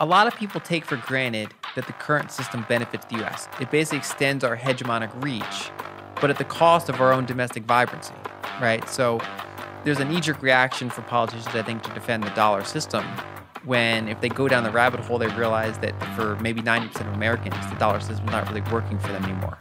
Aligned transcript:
A 0.00 0.06
lot 0.06 0.26
of 0.26 0.34
people 0.34 0.60
take 0.60 0.84
for 0.84 0.96
granted 0.96 1.54
that 1.76 1.86
the 1.86 1.92
current 1.92 2.32
system 2.32 2.66
benefits 2.68 3.06
the 3.06 3.24
US. 3.24 3.48
It 3.60 3.70
basically 3.70 3.98
extends 3.98 4.42
our 4.42 4.56
hegemonic 4.56 5.22
reach, 5.22 5.70
but 6.20 6.30
at 6.30 6.38
the 6.38 6.44
cost 6.44 6.88
of 6.88 7.00
our 7.00 7.12
own 7.12 7.26
domestic 7.26 7.62
vibrancy, 7.62 8.14
right? 8.60 8.88
So 8.88 9.20
there's 9.84 10.00
a 10.00 10.04
knee 10.04 10.20
jerk 10.20 10.42
reaction 10.42 10.90
for 10.90 11.02
politicians, 11.02 11.54
I 11.54 11.62
think, 11.62 11.82
to 11.84 11.94
defend 11.94 12.24
the 12.24 12.30
dollar 12.30 12.64
system 12.64 13.04
when 13.64 14.08
if 14.08 14.20
they 14.20 14.28
go 14.28 14.48
down 14.48 14.64
the 14.64 14.72
rabbit 14.72 14.98
hole, 14.98 15.16
they 15.16 15.28
realize 15.28 15.78
that 15.78 15.94
for 16.16 16.34
maybe 16.40 16.60
90% 16.60 17.06
of 17.06 17.14
Americans, 17.14 17.54
the 17.70 17.76
dollar 17.76 18.00
system 18.00 18.26
is 18.26 18.32
not 18.32 18.48
really 18.48 18.68
working 18.72 18.98
for 18.98 19.12
them 19.12 19.24
anymore. 19.24 19.56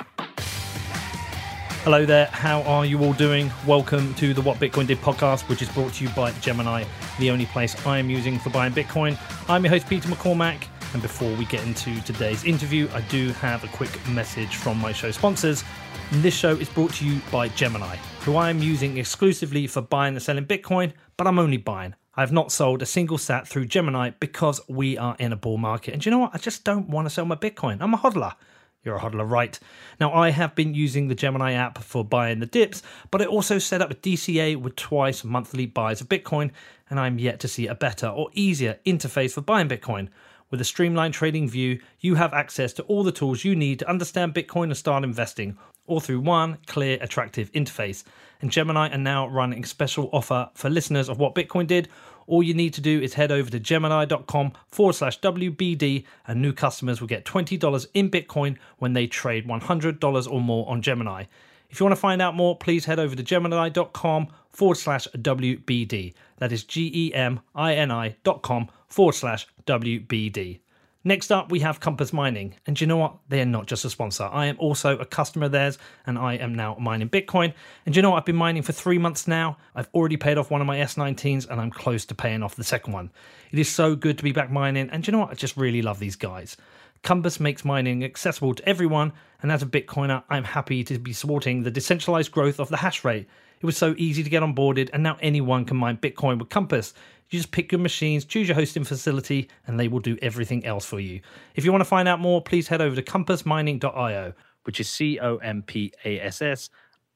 Hello 1.83 2.05
there, 2.05 2.27
how 2.27 2.61
are 2.61 2.85
you 2.85 3.03
all 3.03 3.11
doing? 3.11 3.51
Welcome 3.67 4.13
to 4.13 4.33
the 4.33 4.39
What 4.39 4.57
Bitcoin 4.57 4.87
Did 4.87 4.99
podcast, 4.99 5.49
which 5.49 5.61
is 5.61 5.67
brought 5.67 5.91
to 5.95 6.05
you 6.05 6.09
by 6.11 6.31
Gemini, 6.39 6.85
the 7.19 7.29
only 7.29 7.45
place 7.47 7.75
I 7.85 7.97
am 7.97 8.09
using 8.09 8.39
for 8.39 8.51
buying 8.51 8.71
Bitcoin. 8.71 9.19
I'm 9.49 9.65
your 9.65 9.71
host, 9.71 9.89
Peter 9.89 10.07
McCormack, 10.07 10.63
and 10.93 11.01
before 11.01 11.35
we 11.35 11.43
get 11.43 11.61
into 11.65 11.99
today's 12.03 12.45
interview, 12.45 12.87
I 12.93 13.01
do 13.01 13.33
have 13.33 13.65
a 13.65 13.67
quick 13.67 13.91
message 14.07 14.55
from 14.55 14.77
my 14.79 14.93
show 14.93 15.11
sponsors. 15.11 15.65
And 16.11 16.23
this 16.23 16.33
show 16.33 16.55
is 16.55 16.69
brought 16.69 16.93
to 16.93 17.05
you 17.05 17.19
by 17.29 17.49
Gemini, 17.49 17.97
who 18.21 18.37
I 18.37 18.49
am 18.49 18.61
using 18.61 18.97
exclusively 18.97 19.67
for 19.67 19.81
buying 19.81 20.13
and 20.13 20.23
selling 20.23 20.45
Bitcoin, 20.45 20.93
but 21.17 21.27
I'm 21.27 21.37
only 21.37 21.57
buying. 21.57 21.95
I 22.15 22.21
have 22.21 22.31
not 22.31 22.53
sold 22.53 22.81
a 22.81 22.85
single 22.85 23.17
sat 23.17 23.45
through 23.45 23.65
Gemini 23.65 24.11
because 24.21 24.61
we 24.69 24.97
are 24.97 25.17
in 25.19 25.33
a 25.33 25.35
bull 25.35 25.57
market. 25.57 25.93
And 25.93 26.05
you 26.05 26.11
know 26.11 26.19
what? 26.19 26.31
I 26.33 26.37
just 26.37 26.63
don't 26.63 26.87
want 26.87 27.07
to 27.07 27.09
sell 27.09 27.25
my 27.25 27.35
Bitcoin. 27.35 27.79
I'm 27.81 27.93
a 27.93 27.97
hodler. 27.97 28.35
You're 28.83 28.97
a 28.97 28.99
hodler, 28.99 29.29
right? 29.29 29.57
Now, 29.99 30.13
I 30.13 30.31
have 30.31 30.55
been 30.55 30.73
using 30.73 31.07
the 31.07 31.15
Gemini 31.15 31.53
app 31.53 31.77
for 31.77 32.03
buying 32.03 32.39
the 32.39 32.45
dips, 32.45 32.83
but 33.11 33.21
I 33.21 33.25
also 33.25 33.57
set 33.57 33.81
up 33.81 33.91
a 33.91 33.95
DCA 33.95 34.57
with 34.57 34.75
twice 34.75 35.23
monthly 35.23 35.65
buys 35.65 36.01
of 36.01 36.09
Bitcoin, 36.09 36.51
and 36.89 36.99
I'm 36.99 37.17
yet 37.17 37.39
to 37.41 37.47
see 37.47 37.67
a 37.67 37.75
better 37.75 38.07
or 38.07 38.29
easier 38.33 38.79
interface 38.85 39.31
for 39.31 39.41
buying 39.41 39.69
Bitcoin. 39.69 40.09
With 40.51 40.59
a 40.59 40.65
streamlined 40.65 41.13
trading 41.13 41.49
view, 41.49 41.79
you 42.01 42.15
have 42.15 42.33
access 42.33 42.73
to 42.73 42.83
all 42.83 43.03
the 43.03 43.11
tools 43.11 43.45
you 43.45 43.55
need 43.55 43.79
to 43.79 43.89
understand 43.89 44.35
Bitcoin 44.35 44.65
and 44.65 44.77
start 44.77 45.05
investing, 45.05 45.57
all 45.87 46.01
through 46.01 46.19
one 46.19 46.57
clear, 46.67 46.97
attractive 47.01 47.51
interface. 47.53 48.03
And 48.41 48.51
Gemini 48.51 48.93
are 48.93 48.97
now 48.97 49.27
running 49.29 49.63
a 49.63 49.67
special 49.67 50.09
offer 50.11 50.49
for 50.53 50.69
listeners 50.69 51.07
of 51.07 51.17
what 51.17 51.33
Bitcoin 51.33 51.67
did 51.67 51.87
all 52.27 52.43
you 52.43 52.53
need 52.53 52.73
to 52.75 52.81
do 52.81 53.01
is 53.01 53.13
head 53.13 53.31
over 53.31 53.49
to 53.49 53.59
gemini.com 53.59 54.53
forward 54.67 54.93
slash 54.93 55.19
WBD, 55.19 56.05
and 56.27 56.41
new 56.41 56.53
customers 56.53 57.01
will 57.01 57.07
get 57.07 57.25
$20 57.25 57.87
in 57.93 58.09
Bitcoin 58.09 58.57
when 58.77 58.93
they 58.93 59.07
trade 59.07 59.47
$100 59.47 60.31
or 60.31 60.41
more 60.41 60.69
on 60.69 60.81
Gemini. 60.81 61.25
If 61.69 61.79
you 61.79 61.85
want 61.85 61.95
to 61.95 62.01
find 62.01 62.21
out 62.21 62.35
more, 62.35 62.55
please 62.55 62.85
head 62.85 62.99
over 62.99 63.15
to 63.15 63.23
gemini.com 63.23 64.27
forward 64.51 64.75
slash 64.75 65.07
WBD. 65.17 66.13
That 66.37 66.51
is 66.51 66.63
G 66.63 66.91
E 66.93 67.13
M 67.13 67.39
I 67.55 67.73
N 67.73 67.89
I 67.89 68.15
dot 68.23 68.43
com 68.43 68.69
forward 68.87 69.13
slash 69.13 69.47
WBD. 69.65 70.59
Next 71.05 71.33
up, 71.33 71.51
we 71.51 71.59
have 71.59 71.81
Compass 71.81 72.13
Mining. 72.13 72.55
And 72.65 72.79
you 72.79 72.87
know 72.87 72.95
what? 72.95 73.17
They 73.27 73.41
are 73.41 73.45
not 73.45 73.65
just 73.65 73.83
a 73.83 73.89
sponsor. 73.89 74.23
I 74.23 74.45
am 74.45 74.55
also 74.57 74.97
a 74.97 75.05
customer 75.05 75.47
of 75.47 75.51
theirs, 75.51 75.77
and 76.05 76.17
I 76.17 76.35
am 76.35 76.55
now 76.55 76.77
mining 76.79 77.09
Bitcoin. 77.09 77.53
And 77.85 77.93
you 77.93 78.01
know 78.01 78.11
what? 78.11 78.19
I've 78.19 78.25
been 78.25 78.37
mining 78.37 78.63
for 78.63 78.71
three 78.71 78.97
months 78.97 79.27
now. 79.27 79.57
I've 79.75 79.89
already 79.93 80.15
paid 80.15 80.37
off 80.37 80.49
one 80.49 80.61
of 80.61 80.67
my 80.67 80.77
S19s, 80.77 81.49
and 81.49 81.59
I'm 81.59 81.71
close 81.71 82.05
to 82.05 82.15
paying 82.15 82.41
off 82.41 82.55
the 82.55 82.63
second 82.63 82.93
one. 82.93 83.11
It 83.51 83.59
is 83.59 83.67
so 83.67 83.97
good 83.97 84.17
to 84.17 84.23
be 84.23 84.31
back 84.31 84.49
mining. 84.49 84.89
And 84.91 85.05
you 85.05 85.11
know 85.11 85.19
what? 85.19 85.31
I 85.31 85.33
just 85.33 85.57
really 85.57 85.81
love 85.81 85.99
these 85.99 86.15
guys. 86.15 86.55
Compass 87.01 87.37
makes 87.37 87.65
mining 87.65 88.05
accessible 88.05 88.53
to 88.53 88.67
everyone, 88.67 89.11
and 89.41 89.51
as 89.51 89.61
a 89.61 89.65
Bitcoiner, 89.65 90.23
I'm 90.29 90.45
happy 90.45 90.85
to 90.85 90.97
be 90.99 91.11
supporting 91.11 91.63
the 91.63 91.71
decentralized 91.71 92.31
growth 92.31 92.61
of 92.61 92.69
the 92.69 92.77
hash 92.77 93.03
rate. 93.03 93.27
It 93.63 93.65
was 93.65 93.77
so 93.77 93.95
easy 93.97 94.23
to 94.23 94.29
get 94.29 94.43
onboarded, 94.43 94.89
and 94.91 95.01
now 95.01 95.17
anyone 95.21 95.63
can 95.63 95.77
mine 95.77 95.95
Bitcoin 95.95 96.37
with 96.37 96.49
Compass. 96.49 96.93
You 97.29 97.39
just 97.39 97.51
pick 97.51 97.71
your 97.71 97.79
machines, 97.79 98.25
choose 98.25 98.49
your 98.49 98.55
hosting 98.55 98.83
facility, 98.83 99.49
and 99.65 99.79
they 99.79 99.87
will 99.87 100.01
do 100.01 100.17
everything 100.21 100.65
else 100.65 100.85
for 100.85 100.99
you. 100.99 101.21
If 101.55 101.63
you 101.63 101.71
want 101.71 101.79
to 101.79 101.85
find 101.85 102.09
out 102.09 102.19
more, 102.19 102.41
please 102.41 102.67
head 102.67 102.81
over 102.81 102.93
to 102.93 103.01
compassmining.io, 103.01 104.33
which 104.63 104.81
is 104.81 104.89
C 104.89 105.17
O 105.17 105.37
M 105.37 105.61
P 105.61 105.93
A 106.03 106.19
S 106.19 106.41
S 106.41 106.69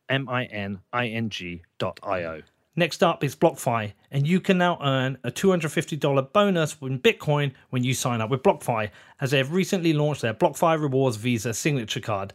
M 0.08 0.30
I 0.30 0.46
N 0.46 0.80
I 0.94 1.08
N 1.08 1.30
G.io. 1.30 2.42
Next 2.78 3.04
up 3.04 3.26
is 3.26 3.36
BlockFi, 3.36 3.92
and 4.12 4.26
you 4.26 4.40
can 4.40 4.58
now 4.58 4.78
earn 4.82 5.18
a 5.26 5.32
$250 5.32 6.32
bonus 6.32 6.78
in 6.82 7.00
Bitcoin 7.00 7.52
when 7.72 7.84
you 7.84 7.94
sign 7.94 8.22
up 8.22 8.30
with 8.30 8.42
BlockFi, 8.42 8.90
as 9.20 9.32
they 9.32 9.40
have 9.40 9.52
recently 9.52 9.92
launched 9.92 10.22
their 10.22 10.34
BlockFi 10.34 10.80
Rewards 10.80 11.18
Visa 11.18 11.54
signature 11.54 12.00
card. 12.00 12.32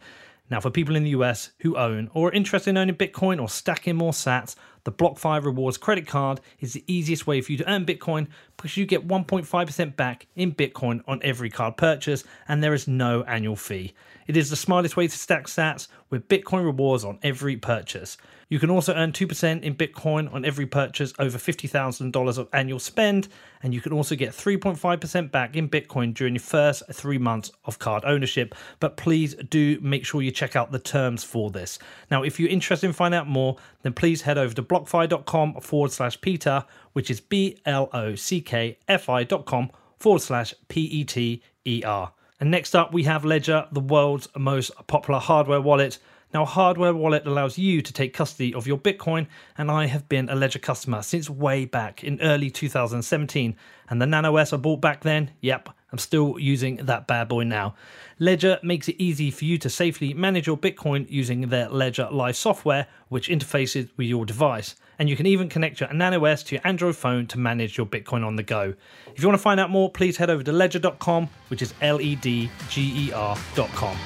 Now, 0.53 0.59
for 0.59 0.69
people 0.69 0.95
in 0.95 1.03
the 1.03 1.09
US 1.09 1.49
who 1.61 1.75
own 1.75 2.11
or 2.13 2.29
are 2.29 2.31
interested 2.31 2.69
in 2.69 2.77
owning 2.77 2.93
Bitcoin 2.93 3.41
or 3.41 3.49
stacking 3.49 3.95
more 3.95 4.11
sats, 4.11 4.53
the 4.83 4.91
BlockFi 4.91 5.43
Rewards 5.43 5.77
credit 5.77 6.05
card 6.05 6.41
is 6.59 6.73
the 6.73 6.83
easiest 6.85 7.25
way 7.25 7.41
for 7.41 7.51
you 7.51 7.57
to 7.57 7.67
earn 7.67 7.87
Bitcoin 7.87 8.27
because 8.55 8.77
you 8.77 8.85
get 8.85 9.07
1.5% 9.07 9.95
back 9.95 10.27
in 10.35 10.53
Bitcoin 10.53 11.01
on 11.07 11.19
every 11.23 11.49
card 11.49 11.75
purchase 11.75 12.23
and 12.47 12.61
there 12.61 12.75
is 12.75 12.87
no 12.87 13.23
annual 13.23 13.55
fee. 13.55 13.95
It 14.27 14.37
is 14.37 14.51
the 14.51 14.55
smartest 14.55 14.95
way 14.95 15.07
to 15.07 15.17
stack 15.17 15.47
sats 15.47 15.87
with 16.11 16.27
Bitcoin 16.27 16.63
rewards 16.65 17.03
on 17.03 17.17
every 17.23 17.57
purchase. 17.57 18.15
You 18.53 18.59
can 18.59 18.69
also 18.69 18.93
earn 18.93 19.13
2% 19.13 19.63
in 19.63 19.73
Bitcoin 19.73 20.31
on 20.31 20.45
every 20.45 20.67
purchase 20.67 21.11
over 21.17 21.39
$50,000 21.39 22.37
of 22.37 22.47
annual 22.53 22.77
spend, 22.77 23.27
and 23.63 23.73
you 23.73 23.81
can 23.81 23.91
also 23.91 24.15
get 24.15 24.29
3.5% 24.29 25.31
back 25.31 25.55
in 25.55 25.67
Bitcoin 25.67 26.13
during 26.13 26.35
your 26.35 26.39
first 26.39 26.83
three 26.91 27.17
months 27.17 27.51
of 27.65 27.79
card 27.79 28.03
ownership. 28.05 28.53
But 28.79 28.95
please 28.95 29.33
do 29.33 29.79
make 29.81 30.05
sure 30.05 30.21
you 30.21 30.29
check 30.29 30.55
out 30.55 30.71
the 30.71 30.77
terms 30.77 31.23
for 31.23 31.49
this. 31.49 31.79
Now, 32.11 32.21
if 32.21 32.39
you're 32.39 32.47
interested 32.47 32.85
in 32.85 32.93
finding 32.93 33.19
out 33.19 33.27
more, 33.27 33.57
then 33.81 33.93
please 33.93 34.21
head 34.21 34.37
over 34.37 34.53
to 34.53 34.61
blockfi.com 34.61 35.55
forward 35.55 35.91
slash 35.91 36.21
Peter, 36.21 36.63
which 36.91 37.09
is 37.09 37.21
B 37.21 37.57
L 37.65 37.89
O 37.91 38.13
C 38.13 38.39
K 38.39 38.77
F 38.87 39.09
I.com 39.09 39.71
forward 39.97 40.21
slash 40.21 40.53
P 40.67 40.81
E 40.81 41.03
T 41.03 41.41
E 41.65 41.81
R. 41.83 42.13
And 42.39 42.51
next 42.51 42.75
up, 42.75 42.93
we 42.93 43.05
have 43.05 43.25
Ledger, 43.25 43.67
the 43.71 43.79
world's 43.79 44.27
most 44.37 44.69
popular 44.85 45.19
hardware 45.19 45.61
wallet. 45.61 45.97
Now, 46.33 46.43
a 46.43 46.45
Hardware 46.47 46.95
Wallet 46.95 47.27
allows 47.27 47.59
you 47.59 47.83
to 47.83 47.93
take 47.93 48.13
custody 48.13 48.55
of 48.55 48.65
your 48.65 48.79
Bitcoin, 48.79 49.27
and 49.55 49.69
I 49.69 49.85
have 49.85 50.09
been 50.09 50.29
a 50.29 50.35
Ledger 50.35 50.57
customer 50.57 51.03
since 51.03 51.29
way 51.29 51.65
back 51.65 52.03
in 52.03 52.19
early 52.21 52.49
2017. 52.49 53.55
And 53.89 54.01
the 54.01 54.07
Nano 54.07 54.37
S 54.37 54.51
I 54.51 54.57
bought 54.57 54.81
back 54.81 55.01
then, 55.01 55.29
yep, 55.41 55.69
I'm 55.91 55.99
still 55.99 56.39
using 56.39 56.77
that 56.77 57.05
bad 57.05 57.27
boy 57.27 57.43
now. 57.43 57.75
Ledger 58.17 58.59
makes 58.63 58.87
it 58.87 58.95
easy 58.97 59.29
for 59.29 59.45
you 59.45 59.59
to 59.59 59.69
safely 59.69 60.15
manage 60.15 60.47
your 60.47 60.57
Bitcoin 60.57 61.05
using 61.07 61.49
their 61.49 61.69
Ledger 61.69 62.09
Live 62.11 62.35
software, 62.35 62.87
which 63.09 63.29
interfaces 63.29 63.91
with 63.95 64.07
your 64.07 64.25
device. 64.25 64.75
And 64.97 65.07
you 65.07 65.15
can 65.15 65.27
even 65.27 65.49
connect 65.49 65.81
your 65.81 65.93
Nano 65.93 66.25
S 66.25 66.41
to 66.43 66.55
your 66.55 66.65
Android 66.65 66.95
phone 66.95 67.27
to 67.27 67.37
manage 67.37 67.77
your 67.77 67.85
Bitcoin 67.85 68.25
on 68.25 68.37
the 68.37 68.43
go. 68.43 68.73
If 69.15 69.21
you 69.21 69.27
want 69.27 69.37
to 69.37 69.43
find 69.43 69.59
out 69.59 69.69
more, 69.69 69.91
please 69.91 70.17
head 70.17 70.31
over 70.31 70.41
to 70.41 70.51
ledger.com, 70.51 71.29
which 71.49 71.61
is 71.61 71.75
L 71.81 72.01
E 72.01 72.15
D 72.15 72.49
G 72.69 73.07
E 73.09 73.11
R.com. 73.11 73.97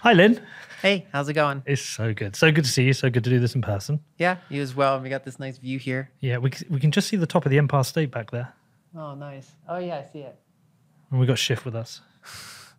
Hi, 0.00 0.12
Lyn. 0.12 0.40
Hey, 0.80 1.06
how's 1.12 1.28
it 1.28 1.34
going? 1.34 1.62
It's 1.66 1.82
so 1.82 2.14
good. 2.14 2.36
So 2.36 2.52
good 2.52 2.64
to 2.64 2.70
see 2.70 2.84
you. 2.84 2.92
So 2.92 3.10
good 3.10 3.24
to 3.24 3.30
do 3.30 3.40
this 3.40 3.54
in 3.56 3.62
person. 3.62 4.00
Yeah, 4.16 4.36
you 4.48 4.62
as 4.62 4.74
well. 4.76 4.94
And 4.94 5.02
We 5.02 5.10
got 5.10 5.24
this 5.24 5.40
nice 5.40 5.58
view 5.58 5.78
here. 5.78 6.10
Yeah, 6.20 6.38
we, 6.38 6.52
we 6.70 6.78
can 6.78 6.92
just 6.92 7.08
see 7.08 7.16
the 7.16 7.26
top 7.26 7.44
of 7.44 7.50
the 7.50 7.58
Empire 7.58 7.82
State 7.82 8.10
back 8.12 8.30
there. 8.30 8.52
Oh, 8.96 9.14
nice. 9.14 9.50
Oh, 9.68 9.78
yeah, 9.78 9.96
I 9.98 10.04
see 10.12 10.20
it. 10.20 10.36
And 11.10 11.18
we 11.18 11.26
got 11.26 11.38
Schiff 11.38 11.64
with 11.64 11.74
us. 11.74 12.00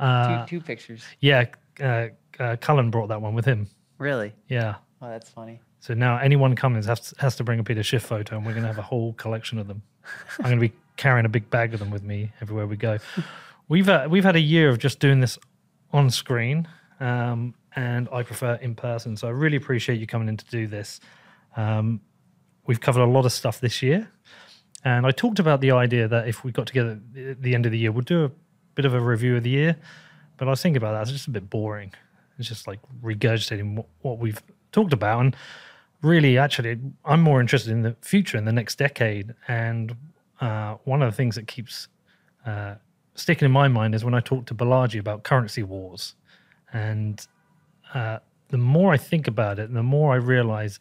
Uh, 0.00 0.46
two, 0.46 0.60
two 0.60 0.64
pictures. 0.64 1.02
yeah, 1.18 1.44
uh, 1.80 2.06
uh, 2.38 2.54
Cullen 2.60 2.88
brought 2.88 3.08
that 3.08 3.20
one 3.20 3.34
with 3.34 3.44
him. 3.44 3.66
Really? 3.98 4.32
Yeah. 4.46 4.76
Oh, 5.02 5.08
that's 5.08 5.28
funny. 5.28 5.58
So 5.80 5.92
now 5.92 6.18
anyone 6.18 6.54
coming 6.54 6.80
has, 6.84 7.00
to, 7.00 7.16
has 7.18 7.34
to 7.34 7.42
bring 7.42 7.58
a 7.58 7.64
Peter 7.64 7.82
Schiff 7.82 8.04
photo, 8.04 8.36
and 8.36 8.46
we're 8.46 8.52
going 8.52 8.62
to 8.62 8.68
have 8.68 8.78
a 8.78 8.82
whole 8.82 9.14
collection 9.14 9.58
of 9.58 9.66
them. 9.66 9.82
I'm 10.38 10.44
going 10.44 10.60
to 10.60 10.68
be 10.68 10.72
carrying 10.96 11.26
a 11.26 11.28
big 11.28 11.50
bag 11.50 11.74
of 11.74 11.80
them 11.80 11.90
with 11.90 12.04
me 12.04 12.30
everywhere 12.40 12.68
we 12.68 12.76
go. 12.76 12.98
We've 13.68 13.88
uh, 13.88 14.06
we've 14.08 14.22
had 14.22 14.36
a 14.36 14.40
year 14.40 14.68
of 14.68 14.78
just 14.78 15.00
doing 15.00 15.18
this 15.18 15.36
on 15.92 16.10
screen, 16.10 16.68
um, 17.00 17.54
and 17.76 18.08
I 18.12 18.22
prefer 18.22 18.54
in 18.54 18.74
person. 18.74 19.16
So 19.16 19.28
I 19.28 19.30
really 19.30 19.56
appreciate 19.56 20.00
you 20.00 20.06
coming 20.06 20.28
in 20.28 20.36
to 20.36 20.44
do 20.46 20.66
this. 20.66 21.00
Um, 21.56 22.00
we've 22.66 22.80
covered 22.80 23.02
a 23.02 23.06
lot 23.06 23.24
of 23.24 23.32
stuff 23.32 23.60
this 23.60 23.82
year, 23.82 24.08
and 24.84 25.06
I 25.06 25.10
talked 25.10 25.38
about 25.38 25.60
the 25.60 25.72
idea 25.72 26.08
that 26.08 26.28
if 26.28 26.44
we 26.44 26.52
got 26.52 26.66
together 26.66 27.00
at 27.16 27.42
the 27.42 27.54
end 27.54 27.66
of 27.66 27.72
the 27.72 27.78
year, 27.78 27.92
we'll 27.92 28.02
do 28.02 28.24
a 28.24 28.30
bit 28.74 28.84
of 28.84 28.94
a 28.94 29.00
review 29.00 29.36
of 29.36 29.42
the 29.42 29.50
year. 29.50 29.76
But 30.36 30.48
I 30.48 30.50
was 30.50 30.62
thinking 30.62 30.78
about 30.78 30.92
that; 30.92 31.02
it's 31.02 31.12
just 31.12 31.28
a 31.28 31.30
bit 31.30 31.50
boring. 31.50 31.92
It's 32.38 32.48
just 32.48 32.66
like 32.66 32.78
regurgitating 33.02 33.74
what, 33.74 33.86
what 34.02 34.18
we've 34.18 34.40
talked 34.70 34.92
about, 34.92 35.20
and 35.20 35.36
really, 36.02 36.38
actually, 36.38 36.78
I'm 37.04 37.20
more 37.20 37.40
interested 37.40 37.72
in 37.72 37.82
the 37.82 37.96
future, 38.00 38.38
in 38.38 38.44
the 38.44 38.52
next 38.52 38.76
decade. 38.76 39.34
And 39.48 39.96
uh, 40.40 40.76
one 40.84 41.02
of 41.02 41.10
the 41.10 41.16
things 41.16 41.34
that 41.34 41.46
keeps 41.46 41.88
uh, 42.46 42.74
sticking 43.18 43.46
in 43.46 43.52
my 43.52 43.68
mind 43.68 43.94
is 43.94 44.04
when 44.04 44.14
I 44.14 44.20
talked 44.20 44.48
to 44.48 44.54
Balaji 44.54 44.98
about 44.98 45.24
currency 45.24 45.62
wars. 45.62 46.14
And 46.72 47.24
uh, 47.94 48.18
the 48.48 48.58
more 48.58 48.92
I 48.92 48.96
think 48.96 49.26
about 49.26 49.58
it, 49.58 49.72
the 49.72 49.82
more 49.82 50.12
I 50.12 50.16
realize 50.16 50.78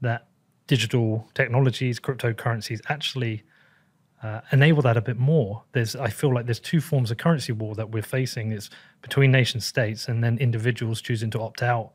that 0.00 0.26
digital 0.66 1.28
technologies, 1.34 2.00
cryptocurrencies 2.00 2.80
actually 2.88 3.42
uh, 4.22 4.40
enable 4.52 4.82
that 4.82 4.96
a 4.96 5.00
bit 5.00 5.18
more. 5.18 5.62
There's, 5.72 5.94
I 5.96 6.08
feel 6.08 6.34
like 6.34 6.46
there's 6.46 6.60
two 6.60 6.80
forms 6.80 7.10
of 7.10 7.18
currency 7.18 7.52
war 7.52 7.74
that 7.74 7.90
we're 7.90 8.02
facing. 8.02 8.52
It's 8.52 8.70
between 9.02 9.30
nation 9.30 9.60
states 9.60 10.08
and 10.08 10.22
then 10.24 10.38
individuals 10.38 11.00
choosing 11.00 11.30
to 11.30 11.40
opt 11.40 11.62
out 11.62 11.92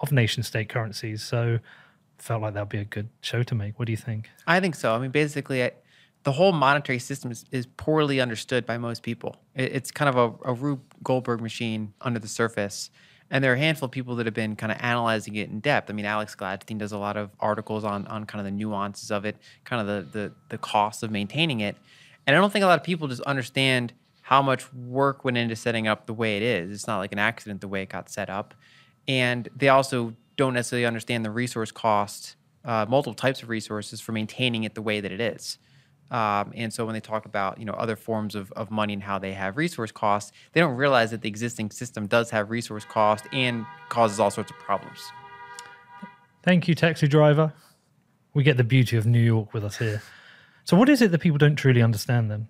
of 0.00 0.12
nation 0.12 0.42
state 0.42 0.68
currencies. 0.68 1.22
So 1.22 1.58
felt 2.18 2.42
like 2.42 2.54
that'd 2.54 2.68
be 2.68 2.78
a 2.78 2.84
good 2.84 3.08
show 3.22 3.42
to 3.42 3.54
make. 3.54 3.78
What 3.78 3.86
do 3.86 3.92
you 3.92 3.96
think? 3.96 4.30
I 4.46 4.60
think 4.60 4.74
so. 4.74 4.94
I 4.94 4.98
mean, 4.98 5.10
basically, 5.10 5.64
I, 5.64 5.72
the 6.22 6.32
whole 6.32 6.52
monetary 6.52 6.98
system 6.98 7.30
is, 7.30 7.44
is 7.50 7.66
poorly 7.66 8.20
understood 8.20 8.66
by 8.66 8.78
most 8.78 9.02
people. 9.02 9.36
It, 9.54 9.72
it's 9.72 9.90
kind 9.90 10.08
of 10.08 10.16
a, 10.16 10.50
a 10.50 10.54
Rube 10.54 10.82
Goldberg 11.02 11.40
machine 11.40 11.94
under 12.00 12.18
the 12.18 12.28
surface. 12.28 12.90
And 13.30 13.44
there 13.44 13.52
are 13.52 13.56
a 13.56 13.58
handful 13.58 13.86
of 13.86 13.92
people 13.92 14.16
that 14.16 14.26
have 14.26 14.34
been 14.34 14.56
kind 14.56 14.72
of 14.72 14.78
analyzing 14.80 15.36
it 15.36 15.48
in 15.48 15.60
depth. 15.60 15.88
I 15.88 15.92
mean, 15.92 16.04
Alex 16.04 16.34
Gladstein 16.34 16.78
does 16.78 16.92
a 16.92 16.98
lot 16.98 17.16
of 17.16 17.30
articles 17.38 17.84
on, 17.84 18.06
on 18.08 18.26
kind 18.26 18.40
of 18.40 18.44
the 18.44 18.56
nuances 18.56 19.10
of 19.10 19.24
it, 19.24 19.36
kind 19.64 19.80
of 19.80 20.12
the, 20.12 20.18
the, 20.18 20.32
the 20.48 20.58
cost 20.58 21.02
of 21.02 21.10
maintaining 21.10 21.60
it. 21.60 21.76
And 22.26 22.36
I 22.36 22.40
don't 22.40 22.52
think 22.52 22.64
a 22.64 22.66
lot 22.66 22.78
of 22.78 22.84
people 22.84 23.06
just 23.08 23.22
understand 23.22 23.92
how 24.22 24.42
much 24.42 24.72
work 24.74 25.24
went 25.24 25.36
into 25.36 25.56
setting 25.56 25.88
up 25.88 26.06
the 26.06 26.14
way 26.14 26.36
it 26.36 26.42
is. 26.42 26.70
It's 26.72 26.86
not 26.86 26.98
like 26.98 27.12
an 27.12 27.18
accident 27.18 27.60
the 27.60 27.68
way 27.68 27.82
it 27.82 27.88
got 27.88 28.08
set 28.08 28.28
up. 28.28 28.54
And 29.08 29.48
they 29.56 29.68
also 29.68 30.14
don't 30.36 30.54
necessarily 30.54 30.86
understand 30.86 31.24
the 31.24 31.30
resource 31.30 31.72
cost, 31.72 32.36
uh, 32.64 32.86
multiple 32.88 33.14
types 33.14 33.42
of 33.42 33.48
resources 33.48 34.00
for 34.00 34.12
maintaining 34.12 34.64
it 34.64 34.74
the 34.74 34.82
way 34.82 35.00
that 35.00 35.12
it 35.12 35.20
is. 35.20 35.58
Um, 36.10 36.52
and 36.56 36.72
so 36.72 36.84
when 36.84 36.94
they 36.94 37.00
talk 37.00 37.24
about 37.24 37.58
you 37.58 37.64
know 37.64 37.72
other 37.72 37.96
forms 37.96 38.34
of, 38.34 38.50
of 38.52 38.70
money 38.70 38.92
and 38.92 39.02
how 39.02 39.18
they 39.18 39.32
have 39.32 39.56
resource 39.56 39.92
costs, 39.92 40.32
they 40.52 40.60
don't 40.60 40.76
realize 40.76 41.10
that 41.12 41.22
the 41.22 41.28
existing 41.28 41.70
system 41.70 42.06
does 42.06 42.30
have 42.30 42.50
resource 42.50 42.84
cost 42.84 43.26
and 43.32 43.64
causes 43.88 44.18
all 44.18 44.30
sorts 44.30 44.50
of 44.50 44.58
problems. 44.58 45.00
Thank 46.42 46.66
you, 46.68 46.74
taxi 46.74 47.06
driver. 47.06 47.52
We 48.34 48.42
get 48.42 48.56
the 48.56 48.64
beauty 48.64 48.96
of 48.96 49.06
New 49.06 49.20
York 49.20 49.52
with 49.52 49.64
us 49.64 49.76
here. 49.76 50.02
So, 50.64 50.76
what 50.76 50.88
is 50.88 51.02
it 51.02 51.10
that 51.12 51.18
people 51.18 51.38
don't 51.38 51.56
truly 51.56 51.82
understand 51.82 52.30
then? 52.30 52.48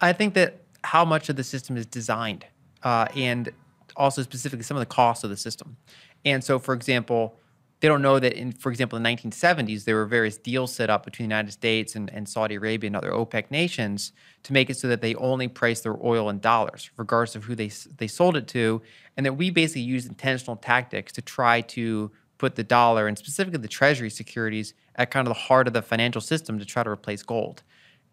I 0.00 0.12
think 0.12 0.34
that 0.34 0.62
how 0.84 1.04
much 1.04 1.28
of 1.28 1.36
the 1.36 1.44
system 1.44 1.76
is 1.76 1.86
designed, 1.86 2.46
uh, 2.82 3.06
and 3.16 3.50
also 3.96 4.22
specifically 4.22 4.62
some 4.62 4.76
of 4.76 4.80
the 4.80 4.86
costs 4.86 5.24
of 5.24 5.30
the 5.30 5.36
system. 5.36 5.76
And 6.24 6.42
so, 6.44 6.58
for 6.58 6.74
example, 6.74 7.38
they 7.80 7.88
don't 7.88 8.00
know 8.00 8.18
that 8.18 8.32
in, 8.32 8.52
for 8.52 8.70
example, 8.70 8.96
in 8.96 9.02
the 9.02 9.08
1970s, 9.08 9.84
there 9.84 9.96
were 9.96 10.06
various 10.06 10.38
deals 10.38 10.74
set 10.74 10.88
up 10.88 11.04
between 11.04 11.28
the 11.28 11.34
United 11.34 11.52
States 11.52 11.94
and, 11.94 12.10
and 12.10 12.26
Saudi 12.28 12.54
Arabia 12.54 12.88
and 12.88 12.96
other 12.96 13.10
OPEC 13.10 13.50
nations 13.50 14.12
to 14.44 14.52
make 14.52 14.70
it 14.70 14.76
so 14.78 14.88
that 14.88 15.02
they 15.02 15.14
only 15.16 15.46
price 15.46 15.80
their 15.80 15.96
oil 16.02 16.30
in 16.30 16.38
dollars, 16.38 16.90
regardless 16.96 17.36
of 17.36 17.44
who 17.44 17.54
they, 17.54 17.70
they 17.98 18.06
sold 18.06 18.36
it 18.36 18.46
to. 18.48 18.80
And 19.16 19.26
that 19.26 19.34
we 19.34 19.50
basically 19.50 19.82
used 19.82 20.08
intentional 20.08 20.56
tactics 20.56 21.12
to 21.12 21.22
try 21.22 21.60
to 21.62 22.10
put 22.38 22.54
the 22.54 22.64
dollar 22.64 23.08
and 23.08 23.18
specifically 23.18 23.58
the 23.58 23.68
treasury 23.68 24.10
securities 24.10 24.72
at 24.96 25.10
kind 25.10 25.26
of 25.26 25.34
the 25.34 25.40
heart 25.40 25.66
of 25.66 25.74
the 25.74 25.82
financial 25.82 26.20
system 26.20 26.58
to 26.58 26.64
try 26.64 26.82
to 26.82 26.90
replace 26.90 27.22
gold. 27.22 27.62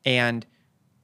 And 0.05 0.45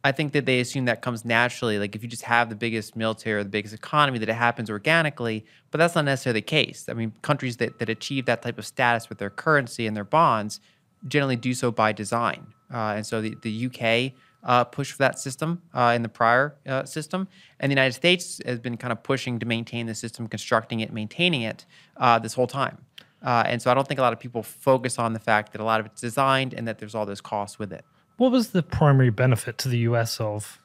I 0.03 0.13
think 0.13 0.31
that 0.31 0.45
they 0.45 0.59
assume 0.59 0.85
that 0.85 1.01
comes 1.01 1.25
naturally. 1.25 1.77
Like 1.77 1.95
if 1.95 2.03
you 2.03 2.09
just 2.09 2.23
have 2.23 2.49
the 2.49 2.55
biggest 2.55 2.95
military 2.95 3.39
or 3.39 3.43
the 3.43 3.49
biggest 3.49 3.73
economy, 3.73 4.17
that 4.19 4.29
it 4.29 4.33
happens 4.33 4.69
organically. 4.69 5.45
But 5.71 5.79
that's 5.79 5.95
not 5.95 6.05
necessarily 6.05 6.39
the 6.39 6.45
case. 6.45 6.87
I 6.87 6.93
mean, 6.93 7.13
countries 7.21 7.57
that, 7.57 7.79
that 7.79 7.89
achieve 7.89 8.25
that 8.25 8.41
type 8.41 8.57
of 8.57 8.65
status 8.65 9.09
with 9.09 9.17
their 9.17 9.29
currency 9.29 9.87
and 9.87 9.95
their 9.95 10.05
bonds 10.05 10.61
generally 11.07 11.35
do 11.35 11.53
so 11.53 11.71
by 11.71 11.91
design. 11.91 12.53
Uh, 12.73 12.93
and 12.95 13.05
so 13.05 13.21
the, 13.21 13.35
the 13.41 13.65
UK 13.65 14.13
uh, 14.43 14.63
pushed 14.63 14.93
for 14.93 14.99
that 14.99 15.19
system 15.19 15.61
uh, 15.73 15.91
in 15.95 16.01
the 16.01 16.09
prior 16.09 16.55
uh, 16.65 16.85
system. 16.85 17.27
And 17.59 17.69
the 17.69 17.73
United 17.73 17.93
States 17.93 18.39
has 18.45 18.59
been 18.59 18.77
kind 18.77 18.91
of 18.91 19.03
pushing 19.03 19.39
to 19.39 19.45
maintain 19.45 19.85
the 19.85 19.95
system, 19.95 20.27
constructing 20.27 20.79
it, 20.79 20.93
maintaining 20.93 21.41
it 21.41 21.65
uh, 21.97 22.19
this 22.19 22.33
whole 22.33 22.47
time. 22.47 22.77
Uh, 23.21 23.43
and 23.45 23.61
so 23.61 23.69
I 23.69 23.73
don't 23.73 23.87
think 23.87 23.99
a 23.99 24.03
lot 24.03 24.13
of 24.13 24.19
people 24.19 24.43
focus 24.43 24.97
on 24.97 25.11
the 25.11 25.19
fact 25.19 25.51
that 25.51 25.59
a 25.59 25.63
lot 25.65 25.81
of 25.81 25.85
it's 25.87 25.99
designed 25.99 26.53
and 26.53 26.67
that 26.67 26.79
there's 26.79 26.95
all 26.95 27.05
those 27.05 27.21
costs 27.21 27.59
with 27.59 27.73
it. 27.73 27.83
What 28.19 28.33
was 28.33 28.49
the 28.49 28.61
primary 28.61 29.11
benefit 29.11 29.57
to 29.59 29.69
the 29.69 29.79
US 29.79 30.19
of 30.19 30.59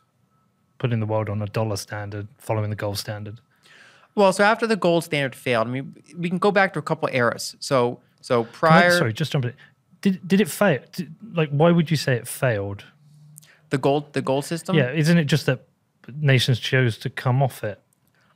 putting 0.78 0.98
the 0.98 1.06
world 1.06 1.28
on 1.28 1.40
a 1.40 1.46
dollar 1.46 1.76
standard, 1.76 2.26
following 2.36 2.68
the 2.68 2.76
gold 2.76 2.98
standard? 2.98 3.40
Well, 4.16 4.32
so 4.32 4.42
after 4.42 4.66
the 4.66 4.74
gold 4.74 5.04
standard 5.04 5.36
failed, 5.36 5.68
I 5.68 5.70
mean, 5.70 5.94
we 6.16 6.28
can 6.28 6.38
go 6.38 6.50
back 6.50 6.72
to 6.72 6.80
a 6.80 6.82
couple 6.82 7.08
eras. 7.12 7.54
So, 7.60 8.00
so 8.20 8.42
prior. 8.44 8.90
I, 8.90 8.98
sorry, 8.98 9.12
just 9.12 9.30
jump 9.30 9.44
in. 9.44 9.54
Did 10.00 10.26
did 10.26 10.40
it 10.40 10.48
fail? 10.48 10.80
Did, 10.90 11.14
like, 11.32 11.50
why 11.50 11.70
would 11.70 11.92
you 11.92 11.96
say 11.96 12.14
it 12.14 12.26
failed? 12.26 12.84
The 13.70 13.78
gold, 13.78 14.12
the 14.14 14.22
gold 14.22 14.44
system. 14.44 14.74
Yeah, 14.74 14.90
isn't 14.90 15.16
it 15.16 15.26
just 15.26 15.46
that 15.46 15.60
nations 16.12 16.58
chose 16.58 16.98
to 16.98 17.08
come 17.08 17.40
off 17.40 17.62
it? 17.62 17.80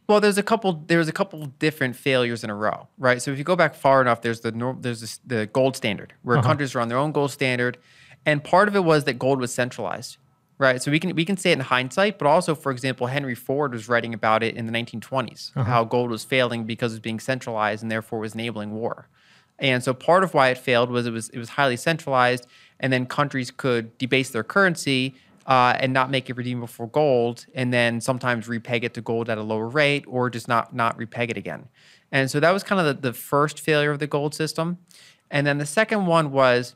Well, 0.08 0.20
there's 0.20 0.38
a 0.38 0.44
couple. 0.44 0.84
There's 0.86 1.08
a 1.08 1.12
couple 1.12 1.44
different 1.58 1.96
failures 1.96 2.44
in 2.44 2.50
a 2.50 2.54
row, 2.54 2.86
right? 2.98 3.20
So 3.20 3.32
if 3.32 3.38
you 3.38 3.44
go 3.44 3.56
back 3.56 3.74
far 3.74 4.00
enough, 4.00 4.22
there's 4.22 4.40
the 4.40 4.76
there's 4.80 5.00
this, 5.00 5.18
the 5.26 5.46
gold 5.46 5.76
standard, 5.76 6.14
where 6.22 6.38
uh-huh. 6.38 6.46
countries 6.46 6.74
are 6.76 6.80
on 6.80 6.88
their 6.88 6.98
own 6.98 7.10
gold 7.10 7.32
standard, 7.32 7.78
and 8.28 8.44
part 8.44 8.68
of 8.68 8.76
it 8.76 8.84
was 8.84 9.04
that 9.04 9.18
gold 9.18 9.40
was 9.40 9.54
centralized, 9.54 10.18
right? 10.58 10.82
So 10.82 10.90
we 10.90 11.00
can 11.00 11.14
we 11.14 11.24
can 11.24 11.38
say 11.38 11.50
it 11.50 11.54
in 11.54 11.60
hindsight, 11.60 12.18
but 12.18 12.26
also, 12.26 12.54
for 12.54 12.70
example, 12.70 13.06
Henry 13.06 13.34
Ford 13.34 13.72
was 13.72 13.88
writing 13.88 14.12
about 14.12 14.42
it 14.42 14.54
in 14.54 14.66
the 14.66 14.72
1920s, 14.72 15.56
uh-huh. 15.56 15.64
how 15.64 15.84
gold 15.84 16.10
was 16.10 16.24
failing 16.24 16.64
because 16.64 16.92
it 16.92 16.96
was 16.96 17.00
being 17.00 17.20
centralized 17.20 17.82
and 17.82 17.90
therefore 17.90 18.18
was 18.18 18.34
enabling 18.34 18.72
war. 18.74 19.08
And 19.58 19.82
so 19.82 19.94
part 19.94 20.24
of 20.24 20.34
why 20.34 20.50
it 20.50 20.58
failed 20.58 20.90
was 20.90 21.06
it 21.06 21.10
was 21.10 21.30
it 21.30 21.38
was 21.38 21.48
highly 21.48 21.78
centralized, 21.78 22.46
and 22.78 22.92
then 22.92 23.06
countries 23.06 23.50
could 23.50 23.96
debase 23.96 24.28
their 24.28 24.44
currency 24.44 25.14
uh, 25.46 25.78
and 25.80 25.94
not 25.94 26.10
make 26.10 26.28
it 26.28 26.36
redeemable 26.36 26.66
for 26.66 26.86
gold, 26.86 27.46
and 27.54 27.72
then 27.72 28.02
sometimes 28.02 28.46
repeg 28.46 28.84
it 28.84 28.92
to 28.92 29.00
gold 29.00 29.30
at 29.30 29.38
a 29.38 29.42
lower 29.42 29.68
rate, 29.68 30.04
or 30.06 30.28
just 30.28 30.48
not 30.48 30.74
not 30.74 30.98
repeg 30.98 31.30
it 31.30 31.38
again. 31.38 31.70
And 32.12 32.30
so 32.30 32.40
that 32.40 32.50
was 32.50 32.62
kind 32.62 32.78
of 32.78 32.86
the, 32.86 33.08
the 33.08 33.14
first 33.14 33.58
failure 33.58 33.90
of 33.90 34.00
the 34.00 34.06
gold 34.06 34.34
system. 34.34 34.76
And 35.30 35.46
then 35.46 35.56
the 35.56 35.66
second 35.66 36.04
one 36.04 36.30
was 36.30 36.74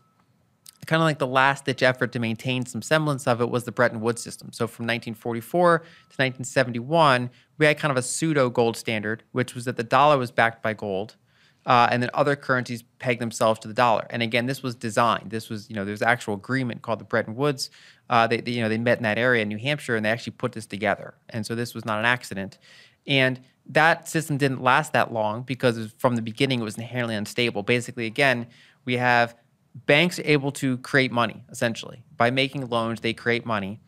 kind 0.86 1.00
of 1.00 1.04
like 1.04 1.18
the 1.18 1.26
last 1.26 1.64
ditch 1.64 1.82
effort 1.82 2.12
to 2.12 2.18
maintain 2.18 2.66
some 2.66 2.82
semblance 2.82 3.26
of 3.26 3.40
it 3.40 3.50
was 3.50 3.64
the 3.64 3.72
Bretton 3.72 4.00
Woods 4.00 4.22
system. 4.22 4.52
So 4.52 4.66
from 4.66 4.84
1944 4.86 5.78
to 5.78 5.84
1971, 5.84 7.30
we 7.58 7.66
had 7.66 7.78
kind 7.78 7.90
of 7.90 7.96
a 7.96 8.02
pseudo 8.02 8.50
gold 8.50 8.76
standard, 8.76 9.22
which 9.32 9.54
was 9.54 9.64
that 9.66 9.76
the 9.76 9.84
dollar 9.84 10.18
was 10.18 10.30
backed 10.30 10.62
by 10.62 10.72
gold. 10.74 11.16
Uh, 11.64 11.88
and 11.92 12.02
then 12.02 12.10
other 12.12 12.34
currencies 12.34 12.82
pegged 12.98 13.20
themselves 13.20 13.60
to 13.60 13.68
the 13.68 13.74
dollar. 13.74 14.04
And 14.10 14.20
again, 14.20 14.46
this 14.46 14.64
was 14.64 14.74
designed. 14.74 15.30
This 15.30 15.48
was, 15.48 15.70
you 15.70 15.76
know, 15.76 15.84
there's 15.84 16.02
actual 16.02 16.34
agreement 16.34 16.82
called 16.82 16.98
the 16.98 17.04
Bretton 17.04 17.36
Woods. 17.36 17.70
Uh, 18.10 18.26
they, 18.26 18.40
they, 18.40 18.50
you 18.50 18.62
know, 18.62 18.68
they 18.68 18.78
met 18.78 18.98
in 18.98 19.04
that 19.04 19.16
area 19.16 19.42
in 19.42 19.48
New 19.48 19.58
Hampshire, 19.58 19.94
and 19.94 20.04
they 20.04 20.10
actually 20.10 20.32
put 20.32 20.52
this 20.52 20.66
together. 20.66 21.14
And 21.28 21.46
so 21.46 21.54
this 21.54 21.72
was 21.72 21.84
not 21.84 22.00
an 22.00 22.04
accident. 22.04 22.58
And 23.06 23.40
that 23.66 24.08
system 24.08 24.38
didn't 24.38 24.60
last 24.60 24.92
that 24.92 25.12
long 25.12 25.42
because 25.42 25.92
from 25.98 26.16
the 26.16 26.22
beginning 26.22 26.60
it 26.60 26.64
was 26.64 26.76
inherently 26.76 27.14
unstable. 27.14 27.62
Basically, 27.62 28.06
again, 28.06 28.48
we 28.84 28.96
have 28.96 29.36
banks 29.74 30.18
are 30.18 30.26
able 30.26 30.52
to 30.52 30.78
create 30.78 31.12
money 31.12 31.44
essentially 31.50 32.02
by 32.16 32.30
making 32.30 32.68
loans. 32.68 33.00
They 33.00 33.12
create 33.12 33.46
money, 33.46 33.80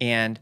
and 0.00 0.38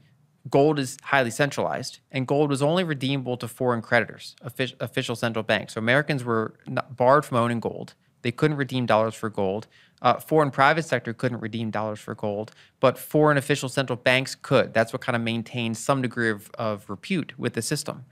gold 0.49 0.79
is 0.79 0.97
highly 1.03 1.31
centralized, 1.31 2.01
and 2.11 2.27
gold 2.27 2.51
was 2.51 2.63
only 2.63 2.85
redeemable 2.85 3.37
to 3.39 3.49
foreign 3.49 3.83
creditors, 3.83 4.37
official 4.43 5.17
central 5.17 5.43
banks. 5.43 5.75
So 5.75 5.79
Americans 5.79 6.25
were 6.25 6.55
barred 6.91 7.25
from 7.25 7.39
owning 7.39 7.61
gold. 7.61 7.95
They 8.23 8.33
couldn't 8.33 8.57
redeem 8.57 8.87
dollars 8.87 9.15
for 9.15 9.31
gold. 9.31 9.67
Uh, 10.03 10.15
foreign 10.19 10.51
private 10.51 10.85
sector 10.85 11.13
couldn't 11.13 11.41
redeem 11.41 11.71
dollars 11.71 12.01
for 12.01 12.15
gold, 12.15 12.53
but 12.79 12.99
foreign 12.99 13.37
official 13.37 13.69
central 13.69 13.97
banks 13.97 14.35
could. 14.35 14.73
That's 14.73 14.93
what 14.93 15.03
kind 15.03 15.17
of 15.17 15.23
maintained 15.23 15.77
some 15.77 16.03
degree 16.03 16.31
of, 16.31 16.51
of 16.59 16.89
repute 16.89 17.39
with 17.39 17.55
the 17.55 17.63
system. 17.63 18.05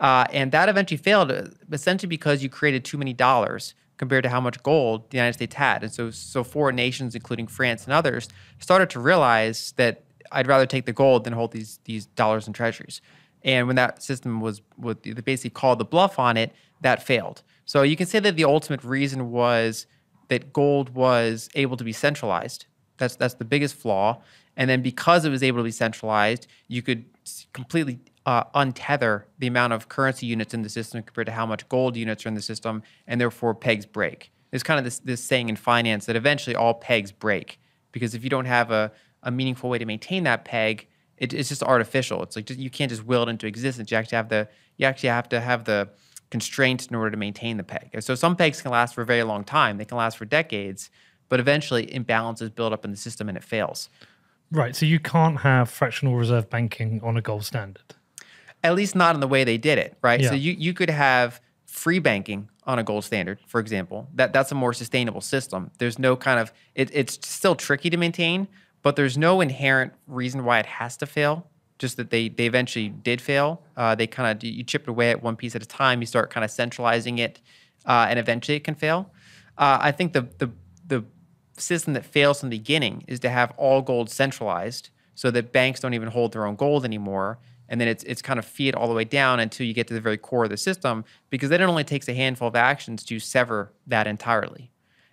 Uh, 0.00 0.26
and 0.32 0.52
that 0.52 0.68
eventually 0.68 0.98
failed, 0.98 1.30
uh, 1.30 1.44
essentially 1.70 2.08
because 2.08 2.42
you 2.42 2.48
created 2.48 2.84
too 2.84 2.98
many 2.98 3.12
dollars 3.12 3.74
compared 3.96 4.24
to 4.24 4.28
how 4.28 4.40
much 4.40 4.62
gold 4.62 5.10
the 5.10 5.16
United 5.16 5.34
States 5.34 5.54
had. 5.54 5.82
And 5.82 5.92
so, 5.92 6.10
so 6.10 6.44
foreign 6.44 6.76
nations, 6.76 7.14
including 7.14 7.46
France 7.46 7.84
and 7.84 7.92
others, 7.92 8.28
started 8.58 8.90
to 8.90 9.00
realize 9.00 9.72
that 9.76 10.02
I'd 10.32 10.46
rather 10.46 10.66
take 10.66 10.86
the 10.86 10.92
gold 10.92 11.24
than 11.24 11.32
hold 11.32 11.52
these 11.52 11.78
these 11.84 12.06
dollars 12.06 12.46
and 12.46 12.54
treasuries. 12.54 13.00
And 13.44 13.66
when 13.66 13.76
that 13.76 14.02
system 14.02 14.40
was, 14.40 14.62
was 14.78 14.96
basically 15.24 15.50
called 15.50 15.78
the 15.78 15.84
bluff 15.84 16.18
on 16.18 16.36
it, 16.36 16.52
that 16.80 17.02
failed. 17.02 17.42
So 17.66 17.82
you 17.82 17.96
can 17.96 18.06
say 18.06 18.18
that 18.20 18.36
the 18.36 18.44
ultimate 18.44 18.82
reason 18.82 19.30
was 19.30 19.86
that 20.28 20.52
gold 20.52 20.90
was 20.90 21.48
able 21.54 21.76
to 21.76 21.84
be 21.84 21.92
centralized. 21.92 22.66
That's 22.96 23.16
that's 23.16 23.34
the 23.34 23.44
biggest 23.44 23.74
flaw. 23.74 24.22
And 24.56 24.70
then 24.70 24.82
because 24.82 25.24
it 25.24 25.30
was 25.30 25.42
able 25.42 25.58
to 25.58 25.64
be 25.64 25.70
centralized, 25.70 26.46
you 26.68 26.80
could 26.82 27.04
completely 27.52 27.98
uh, 28.26 28.44
untether 28.54 29.24
the 29.38 29.46
amount 29.46 29.72
of 29.72 29.88
currency 29.88 30.26
units 30.26 30.54
in 30.54 30.62
the 30.62 30.68
system 30.68 31.02
compared 31.02 31.26
to 31.26 31.32
how 31.32 31.44
much 31.44 31.68
gold 31.68 31.96
units 31.96 32.24
are 32.24 32.28
in 32.28 32.34
the 32.34 32.42
system, 32.42 32.82
and 33.06 33.20
therefore 33.20 33.54
pegs 33.54 33.86
break. 33.86 34.32
There's 34.50 34.62
kind 34.62 34.78
of 34.78 34.84
this, 34.84 34.98
this 35.00 35.22
saying 35.22 35.48
in 35.48 35.56
finance 35.56 36.06
that 36.06 36.16
eventually 36.16 36.56
all 36.56 36.74
pegs 36.74 37.12
break 37.12 37.58
because 37.92 38.14
if 38.14 38.24
you 38.24 38.30
don't 38.30 38.44
have 38.44 38.70
a, 38.70 38.92
a 39.22 39.30
meaningful 39.30 39.68
way 39.68 39.78
to 39.78 39.84
maintain 39.84 40.24
that 40.24 40.44
peg, 40.44 40.86
it, 41.18 41.32
it's 41.32 41.48
just 41.48 41.62
artificial. 41.62 42.22
It's 42.22 42.36
like 42.36 42.46
just, 42.46 42.58
you 42.58 42.70
can't 42.70 42.90
just 42.90 43.04
will 43.04 43.24
it 43.24 43.28
into 43.28 43.46
existence. 43.46 43.90
You 43.90 43.96
actually 43.96 44.16
have 44.16 44.28
the 44.28 44.48
you 44.76 44.86
actually 44.86 45.10
have 45.10 45.28
to 45.28 45.40
have 45.40 45.64
the 45.64 45.88
constraints 46.30 46.86
in 46.86 46.96
order 46.96 47.10
to 47.10 47.16
maintain 47.16 47.56
the 47.56 47.62
peg. 47.62 47.96
So 48.00 48.14
some 48.16 48.34
pegs 48.34 48.60
can 48.60 48.72
last 48.72 48.94
for 48.94 49.02
a 49.02 49.06
very 49.06 49.22
long 49.22 49.44
time. 49.44 49.76
They 49.76 49.84
can 49.84 49.96
last 49.96 50.16
for 50.16 50.24
decades, 50.24 50.90
but 51.28 51.38
eventually 51.38 51.86
imbalances 51.86 52.52
build 52.52 52.72
up 52.72 52.84
in 52.84 52.90
the 52.90 52.96
system 52.96 53.28
and 53.28 53.38
it 53.38 53.44
fails. 53.44 53.88
Right. 54.50 54.74
So 54.74 54.86
you 54.86 54.98
can't 54.98 55.40
have 55.40 55.70
fractional 55.70 56.16
reserve 56.16 56.50
banking 56.50 57.00
on 57.04 57.16
a 57.16 57.22
gold 57.22 57.44
standard 57.44 57.94
at 58.64 58.74
least 58.74 58.96
not 58.96 59.14
in 59.14 59.20
the 59.20 59.28
way 59.28 59.44
they 59.44 59.58
did 59.58 59.78
it, 59.78 59.96
right? 60.02 60.20
Yeah. 60.20 60.30
So 60.30 60.34
you, 60.34 60.52
you 60.52 60.72
could 60.72 60.90
have 60.90 61.40
free 61.66 61.98
banking 61.98 62.48
on 62.64 62.78
a 62.78 62.82
gold 62.82 63.04
standard, 63.04 63.38
for 63.46 63.60
example. 63.60 64.08
That 64.14 64.32
that's 64.32 64.50
a 64.50 64.54
more 64.54 64.72
sustainable 64.72 65.20
system. 65.20 65.70
There's 65.78 65.98
no 65.98 66.16
kind 66.16 66.40
of 66.40 66.52
it, 66.74 66.90
it's 66.92 67.14
still 67.28 67.54
tricky 67.54 67.90
to 67.90 67.96
maintain, 67.96 68.48
but 68.82 68.96
there's 68.96 69.18
no 69.18 69.40
inherent 69.40 69.92
reason 70.06 70.44
why 70.44 70.58
it 70.58 70.66
has 70.66 70.96
to 70.96 71.06
fail. 71.06 71.46
Just 71.78 71.98
that 71.98 72.10
they 72.10 72.28
they 72.28 72.46
eventually 72.46 72.88
did 72.88 73.20
fail. 73.20 73.62
Uh, 73.76 73.94
they 73.94 74.06
kind 74.06 74.36
of 74.36 74.42
you 74.42 74.64
chip 74.64 74.88
away 74.88 75.10
at 75.10 75.22
one 75.22 75.36
piece 75.36 75.54
at 75.54 75.62
a 75.62 75.66
time. 75.66 76.00
You 76.00 76.06
start 76.06 76.30
kind 76.30 76.44
of 76.44 76.50
centralizing 76.50 77.18
it, 77.18 77.40
uh, 77.84 78.06
and 78.08 78.18
eventually 78.18 78.56
it 78.56 78.64
can 78.64 78.74
fail. 78.74 79.12
Uh, 79.58 79.78
I 79.80 79.92
think 79.92 80.14
the 80.14 80.22
the 80.38 80.50
the 80.86 81.04
system 81.58 81.92
that 81.94 82.04
fails 82.04 82.40
from 82.40 82.50
the 82.50 82.58
beginning 82.58 83.04
is 83.06 83.20
to 83.20 83.28
have 83.28 83.52
all 83.56 83.82
gold 83.82 84.10
centralized 84.10 84.90
so 85.14 85.30
that 85.30 85.52
banks 85.52 85.80
don't 85.80 85.94
even 85.94 86.08
hold 86.08 86.32
their 86.32 86.46
own 86.46 86.56
gold 86.56 86.84
anymore. 86.84 87.38
And 87.68 87.80
then 87.80 87.88
it's, 87.88 88.04
it's 88.04 88.20
kind 88.20 88.38
of 88.38 88.44
fiat 88.44 88.74
all 88.74 88.88
the 88.88 88.94
way 88.94 89.04
down 89.04 89.40
until 89.40 89.66
you 89.66 89.72
get 89.72 89.88
to 89.88 89.94
the 89.94 90.00
very 90.00 90.18
core 90.18 90.44
of 90.44 90.50
the 90.50 90.56
system 90.56 91.04
because 91.30 91.48
then 91.48 91.60
it 91.60 91.64
only 91.64 91.84
takes 91.84 92.08
a 92.08 92.14
handful 92.14 92.48
of 92.48 92.56
actions 92.56 93.04
to 93.04 93.18
sever 93.18 93.72
that 93.86 94.06
entirely. 94.06 94.70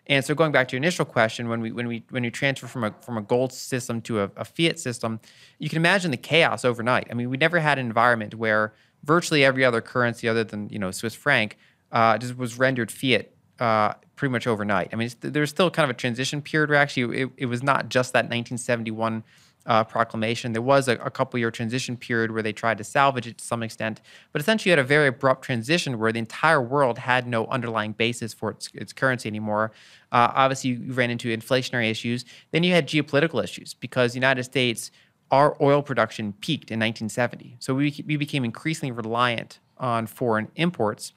And 0.07 0.25
so 0.25 0.35
going 0.35 0.51
back 0.51 0.67
to 0.69 0.75
your 0.75 0.79
initial 0.79 1.05
question, 1.05 1.47
when 1.47 1.61
we 1.61 1.71
when 1.71 1.87
we 1.87 2.03
when 2.09 2.23
you 2.23 2.31
transfer 2.31 2.67
from 2.67 2.83
a 2.83 2.93
from 3.01 3.17
a 3.17 3.21
gold 3.21 3.53
system 3.53 4.01
to 4.01 4.21
a, 4.21 4.31
a, 4.35 4.43
fiat 4.43 4.79
system, 4.79 5.19
you 5.59 5.69
can 5.69 5.77
imagine 5.77 6.11
the 6.11 6.17
chaos 6.17 6.65
overnight. 6.65 7.07
I 7.09 7.13
mean, 7.13 7.29
we 7.29 7.37
never 7.37 7.59
had 7.59 7.77
an 7.77 7.85
environment 7.85 8.35
where 8.35 8.73
virtually 9.03 9.45
every 9.45 9.63
other 9.63 9.79
currency 9.79 10.27
other 10.27 10.43
than 10.43 10.69
you 10.69 10.79
know 10.79 10.91
Swiss 10.91 11.13
franc 11.13 11.57
uh, 11.91 12.17
just 12.17 12.35
was 12.35 12.57
rendered 12.57 12.91
fiat 12.91 13.31
uh, 13.59 13.93
pretty 14.15 14.31
much 14.31 14.47
overnight. 14.47 14.89
I 14.91 14.95
mean, 14.95 15.09
there's 15.21 15.51
still 15.51 15.69
kind 15.69 15.83
of 15.83 15.95
a 15.95 15.97
transition 15.97 16.41
period 16.41 16.71
where 16.71 16.79
actually 16.79 17.21
it, 17.21 17.29
it 17.37 17.45
was 17.45 17.61
not 17.61 17.89
just 17.89 18.13
that 18.13 18.25
1971 18.25 19.23
uh, 19.65 19.83
proclamation. 19.83 20.53
There 20.53 20.61
was 20.61 20.87
a, 20.87 20.93
a 20.93 21.09
couple 21.09 21.39
year 21.39 21.51
transition 21.51 21.97
period 21.97 22.31
where 22.31 22.43
they 22.43 22.53
tried 22.53 22.77
to 22.79 22.83
salvage 22.83 23.27
it 23.27 23.37
to 23.37 23.43
some 23.43 23.63
extent, 23.63 24.01
but 24.31 24.41
essentially 24.41 24.71
had 24.71 24.79
a 24.79 24.83
very 24.83 25.07
abrupt 25.07 25.43
transition 25.43 25.99
where 25.99 26.11
the 26.11 26.19
entire 26.19 26.61
world 26.61 26.97
had 26.97 27.27
no 27.27 27.45
underlying 27.47 27.93
basis 27.93 28.33
for 28.33 28.51
its, 28.51 28.69
its 28.73 28.93
currency 28.93 29.29
anymore. 29.29 29.71
Uh, 30.11 30.31
obviously, 30.33 30.71
you 30.71 30.93
ran 30.93 31.09
into 31.09 31.35
inflationary 31.35 31.89
issues. 31.89 32.25
Then 32.51 32.63
you 32.63 32.73
had 32.73 32.87
geopolitical 32.87 33.43
issues 33.43 33.73
because 33.73 34.13
the 34.13 34.17
United 34.17 34.43
States, 34.43 34.91
our 35.29 35.55
oil 35.61 35.81
production 35.81 36.33
peaked 36.33 36.71
in 36.71 36.79
1970. 36.79 37.57
So 37.59 37.75
we, 37.75 38.03
we 38.05 38.17
became 38.17 38.43
increasingly 38.43 38.91
reliant 38.91 39.59
on 39.77 40.07
foreign 40.07 40.49
imports. 40.55 41.13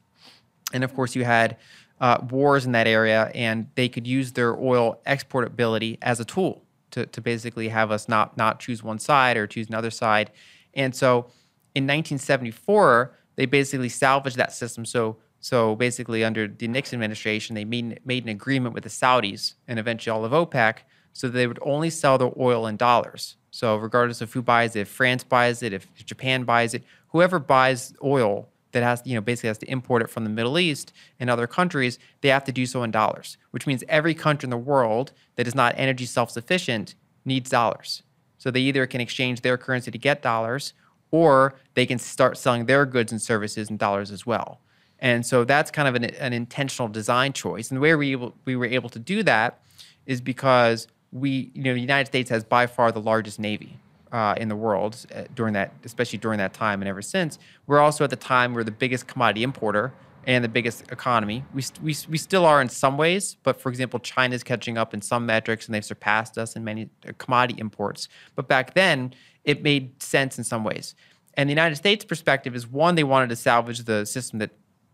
And 0.73 0.85
of 0.85 0.95
course, 0.95 1.15
you 1.15 1.25
had 1.25 1.57
uh, 2.01 2.19
wars 2.31 2.67
in 2.67 2.73
that 2.73 2.87
area, 2.87 3.31
and 3.35 3.69
they 3.77 3.89
could 3.89 4.07
use 4.07 4.33
their 4.33 4.57
oil 4.59 5.01
exportability 5.07 5.99
as 6.03 6.21
a 6.21 6.25
tool 6.25 6.64
to, 6.95 7.07
to 7.07 7.21
basically 7.21 7.69
have 7.69 7.91
us 7.91 8.09
not 8.09 8.37
not 8.37 8.61
choose 8.61 8.83
one 8.83 8.99
side 8.99 9.37
or 9.37 9.47
choose 9.47 9.69
another 9.69 9.91
side. 9.91 10.31
And 10.75 10.95
so 10.95 11.27
in 11.75 11.85
1974, 11.85 13.17
they 13.37 13.47
basically 13.47 13.89
salvaged 13.89 14.37
that 14.37 14.53
system. 14.53 14.85
So 14.85 15.19
so 15.41 15.75
basically 15.77 16.25
under 16.25 16.49
the 16.49 16.69
Nixon 16.69 16.97
administration, 16.97 17.55
they 17.55 17.67
made, 17.67 18.01
made 18.07 18.23
an 18.23 18.31
agreement 18.31 18.75
with 18.75 18.85
the 18.85 18.89
Saudis 18.91 19.55
and 19.69 19.79
eventually 19.79 20.11
all 20.11 20.25
of 20.25 20.33
OPEC 20.33 20.79
so 21.13 21.29
they 21.29 21.47
would 21.47 21.61
only 21.63 21.91
sell 21.91 22.19
their 22.19 22.33
oil 22.39 22.67
in 22.67 22.77
dollars. 22.77 23.37
So 23.51 23.77
regardless 23.77 24.21
of 24.21 24.33
who 24.33 24.43
buys 24.43 24.75
it, 24.75 24.81
if 24.81 24.89
France 24.89 25.23
buys 25.23 25.63
it, 25.63 25.73
if 25.73 25.93
Japan 25.95 26.45
buys 26.45 26.75
it, 26.75 26.83
whoever 27.09 27.39
buys 27.39 27.95
oil 28.03 28.49
that 28.75 28.83
has 28.83 29.01
you 29.05 29.15
know 29.15 29.21
basically 29.21 29.49
has 29.49 29.59
to 29.59 29.71
import 29.71 30.03
it 30.03 30.11
from 30.11 30.25
the 30.25 30.31
Middle 30.31 30.59
East 30.59 30.93
and 31.19 31.31
other 31.31 31.47
countries, 31.47 31.99
they 32.21 32.29
have 32.29 32.45
to 32.45 32.53
do 32.53 32.67
so 32.67 32.83
in 32.83 32.91
dollars, 32.91 33.39
which 33.51 33.67
means 33.67 33.83
every 33.89 34.15
country 34.15 34.47
in 34.47 34.51
the 34.51 34.59
world 34.59 35.13
that 35.37 35.47
is 35.47 35.55
not 35.55 35.75
energy 35.79 36.05
self-sufficient 36.05 36.95
needs 37.25 37.49
dollars. 37.49 38.03
So 38.37 38.51
they 38.51 38.61
either 38.61 38.87
can 38.87 39.01
exchange 39.01 39.41
their 39.41 39.57
currency 39.57 39.91
to 39.91 39.99
get 39.99 40.21
dollars, 40.21 40.75
or 41.11 41.55
they 41.75 41.87
can 41.87 41.99
start 41.99 42.37
selling 42.37 42.67
their 42.67 42.85
goods 42.85 43.11
and 43.11 43.23
services 43.23 43.71
in 43.71 43.79
dollars 43.79 44.11
as 44.11 44.27
well. 44.27 44.61
And 44.99 45.25
so 45.25 45.45
that's 45.45 45.71
kind 45.71 45.89
of 45.89 45.95
an, 45.95 46.05
an 46.05 46.33
intentional 46.33 46.89
design 46.89 47.33
choice. 47.33 47.71
And 47.71 47.77
the 47.77 47.81
way 47.81 47.95
we, 47.95 48.13
able, 48.13 48.35
we 48.45 48.57
were 48.57 48.67
able 48.67 48.89
to 48.91 48.99
do 48.99 49.23
that 49.23 49.61
is 50.07 50.21
because 50.21 50.89
we, 51.13 51.51
you 51.55 51.63
know, 51.63 51.75
the 51.75 51.81
United 51.81 52.07
States 52.07 52.31
has 52.31 52.45
by 52.45 52.67
far 52.67 52.93
the 52.93 53.01
largest 53.01 53.39
navy 53.39 53.79
uh, 54.15 54.35
in 54.37 54.49
the 54.49 54.55
world 54.55 55.05
uh, 55.13 55.25
during 55.35 55.55
that, 55.55 55.75
especially 55.85 56.19
during 56.19 56.39
that 56.39 56.55
time 56.55 56.81
and 56.81 56.89
ever 56.89 57.03
since. 57.03 57.39
We're 57.67 57.81
also 57.81 58.05
at 58.05 58.11
the 58.11 58.17
time 58.17 58.55
we're 58.55 58.63
the 58.63 58.71
biggest 58.71 59.09
commodity 59.09 59.43
importer 59.43 59.93
and 60.25 60.45
the 60.45 60.49
biggest 60.49 60.85
economy. 60.93 61.45
We, 61.53 61.65
we, 61.83 61.97
we 62.09 62.17
still 62.17 62.47
are 62.47 62.63
in 62.63 62.69
some 62.69 62.97
ways, 62.97 63.37
but 63.43 63.61
for 63.61 63.71
example, 63.71 63.99
China's 63.99 64.45
catching 64.45 64.79
up 64.79 64.95
in 64.95 65.03
some 65.03 65.27
metrics 65.27 65.67
and 65.67 65.75
they've 65.75 65.85
surpassed 65.85 66.39
us 66.39 66.55
in 66.55 66.63
many 66.63 66.89
uh, 67.07 67.13
commodity 67.19 67.61
imports. 67.61 68.09
But 68.37 68.47
back 68.47 68.75
then, 68.75 69.13
it 69.43 69.65
made 69.65 70.01
sense 70.01 70.39
in 70.39 70.45
some 70.45 70.63
ways. 70.63 70.95
And 71.35 71.49
the 71.49 71.53
United 71.53 71.75
States 71.75 72.05
perspective 72.05 72.55
is 72.55 72.69
one, 72.69 72.95
they 72.95 73.03
wanted 73.03 73.31
to 73.31 73.37
salvage 73.37 73.81
the 73.81 74.07
system 74.07 74.39
that 74.39 74.53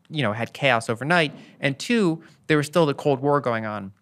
you 0.08 0.22
know 0.22 0.32
had 0.32 0.52
chaos 0.54 0.88
overnight, 0.88 1.32
and 1.60 1.78
two, 1.78 2.20
there 2.48 2.56
was 2.56 2.66
still 2.66 2.84
the 2.84 2.94
Cold 2.94 3.20
War 3.20 3.40
going 3.40 3.64
on. 3.64 3.92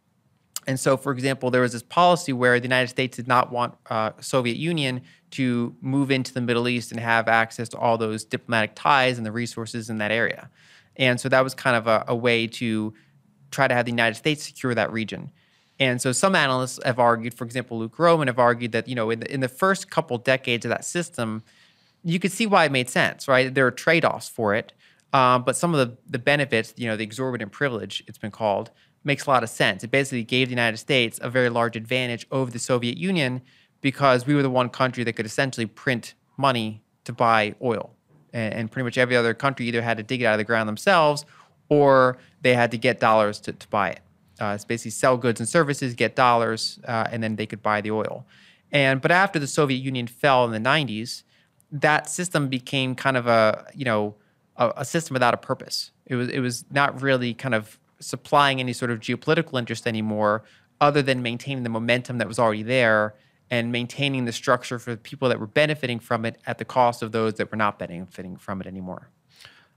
And 0.68 0.78
so, 0.78 0.98
for 0.98 1.12
example, 1.12 1.50
there 1.50 1.62
was 1.62 1.72
this 1.72 1.82
policy 1.82 2.34
where 2.34 2.60
the 2.60 2.66
United 2.66 2.88
States 2.88 3.16
did 3.16 3.26
not 3.26 3.50
want 3.50 3.74
uh, 3.88 4.10
Soviet 4.20 4.58
Union 4.58 5.00
to 5.30 5.74
move 5.80 6.10
into 6.10 6.34
the 6.34 6.42
Middle 6.42 6.68
East 6.68 6.92
and 6.92 7.00
have 7.00 7.26
access 7.26 7.70
to 7.70 7.78
all 7.78 7.96
those 7.96 8.22
diplomatic 8.22 8.72
ties 8.74 9.16
and 9.16 9.26
the 9.26 9.32
resources 9.32 9.88
in 9.88 9.96
that 9.96 10.10
area. 10.10 10.50
And 10.96 11.18
so 11.18 11.30
that 11.30 11.42
was 11.42 11.54
kind 11.54 11.74
of 11.74 11.86
a, 11.86 12.04
a 12.08 12.14
way 12.14 12.46
to 12.48 12.92
try 13.50 13.66
to 13.66 13.74
have 13.74 13.86
the 13.86 13.92
United 13.92 14.16
States 14.16 14.44
secure 14.44 14.74
that 14.74 14.92
region. 14.92 15.32
And 15.80 16.02
so 16.02 16.12
some 16.12 16.34
analysts 16.34 16.78
have 16.84 16.98
argued, 16.98 17.32
for 17.32 17.44
example, 17.44 17.78
Luke 17.78 17.92
Gromen 17.92 18.26
have 18.26 18.38
argued 18.38 18.72
that, 18.72 18.88
you 18.88 18.94
know, 18.94 19.08
in 19.08 19.20
the, 19.20 19.32
in 19.32 19.40
the 19.40 19.48
first 19.48 19.90
couple 19.90 20.18
decades 20.18 20.66
of 20.66 20.68
that 20.68 20.84
system, 20.84 21.44
you 22.04 22.18
could 22.18 22.32
see 22.32 22.46
why 22.46 22.66
it 22.66 22.72
made 22.72 22.90
sense, 22.90 23.26
right? 23.26 23.54
There 23.54 23.66
are 23.66 23.70
trade-offs 23.70 24.28
for 24.28 24.54
it. 24.54 24.74
Um, 25.14 25.44
but 25.44 25.56
some 25.56 25.74
of 25.74 25.88
the, 25.88 25.96
the 26.06 26.18
benefits, 26.18 26.74
you 26.76 26.86
know, 26.88 26.96
the 26.96 27.04
exorbitant 27.04 27.52
privilege, 27.52 28.04
it's 28.06 28.18
been 28.18 28.30
called, 28.30 28.70
makes 29.04 29.26
a 29.26 29.30
lot 29.30 29.42
of 29.42 29.48
sense. 29.48 29.84
It 29.84 29.90
basically 29.90 30.24
gave 30.24 30.48
the 30.48 30.52
United 30.52 30.78
States 30.78 31.18
a 31.22 31.30
very 31.30 31.48
large 31.48 31.76
advantage 31.76 32.26
over 32.30 32.50
the 32.50 32.58
Soviet 32.58 32.98
Union 32.98 33.42
because 33.80 34.26
we 34.26 34.34
were 34.34 34.42
the 34.42 34.50
one 34.50 34.68
country 34.68 35.04
that 35.04 35.12
could 35.14 35.26
essentially 35.26 35.66
print 35.66 36.14
money 36.36 36.82
to 37.04 37.12
buy 37.12 37.54
oil. 37.62 37.90
And, 38.32 38.54
and 38.54 38.70
pretty 38.70 38.84
much 38.84 38.98
every 38.98 39.16
other 39.16 39.34
country 39.34 39.66
either 39.66 39.82
had 39.82 39.96
to 39.96 40.02
dig 40.02 40.22
it 40.22 40.26
out 40.26 40.34
of 40.34 40.38
the 40.38 40.44
ground 40.44 40.68
themselves 40.68 41.24
or 41.68 42.18
they 42.42 42.54
had 42.54 42.70
to 42.70 42.78
get 42.78 43.00
dollars 43.00 43.40
to, 43.40 43.52
to 43.52 43.68
buy 43.68 43.90
it. 43.90 44.00
Uh, 44.40 44.52
it's 44.54 44.64
basically 44.64 44.90
sell 44.90 45.16
goods 45.16 45.40
and 45.40 45.48
services, 45.48 45.94
get 45.94 46.14
dollars, 46.14 46.78
uh, 46.86 47.08
and 47.10 47.22
then 47.22 47.36
they 47.36 47.46
could 47.46 47.62
buy 47.62 47.80
the 47.80 47.90
oil. 47.90 48.24
And 48.70 49.00
but 49.00 49.10
after 49.10 49.38
the 49.38 49.46
Soviet 49.46 49.78
Union 49.78 50.06
fell 50.06 50.44
in 50.44 50.50
the 50.50 50.68
90s, 50.68 51.24
that 51.72 52.08
system 52.08 52.48
became 52.48 52.94
kind 52.94 53.16
of 53.16 53.26
a 53.26 53.66
you 53.74 53.84
know 53.84 54.14
a, 54.56 54.72
a 54.78 54.84
system 54.84 55.14
without 55.14 55.34
a 55.34 55.38
purpose. 55.38 55.90
It 56.06 56.14
was 56.14 56.28
it 56.28 56.40
was 56.40 56.64
not 56.70 57.00
really 57.00 57.34
kind 57.34 57.54
of 57.54 57.78
supplying 58.00 58.60
any 58.60 58.72
sort 58.72 58.90
of 58.90 59.00
geopolitical 59.00 59.58
interest 59.58 59.86
anymore, 59.86 60.44
other 60.80 61.02
than 61.02 61.22
maintaining 61.22 61.64
the 61.64 61.70
momentum 61.70 62.18
that 62.18 62.28
was 62.28 62.38
already 62.38 62.62
there 62.62 63.14
and 63.50 63.72
maintaining 63.72 64.24
the 64.24 64.32
structure 64.32 64.78
for 64.78 64.90
the 64.90 64.96
people 64.96 65.28
that 65.28 65.40
were 65.40 65.46
benefiting 65.46 65.98
from 65.98 66.24
it 66.24 66.38
at 66.46 66.58
the 66.58 66.64
cost 66.64 67.02
of 67.02 67.12
those 67.12 67.34
that 67.34 67.50
were 67.50 67.56
not 67.56 67.78
benefiting 67.78 68.36
from 68.36 68.60
it 68.60 68.66
anymore. 68.66 69.08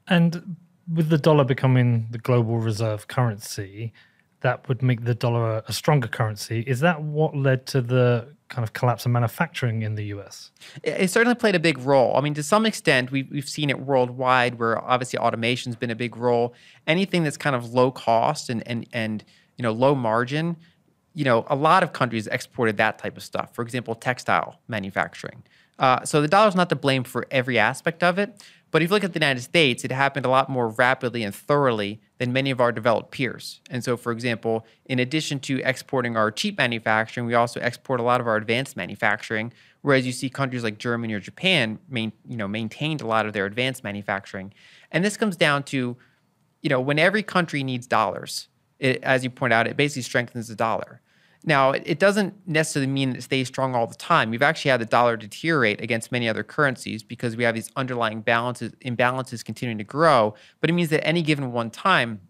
And 0.08 0.58
with 0.92 1.10
the 1.10 1.18
dollar 1.18 1.46
becoming 1.46 2.08
the 2.12 2.18
global 2.18 2.60
reserve 2.60 3.08
currency, 3.08 3.94
that 4.42 4.68
would 4.68 4.82
make 4.82 5.06
the 5.06 5.16
dollar 5.16 5.64
a, 5.68 5.74
stronger 5.74 6.08
currency. 6.08 6.62
Is 6.62 6.80
that 6.82 7.02
what 7.02 7.36
led 7.36 7.66
to 7.68 7.82
the 7.82 8.28
kind 8.50 8.64
of 8.64 8.74
collapse 8.74 9.06
of 9.06 9.12
manufacturing 9.12 9.84
in 9.84 9.96
the 9.96 10.06
US? 10.06 10.52
It 10.84 11.10
certainly 11.10 11.36
played 11.36 11.56
a 11.56 11.60
big 11.60 11.78
role. 11.80 12.16
I 12.18 12.22
mean, 12.22 12.34
to 12.34 12.44
some 12.44 12.66
extent, 12.66 13.12
we've, 13.12 13.30
we've 13.32 13.48
seen 13.48 13.70
it 13.70 13.80
worldwide 13.80 14.60
where 14.60 14.84
obviously 14.84 15.20
automation's 15.20 15.76
been 15.76 15.92
a 15.92 15.96
big 15.96 16.18
role. 16.18 16.54
Anything 16.88 17.24
that's 17.24 17.38
kind 17.38 17.56
of 17.56 17.74
low 17.74 17.92
cost 17.92 18.50
and, 18.50 18.68
and, 18.68 18.88
and 18.92 19.24
you 19.58 19.64
know, 19.64 19.72
low 19.72 19.96
margin, 19.96 20.58
you 21.14 21.24
know, 21.24 21.46
a 21.48 21.56
lot 21.56 21.84
of 21.84 21.94
countries 21.94 22.28
exported 22.28 22.78
that 22.78 22.98
type 22.98 23.18
of 23.18 23.24
stuff. 23.24 23.54
For 23.54 23.62
example, 23.62 23.96
textile 23.96 24.60
manufacturing. 24.68 25.44
Uh, 25.78 26.04
so 26.04 26.22
the 26.22 26.28
dollar's 26.28 26.56
not 26.56 26.70
to 26.70 26.76
blame 26.76 27.04
for 27.04 27.26
every 27.32 27.58
aspect 27.58 28.04
of 28.04 28.20
it, 28.20 28.44
but 28.72 28.82
if 28.82 28.90
you 28.90 28.94
look 28.94 29.04
at 29.04 29.14
the 29.14 29.20
United 29.20 29.42
States, 29.42 29.84
it 29.84 29.92
happened 29.92 30.26
a 30.26 30.30
lot 30.30 30.50
more 30.50 30.70
rapidly 30.70 31.24
and 31.24 31.36
thoroughly 31.36 32.02
than 32.22 32.32
many 32.32 32.52
of 32.52 32.62
our 32.62 32.72
developed 32.72 33.10
peers. 33.10 33.62
And 33.72 33.84
so, 33.84 33.98
for 33.98 34.12
example, 34.12 34.64
in 34.86 35.00
addition 35.00 35.40
to 35.40 35.60
exporting 35.64 36.16
our 36.16 36.30
cheap 36.30 36.56
manufacturing, 36.56 37.26
we 37.26 37.34
also 37.34 37.60
export 37.60 38.00
a 38.00 38.04
lot 38.04 38.22
of 38.22 38.28
our 38.28 38.36
advanced 38.36 38.78
manufacturing. 38.78 39.52
Whereas 39.82 40.06
you 40.06 40.12
see 40.12 40.30
countries 40.30 40.64
like 40.64 40.78
Germany 40.78 41.16
or 41.16 41.20
Japan, 41.20 41.80
main, 41.90 42.12
you 42.30 42.38
know, 42.38 42.48
maintained 42.48 43.02
a 43.02 43.08
lot 43.08 43.26
of 43.26 43.34
their 43.34 43.48
advanced 43.48 43.84
manufacturing. 43.84 44.54
And 44.92 45.04
this 45.04 45.18
comes 45.18 45.36
down 45.36 45.64
to, 45.64 45.98
you 46.62 46.70
know, 46.70 46.80
when 46.80 47.00
every 47.00 47.24
country 47.24 47.64
needs 47.64 47.88
dollars, 47.88 48.50
it, 48.78 49.02
as 49.02 49.24
you 49.24 49.32
point 49.32 49.52
out, 49.52 49.66
it 49.66 49.76
basically 49.76 50.04
strengthens 50.04 50.48
the 50.48 50.56
dollar. 50.56 51.02
Now, 51.44 51.72
it 51.72 51.98
doesn't 51.98 52.36
necessarily 52.48 52.92
mean 52.92 53.16
it 53.16 53.24
stays 53.24 53.48
strong 53.48 53.74
all 53.74 53.88
the 53.88 53.96
time. 53.96 54.30
We've 54.30 54.44
actually 54.44 54.70
had 54.70 54.80
the 54.80 54.86
dollar 54.86 55.18
deteriorate 55.18 55.82
against 55.82 56.12
many 56.12 56.30
other 56.30 56.44
currencies 56.44 57.02
because 57.02 57.36
we 57.36 57.44
have 57.44 57.56
these 57.56 57.72
underlying 57.76 58.22
balances, 58.22 58.74
imbalances 58.86 59.44
continuing 59.44 59.80
to 59.80 59.84
grow. 59.84 60.36
But 60.60 60.70
it 60.70 60.74
means 60.74 60.90
that 60.90 61.06
any 61.06 61.24
given 61.24 61.52
one 61.52 61.72
time, 61.72 62.22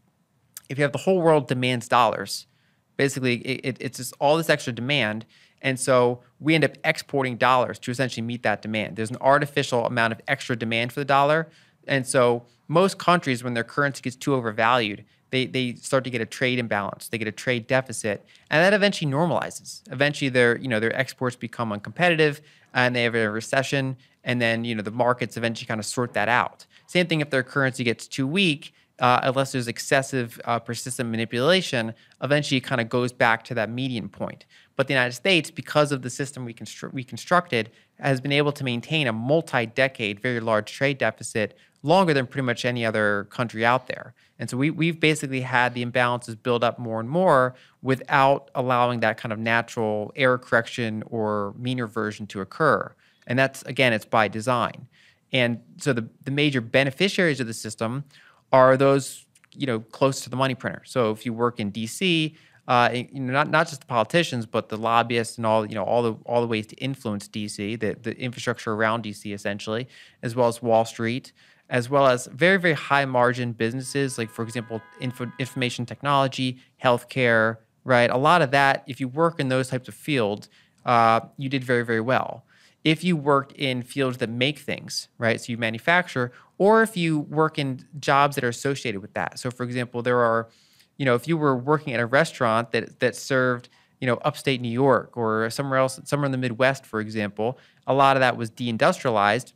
if 0.69 0.77
you 0.77 0.83
have 0.83 0.93
the 0.93 0.99
whole 0.99 1.21
world 1.21 1.49
demands 1.49 1.89
dollars, 1.89 2.47
basically 2.95 3.35
it, 3.39 3.77
it's 3.81 3.97
just 3.97 4.13
all 4.19 4.37
this 4.37 4.49
extra 4.49 4.71
demand. 4.71 5.25
And 5.61 5.77
so 5.77 6.21
we 6.39 6.55
end 6.55 6.63
up 6.63 6.77
exporting 6.85 7.35
dollars 7.35 7.79
to 7.79 7.91
essentially 7.91 8.25
meet 8.25 8.43
that 8.43 8.61
demand. 8.61 8.95
There's 8.95 9.11
an 9.11 9.17
artificial 9.19 9.85
amount 9.85 10.13
of 10.13 10.21
extra 10.25 10.55
demand 10.55 10.93
for 10.93 11.01
the 11.01 11.05
dollar. 11.05 11.49
And 11.85 12.07
so 12.07 12.45
most 12.69 12.97
countries, 12.97 13.43
when 13.43 13.55
their 13.55 13.65
currency 13.65 14.01
gets 14.01 14.15
too 14.15 14.33
overvalued, 14.35 15.03
they, 15.31 15.45
they 15.45 15.73
start 15.75 16.03
to 16.03 16.09
get 16.09 16.21
a 16.21 16.25
trade 16.25 16.59
imbalance. 16.59 17.07
They 17.07 17.17
get 17.17 17.27
a 17.27 17.31
trade 17.31 17.65
deficit, 17.65 18.25
and 18.49 18.63
that 18.63 18.73
eventually 18.73 19.11
normalizes. 19.11 19.81
Eventually, 19.91 20.29
their 20.29 20.57
you 20.57 20.67
know 20.67 20.79
their 20.79 20.95
exports 20.95 21.35
become 21.35 21.71
uncompetitive, 21.71 22.41
and 22.73 22.95
they 22.95 23.03
have 23.03 23.15
a 23.15 23.29
recession, 23.31 23.97
and 24.23 24.41
then 24.41 24.65
you 24.65 24.75
know 24.75 24.83
the 24.83 24.91
markets 24.91 25.37
eventually 25.37 25.65
kind 25.67 25.79
of 25.79 25.85
sort 25.85 26.13
that 26.13 26.29
out. 26.29 26.65
Same 26.87 27.07
thing 27.07 27.21
if 27.21 27.29
their 27.29 27.43
currency 27.43 27.83
gets 27.83 28.07
too 28.07 28.27
weak. 28.27 28.73
uh, 29.01 29.19
unless 29.23 29.51
there's 29.51 29.67
excessive 29.67 30.39
uh, 30.45 30.59
persistent 30.59 31.09
manipulation, 31.09 31.93
eventually 32.21 32.57
it 32.57 32.61
kind 32.61 32.79
of 32.79 32.87
goes 32.87 33.11
back 33.11 33.43
to 33.43 33.55
that 33.55 33.69
median 33.69 34.07
point. 34.07 34.45
But 34.75 34.87
the 34.87 34.93
United 34.93 35.13
States, 35.13 35.49
because 35.49 35.91
of 35.91 36.03
the 36.03 36.09
system 36.09 36.45
we, 36.45 36.53
constru- 36.53 36.93
we 36.93 37.03
constructed, 37.03 37.71
has 37.99 38.21
been 38.21 38.31
able 38.31 38.51
to 38.51 38.63
maintain 38.63 39.07
a 39.07 39.13
multi 39.13 39.65
decade, 39.65 40.19
very 40.19 40.39
large 40.39 40.71
trade 40.71 40.99
deficit 40.99 41.57
longer 41.83 42.13
than 42.13 42.27
pretty 42.27 42.45
much 42.45 42.63
any 42.65 42.85
other 42.85 43.27
country 43.29 43.65
out 43.65 43.87
there. 43.87 44.13
And 44.37 44.49
so 44.49 44.57
we, 44.57 44.69
we've 44.69 44.99
basically 44.99 45.41
had 45.41 45.73
the 45.73 45.85
imbalances 45.85 46.41
build 46.41 46.63
up 46.63 46.79
more 46.79 46.99
and 46.99 47.09
more 47.09 47.55
without 47.81 48.49
allowing 48.55 48.99
that 49.01 49.17
kind 49.17 49.31
of 49.31 49.39
natural 49.39 50.11
error 50.15 50.37
correction 50.37 51.03
or 51.07 51.53
mean 51.57 51.79
reversion 51.79 52.27
to 52.27 52.41
occur. 52.41 52.93
And 53.27 53.37
that's, 53.37 53.61
again, 53.63 53.93
it's 53.93 54.05
by 54.05 54.27
design. 54.27 54.87
And 55.31 55.61
so 55.77 55.93
the, 55.93 56.07
the 56.25 56.31
major 56.31 56.61
beneficiaries 56.61 57.39
of 57.39 57.47
the 57.47 57.53
system 57.53 58.03
are 58.51 58.75
those 58.75 59.25
you 59.55 59.67
know 59.67 59.79
close 59.79 60.21
to 60.21 60.29
the 60.29 60.35
money 60.35 60.55
printer. 60.55 60.81
So 60.85 61.11
if 61.11 61.25
you 61.25 61.33
work 61.33 61.59
in 61.59 61.71
DC, 61.71 62.35
uh, 62.67 62.89
you 62.93 63.19
know, 63.19 63.33
not 63.33 63.49
not 63.49 63.67
just 63.67 63.81
the 63.81 63.87
politicians, 63.87 64.45
but 64.45 64.69
the 64.69 64.77
lobbyists 64.77 65.37
and 65.37 65.45
all 65.45 65.65
you 65.65 65.75
know 65.75 65.83
all 65.83 66.03
the 66.03 66.13
all 66.25 66.41
the 66.41 66.47
ways 66.47 66.67
to 66.67 66.75
influence 66.77 67.27
DC, 67.27 67.79
the 67.79 67.97
the 68.01 68.17
infrastructure 68.17 68.73
around 68.73 69.03
DC 69.03 69.33
essentially, 69.33 69.87
as 70.21 70.35
well 70.35 70.47
as 70.47 70.61
Wall 70.61 70.85
Street, 70.85 71.31
as 71.71 71.89
well 71.89 72.05
as 72.05 72.27
very 72.27 72.57
very 72.57 72.73
high 72.75 73.05
margin 73.05 73.53
businesses 73.53 74.17
like 74.19 74.29
for 74.29 74.43
example 74.43 74.79
info, 74.99 75.31
information 75.39 75.85
technology, 75.85 76.59
healthcare, 76.83 77.57
right? 77.83 78.11
A 78.11 78.17
lot 78.17 78.43
of 78.43 78.51
that, 78.51 78.83
if 78.87 78.99
you 78.99 79.07
work 79.07 79.39
in 79.39 79.49
those 79.49 79.69
types 79.69 79.87
of 79.87 79.95
fields, 79.95 80.49
uh, 80.85 81.21
you 81.37 81.49
did 81.49 81.63
very 81.63 81.83
very 81.83 82.01
well 82.01 82.45
if 82.83 83.03
you 83.03 83.15
worked 83.15 83.53
in 83.53 83.83
fields 83.83 84.17
that 84.17 84.29
make 84.29 84.59
things, 84.59 85.07
right? 85.17 85.39
So 85.39 85.51
you 85.51 85.57
manufacture, 85.57 86.31
or 86.57 86.81
if 86.81 86.97
you 86.97 87.19
work 87.19 87.59
in 87.59 87.85
jobs 87.99 88.35
that 88.35 88.43
are 88.43 88.49
associated 88.49 89.01
with 89.01 89.13
that. 89.13 89.39
So, 89.39 89.51
for 89.51 89.63
example, 89.63 90.01
there 90.01 90.19
are, 90.19 90.49
you 90.97 91.05
know, 91.05 91.15
if 91.15 91.27
you 91.27 91.37
were 91.37 91.55
working 91.55 91.93
at 91.93 91.99
a 91.99 92.05
restaurant 92.05 92.71
that 92.71 92.99
that 92.99 93.15
served, 93.15 93.69
you 93.99 94.07
know, 94.07 94.15
upstate 94.25 94.61
New 94.61 94.69
York 94.69 95.15
or 95.15 95.49
somewhere 95.49 95.79
else, 95.79 95.99
somewhere 96.05 96.25
in 96.25 96.31
the 96.31 96.37
Midwest, 96.37 96.85
for 96.85 96.99
example, 96.99 97.57
a 97.87 97.93
lot 97.93 98.17
of 98.17 98.21
that 98.21 98.37
was 98.37 98.49
deindustrialized. 98.49 99.53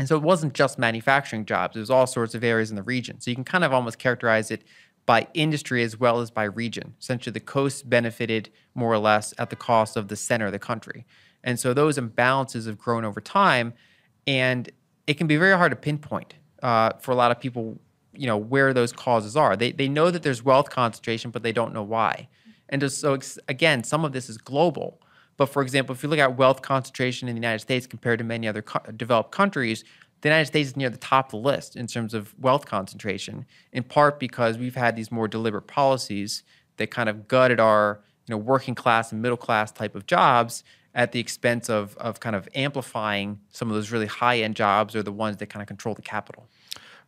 And 0.00 0.08
so 0.08 0.16
it 0.16 0.22
wasn't 0.22 0.54
just 0.54 0.78
manufacturing 0.78 1.44
jobs, 1.44 1.76
it 1.76 1.80
was 1.80 1.90
all 1.90 2.06
sorts 2.06 2.34
of 2.34 2.42
areas 2.42 2.70
in 2.70 2.76
the 2.76 2.82
region. 2.82 3.20
So 3.20 3.30
you 3.30 3.34
can 3.34 3.44
kind 3.44 3.64
of 3.64 3.74
almost 3.74 3.98
characterize 3.98 4.50
it 4.50 4.64
by 5.04 5.26
industry 5.34 5.82
as 5.82 6.00
well 6.00 6.20
as 6.20 6.30
by 6.30 6.44
region. 6.44 6.94
Essentially, 6.98 7.34
the 7.34 7.40
coast 7.40 7.90
benefited 7.90 8.48
more 8.74 8.90
or 8.90 8.96
less 8.96 9.34
at 9.36 9.50
the 9.50 9.56
cost 9.56 9.98
of 9.98 10.08
the 10.08 10.16
center 10.16 10.46
of 10.46 10.52
the 10.52 10.58
country. 10.58 11.04
And 11.44 11.60
so 11.60 11.74
those 11.74 11.98
imbalances 11.98 12.66
have 12.66 12.78
grown 12.78 13.04
over 13.04 13.20
time, 13.20 13.74
and 14.26 14.70
it 15.06 15.18
can 15.18 15.26
be 15.26 15.36
very 15.36 15.54
hard 15.54 15.70
to 15.72 15.76
pinpoint 15.76 16.32
uh, 16.62 16.92
for 16.98 17.10
a 17.10 17.14
lot 17.14 17.30
of 17.30 17.38
people. 17.38 17.78
You 18.14 18.26
know 18.26 18.38
where 18.38 18.72
those 18.72 18.92
causes 18.92 19.36
are. 19.36 19.54
They 19.54 19.70
they 19.70 19.86
know 19.86 20.10
that 20.10 20.22
there's 20.22 20.42
wealth 20.42 20.70
concentration, 20.70 21.30
but 21.30 21.42
they 21.42 21.52
don't 21.52 21.74
know 21.74 21.82
why. 21.82 22.26
And 22.70 22.90
so 22.90 23.18
again, 23.48 23.84
some 23.84 24.06
of 24.06 24.12
this 24.12 24.30
is 24.30 24.38
global. 24.38 25.02
But 25.40 25.48
for 25.48 25.62
example, 25.62 25.94
if 25.94 26.02
you 26.02 26.10
look 26.10 26.18
at 26.18 26.36
wealth 26.36 26.60
concentration 26.60 27.26
in 27.26 27.34
the 27.34 27.38
United 27.38 27.60
States 27.60 27.86
compared 27.86 28.18
to 28.18 28.24
many 28.26 28.46
other 28.46 28.60
co- 28.60 28.92
developed 28.92 29.30
countries, 29.30 29.84
the 30.20 30.28
United 30.28 30.44
States 30.44 30.68
is 30.68 30.76
near 30.76 30.90
the 30.90 30.98
top 30.98 31.28
of 31.28 31.30
the 31.30 31.48
list 31.48 31.76
in 31.76 31.86
terms 31.86 32.12
of 32.12 32.38
wealth 32.38 32.66
concentration, 32.66 33.46
in 33.72 33.82
part 33.84 34.20
because 34.20 34.58
we've 34.58 34.74
had 34.74 34.96
these 34.96 35.10
more 35.10 35.28
deliberate 35.28 35.66
policies 35.66 36.42
that 36.76 36.90
kind 36.90 37.08
of 37.08 37.26
gutted 37.26 37.58
our 37.58 38.02
you 38.26 38.32
know 38.32 38.36
working 38.36 38.74
class 38.74 39.12
and 39.12 39.22
middle 39.22 39.38
class 39.38 39.72
type 39.72 39.94
of 39.94 40.04
jobs 40.04 40.62
at 40.94 41.12
the 41.12 41.20
expense 41.20 41.70
of 41.70 41.96
of 41.96 42.20
kind 42.20 42.36
of 42.36 42.46
amplifying 42.54 43.40
some 43.48 43.70
of 43.70 43.74
those 43.74 43.90
really 43.90 44.08
high 44.08 44.40
end 44.40 44.56
jobs 44.56 44.94
or 44.94 45.02
the 45.02 45.10
ones 45.10 45.38
that 45.38 45.46
kind 45.46 45.62
of 45.62 45.66
control 45.66 45.94
the 45.94 46.02
capital. 46.02 46.48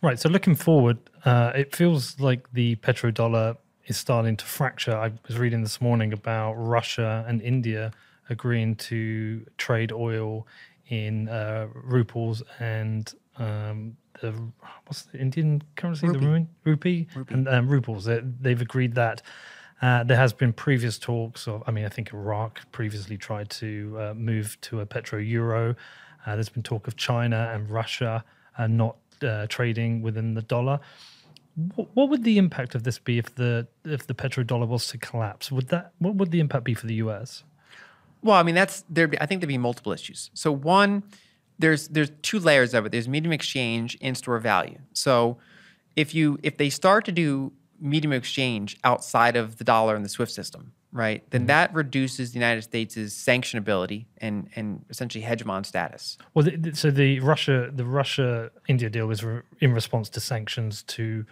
Right. 0.00 0.18
So 0.18 0.30
looking 0.30 0.54
forward, 0.54 0.96
uh, 1.26 1.52
it 1.54 1.76
feels 1.76 2.18
like 2.18 2.50
the 2.54 2.76
petrodollar 2.76 3.58
is 3.88 3.98
starting 3.98 4.38
to 4.38 4.44
fracture. 4.46 4.96
I 4.96 5.12
was 5.28 5.36
reading 5.38 5.60
this 5.60 5.82
morning 5.82 6.14
about 6.14 6.54
Russia 6.54 7.26
and 7.28 7.42
India 7.42 7.92
agreeing 8.32 8.74
to 8.76 9.46
trade 9.58 9.92
oil 9.92 10.46
in 10.88 11.28
uh, 11.28 11.68
rupees 11.74 12.42
and 12.58 13.14
um, 13.38 13.96
the 14.20 14.34
what's 14.86 15.02
the 15.02 15.18
Indian 15.18 15.62
currency? 15.76 16.06
Rupee. 16.06 16.18
The 16.18 16.26
ruin 16.26 16.48
rupee, 16.64 17.08
Rupee. 17.14 17.34
and 17.34 17.48
um. 17.48 18.04
They, 18.04 18.20
they've 18.40 18.60
agreed 18.60 18.94
that. 18.94 19.22
Uh, 19.80 20.04
there 20.04 20.16
has 20.16 20.32
been 20.32 20.52
previous 20.52 20.96
talks 20.96 21.48
of, 21.48 21.60
I 21.66 21.72
mean, 21.72 21.84
I 21.84 21.88
think 21.88 22.12
Iraq 22.12 22.60
previously 22.70 23.16
tried 23.16 23.50
to 23.50 23.96
uh, 23.98 24.14
move 24.14 24.56
to 24.62 24.80
a 24.80 24.86
petro 24.86 25.18
euro. 25.18 25.74
Uh, 26.24 26.34
there's 26.36 26.48
been 26.48 26.62
talk 26.62 26.86
of 26.86 26.96
China 26.96 27.50
and 27.52 27.68
Russia 27.68 28.24
uh, 28.56 28.68
not 28.68 28.96
uh, 29.22 29.46
trading 29.48 30.02
within 30.02 30.34
the 30.34 30.42
dollar. 30.42 30.78
What, 31.74 31.88
what 31.94 32.08
would 32.10 32.22
the 32.24 32.38
impact 32.38 32.74
of 32.74 32.84
this 32.84 32.98
be 32.98 33.18
if 33.18 33.34
the 33.34 33.66
if 33.84 34.06
the 34.06 34.14
petrodollar 34.14 34.66
was 34.66 34.86
to 34.88 34.98
collapse? 34.98 35.50
Would 35.50 35.68
that 35.68 35.92
what 35.98 36.14
would 36.14 36.30
the 36.30 36.40
impact 36.40 36.64
be 36.64 36.74
for 36.74 36.86
the 36.86 36.94
US? 36.94 37.44
Well, 38.22 38.36
I 38.36 38.42
mean, 38.42 38.54
that's 38.54 38.84
there. 38.88 39.10
I 39.20 39.26
think 39.26 39.40
there'd 39.40 39.48
be 39.48 39.58
multiple 39.58 39.92
issues. 39.92 40.30
So 40.34 40.52
one, 40.52 41.02
there's 41.58 41.88
there's 41.88 42.10
two 42.22 42.38
layers 42.38 42.74
of 42.74 42.86
it. 42.86 42.92
There's 42.92 43.08
medium 43.08 43.32
exchange 43.32 43.96
and 44.00 44.16
store 44.16 44.38
value. 44.38 44.78
So 44.92 45.38
if 45.96 46.14
you 46.14 46.38
if 46.42 46.56
they 46.56 46.70
start 46.70 47.04
to 47.06 47.12
do 47.12 47.52
medium 47.80 48.12
exchange 48.12 48.78
outside 48.84 49.36
of 49.36 49.56
the 49.56 49.64
dollar 49.64 49.96
and 49.96 50.04
the 50.04 50.08
SWIFT 50.08 50.30
system, 50.32 50.72
right, 50.92 51.28
then 51.30 51.46
that 51.46 51.74
reduces 51.74 52.30
the 52.32 52.38
United 52.38 52.62
States' 52.62 52.96
sanctionability 52.96 54.06
and 54.18 54.48
and 54.54 54.84
essentially 54.88 55.24
hegemon 55.24 55.66
status. 55.66 56.16
Well, 56.34 56.44
the, 56.44 56.56
the- 56.56 56.76
so 56.76 56.90
the 56.90 57.18
Russia 57.20 57.70
the 57.74 57.84
Russia 57.84 58.50
India 58.68 58.88
deal 58.88 59.06
was 59.06 59.24
re- 59.24 59.42
in 59.60 59.72
response 59.74 60.08
to 60.10 60.20
sanctions 60.20 60.82
to 60.84 61.26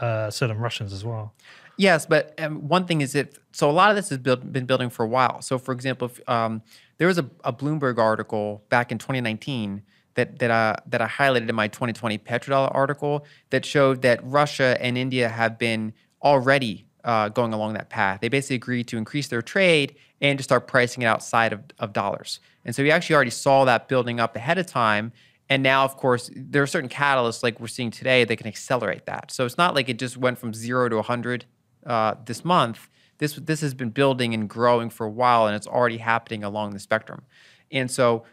uh, 0.00 0.30
certain 0.30 0.58
Russians 0.58 0.92
as 0.92 1.04
well. 1.04 1.32
Yes, 1.76 2.06
but 2.06 2.34
um, 2.40 2.68
one 2.68 2.86
thing 2.86 3.00
is 3.00 3.12
that 3.12 3.36
so 3.52 3.68
a 3.68 3.72
lot 3.72 3.90
of 3.90 3.96
this 3.96 4.08
has 4.10 4.18
built, 4.18 4.52
been 4.52 4.66
building 4.66 4.90
for 4.90 5.04
a 5.04 5.08
while. 5.08 5.42
So, 5.42 5.58
for 5.58 5.72
example, 5.72 6.06
if, 6.06 6.28
um, 6.28 6.62
there 6.98 7.08
was 7.08 7.18
a, 7.18 7.28
a 7.42 7.52
Bloomberg 7.52 7.98
article 7.98 8.64
back 8.68 8.92
in 8.92 8.98
2019 8.98 9.82
that 10.14 10.38
that 10.38 10.50
uh, 10.50 10.76
that 10.86 11.00
I 11.00 11.06
highlighted 11.06 11.48
in 11.48 11.54
my 11.54 11.68
2020 11.68 12.18
petrodollar 12.18 12.74
article 12.74 13.26
that 13.50 13.64
showed 13.64 14.02
that 14.02 14.20
Russia 14.22 14.76
and 14.80 14.96
India 14.96 15.28
have 15.28 15.58
been 15.58 15.92
already 16.22 16.86
uh, 17.04 17.28
going 17.28 17.52
along 17.52 17.74
that 17.74 17.90
path. 17.90 18.20
They 18.20 18.28
basically 18.28 18.56
agreed 18.56 18.88
to 18.88 18.96
increase 18.96 19.28
their 19.28 19.42
trade 19.42 19.96
and 20.20 20.38
to 20.38 20.44
start 20.44 20.66
pricing 20.66 21.02
it 21.02 21.06
outside 21.06 21.52
of, 21.52 21.62
of 21.78 21.92
dollars. 21.92 22.40
And 22.64 22.74
so 22.74 22.82
we 22.82 22.90
actually 22.90 23.16
already 23.16 23.30
saw 23.30 23.64
that 23.66 23.88
building 23.88 24.20
up 24.20 24.36
ahead 24.36 24.58
of 24.58 24.66
time. 24.66 25.12
And 25.50 25.62
now, 25.62 25.84
of 25.84 25.98
course, 25.98 26.30
there 26.34 26.62
are 26.62 26.66
certain 26.66 26.88
catalysts 26.88 27.42
like 27.42 27.60
we're 27.60 27.66
seeing 27.66 27.90
today 27.90 28.24
that 28.24 28.36
can 28.36 28.46
accelerate 28.46 29.04
that. 29.04 29.30
So 29.30 29.44
it's 29.44 29.58
not 29.58 29.74
like 29.74 29.90
it 29.90 29.98
just 29.98 30.16
went 30.16 30.38
from 30.38 30.54
zero 30.54 30.88
to 30.88 30.96
100 30.96 31.44
uh, 31.86 32.14
this 32.24 32.44
month. 32.44 32.88
This 33.18 33.34
this 33.34 33.60
has 33.60 33.74
been 33.74 33.90
building 33.90 34.34
and 34.34 34.48
growing 34.48 34.90
for 34.90 35.06
a 35.06 35.10
while, 35.10 35.46
and 35.46 35.54
it's 35.54 35.66
already 35.66 35.98
happening 35.98 36.42
along 36.42 36.72
the 36.72 36.80
spectrum. 36.80 37.22
And 37.70 37.90
so, 37.90 38.24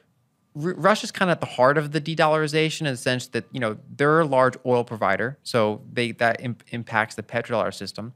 R- 0.55 0.73
Russia's 0.73 1.11
kind 1.11 1.29
of 1.29 1.35
at 1.37 1.39
the 1.39 1.55
heart 1.55 1.77
of 1.77 1.91
the 1.91 1.99
de-dollarization 1.99 2.81
in 2.81 2.87
the 2.87 2.97
sense 2.97 3.27
that 3.27 3.45
you 3.51 3.59
know 3.59 3.77
they're 3.95 4.21
a 4.21 4.25
large 4.25 4.55
oil 4.65 4.83
provider, 4.83 5.37
so 5.43 5.81
they 5.91 6.13
that 6.13 6.41
imp- 6.41 6.63
impacts 6.69 7.15
the 7.15 7.23
petrodollar 7.23 7.73
system, 7.73 8.13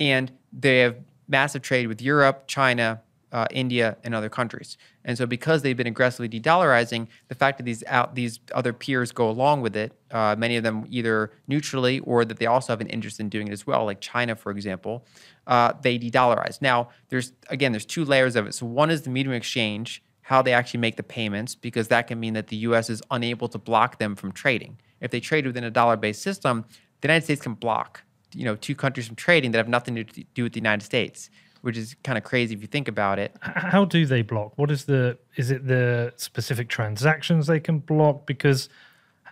and 0.00 0.32
they 0.52 0.80
have 0.80 0.96
massive 1.28 1.62
trade 1.62 1.86
with 1.86 2.02
Europe, 2.02 2.44
China, 2.46 3.00
uh, 3.32 3.46
India, 3.50 3.96
and 4.04 4.14
other 4.14 4.28
countries. 4.28 4.76
And 5.04 5.16
so, 5.16 5.26
because 5.26 5.62
they've 5.62 5.76
been 5.76 5.86
aggressively 5.86 6.28
de-dollarizing, 6.28 7.08
the 7.28 7.34
fact 7.34 7.58
that 7.58 7.64
these 7.64 7.82
out 7.86 8.14
these 8.14 8.40
other 8.54 8.72
peers 8.72 9.10
go 9.10 9.28
along 9.28 9.62
with 9.62 9.74
it, 9.74 9.92
uh, 10.10 10.36
many 10.38 10.56
of 10.56 10.62
them 10.62 10.86
either 10.90 11.32
neutrally 11.48 12.00
or 12.00 12.24
that 12.24 12.38
they 12.38 12.46
also 12.46 12.72
have 12.72 12.80
an 12.80 12.88
interest 12.88 13.18
in 13.20 13.28
doing 13.28 13.48
it 13.48 13.52
as 13.52 13.66
well, 13.66 13.84
like 13.84 14.00
China, 14.00 14.36
for 14.36 14.52
example, 14.52 15.06
uh, 15.46 15.72
they 15.82 15.96
de-dollarize. 15.98 16.60
Now, 16.60 16.90
there's 17.08 17.32
again, 17.48 17.72
there's 17.72 17.86
two 17.86 18.04
layers 18.04 18.36
of 18.36 18.46
it. 18.46 18.54
So 18.54 18.66
one 18.66 18.90
is 18.90 19.02
the 19.02 19.10
medium 19.10 19.34
exchange, 19.34 20.02
how 20.20 20.42
they 20.42 20.52
actually 20.52 20.80
make 20.80 20.96
the 20.96 21.02
payments, 21.02 21.54
because 21.54 21.88
that 21.88 22.06
can 22.06 22.20
mean 22.20 22.34
that 22.34 22.48
the 22.48 22.56
U.S. 22.56 22.90
is 22.90 23.02
unable 23.10 23.48
to 23.48 23.58
block 23.58 23.98
them 23.98 24.14
from 24.14 24.32
trading. 24.32 24.78
If 25.00 25.10
they 25.10 25.20
trade 25.20 25.46
within 25.46 25.64
a 25.64 25.70
dollar-based 25.70 26.22
system, 26.22 26.64
the 27.00 27.08
United 27.08 27.24
States 27.24 27.42
can 27.42 27.54
block, 27.54 28.04
you 28.34 28.44
know, 28.44 28.56
two 28.56 28.74
countries 28.74 29.06
from 29.06 29.16
trading 29.16 29.50
that 29.52 29.58
have 29.58 29.68
nothing 29.68 29.96
to 29.96 30.04
do 30.04 30.44
with 30.44 30.52
the 30.52 30.60
United 30.60 30.84
States, 30.84 31.30
which 31.62 31.76
is 31.76 31.96
kind 32.04 32.18
of 32.18 32.24
crazy 32.24 32.54
if 32.54 32.60
you 32.60 32.66
think 32.66 32.88
about 32.88 33.18
it. 33.18 33.34
How 33.40 33.84
do 33.84 34.04
they 34.04 34.22
block? 34.22 34.52
What 34.56 34.70
is 34.70 34.84
the 34.84 35.18
is 35.36 35.50
it 35.50 35.66
the 35.66 36.12
specific 36.16 36.68
transactions 36.68 37.46
they 37.46 37.60
can 37.60 37.78
block? 37.78 38.26
Because 38.26 38.68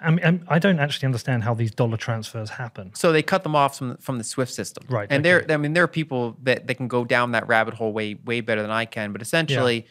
I 0.01 0.11
mean, 0.11 0.25
I'm- 0.25 0.61
don't 0.61 0.79
actually 0.79 1.07
understand 1.07 1.45
how 1.45 1.53
these 1.53 1.73
dollar 1.73 1.99
transfers 1.99 2.51
happen. 2.51 2.95
So 2.95 3.13
they 3.13 3.23
cut 3.23 3.43
them 3.43 3.55
off 3.55 3.77
from 3.77 3.97
from 3.99 4.17
the 4.19 4.25
SWIFT 4.25 4.53
system, 4.53 4.85
Right, 4.89 5.09
And 5.11 5.21
okay. 5.27 5.45
there, 5.47 5.55
I 5.55 5.59
mean, 5.59 5.75
there 5.75 5.85
are 5.85 5.89
people 5.89 6.37
that, 6.43 6.67
that 6.69 6.77
can 6.77 6.89
go 6.89 7.05
down 7.05 7.33
that 7.33 7.47
rabbit 7.49 7.75
hole 7.75 7.93
way 7.93 8.15
way 8.15 8.41
better 8.41 8.63
than 8.63 8.71
I 8.71 8.87
can. 8.87 9.13
But 9.13 9.21
essentially, 9.21 9.87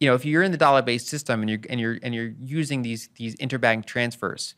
you 0.00 0.08
know, 0.08 0.14
if 0.14 0.24
you're 0.24 0.42
in 0.42 0.52
the 0.52 0.58
dollar 0.58 0.80
based 0.82 1.08
system 1.08 1.40
and 1.42 1.50
you're 1.50 1.60
and 1.68 1.78
you're 1.80 1.98
and 2.02 2.14
you're 2.14 2.32
using 2.40 2.82
these 2.82 3.08
these 3.16 3.34
interbank 3.36 3.84
transfers, 3.84 4.54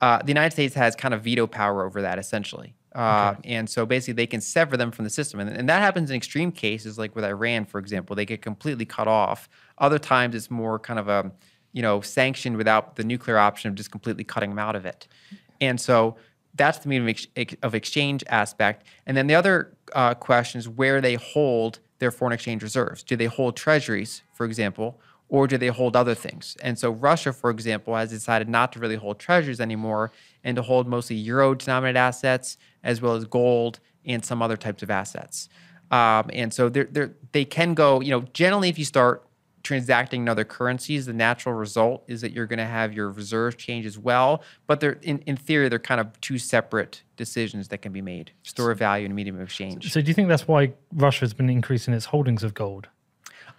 uh, 0.00 0.18
the 0.22 0.28
United 0.28 0.52
States 0.52 0.74
has 0.74 0.94
kind 0.94 1.14
of 1.14 1.22
veto 1.22 1.46
power 1.46 1.84
over 1.84 2.02
that 2.02 2.18
essentially. 2.18 2.74
Uh, 2.98 3.34
And 3.44 3.70
so 3.70 3.86
basically, 3.86 4.14
they 4.14 4.26
can 4.26 4.40
sever 4.40 4.76
them 4.76 4.90
from 4.90 5.04
the 5.04 5.10
system, 5.10 5.40
and, 5.40 5.50
and 5.50 5.68
that 5.68 5.80
happens 5.80 6.10
in 6.10 6.16
extreme 6.16 6.50
cases, 6.50 6.98
like 6.98 7.14
with 7.14 7.24
Iran, 7.24 7.64
for 7.64 7.78
example. 7.78 8.16
They 8.16 8.26
get 8.26 8.42
completely 8.42 8.84
cut 8.84 9.06
off. 9.06 9.48
Other 9.78 9.98
times, 9.98 10.34
it's 10.34 10.50
more 10.50 10.78
kind 10.78 10.98
of 10.98 11.08
a 11.08 11.30
you 11.72 11.82
know 11.82 12.00
sanctioned 12.00 12.56
without 12.56 12.96
the 12.96 13.04
nuclear 13.04 13.38
option 13.38 13.68
of 13.70 13.76
just 13.76 13.90
completely 13.90 14.24
cutting 14.24 14.50
them 14.50 14.58
out 14.58 14.74
of 14.74 14.84
it. 14.84 15.06
And 15.60 15.80
so 15.80 16.16
that's 16.54 16.78
the 16.78 16.88
medium 16.88 17.14
of 17.62 17.74
exchange 17.74 18.24
aspect. 18.28 18.86
And 19.06 19.16
then 19.16 19.26
the 19.28 19.34
other 19.34 19.76
uh, 19.94 20.14
question 20.14 20.58
is 20.58 20.68
where 20.68 21.00
they 21.00 21.14
hold 21.14 21.78
their 21.98 22.10
foreign 22.10 22.32
exchange 22.32 22.62
reserves. 22.62 23.02
Do 23.02 23.16
they 23.16 23.26
hold 23.26 23.56
treasuries, 23.56 24.22
for 24.32 24.44
example, 24.46 25.00
or 25.28 25.46
do 25.46 25.58
they 25.58 25.68
hold 25.68 25.96
other 25.96 26.14
things? 26.14 26.56
And 26.62 26.78
so 26.78 26.90
Russia, 26.90 27.32
for 27.32 27.50
example, 27.50 27.94
has 27.94 28.10
decided 28.10 28.48
not 28.48 28.72
to 28.72 28.78
really 28.78 28.96
hold 28.96 29.18
treasuries 29.18 29.60
anymore 29.60 30.12
and 30.44 30.56
to 30.56 30.62
hold 30.62 30.86
mostly 30.88 31.16
euro 31.16 31.54
denominated 31.54 31.98
assets 31.98 32.56
as 32.82 33.00
well 33.00 33.14
as 33.14 33.24
gold 33.24 33.80
and 34.04 34.24
some 34.24 34.40
other 34.42 34.56
types 34.56 34.82
of 34.82 34.90
assets. 34.90 35.48
Um, 35.90 36.30
and 36.32 36.52
so 36.52 36.68
they're, 36.68 36.88
they're, 36.90 37.14
they 37.32 37.44
can 37.44 37.74
go, 37.74 38.00
you 38.00 38.10
know, 38.10 38.22
generally 38.32 38.68
if 38.68 38.78
you 38.78 38.84
start 38.84 39.28
transacting 39.62 40.22
in 40.22 40.28
other 40.28 40.44
currencies, 40.44 41.06
the 41.06 41.12
natural 41.12 41.54
result 41.54 42.04
is 42.06 42.20
that 42.20 42.32
you're 42.32 42.46
going 42.46 42.58
to 42.58 42.64
have 42.64 42.92
your 42.92 43.10
reserves 43.10 43.56
change 43.56 43.86
as 43.86 43.98
well. 43.98 44.42
But 44.66 44.80
they're 44.80 44.98
in, 45.02 45.18
in 45.20 45.36
theory, 45.36 45.68
they're 45.68 45.78
kind 45.78 46.00
of 46.00 46.18
two 46.20 46.38
separate 46.38 47.02
decisions 47.16 47.68
that 47.68 47.78
can 47.78 47.92
be 47.92 48.00
made: 48.00 48.32
store 48.42 48.70
of 48.70 48.78
value 48.78 49.04
and 49.04 49.14
medium 49.14 49.36
of 49.36 49.42
exchange. 49.42 49.92
So, 49.92 50.00
do 50.00 50.08
you 50.08 50.14
think 50.14 50.28
that's 50.28 50.48
why 50.48 50.72
Russia 50.94 51.20
has 51.20 51.34
been 51.34 51.50
increasing 51.50 51.94
its 51.94 52.06
holdings 52.06 52.42
of 52.42 52.54
gold? 52.54 52.88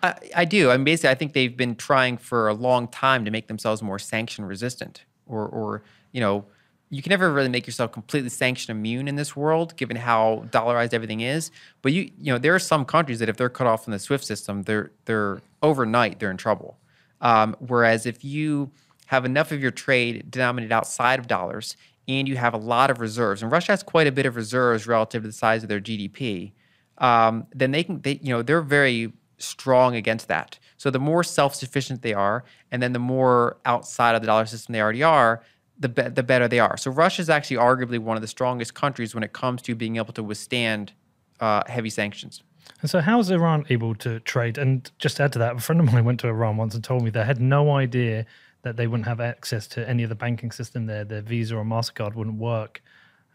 I, 0.01 0.15
I 0.35 0.45
do. 0.45 0.71
I 0.71 0.77
mean, 0.77 0.85
basically, 0.85 1.09
I 1.09 1.15
think 1.15 1.33
they've 1.33 1.55
been 1.55 1.75
trying 1.75 2.17
for 2.17 2.47
a 2.47 2.53
long 2.53 2.87
time 2.87 3.25
to 3.25 3.31
make 3.31 3.47
themselves 3.47 3.81
more 3.81 3.99
sanction 3.99 4.45
resistant, 4.45 5.05
or, 5.25 5.45
or 5.47 5.83
you 6.11 6.21
know, 6.21 6.45
you 6.89 7.03
can 7.03 7.11
never 7.11 7.31
really 7.31 7.49
make 7.49 7.67
yourself 7.67 7.91
completely 7.91 8.29
sanction 8.29 8.75
immune 8.75 9.07
in 9.07 9.15
this 9.15 9.35
world, 9.35 9.75
given 9.75 9.95
how 9.95 10.45
dollarized 10.49 10.93
everything 10.93 11.21
is. 11.21 11.51
But 11.81 11.93
you, 11.93 12.09
you 12.17 12.33
know, 12.33 12.39
there 12.39 12.55
are 12.55 12.59
some 12.59 12.83
countries 12.83 13.19
that 13.19 13.29
if 13.29 13.37
they're 13.37 13.49
cut 13.49 13.67
off 13.67 13.83
from 13.83 13.93
the 13.93 13.99
SWIFT 13.99 14.25
system, 14.25 14.63
they're 14.63 14.91
they're 15.05 15.41
overnight 15.61 16.19
they're 16.19 16.31
in 16.31 16.37
trouble. 16.37 16.79
Um, 17.21 17.55
whereas 17.59 18.05
if 18.05 18.23
you 18.23 18.71
have 19.07 19.25
enough 19.25 19.51
of 19.51 19.61
your 19.61 19.71
trade 19.71 20.31
denominated 20.31 20.71
outside 20.71 21.19
of 21.19 21.27
dollars 21.27 21.75
and 22.07 22.27
you 22.27 22.37
have 22.37 22.53
a 22.53 22.57
lot 22.57 22.89
of 22.89 22.99
reserves, 22.99 23.43
and 23.43 23.51
Russia 23.51 23.73
has 23.73 23.83
quite 23.83 24.07
a 24.07 24.11
bit 24.11 24.25
of 24.25 24.35
reserves 24.35 24.87
relative 24.87 25.21
to 25.23 25.27
the 25.27 25.33
size 25.33 25.61
of 25.61 25.69
their 25.69 25.81
GDP, 25.81 26.53
um, 26.97 27.45
then 27.53 27.71
they 27.71 27.83
can, 27.83 28.01
they, 28.01 28.19
you 28.23 28.29
know, 28.33 28.41
they're 28.41 28.61
very 28.61 29.13
strong 29.39 29.95
against 29.95 30.27
that. 30.27 30.59
So 30.77 30.89
the 30.89 30.99
more 30.99 31.23
self-sufficient 31.23 32.01
they 32.01 32.13
are, 32.13 32.43
and 32.71 32.81
then 32.81 32.93
the 32.93 32.99
more 32.99 33.57
outside 33.65 34.15
of 34.15 34.21
the 34.21 34.27
dollar 34.27 34.45
system 34.45 34.73
they 34.73 34.81
already 34.81 35.03
are, 35.03 35.43
the, 35.79 35.89
be- 35.89 36.09
the 36.09 36.23
better 36.23 36.47
they 36.47 36.59
are. 36.59 36.77
So 36.77 36.91
Russia 36.91 37.21
is 37.21 37.29
actually 37.29 37.57
arguably 37.57 37.99
one 37.99 38.17
of 38.17 38.21
the 38.21 38.27
strongest 38.27 38.73
countries 38.73 39.13
when 39.13 39.23
it 39.23 39.33
comes 39.33 39.61
to 39.63 39.75
being 39.75 39.97
able 39.97 40.13
to 40.13 40.23
withstand 40.23 40.93
uh, 41.39 41.63
heavy 41.67 41.89
sanctions. 41.89 42.43
And 42.81 42.89
so, 42.89 43.01
how 43.01 43.19
is 43.19 43.29
Iran 43.31 43.65
able 43.69 43.95
to 43.95 44.19
trade? 44.21 44.57
And 44.57 44.89
just 44.99 45.17
to 45.17 45.23
add 45.23 45.33
to 45.33 45.39
that, 45.39 45.55
a 45.55 45.59
friend 45.59 45.79
of 45.79 45.91
mine 45.91 46.05
went 46.09 46.19
to 46.21 46.27
Iran 46.27 46.57
once 46.57 46.75
and 46.75 46.83
told 46.83 47.03
me 47.03 47.09
they 47.09 47.23
had 47.23 47.41
no 47.41 47.71
idea 47.71 48.25
that 48.61 48.77
they 48.77 48.87
wouldn't 48.87 49.07
have 49.07 49.21
access 49.21 49.67
to 49.67 49.87
any 49.89 50.03
of 50.03 50.09
the 50.09 50.15
banking 50.15 50.51
system 50.51 50.85
there. 50.85 51.03
Their 51.03 51.21
Visa 51.21 51.55
or 51.55 51.63
Mastercard 51.63 52.15
wouldn't 52.15 52.37
work, 52.37 52.81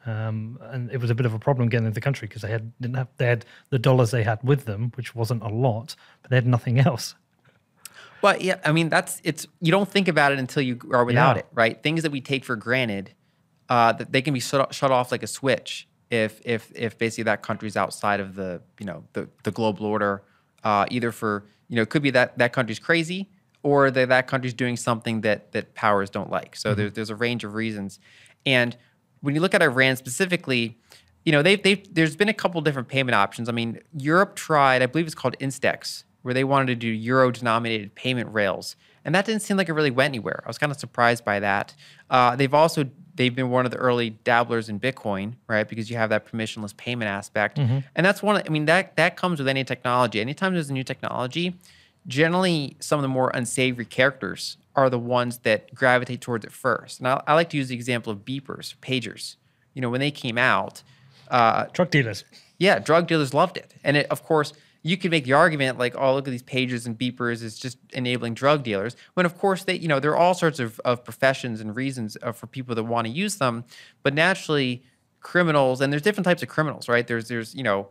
um, 0.07 0.59
and 0.63 0.91
it 0.91 1.01
was 1.01 1.11
a 1.11 1.15
bit 1.15 1.27
of 1.27 1.35
a 1.35 1.39
problem 1.39 1.69
getting 1.69 1.87
into 1.87 1.95
the 1.95 2.01
country 2.01 2.29
because 2.29 2.43
they 2.43 2.51
had 2.51 2.73
didn't 2.81 2.97
have 2.97 3.09
they 3.17 3.27
had 3.27 3.45
the 3.71 3.79
dollars 3.79 4.11
they 4.11 4.23
had 4.23 4.39
with 4.43 4.65
them, 4.67 4.93
which 4.97 5.15
wasn't 5.15 5.43
a 5.43 5.49
lot, 5.49 5.97
but 6.23 6.31
they 6.31 6.37
had 6.37 6.47
nothing 6.47 6.79
else. 6.81 7.15
Well, 8.23 8.37
yeah, 8.41 8.59
I 8.65 8.73
mean 8.73 8.89
that's 8.89 9.21
it's 9.25 9.47
you 9.61 9.71
don't 9.71 9.89
think 9.89 10.09
about 10.09 10.33
it 10.33 10.39
until 10.39 10.63
you 10.63 10.79
are 10.93 11.05
without 11.05 11.37
Yeah. 11.37 11.41
it, 11.41 11.47
right? 11.53 11.83
Things 11.83 12.03
that 12.03 12.13
we 12.13 12.21
take 12.21 12.45
for 12.45 12.57
granted, 12.57 13.13
uh, 13.69 13.93
that 13.93 14.13
they 14.13 14.23
can 14.23 14.33
be 14.35 14.41
shut, 14.41 14.75
shut 14.75 14.91
off 14.91 15.13
like 15.13 15.23
a 15.23 15.27
switch 15.27 15.89
if 16.11 16.41
if 16.45 16.71
if 16.75 16.97
basically 16.99 17.25
that 17.25 17.43
country's 17.43 17.77
outside 17.77 18.21
of 18.21 18.35
the 18.35 18.63
you 18.81 18.87
know 18.87 19.05
the 19.13 19.29
the 19.43 19.51
global 19.51 19.87
order, 19.87 20.23
uh, 20.63 20.87
either 20.91 21.13
for 21.13 21.45
you 21.69 21.77
know 21.77 21.83
it 21.83 21.91
could 21.91 22.03
be 22.03 22.11
that 22.11 22.39
that 22.39 22.53
country's 22.53 22.79
crazy 22.79 23.31
or 23.63 23.91
that 23.91 24.09
that 24.09 24.27
country's 24.27 24.55
doing 24.55 24.77
something 24.77 25.21
that 25.23 25.53
that 25.53 25.75
powers 25.75 26.09
don't 26.11 26.31
like. 26.31 26.57
So 26.57 26.75
there's 26.75 26.93
there's 26.93 27.11
a 27.11 27.17
range 27.17 27.45
of 27.45 27.55
reasons, 27.55 27.99
and 28.47 28.77
when 29.25 29.35
you 29.35 29.41
look 29.41 29.55
at 29.55 29.63
Iran 29.63 29.97
specifically. 29.97 30.79
You 31.27 31.33
know, 31.33 31.41
they've, 31.41 31.63
they've, 31.63 31.83
there's 31.95 32.17
been 32.17 32.29
a 32.29 32.35
couple 32.35 32.61
different 32.61 32.89
payment 32.89 33.15
options. 33.15 33.49
I 33.49 33.53
mean, 33.53 33.81
Europe 33.97 34.37
tried, 34.37 34.83
I 34.83 34.87
believe 34.87 35.07
it's 35.07 35.15
called 35.15 35.35
Instex, 35.41 36.05
where 36.21 36.35
they 36.35 36.45
wanted 36.45 36.67
to 36.67 36.75
do 36.75 36.89
euro 36.89 37.31
denominated 37.31 37.95
payment 37.95 38.31
rails. 38.31 38.77
And 39.07 39.15
that 39.15 39.25
didn't 39.25 39.41
seem 39.41 39.57
like 39.57 39.71
it 39.71 39.73
really 39.73 39.91
went 39.91 40.11
anywhere. 40.11 40.43
I 40.45 40.49
was 40.49 40.59
kind 40.59 40.71
of 40.71 40.79
surprised 40.79 41.25
by 41.25 41.41
that. 41.41 41.75
Uh, 42.11 42.37
they've 42.37 42.53
also 42.53 42.91
they've 43.15 43.35
been 43.35 43.51
one 43.51 43.65
of 43.65 43.71
the 43.71 43.79
early 43.79 44.11
dabblers 44.11 44.69
in 44.69 44.81
Bitcoin, 44.81 45.35
right? 45.47 45.69
Because 45.69 45.91
you 45.91 45.97
have 45.97 46.11
that 46.11 46.27
permissionless 46.27 46.77
payment 46.77 47.09
aspect, 47.09 47.59
and 47.95 48.05
that's 48.07 48.23
one. 48.23 48.37
Of, 48.37 48.43
I 48.47 48.51
mean, 48.51 48.67
that 48.67 48.97
that 48.97 49.17
comes 49.17 49.39
with 49.39 49.49
any 49.49 49.65
technology. 49.65 50.21
Anytime 50.21 50.55
there's 50.55 50.71
a 50.71 50.73
new 50.73 50.85
technology, 50.85 51.55
generally 52.07 52.77
some 52.81 52.99
of 52.99 53.03
the 53.03 53.09
more 53.09 53.31
unsavory 53.35 53.85
characters 53.85 54.57
are 54.77 54.91
the 54.91 54.99
ones 54.99 55.39
that 55.39 55.75
gravitate 55.75 56.21
towards 56.21 56.45
it 56.45 56.53
first. 56.53 56.99
And 56.99 57.09
I, 57.09 57.23
I 57.27 57.35
like 57.35 57.51
to 57.51 57.57
use 57.57 57.69
the 57.69 57.75
example 57.75 58.13
of 58.13 58.21
beepers, 58.25 58.75
pagers. 58.79 59.37
You 59.75 59.83
know, 59.83 59.91
when 59.91 60.01
they 60.01 60.11
came 60.11 60.39
out, 60.39 60.83
uh, 61.29 61.67
Drug 61.73 61.91
dealers. 61.91 62.25
yeah, 62.59 62.79
drug 62.79 63.07
dealers 63.07 63.33
loved 63.35 63.57
it. 63.57 63.75
And 63.85 63.97
it, 63.97 64.07
of 64.11 64.23
course, 64.23 64.53
you 64.83 64.97
could 64.97 65.11
make 65.11 65.25
the 65.25 65.33
argument 65.33 65.79
like, 65.79 65.95
oh, 65.97 66.15
look 66.15 66.29
at 66.29 66.31
these 66.31 66.43
pagers 66.43 66.87
and 66.87 66.99
beepers 66.99 67.43
is 67.43 67.59
just 67.59 67.79
enabling 67.93 68.35
drug 68.35 68.63
dealers. 68.63 68.97
When 69.15 69.25
of 69.25 69.39
course 69.39 69.65
they, 69.65 69.77
you 69.77 69.89
know, 69.89 69.99
there 69.99 70.11
are 70.11 70.17
all 70.17 70.35
sorts 70.35 70.61
of, 70.61 70.79
of 70.85 71.05
professions 71.05 71.61
and 71.61 71.75
reasons 71.75 72.17
uh, 72.23 72.33
for 72.33 72.47
people 72.47 72.75
that 72.75 72.83
want 72.85 73.07
to 73.07 73.13
use 73.13 73.37
them. 73.37 73.65
But 74.03 74.13
naturally, 74.15 74.83
criminals 75.21 75.81
and 75.81 75.91
there's 75.91 76.03
different 76.03 76.27
types 76.27 76.43
of 76.43 76.51
criminals, 76.51 76.87
right? 76.87 77.07
There's 77.07 77.29
there's 77.29 77.55
you 77.55 77.63
know 77.63 77.89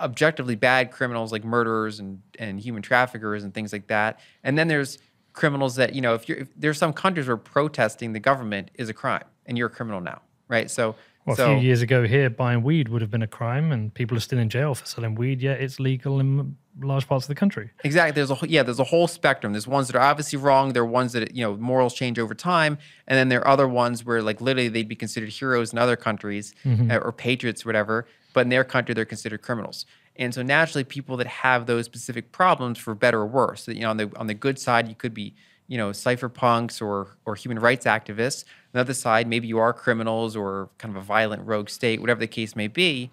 objectively 0.00 0.54
bad 0.54 0.90
criminals 0.90 1.32
like 1.32 1.44
murderers 1.44 1.98
and 1.98 2.20
and 2.38 2.60
human 2.60 2.82
traffickers 2.82 3.42
and 3.42 3.54
things 3.54 3.72
like 3.72 3.86
that. 3.86 4.20
And 4.42 4.58
then 4.58 4.68
there's 4.68 4.98
criminals 5.34 5.76
that 5.76 5.94
you 5.94 6.00
know 6.00 6.14
if 6.14 6.28
you're 6.28 6.38
if 6.38 6.48
there's 6.56 6.78
some 6.78 6.92
countries 6.92 7.26
where 7.28 7.36
protesting 7.36 8.12
the 8.14 8.20
government 8.20 8.70
is 8.74 8.88
a 8.88 8.94
crime 8.94 9.24
and 9.46 9.58
you're 9.58 9.66
a 9.66 9.70
criminal 9.78 10.00
now, 10.00 10.22
right? 10.48 10.70
So 10.70 10.94
Well, 11.26 11.36
so 11.36 11.52
a 11.52 11.58
few 11.58 11.66
years 11.68 11.82
ago 11.82 12.06
here, 12.06 12.30
buying 12.30 12.62
weed 12.62 12.88
would 12.88 13.02
have 13.02 13.10
been 13.10 13.22
a 13.22 13.26
crime, 13.40 13.72
and 13.72 13.92
people 13.92 14.16
are 14.16 14.20
still 14.20 14.38
in 14.38 14.48
jail 14.48 14.74
for 14.74 14.86
selling 14.86 15.14
weed. 15.14 15.40
Yet 15.42 15.60
it's 15.60 15.78
legal 15.80 16.20
in 16.20 16.56
large 16.80 17.06
parts 17.06 17.24
of 17.24 17.28
the 17.28 17.34
country. 17.34 17.70
Exactly. 17.84 18.12
There's 18.12 18.30
a 18.30 18.34
whole- 18.36 18.48
yeah. 18.48 18.62
There's 18.62 18.80
a 18.80 18.84
whole 18.94 19.06
spectrum. 19.06 19.52
There's 19.52 19.66
ones 19.68 19.86
that 19.88 19.96
are 19.96 20.02
obviously 20.10 20.38
wrong. 20.38 20.72
There 20.72 20.82
are 20.82 20.86
ones 20.86 21.12
that 21.12 21.34
you 21.34 21.44
know 21.44 21.56
morals 21.56 21.94
change 21.94 22.18
over 22.18 22.34
time, 22.34 22.78
and 23.08 23.16
then 23.18 23.28
there 23.28 23.40
are 23.40 23.48
other 23.48 23.68
ones 23.68 24.04
where 24.04 24.22
like 24.22 24.40
literally 24.40 24.68
they'd 24.68 24.88
be 24.88 24.96
considered 24.96 25.30
heroes 25.30 25.72
in 25.72 25.78
other 25.78 25.96
countries 25.96 26.54
uh, 26.66 26.96
or 26.98 27.10
patriots, 27.12 27.64
or 27.64 27.68
whatever. 27.68 28.06
But 28.34 28.40
in 28.42 28.48
their 28.50 28.64
country, 28.64 28.94
they're 28.94 29.04
considered 29.16 29.42
criminals. 29.42 29.86
And 30.16 30.32
so 30.32 30.42
naturally, 30.42 30.84
people 30.84 31.16
that 31.16 31.26
have 31.26 31.66
those 31.66 31.84
specific 31.86 32.30
problems, 32.30 32.78
for 32.78 32.94
better 32.94 33.20
or 33.20 33.26
worse, 33.26 33.66
you 33.68 33.80
know 33.80 33.90
on 33.90 33.96
the 33.96 34.10
on 34.16 34.26
the 34.26 34.34
good 34.34 34.58
side, 34.58 34.88
you 34.88 34.94
could 34.94 35.14
be 35.14 35.34
you 35.66 35.76
know 35.76 35.90
cypherpunks 35.90 36.80
or 36.80 37.16
or 37.24 37.34
human 37.34 37.58
rights 37.58 37.86
activists. 37.86 38.44
On 38.44 38.70
the 38.74 38.80
other 38.80 38.94
side, 38.94 39.26
maybe 39.26 39.48
you 39.48 39.58
are 39.58 39.72
criminals 39.72 40.36
or 40.36 40.70
kind 40.78 40.96
of 40.96 41.02
a 41.02 41.04
violent 41.04 41.46
rogue 41.46 41.68
state, 41.68 42.00
whatever 42.00 42.20
the 42.20 42.26
case 42.26 42.54
may 42.54 42.68
be 42.68 43.10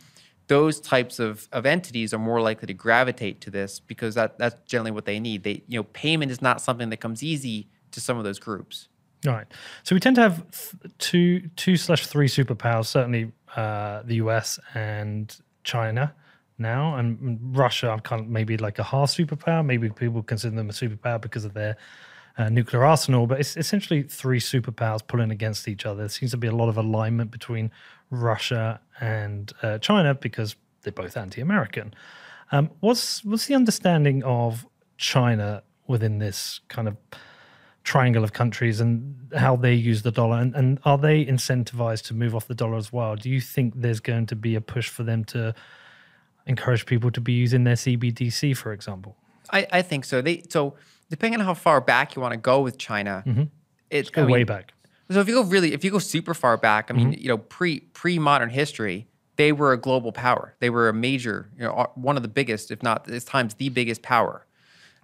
those 0.51 0.81
types 0.81 1.17
of, 1.17 1.47
of 1.53 1.65
entities 1.65 2.13
are 2.13 2.19
more 2.19 2.41
likely 2.41 2.67
to 2.67 2.73
gravitate 2.73 3.39
to 3.39 3.49
this 3.49 3.79
because 3.79 4.15
that, 4.15 4.37
that's 4.37 4.61
generally 4.65 4.91
what 4.91 5.05
they 5.05 5.17
need. 5.17 5.43
They, 5.43 5.63
you 5.65 5.79
know, 5.79 5.83
payment 5.93 6.29
is 6.29 6.41
not 6.41 6.59
something 6.59 6.89
that 6.89 6.97
comes 6.97 7.23
easy 7.23 7.69
to 7.91 8.01
some 8.01 8.17
of 8.17 8.25
those 8.25 8.37
groups. 8.37 8.89
All 9.25 9.31
right. 9.31 9.47
So 9.83 9.95
we 9.95 10.01
tend 10.01 10.17
to 10.17 10.23
have 10.23 10.43
th- 10.51 10.93
two, 10.97 11.49
two 11.55 11.77
slash 11.77 12.05
three 12.05 12.27
superpowers. 12.27 12.87
Certainly, 12.87 13.31
uh, 13.55 14.01
the 14.03 14.15
US 14.15 14.59
and 14.73 15.33
China 15.63 16.13
now, 16.61 16.95
and 16.95 17.39
Russia. 17.55 17.99
kind 18.03 18.21
of 18.21 18.27
maybe 18.27 18.57
like 18.57 18.79
a 18.79 18.83
half 18.83 19.09
superpower. 19.09 19.65
Maybe 19.65 19.89
people 19.89 20.23
consider 20.23 20.55
them 20.55 20.69
a 20.69 20.73
superpower 20.73 21.19
because 21.19 21.45
of 21.45 21.53
their 21.53 21.77
uh, 22.37 22.49
nuclear 22.49 22.85
arsenal. 22.85 23.27
But 23.27 23.39
it's 23.39 23.57
essentially 23.57 24.03
three 24.03 24.39
superpowers 24.39 25.05
pulling 25.05 25.31
against 25.31 25.67
each 25.67 25.85
other. 25.85 26.01
There 26.01 26.09
seems 26.09 26.31
to 26.31 26.37
be 26.37 26.47
a 26.47 26.55
lot 26.55 26.69
of 26.69 26.77
alignment 26.77 27.31
between 27.31 27.71
Russia 28.09 28.79
and 28.99 29.51
uh, 29.61 29.77
China 29.79 30.13
because 30.13 30.55
they're 30.83 30.93
both 30.93 31.17
anti-American. 31.17 31.93
Um, 32.51 32.69
what's 32.79 33.23
what's 33.23 33.47
the 33.47 33.55
understanding 33.55 34.23
of 34.23 34.67
China 34.97 35.63
within 35.87 36.19
this 36.19 36.61
kind 36.67 36.87
of 36.87 36.97
triangle 37.83 38.23
of 38.23 38.33
countries 38.33 38.79
and 38.79 39.15
how 39.35 39.55
they 39.55 39.73
use 39.73 40.03
the 40.03 40.11
dollar 40.11 40.37
and, 40.37 40.55
and 40.55 40.79
are 40.85 40.97
they 40.97 41.25
incentivized 41.25 42.03
to 42.03 42.13
move 42.13 42.35
off 42.35 42.47
the 42.47 42.53
dollar 42.53 42.77
as 42.77 42.93
well 42.93 43.15
do 43.15 43.27
you 43.27 43.41
think 43.41 43.73
there's 43.75 43.99
going 43.99 44.25
to 44.27 44.35
be 44.35 44.53
a 44.53 44.61
push 44.61 44.87
for 44.87 45.01
them 45.01 45.23
to 45.23 45.53
encourage 46.51 46.85
people 46.85 47.09
to 47.09 47.21
be 47.21 47.33
using 47.33 47.63
their 47.63 47.79
cbdc 47.85 48.55
for 48.55 48.71
example 48.71 49.15
I, 49.51 49.67
I 49.71 49.81
think 49.81 50.05
so. 50.05 50.21
They 50.21 50.43
so 50.49 50.75
depending 51.09 51.39
on 51.39 51.45
how 51.45 51.53
far 51.53 51.81
back 51.81 52.15
you 52.15 52.21
want 52.21 52.33
to 52.33 52.37
go 52.37 52.61
with 52.61 52.77
China, 52.77 53.23
mm-hmm. 53.25 53.43
it's 53.89 54.09
go 54.09 54.23
I 54.23 54.25
mean, 54.25 54.33
way 54.33 54.43
back 54.43 54.73
So 55.09 55.19
if 55.19 55.27
you 55.27 55.35
go 55.35 55.43
really, 55.43 55.73
if 55.73 55.83
you 55.83 55.91
go 55.91 55.99
super 55.99 56.33
far 56.33 56.57
back, 56.57 56.89
I 56.89 56.93
mean, 56.93 57.11
mm-hmm. 57.11 57.21
you 57.21 57.27
know, 57.27 57.37
pre 57.37 57.81
pre 57.81 58.17
modern 58.17 58.49
history, 58.49 59.07
they 59.35 59.51
were 59.51 59.73
a 59.73 59.77
global 59.77 60.11
power. 60.11 60.55
They 60.59 60.69
were 60.69 60.89
a 60.89 60.93
major, 60.93 61.49
you 61.57 61.63
know, 61.63 61.91
one 61.95 62.17
of 62.17 62.23
the 62.23 62.29
biggest, 62.29 62.71
if 62.71 62.81
not 62.81 63.09
at 63.09 63.25
times 63.25 63.55
the 63.55 63.69
biggest 63.69 64.01
power. 64.01 64.45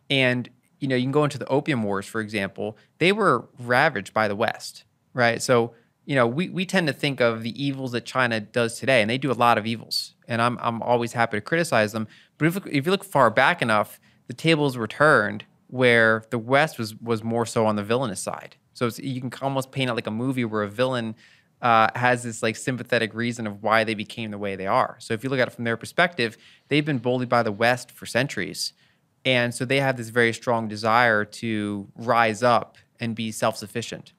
And 0.10 0.50
you 0.80 0.88
know, 0.88 0.96
you 0.96 1.04
can 1.04 1.12
go 1.12 1.24
into 1.24 1.40
the 1.40 1.48
Opium 1.48 1.84
Wars, 1.84 2.06
for 2.06 2.22
example. 2.22 2.78
They 3.00 3.12
were 3.12 3.48
ravaged 3.60 4.14
by 4.14 4.28
the 4.28 4.36
West, 4.36 4.84
right? 5.14 5.42
So 5.42 5.74
you 6.08 6.16
know, 6.16 6.26
we 6.26 6.48
we 6.48 6.66
tend 6.66 6.88
to 6.88 6.94
think 6.94 7.20
of 7.20 7.44
the 7.44 7.62
evils 7.62 7.92
that 7.92 8.06
China 8.06 8.40
does 8.40 8.80
today, 8.80 9.02
and 9.02 9.10
they 9.10 9.18
do 9.18 9.30
a 9.30 9.34
lot 9.34 9.58
of 9.58 9.66
evils. 9.68 10.16
And 10.26 10.42
I'm 10.42 10.58
I'm 10.62 10.82
always 10.82 11.12
happy 11.12 11.36
to 11.36 11.42
criticize 11.42 11.92
them. 11.92 12.08
But 12.38 12.48
if 12.48 12.66
if 12.66 12.86
you 12.86 12.92
look 12.92 13.04
far 13.04 13.30
back 13.30 13.62
enough, 13.62 14.00
the 14.28 14.34
tables 14.34 14.78
were 14.78 14.88
turned 14.88 15.44
where 15.68 16.24
the 16.30 16.40
West 16.40 16.80
was 16.80 16.96
was 16.96 17.26
more 17.26 17.46
so 17.46 17.66
on 17.66 17.76
the 17.76 17.84
villainous 17.84 18.22
side. 18.22 18.56
So 18.74 18.90
you 18.98 19.20
can 19.20 19.32
almost 19.42 19.74
paint 19.74 19.90
it 19.90 19.96
like 19.96 20.08
a 20.08 20.12
movie 20.12 20.46
where 20.46 20.64
a 20.64 20.70
villain 20.70 21.14
uh, 21.62 21.90
has 21.94 22.24
this 22.24 22.42
like 22.42 22.56
sympathetic 22.56 23.14
reason 23.14 23.46
of 23.46 23.62
why 23.62 23.84
they 23.84 23.94
became 23.94 24.32
the 24.32 24.38
way 24.38 24.56
they 24.56 24.68
are. 24.68 24.96
So 25.00 25.14
if 25.14 25.26
you 25.26 25.30
look 25.30 25.42
at 25.42 25.50
it 25.50 25.54
from 25.54 25.66
their 25.66 25.76
perspective, 25.76 26.38
they've 26.70 26.86
been 26.86 27.00
bullied 27.00 27.28
by 27.28 27.44
the 27.44 27.52
West 27.52 27.92
for 27.92 28.06
centuries, 28.06 28.72
and 29.26 29.54
so 29.54 29.66
they 29.66 29.82
have 29.82 29.98
this 29.98 30.08
very 30.08 30.32
strong 30.32 30.70
desire 30.70 31.26
to 31.26 31.90
rise 31.98 32.44
up 32.44 32.78
and 32.98 33.14
be 33.14 33.30
self-sufficient. 33.30 34.14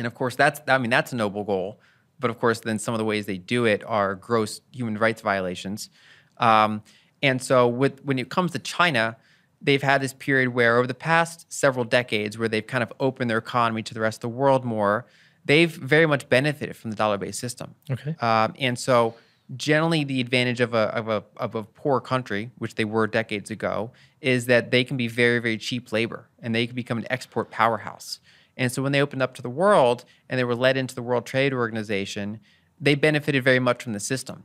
And 0.00 0.06
of 0.06 0.14
course, 0.14 0.34
that's 0.34 0.60
I 0.66 0.78
mean 0.78 0.90
that's 0.90 1.12
a 1.12 1.16
noble 1.16 1.44
goal, 1.44 1.78
but 2.18 2.30
of 2.30 2.40
course, 2.40 2.60
then 2.60 2.78
some 2.78 2.94
of 2.94 2.98
the 2.98 3.04
ways 3.04 3.26
they 3.26 3.38
do 3.38 3.66
it 3.66 3.84
are 3.86 4.14
gross 4.14 4.60
human 4.72 4.96
rights 4.96 5.20
violations. 5.20 5.90
Um, 6.38 6.82
and 7.22 7.42
so, 7.42 7.68
with 7.68 8.02
when 8.04 8.18
it 8.18 8.30
comes 8.30 8.52
to 8.52 8.58
China, 8.58 9.16
they've 9.60 9.82
had 9.82 10.00
this 10.00 10.14
period 10.14 10.54
where 10.54 10.78
over 10.78 10.86
the 10.86 10.94
past 10.94 11.52
several 11.52 11.84
decades, 11.84 12.38
where 12.38 12.48
they've 12.48 12.66
kind 12.66 12.82
of 12.82 12.90
opened 12.98 13.28
their 13.28 13.38
economy 13.38 13.82
to 13.82 13.92
the 13.92 14.00
rest 14.00 14.24
of 14.24 14.30
the 14.30 14.36
world 14.36 14.64
more 14.64 15.06
they've 15.44 15.70
very 15.70 16.06
much 16.06 16.28
benefited 16.28 16.76
from 16.76 16.90
the 16.90 16.96
dollar-based 16.96 17.38
system. 17.38 17.74
Okay. 17.90 18.14
Um, 18.20 18.54
and 18.58 18.78
so 18.78 19.14
generally 19.56 20.04
the 20.04 20.20
advantage 20.20 20.60
of 20.60 20.74
a, 20.74 20.94
of, 20.94 21.08
a, 21.08 21.24
of 21.36 21.54
a 21.54 21.62
poor 21.62 22.00
country, 22.00 22.50
which 22.58 22.74
they 22.76 22.84
were 22.84 23.06
decades 23.06 23.50
ago, 23.50 23.90
is 24.20 24.46
that 24.46 24.70
they 24.70 24.84
can 24.84 24.96
be 24.96 25.08
very, 25.08 25.38
very 25.38 25.58
cheap 25.58 25.92
labor 25.92 26.28
and 26.40 26.54
they 26.54 26.66
can 26.66 26.76
become 26.76 26.98
an 26.98 27.06
export 27.10 27.50
powerhouse. 27.50 28.20
And 28.60 28.70
so 28.70 28.82
when 28.82 28.92
they 28.92 29.00
opened 29.00 29.22
up 29.22 29.34
to 29.36 29.42
the 29.42 29.50
world 29.50 30.04
and 30.28 30.38
they 30.38 30.44
were 30.44 30.54
led 30.54 30.76
into 30.76 30.94
the 30.94 31.02
World 31.02 31.24
Trade 31.24 31.54
Organization, 31.54 32.40
they 32.78 32.94
benefited 32.94 33.42
very 33.42 33.58
much 33.58 33.82
from 33.82 33.94
the 33.94 34.00
system. 34.00 34.44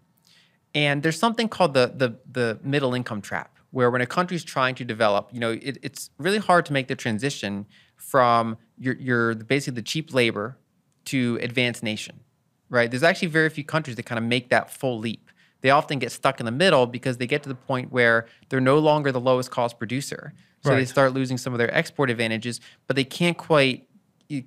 And 0.73 1.03
there's 1.03 1.19
something 1.19 1.49
called 1.49 1.73
the, 1.73 1.91
the, 1.93 2.17
the 2.31 2.59
middle 2.63 2.93
income 2.93 3.21
trap, 3.21 3.57
where 3.71 3.91
when 3.91 3.99
a 3.99 4.05
country's 4.05 4.45
trying 4.45 4.73
to 4.75 4.85
develop, 4.85 5.29
you 5.33 5.39
know, 5.41 5.51
it, 5.51 5.77
it's 5.83 6.09
really 6.17 6.37
hard 6.37 6.65
to 6.67 6.73
make 6.73 6.87
the 6.87 6.95
transition 6.95 7.65
from 7.97 8.57
your, 8.77 8.95
your 8.95 9.35
basically 9.35 9.75
the 9.75 9.81
cheap 9.81 10.13
labor 10.13 10.57
to 11.05 11.37
advanced 11.41 11.83
nation, 11.83 12.21
right? 12.69 12.89
There's 12.89 13.03
actually 13.03 13.27
very 13.27 13.49
few 13.49 13.65
countries 13.65 13.97
that 13.97 14.03
kind 14.03 14.17
of 14.17 14.23
make 14.23 14.49
that 14.49 14.71
full 14.71 14.97
leap. 14.97 15.29
They 15.59 15.71
often 15.71 15.99
get 15.99 16.13
stuck 16.13 16.39
in 16.39 16.45
the 16.45 16.53
middle 16.53 16.87
because 16.87 17.17
they 17.17 17.27
get 17.27 17.43
to 17.43 17.49
the 17.49 17.55
point 17.55 17.91
where 17.91 18.27
they're 18.47 18.61
no 18.61 18.79
longer 18.79 19.11
the 19.11 19.19
lowest 19.19 19.51
cost 19.51 19.77
producer. 19.77 20.33
So 20.61 20.69
right. 20.69 20.77
they 20.77 20.85
start 20.85 21.13
losing 21.13 21.37
some 21.37 21.53
of 21.53 21.59
their 21.59 21.73
export 21.75 22.09
advantages, 22.09 22.61
but 22.87 22.95
they 22.95 23.03
can't 23.03 23.37
quite 23.37 23.87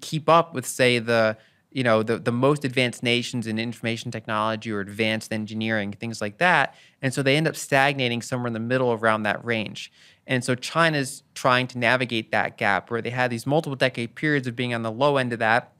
keep 0.01 0.29
up 0.29 0.55
with, 0.55 0.67
say, 0.67 0.99
the 0.99 1.37
you 1.71 1.85
know 1.85 2.03
the, 2.03 2.19
the 2.19 2.33
most 2.33 2.65
advanced 2.65 3.03
nations 3.03 3.47
in 3.47 3.59
information 3.59 4.11
technology 4.11 4.73
or 4.73 4.81
advanced 4.81 5.35
engineering 5.35 5.93
things 5.93 6.19
like 6.19 6.39
that 6.39 6.75
and 7.03 7.13
so 7.13 7.23
they 7.23 7.37
end 7.37 7.47
up 7.47 7.55
stagnating 7.55 8.23
somewhere 8.23 8.47
in 8.47 8.55
the 8.55 8.59
middle 8.59 8.91
around 8.91 9.25
that 9.25 9.45
range 9.45 9.93
and 10.27 10.43
so 10.43 10.55
china's 10.55 11.23
trying 11.35 11.67
to 11.67 11.77
navigate 11.77 12.33
that 12.33 12.57
gap 12.57 12.91
where 12.91 13.03
they 13.03 13.11
had 13.11 13.31
these 13.31 13.47
multiple 13.47 13.77
decade 13.77 14.15
periods 14.15 14.47
of 14.47 14.57
being 14.57 14.73
on 14.73 14.81
the 14.83 14.91
low 14.91 15.19
end 15.19 15.31
of 15.31 15.41
that 15.41 15.75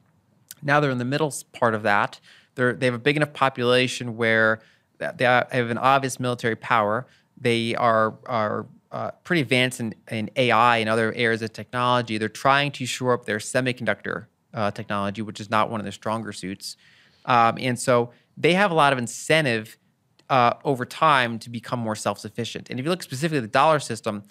now 0.63 0.81
they're 0.81 0.91
in 0.91 0.99
the 0.99 1.05
middle 1.05 1.33
part 1.53 1.75
of 1.75 1.83
that. 1.83 2.21
They're, 2.55 2.73
they 2.73 2.87
have 2.87 2.95
a 2.95 2.99
big 2.99 3.17
enough 3.17 3.33
population 3.33 4.17
where 4.17 4.61
they 4.99 5.27
uh, 5.27 5.45
have 5.51 5.71
an 5.71 5.79
obvious 5.79 6.19
military 6.19 6.57
power. 6.57 7.07
They 7.41 7.75
are 7.77 8.15
are 8.27 8.67
uh, 8.91 9.11
pretty 9.25 9.43
advanced 9.43 9.81
in, 9.81 9.95
in 10.11 10.31
AI 10.37 10.79
and 10.79 10.89
other 10.89 11.13
areas 11.15 11.43
of 11.43 11.53
technology. 11.53 12.19
They're 12.19 12.29
trying 12.29 12.73
to 12.73 12.87
shore 12.87 13.13
up 13.13 13.27
their 13.27 13.39
semiconductor 13.39 14.27
uh, 14.55 14.71
technology, 14.71 15.23
which 15.23 15.41
is 15.41 15.51
not 15.51 15.71
one 15.71 15.81
of 15.81 15.85
their 15.85 15.93
stronger 15.93 16.33
suits. 16.33 16.77
Um, 17.25 17.59
and 17.61 17.79
so 17.79 18.11
they 18.37 18.55
have 18.55 18.71
a 18.71 18.75
lot 18.75 18.93
of 18.93 18.99
incentive 18.99 19.77
uh, 20.31 20.55
over 20.65 20.85
time 20.85 21.39
to 21.41 21.51
become 21.51 21.79
more 21.79 21.95
self 21.95 22.19
sufficient. 22.19 22.71
And 22.71 22.79
if 22.79 22.85
you 22.85 22.91
look 22.91 23.03
specifically 23.03 23.39
at 23.39 23.43
the 23.43 23.49
dollar 23.49 23.81
system, 23.81 24.25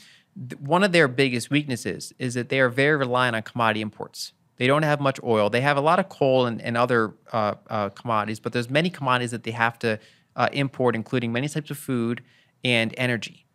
th- 0.50 0.60
one 0.60 0.84
of 0.84 0.92
their 0.92 1.08
biggest 1.08 1.50
weaknesses 1.50 2.14
is 2.20 2.34
that 2.36 2.50
they 2.50 2.60
are 2.60 2.70
very 2.70 2.98
reliant 2.98 3.36
on 3.36 3.42
commodity 3.44 3.82
imports. 3.82 4.34
They 4.58 4.68
don't 4.68 4.84
have 4.84 5.00
much 5.00 5.20
oil. 5.24 5.50
They 5.50 5.62
have 5.62 5.78
a 5.78 5.82
lot 5.82 6.00
of 6.00 6.10
coal 6.10 6.48
and, 6.48 6.62
and 6.62 6.76
other 6.76 7.14
uh, 7.32 7.56
uh, 7.70 7.90
commodities, 7.90 8.40
but 8.40 8.54
there's 8.54 8.70
many 8.70 8.90
commodities 8.90 9.32
that 9.32 9.44
they 9.44 9.52
have 9.52 9.78
to 9.80 10.00
uh, 10.36 10.50
import, 10.52 10.96
including 10.96 11.32
many 11.32 11.48
types 11.48 11.70
of 11.70 11.78
food 11.78 12.24
and 12.64 12.94
energy. 12.98 13.47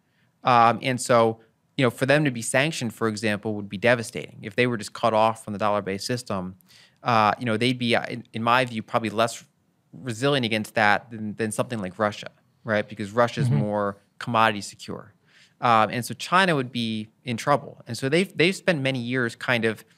Um, 0.45 0.79
and 0.83 1.01
so, 1.01 1.41
you 1.77 1.85
know, 1.85 1.91
for 1.91 2.07
them 2.07 2.25
to 2.25 2.31
be 2.31 2.43
sanctioned, 2.43 2.95
for 2.95 3.09
example, 3.09 3.55
would 3.55 3.69
be 3.69 3.79
devastating. 3.79 4.39
If 4.43 4.57
they 4.57 4.67
were 4.67 4.77
just 4.77 4.93
cut 4.93 5.15
off 5.15 5.45
from 5.45 5.53
the 5.53 5.59
dollar-based 5.59 6.07
system, 6.07 6.57
uh, 7.03 7.33
you 7.39 7.47
know, 7.47 7.57
they'd 7.57 7.79
be, 7.79 7.97
uh, 7.97 8.05
in, 8.09 8.25
in, 8.33 8.43
my 8.43 8.65
view, 8.65 8.83
probably 8.83 9.11
less 9.11 9.45
resilient 9.93 10.45
against 10.45 10.75
that 10.75 11.11
than, 11.11 11.35
than 11.35 11.51
something 11.53 11.81
like 11.81 11.99
Russia, 11.99 12.31
right? 12.65 12.89
Because 12.89 13.11
Russia's 13.13 13.49
mm-hmm. 13.49 13.59
more 13.59 13.99
commodity 14.19 14.61
secure. 14.61 15.15
Um, 15.61 15.91
and 15.91 16.05
so 16.05 16.15
China 16.15 16.55
would 16.55 16.73
be 16.73 17.09
in 17.25 17.37
trouble. 17.37 17.83
And 17.87 17.97
so 17.97 18.09
they've, 18.09 18.37
they've 18.37 18.55
spent 18.55 18.81
many 18.81 18.99
years 18.99 19.37
kind 19.37 19.65
of– 19.65 19.85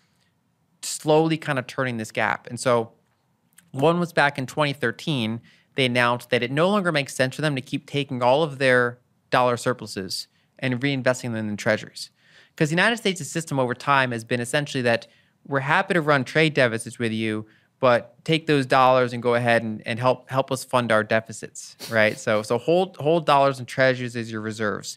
slowly 0.85 1.37
kind 1.37 1.59
of 1.59 1.66
turning 1.66 1.96
this 1.96 2.12
gap. 2.12 2.46
And 2.48 2.59
so 2.59 2.92
one 3.72 3.98
was 3.98 4.12
back 4.12 4.38
in 4.38 4.46
2013, 4.46 5.40
they 5.74 5.87
announced 5.87 6.30
that 6.30 6.42
it 6.42 6.50
no 6.50 6.68
longer 6.68 6.92
makes 6.92 7.14
sense 7.14 7.35
for 7.35 7.42
them 7.42 7.57
to 7.57 7.61
keep 7.61 7.88
taking 7.88 8.22
all 8.22 8.42
of 8.42 8.59
their 8.59 8.98
dollar 9.30 9.57
surpluses 9.57 10.28
and 10.64 10.81
reinvesting 10.81 11.35
them 11.35 11.48
in 11.48 11.57
treasuries. 11.59 12.11
Because 12.55 12.70
the 12.70 12.77
United 12.77 12.96
States' 12.96 13.29
system 13.29 13.59
over 13.59 13.74
time 13.74 14.12
has 14.12 14.24
been 14.24 14.40
essentially 14.40 14.83
that 14.83 15.07
we're 15.46 15.61
happy 15.61 15.92
to 15.92 16.00
run 16.00 16.24
trade 16.24 16.55
deficits 16.55 16.98
with 16.98 17.12
you, 17.12 17.44
but 17.81 18.24
take 18.24 18.46
those 18.46 18.64
dollars 18.64 19.12
and 19.12 19.22
go 19.22 19.35
ahead 19.35 19.62
and, 19.62 19.83
and 19.87 19.98
help 19.98 20.31
help 20.31 20.50
us 20.50 20.64
fund 20.64 20.90
our 20.90 21.05
deficits, 21.05 21.77
right? 21.90 22.18
So 22.18 22.40
so 22.42 22.57
hold 22.57 22.96
hold 22.96 23.27
dollars 23.27 23.59
and 23.59 23.68
treasuries 23.68 24.16
as 24.16 24.33
your 24.33 24.40
reserves. 24.40 24.96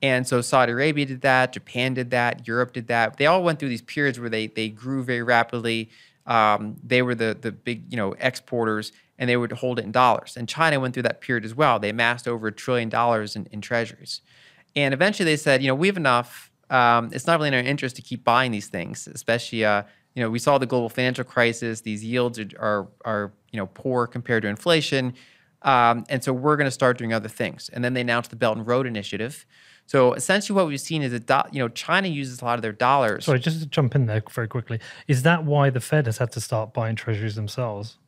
And 0.00 0.26
so 0.26 0.40
Saudi 0.40 0.72
Arabia 0.72 1.04
did 1.04 1.20
that, 1.20 1.52
Japan 1.52 1.92
did 1.94 2.10
that, 2.10 2.48
Europe 2.48 2.72
did 2.72 2.86
that. 2.88 3.18
They 3.18 3.26
all 3.26 3.44
went 3.44 3.58
through 3.58 3.68
these 3.68 3.82
periods 3.82 4.18
where 4.18 4.30
they 4.30 4.46
they 4.46 4.70
grew 4.70 5.02
very 5.02 5.22
rapidly. 5.22 5.90
Um, 6.26 6.76
they 6.82 7.02
were 7.02 7.14
the 7.14 7.36
the 7.38 7.52
big 7.52 7.92
you 7.92 7.98
know 7.98 8.14
exporters, 8.18 8.92
and 9.18 9.28
they 9.28 9.36
would 9.36 9.52
hold 9.52 9.78
it 9.78 9.84
in 9.84 9.92
dollars. 9.92 10.34
And 10.36 10.48
China 10.48 10.80
went 10.80 10.94
through 10.94 11.02
that 11.02 11.20
period 11.20 11.44
as 11.44 11.54
well. 11.54 11.78
They 11.78 11.90
amassed 11.90 12.26
over 12.26 12.46
a 12.46 12.52
trillion 12.52 12.88
dollars 12.88 13.36
in, 13.36 13.46
in 13.52 13.60
treasuries, 13.60 14.22
and 14.76 14.94
eventually 14.94 15.24
they 15.24 15.36
said, 15.36 15.62
you 15.62 15.68
know, 15.68 15.74
we 15.74 15.86
have 15.86 15.96
enough. 15.96 16.50
Um, 16.70 17.10
it's 17.12 17.26
not 17.26 17.38
really 17.38 17.48
in 17.48 17.54
our 17.54 17.60
interest 17.60 17.96
to 17.96 18.02
keep 18.02 18.24
buying 18.24 18.50
these 18.50 18.68
things, 18.68 19.06
especially. 19.06 19.64
Uh, 19.64 19.82
you 20.14 20.22
know, 20.22 20.28
we 20.28 20.38
saw 20.38 20.58
the 20.58 20.66
global 20.66 20.88
financial 20.88 21.24
crisis. 21.24 21.80
These 21.80 22.04
yields 22.04 22.38
are 22.38 22.48
are, 22.58 22.88
are 23.04 23.32
you 23.50 23.58
know 23.58 23.66
poor 23.66 24.06
compared 24.06 24.42
to 24.42 24.48
inflation, 24.48 25.14
um, 25.62 26.04
and 26.08 26.22
so 26.22 26.32
we're 26.32 26.56
going 26.56 26.66
to 26.66 26.72
start 26.72 26.98
doing 26.98 27.12
other 27.12 27.28
things. 27.28 27.70
And 27.72 27.84
then 27.84 27.94
they 27.94 28.02
announced 28.02 28.30
the 28.30 28.36
Belt 28.36 28.56
and 28.56 28.66
Road 28.66 28.86
Initiative, 28.86 29.46
so 29.86 30.14
essentially, 30.14 30.56
what 30.56 30.66
we've 30.68 30.80
seen 30.80 31.02
is 31.02 31.18
that 31.18 31.54
you 31.54 31.60
know 31.60 31.68
China 31.68 32.08
uses 32.08 32.40
a 32.40 32.44
lot 32.44 32.54
of 32.54 32.62
their 32.62 32.72
dollars. 32.72 33.26
Sorry, 33.26 33.38
just 33.38 33.60
to 33.60 33.66
jump 33.66 33.94
in 33.94 34.06
there 34.06 34.22
very 34.30 34.48
quickly. 34.48 34.80
Is 35.08 35.22
that 35.22 35.44
why 35.44 35.70
the 35.70 35.80
Fed 35.80 36.06
has 36.06 36.18
had 36.18 36.32
to 36.32 36.40
start 36.40 36.72
buying 36.72 36.96
treasuries 36.96 37.34
themselves? 37.34 37.98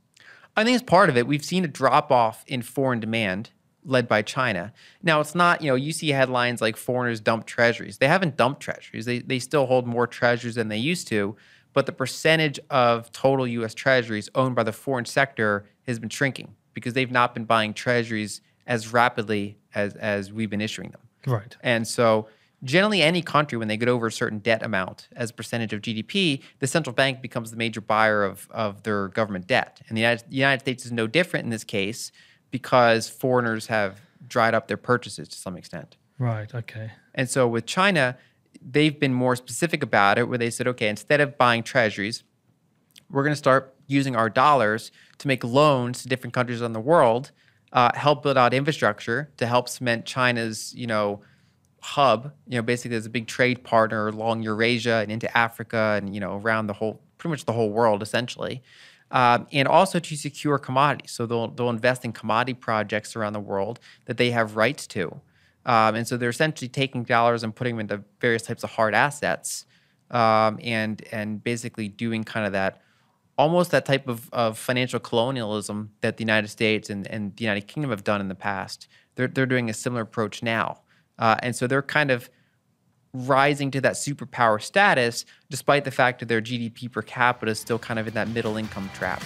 I 0.57 0.64
think 0.64 0.77
it's 0.77 0.88
part 0.88 1.09
of 1.09 1.16
it. 1.16 1.27
We've 1.27 1.44
seen 1.44 1.64
a 1.64 1.68
drop 1.68 2.12
off 2.12 2.44
in 2.46 2.62
foreign 2.62 3.00
demand 3.00 3.50
led 3.85 4.09
by 4.09 4.23
China. 4.23 4.73
Now 5.03 5.20
it's 5.20 5.35
not, 5.35 5.62
you 5.62 5.68
know, 5.68 5.75
you 5.75 5.92
see 5.92 6.11
headlines 6.11 6.61
like 6.61 6.77
foreigners 6.77 7.20
dump 7.20 7.47
treasuries. 7.47 7.99
They 7.99 8.09
haven't 8.09 8.37
dumped 8.37 8.61
treasuries. 8.61 9.05
They 9.05 9.20
they 9.20 9.38
still 9.38 9.66
hold 9.66 9.87
more 9.87 10.07
treasuries 10.07 10.55
than 10.55 10.68
they 10.68 10.79
used 10.79 11.09
to, 11.09 11.37
but 11.73 11.87
the 11.87 11.92
percentage 11.92 12.59
of 12.70 13.12
total 13.12 13.47
US 13.47 13.75
treasuries 13.75 14.29
owned 14.35 14.55
by 14.55 14.62
the 14.62 14.73
foreign 14.73 15.05
sector 15.05 15.66
has 15.87 15.99
been 15.99 16.09
shrinking 16.09 16.55
because 16.73 16.94
they've 16.94 17.11
not 17.11 17.35
been 17.35 17.44
buying 17.44 17.75
treasuries 17.75 18.40
as 18.66 18.92
rapidly 18.92 19.59
as 19.75 19.94
as 19.94 20.33
we've 20.33 20.51
been 20.51 20.62
issuing 20.62 20.90
them. 20.90 21.01
Right. 21.27 21.57
And 21.62 21.87
so 21.87 22.29
generally 22.64 23.03
any 23.03 23.23
country 23.23 23.59
when 23.59 23.68
they 23.68 23.77
get 23.77 23.88
over 23.88 24.07
a 24.07 24.12
certain 24.12 24.38
debt 24.38 24.62
amount 24.62 25.09
as 25.14 25.31
a 25.31 25.35
percentage 25.35 25.73
of 25.73 25.83
GDP, 25.83 26.42
the 26.59 26.66
central 26.66 26.94
bank 26.94 27.20
becomes 27.20 27.51
the 27.51 27.57
major 27.57 27.81
buyer 27.81 28.25
of, 28.25 28.49
of 28.51 28.83
their 28.83 29.09
government 29.09 29.47
debt. 29.47 29.83
And 29.88 29.97
the 29.97 30.01
United, 30.01 30.31
the 30.31 30.37
United 30.37 30.61
States 30.61 30.87
is 30.87 30.92
no 30.92 31.07
different 31.07 31.44
in 31.44 31.51
this 31.51 31.64
case 31.64 32.11
because 32.55 33.09
foreigners 33.09 33.67
have 33.67 34.01
dried 34.29 34.55
up 34.55 34.69
their 34.69 34.77
purchases 34.77 35.27
to 35.27 35.37
some 35.37 35.57
extent. 35.57 35.97
Right, 36.21 36.55
okay. 36.55 36.93
And 37.12 37.29
so 37.29 37.49
with 37.49 37.67
China, 37.67 38.17
they've 38.64 38.97
been 38.97 39.12
more 39.12 39.35
specific 39.35 39.83
about 39.83 40.19
it 40.19 40.29
where 40.29 40.38
they 40.38 40.51
said, 40.51 40.69
okay, 40.69 40.88
instead 40.88 41.21
of 41.21 41.37
buying 41.37 41.64
treasuries, 41.64 42.23
we're 43.11 43.25
going 43.25 43.33
to 43.33 43.37
start 43.37 43.75
using 43.88 44.14
our 44.14 44.31
dollars 44.31 44.93
to 45.19 45.27
make 45.27 45.43
loans 45.43 46.03
to 46.03 46.09
different 46.09 46.33
countries 46.33 46.62
in 46.62 46.73
the 46.73 46.81
world 46.81 47.33
uh, 47.73 47.90
help 47.95 48.23
build 48.23 48.38
out 48.38 48.55
infrastructure 48.55 49.33
to 49.37 49.47
help 49.47 49.69
cement 49.69 50.05
China's, 50.07 50.73
you 50.77 50.87
know, 50.87 51.23
hub. 51.83 52.33
You 52.47 52.59
know, 52.59 52.62
basically 52.62 52.97
as 52.97 53.05
a 53.05 53.11
big 53.11 53.27
trade 53.27 53.64
partner 53.64 54.07
along 54.07 54.43
Eurasia 54.43 55.01
and 55.03 55.11
into 55.11 55.37
Africa 55.37 55.99
and 56.01 56.14
you 56.14 56.21
know 56.21 56.38
around 56.38 56.69
the 56.69 56.73
whole, 56.75 57.01
pretty 57.19 57.33
much 57.33 57.47
the 57.47 57.53
whole 57.53 57.71
world 57.71 58.01
essentially. 58.01 58.62
Um, 59.14 59.46
and 59.53 59.68
also 59.68 60.00
to 60.00 60.16
secure 60.16 60.59
commodities. 60.59 61.12
So 61.12 61.24
they'll 61.24 61.48
they'll 61.48 61.70
invest 61.70 62.05
in 62.05 62.12
commodity 62.12 62.55
projects 62.55 63.14
around 63.16 63.33
the 63.33 63.40
world 63.53 63.79
that 64.07 64.16
they 64.16 64.33
have 64.33 64.57
rights 64.57 64.87
to. 64.88 65.20
Um, 65.64 65.94
and 65.94 66.07
so 66.07 66.16
they're 66.16 66.31
essentially 66.31 66.68
taking 66.68 67.05
dollars 67.05 67.42
and 67.44 67.55
putting 67.55 67.77
them 67.77 67.81
into 67.88 68.03
various 68.20 68.42
types 68.42 68.64
of 68.64 68.70
hard 68.70 68.94
assets, 68.94 69.66
um, 70.11 70.59
and 70.62 71.00
and 71.12 71.42
basically 71.42 71.88
doing 71.88 72.24
kind 72.24 72.44
of 72.44 72.53
that 72.53 72.83
almost 73.37 73.70
that 73.70 73.85
type 73.85 74.09
of, 74.09 74.29
of 74.33 74.59
financial 74.59 75.00
colonialism 75.00 75.90
that 76.00 76.16
the 76.16 76.22
United 76.22 76.48
States 76.48 76.90
and, 76.90 77.07
and 77.09 77.37
the 77.37 77.44
United 77.44 77.66
Kingdom 77.66 77.90
have 77.90 78.05
done 78.05 78.20
in 78.20 78.29
the 78.29 78.35
past. 78.35 78.88
They're, 79.16 79.29
they're 79.29 79.46
doing 79.46 79.68
a 79.70 79.74
similar 79.74 80.03
approach 80.03 80.42
now. 80.42 80.81
Uh, 81.18 81.37
and 81.42 81.55
so 81.55 81.66
they're 81.66 81.83
kind 81.83 82.11
of 82.11 82.31
rising 83.14 83.70
to 83.70 83.81
that 83.81 83.94
superpower 83.94 84.61
status, 84.61 85.24
despite 85.48 85.85
the 85.85 85.90
fact 85.90 86.20
that 86.20 86.27
their 86.27 86.42
GDP 86.42 86.90
per 86.90 87.00
capita 87.00 87.53
is 87.53 87.59
still 87.59 87.79
kind 87.79 87.98
of 87.98 88.07
in 88.07 88.14
that 88.14 88.29
middle 88.29 88.57
income 88.57 88.90
trap. 88.92 89.22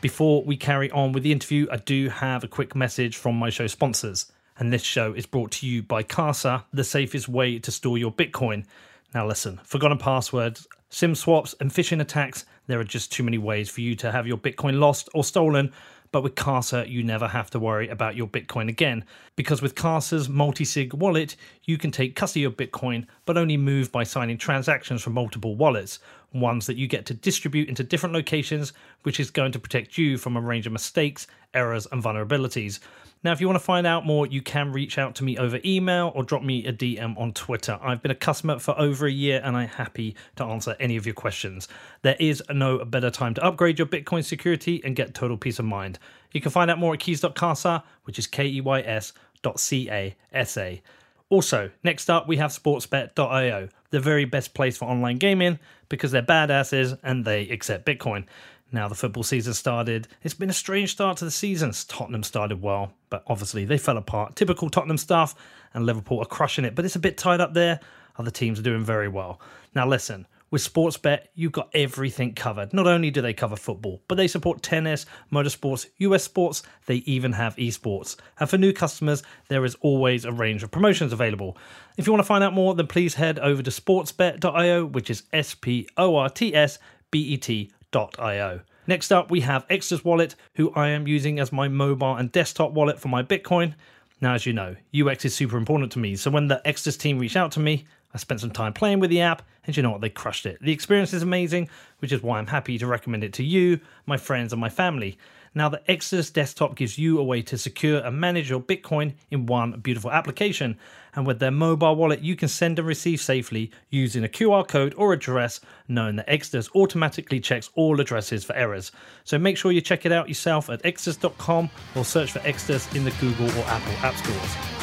Before 0.00 0.42
we 0.44 0.56
carry 0.56 0.90
on 0.92 1.12
with 1.12 1.24
the 1.24 1.32
interview, 1.32 1.66
I 1.70 1.76
do 1.76 2.08
have 2.08 2.44
a 2.44 2.48
quick 2.48 2.74
message 2.74 3.16
from 3.16 3.36
my 3.36 3.50
show 3.50 3.66
sponsors. 3.66 4.30
And 4.58 4.72
this 4.72 4.82
show 4.82 5.12
is 5.12 5.26
brought 5.26 5.50
to 5.52 5.66
you 5.66 5.82
by 5.82 6.02
Casa, 6.02 6.64
the 6.72 6.84
safest 6.84 7.28
way 7.28 7.58
to 7.58 7.70
store 7.70 7.98
your 7.98 8.12
Bitcoin. 8.12 8.66
Now, 9.14 9.26
listen, 9.26 9.60
forgotten 9.64 9.98
passwords, 9.98 10.66
SIM 10.90 11.14
swaps, 11.14 11.54
and 11.60 11.70
phishing 11.70 12.00
attacks, 12.00 12.44
there 12.66 12.80
are 12.80 12.84
just 12.84 13.12
too 13.12 13.22
many 13.22 13.38
ways 13.38 13.68
for 13.68 13.80
you 13.80 13.94
to 13.96 14.12
have 14.12 14.26
your 14.26 14.36
Bitcoin 14.38 14.78
lost 14.78 15.08
or 15.14 15.24
stolen. 15.24 15.72
But 16.12 16.22
with 16.22 16.34
Casa, 16.34 16.84
you 16.88 17.04
never 17.04 17.28
have 17.28 17.50
to 17.50 17.60
worry 17.60 17.88
about 17.88 18.16
your 18.16 18.26
Bitcoin 18.26 18.68
again. 18.68 19.04
Because 19.36 19.62
with 19.62 19.76
Casa's 19.76 20.28
multi 20.28 20.64
sig 20.64 20.92
wallet, 20.92 21.36
you 21.64 21.78
can 21.78 21.92
take 21.92 22.16
custody 22.16 22.44
of 22.44 22.56
Bitcoin, 22.56 23.06
but 23.26 23.38
only 23.38 23.56
move 23.56 23.92
by 23.92 24.02
signing 24.02 24.36
transactions 24.36 25.02
from 25.02 25.12
multiple 25.12 25.54
wallets, 25.54 26.00
ones 26.32 26.66
that 26.66 26.76
you 26.76 26.88
get 26.88 27.06
to 27.06 27.14
distribute 27.14 27.68
into 27.68 27.84
different 27.84 28.14
locations, 28.14 28.72
which 29.02 29.20
is 29.20 29.30
going 29.30 29.52
to 29.52 29.60
protect 29.60 29.96
you 29.96 30.18
from 30.18 30.36
a 30.36 30.40
range 30.40 30.66
of 30.66 30.72
mistakes, 30.72 31.28
errors, 31.54 31.86
and 31.92 32.02
vulnerabilities. 32.02 32.80
Now, 33.22 33.32
if 33.32 33.40
you 33.40 33.46
want 33.46 33.58
to 33.58 33.64
find 33.64 33.86
out 33.86 34.06
more, 34.06 34.26
you 34.26 34.40
can 34.40 34.72
reach 34.72 34.96
out 34.96 35.14
to 35.16 35.24
me 35.24 35.36
over 35.36 35.60
email 35.62 36.10
or 36.14 36.22
drop 36.22 36.42
me 36.42 36.64
a 36.64 36.72
DM 36.72 37.18
on 37.18 37.32
Twitter. 37.34 37.78
I've 37.82 38.00
been 38.00 38.10
a 38.10 38.14
customer 38.14 38.58
for 38.58 38.78
over 38.78 39.06
a 39.06 39.10
year 39.12 39.42
and 39.44 39.58
I'm 39.58 39.68
happy 39.68 40.16
to 40.36 40.44
answer 40.44 40.74
any 40.80 40.96
of 40.96 41.04
your 41.04 41.14
questions. 41.14 41.68
There 42.00 42.16
is 42.18 42.42
no 42.48 42.82
better 42.82 43.10
time 43.10 43.34
to 43.34 43.44
upgrade 43.44 43.78
your 43.78 43.86
Bitcoin 43.86 44.24
security 44.24 44.80
and 44.84 44.96
get 44.96 45.12
total 45.12 45.36
peace 45.36 45.58
of 45.58 45.66
mind. 45.66 45.98
You 46.32 46.40
can 46.40 46.50
find 46.50 46.70
out 46.70 46.78
more 46.78 46.94
at 46.94 47.00
keys.casa, 47.00 47.84
which 48.04 48.18
is 48.18 48.26
K 48.26 48.46
E 48.46 48.62
Y 48.62 48.80
S 48.80 49.12
dot 49.42 49.60
C 49.60 49.90
A 49.90 50.16
S 50.32 50.56
A. 50.56 50.80
Also, 51.28 51.70
next 51.84 52.08
up, 52.08 52.26
we 52.26 52.38
have 52.38 52.50
sportsbet.io, 52.50 53.68
the 53.90 54.00
very 54.00 54.24
best 54.24 54.54
place 54.54 54.78
for 54.78 54.86
online 54.86 55.18
gaming 55.18 55.58
because 55.90 56.10
they're 56.10 56.22
badasses 56.22 56.98
and 57.02 57.26
they 57.26 57.48
accept 57.50 57.84
Bitcoin. 57.84 58.24
Now 58.72 58.88
the 58.88 58.94
football 58.94 59.22
season 59.22 59.54
started. 59.54 60.06
It's 60.22 60.34
been 60.34 60.50
a 60.50 60.54
strange 60.54 60.92
start 60.92 61.16
to 61.18 61.24
the 61.24 61.30
season. 61.30 61.72
Tottenham 61.88 62.22
started 62.22 62.62
well, 62.62 62.92
but 63.08 63.24
obviously 63.26 63.64
they 63.64 63.78
fell 63.78 63.96
apart. 63.96 64.36
Typical 64.36 64.70
Tottenham 64.70 64.98
stuff, 64.98 65.34
and 65.74 65.86
Liverpool 65.86 66.20
are 66.20 66.26
crushing 66.26 66.64
it, 66.64 66.74
but 66.74 66.84
it's 66.84 66.96
a 66.96 67.00
bit 67.00 67.18
tied 67.18 67.40
up 67.40 67.54
there. 67.54 67.80
Other 68.16 68.30
teams 68.30 68.58
are 68.60 68.62
doing 68.62 68.84
very 68.84 69.08
well. 69.08 69.40
Now 69.74 69.88
listen, 69.88 70.26
with 70.50 70.62
Sportsbet, 70.62 71.26
you've 71.34 71.52
got 71.52 71.70
everything 71.74 72.34
covered. 72.34 72.72
Not 72.72 72.86
only 72.86 73.10
do 73.10 73.22
they 73.22 73.32
cover 73.32 73.56
football, 73.56 74.02
but 74.08 74.16
they 74.16 74.26
support 74.26 74.62
tennis, 74.62 75.06
motorsports, 75.32 75.86
US 75.98 76.24
sports, 76.24 76.62
they 76.86 76.96
even 76.96 77.32
have 77.32 77.56
esports. 77.56 78.16
And 78.38 78.50
for 78.50 78.58
new 78.58 78.72
customers, 78.72 79.22
there 79.48 79.64
is 79.64 79.76
always 79.80 80.24
a 80.24 80.32
range 80.32 80.62
of 80.62 80.70
promotions 80.70 81.12
available. 81.12 81.56
If 81.96 82.06
you 82.06 82.12
want 82.12 82.20
to 82.20 82.26
find 82.26 82.42
out 82.42 82.52
more, 82.52 82.74
then 82.74 82.88
please 82.88 83.14
head 83.14 83.38
over 83.38 83.62
to 83.62 83.70
sportsbet.io, 83.70 84.86
which 84.86 85.10
is 85.10 85.22
S 85.32 85.54
P 85.54 85.88
O 85.96 86.16
R 86.16 86.28
T 86.28 86.54
S 86.54 86.78
B 87.10 87.20
E 87.20 87.36
T 87.36 87.70
Io. 87.96 88.60
Next 88.86 89.12
up, 89.12 89.30
we 89.30 89.40
have 89.40 89.66
Exodus 89.68 90.04
Wallet, 90.04 90.34
who 90.54 90.72
I 90.74 90.88
am 90.88 91.06
using 91.08 91.38
as 91.38 91.52
my 91.52 91.68
mobile 91.68 92.14
and 92.16 92.30
desktop 92.30 92.72
wallet 92.72 93.00
for 93.00 93.08
my 93.08 93.22
Bitcoin. 93.22 93.74
Now, 94.20 94.34
as 94.34 94.46
you 94.46 94.52
know, 94.52 94.76
UX 94.94 95.24
is 95.24 95.34
super 95.34 95.56
important 95.56 95.92
to 95.92 95.98
me, 95.98 96.16
so 96.16 96.30
when 96.30 96.48
the 96.48 96.60
Exodus 96.66 96.96
team 96.96 97.18
reached 97.18 97.36
out 97.36 97.52
to 97.52 97.60
me, 97.60 97.86
I 98.12 98.18
spent 98.18 98.40
some 98.40 98.50
time 98.50 98.72
playing 98.72 99.00
with 99.00 99.10
the 99.10 99.20
app, 99.20 99.42
and 99.64 99.76
you 99.76 99.82
know 99.82 99.90
what? 99.90 100.00
They 100.00 100.10
crushed 100.10 100.46
it. 100.46 100.58
The 100.60 100.72
experience 100.72 101.12
is 101.12 101.22
amazing, 101.22 101.68
which 101.98 102.12
is 102.12 102.22
why 102.22 102.38
I'm 102.38 102.46
happy 102.46 102.76
to 102.78 102.86
recommend 102.86 103.24
it 103.24 103.32
to 103.34 103.44
you, 103.44 103.80
my 104.06 104.16
friends, 104.16 104.52
and 104.52 104.60
my 104.60 104.68
family. 104.68 105.16
Now, 105.54 105.68
the 105.68 105.82
Exodus 105.90 106.30
desktop 106.30 106.76
gives 106.76 106.96
you 106.96 107.18
a 107.18 107.24
way 107.24 107.42
to 107.42 107.58
secure 107.58 108.00
and 108.00 108.20
manage 108.20 108.50
your 108.50 108.60
Bitcoin 108.60 109.14
in 109.30 109.46
one 109.46 109.80
beautiful 109.80 110.10
application. 110.12 110.78
And 111.14 111.26
with 111.26 111.40
their 111.40 111.50
mobile 111.50 111.96
wallet, 111.96 112.20
you 112.20 112.36
can 112.36 112.48
send 112.48 112.78
and 112.78 112.86
receive 112.86 113.20
safely 113.20 113.72
using 113.88 114.22
a 114.22 114.28
QR 114.28 114.66
code 114.66 114.94
or 114.96 115.12
address, 115.12 115.60
knowing 115.88 116.16
that 116.16 116.30
Exodus 116.30 116.70
automatically 116.76 117.40
checks 117.40 117.70
all 117.74 118.00
addresses 118.00 118.44
for 118.44 118.54
errors. 118.54 118.92
So 119.24 119.38
make 119.38 119.56
sure 119.56 119.72
you 119.72 119.80
check 119.80 120.06
it 120.06 120.12
out 120.12 120.28
yourself 120.28 120.70
at 120.70 120.84
exodus.com 120.84 121.70
or 121.96 122.04
search 122.04 122.30
for 122.30 122.40
Exodus 122.40 122.92
in 122.94 123.04
the 123.04 123.10
Google 123.20 123.46
or 123.46 123.64
Apple 123.64 123.92
app 124.06 124.14
stores. 124.14 124.79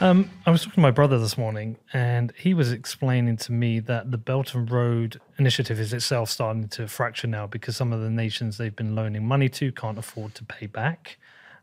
Um, 0.00 0.30
I 0.46 0.50
was 0.50 0.60
talking 0.60 0.74
to 0.74 0.80
my 0.80 0.92
brother 0.92 1.18
this 1.18 1.36
morning, 1.36 1.76
and 1.92 2.32
he 2.36 2.54
was 2.54 2.70
explaining 2.70 3.36
to 3.38 3.52
me 3.52 3.80
that 3.80 4.12
the 4.12 4.18
Belt 4.18 4.54
and 4.54 4.70
Road 4.70 5.20
Initiative 5.38 5.80
is 5.80 5.92
itself 5.92 6.30
starting 6.30 6.68
to 6.68 6.86
fracture 6.86 7.26
now 7.26 7.48
because 7.48 7.76
some 7.76 7.92
of 7.92 8.00
the 8.00 8.08
nations 8.08 8.58
they've 8.58 8.76
been 8.76 8.94
loaning 8.94 9.26
money 9.26 9.48
to 9.48 9.72
can't 9.72 9.98
afford 9.98 10.36
to 10.36 10.44
pay 10.44 10.66
back. 10.66 11.18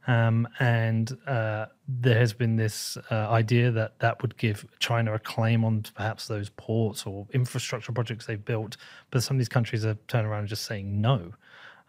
Um, 0.06 0.50
and 0.60 1.18
uh, 1.26 1.68
there 1.88 2.20
has 2.20 2.34
been 2.34 2.58
this 2.58 2.98
uh, 3.10 3.30
idea 3.30 3.72
that 3.72 4.00
that 4.00 4.22
would 4.22 4.36
give 4.36 4.66
China 4.80 5.14
a 5.14 5.20
claim 5.20 5.64
on 5.64 5.86
perhaps 5.96 6.28
those 6.28 6.50
ports 6.50 7.06
or 7.06 7.26
infrastructure 7.32 7.94
projects 7.94 8.26
they've 8.26 8.44
built. 8.44 8.76
But 9.12 9.24
some 9.24 9.38
of 9.38 9.40
these 9.40 9.50
countries 9.50 9.86
are 9.86 9.96
turning 10.10 10.30
around 10.30 10.40
and 10.42 10.50
just 10.50 10.66
saying 10.66 11.00
no. 11.00 11.32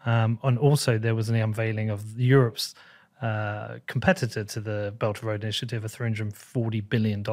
Um, 0.05 0.39
and 0.43 0.57
also, 0.57 0.97
there 0.97 1.13
was 1.13 1.27
an 1.27 1.35
unveiling 1.35 1.89
of 1.89 2.17
Europe's 2.17 2.73
uh, 3.21 3.79
competitor 3.87 4.43
to 4.43 4.59
the 4.59 4.93
Belt 4.97 5.23
Road 5.23 5.43
Initiative, 5.43 5.83
a 5.83 5.87
$340 5.87 6.89
billion 6.89 7.23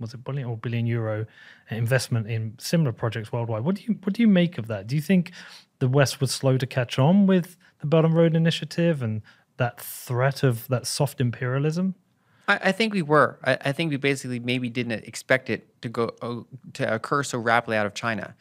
was 0.00 0.14
it 0.14 0.24
billion 0.24 0.48
or 0.48 0.56
billion 0.56 0.86
euro 0.86 1.26
investment 1.68 2.26
in 2.26 2.54
similar 2.58 2.90
projects 2.90 3.30
worldwide. 3.30 3.62
What 3.62 3.76
do 3.76 3.82
you 3.82 3.98
what 4.02 4.14
do 4.14 4.22
you 4.22 4.28
make 4.28 4.58
of 4.58 4.66
that? 4.68 4.86
Do 4.86 4.96
you 4.96 5.02
think 5.02 5.32
the 5.78 5.88
West 5.88 6.20
was 6.20 6.32
slow 6.32 6.56
to 6.56 6.66
catch 6.66 6.98
on 6.98 7.26
with 7.26 7.56
the 7.80 7.86
Belt 7.86 8.04
and 8.06 8.14
Road 8.14 8.34
Initiative 8.34 9.02
and 9.02 9.22
that 9.58 9.78
threat 9.78 10.42
of 10.42 10.66
that 10.68 10.86
soft 10.86 11.20
imperialism? 11.20 11.94
I, 12.48 12.72
think 12.72 12.92
we 12.92 13.02
were. 13.02 13.38
I, 13.44 13.70
think 13.70 13.90
we 13.90 13.96
basically 13.96 14.40
maybe 14.40 14.68
didn't 14.68 15.04
expect 15.04 15.50
it 15.50 15.80
to 15.82 15.88
go 15.88 16.46
to 16.72 16.94
occur 16.94 17.22
so 17.22 17.38
rapidly 17.38 17.76
out 17.76 17.86
of 17.86 17.94
China 17.94 18.34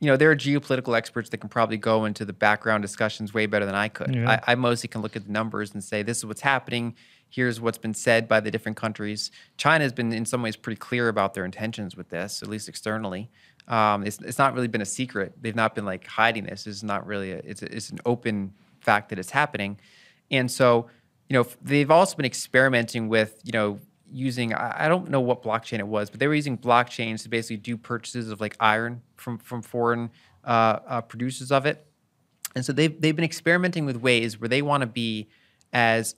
you 0.00 0.06
know, 0.06 0.16
there 0.16 0.30
are 0.30 0.36
geopolitical 0.36 0.96
experts 0.96 1.28
that 1.28 1.38
can 1.38 1.50
probably 1.50 1.76
go 1.76 2.06
into 2.06 2.24
the 2.24 2.32
background 2.32 2.82
discussions 2.82 3.34
way 3.34 3.44
better 3.46 3.66
than 3.66 3.74
I 3.74 3.88
could. 3.88 4.14
Yeah. 4.14 4.40
I, 4.46 4.52
I, 4.52 4.54
mostly 4.54 4.88
can 4.88 5.02
look 5.02 5.14
at 5.14 5.26
the 5.26 5.32
numbers 5.32 5.74
and 5.74 5.84
say, 5.84 6.02
this 6.02 6.18
is 6.18 6.26
what's 6.26 6.40
happening. 6.40 6.94
Here's 7.28 7.60
what's 7.60 7.76
been 7.76 7.92
said 7.92 8.26
by 8.26 8.40
the 8.40 8.50
different 8.50 8.78
countries. 8.78 9.30
China 9.58 9.84
has 9.84 9.92
been, 9.92 10.12
in 10.12 10.24
some 10.24 10.42
ways, 10.42 10.56
pretty 10.56 10.78
clear 10.78 11.08
about 11.08 11.34
their 11.34 11.44
intentions 11.44 11.96
with 11.96 12.08
this, 12.08 12.42
at 12.42 12.48
least 12.48 12.66
externally. 12.66 13.28
Um, 13.68 14.06
it's, 14.06 14.18
it's 14.20 14.38
not 14.38 14.54
really 14.54 14.68
been 14.68 14.80
a 14.80 14.86
secret. 14.86 15.34
They've 15.40 15.54
not 15.54 15.74
been 15.74 15.84
like 15.84 16.06
hiding 16.06 16.44
this. 16.44 16.66
It's 16.66 16.82
not 16.82 17.06
really, 17.06 17.32
a, 17.32 17.36
it's, 17.44 17.62
a, 17.62 17.76
it's 17.76 17.90
an 17.90 18.00
open 18.06 18.54
fact 18.80 19.10
that 19.10 19.18
it's 19.18 19.30
happening. 19.30 19.78
And 20.30 20.50
so, 20.50 20.88
you 21.28 21.34
know, 21.34 21.46
they've 21.62 21.90
also 21.90 22.16
been 22.16 22.26
experimenting 22.26 23.08
with, 23.08 23.38
you 23.44 23.52
know, 23.52 23.78
using 24.12 24.52
I 24.54 24.88
don't 24.88 25.10
know 25.10 25.20
what 25.20 25.42
blockchain 25.42 25.78
it 25.78 25.86
was, 25.86 26.10
but 26.10 26.20
they 26.20 26.28
were 26.28 26.34
using 26.34 26.58
blockchains 26.58 27.22
to 27.22 27.28
basically 27.28 27.58
do 27.58 27.76
purchases 27.76 28.30
of 28.30 28.40
like 28.40 28.56
iron 28.60 29.02
from 29.16 29.38
from 29.38 29.62
foreign 29.62 30.10
uh, 30.44 30.78
uh, 30.86 31.00
producers 31.02 31.52
of 31.52 31.66
it, 31.66 31.86
and 32.54 32.64
so 32.64 32.72
they've 32.72 33.00
they've 33.00 33.16
been 33.16 33.24
experimenting 33.24 33.86
with 33.86 33.96
ways 33.96 34.40
where 34.40 34.48
they 34.48 34.62
want 34.62 34.82
to 34.82 34.86
be 34.86 35.28
as 35.72 36.14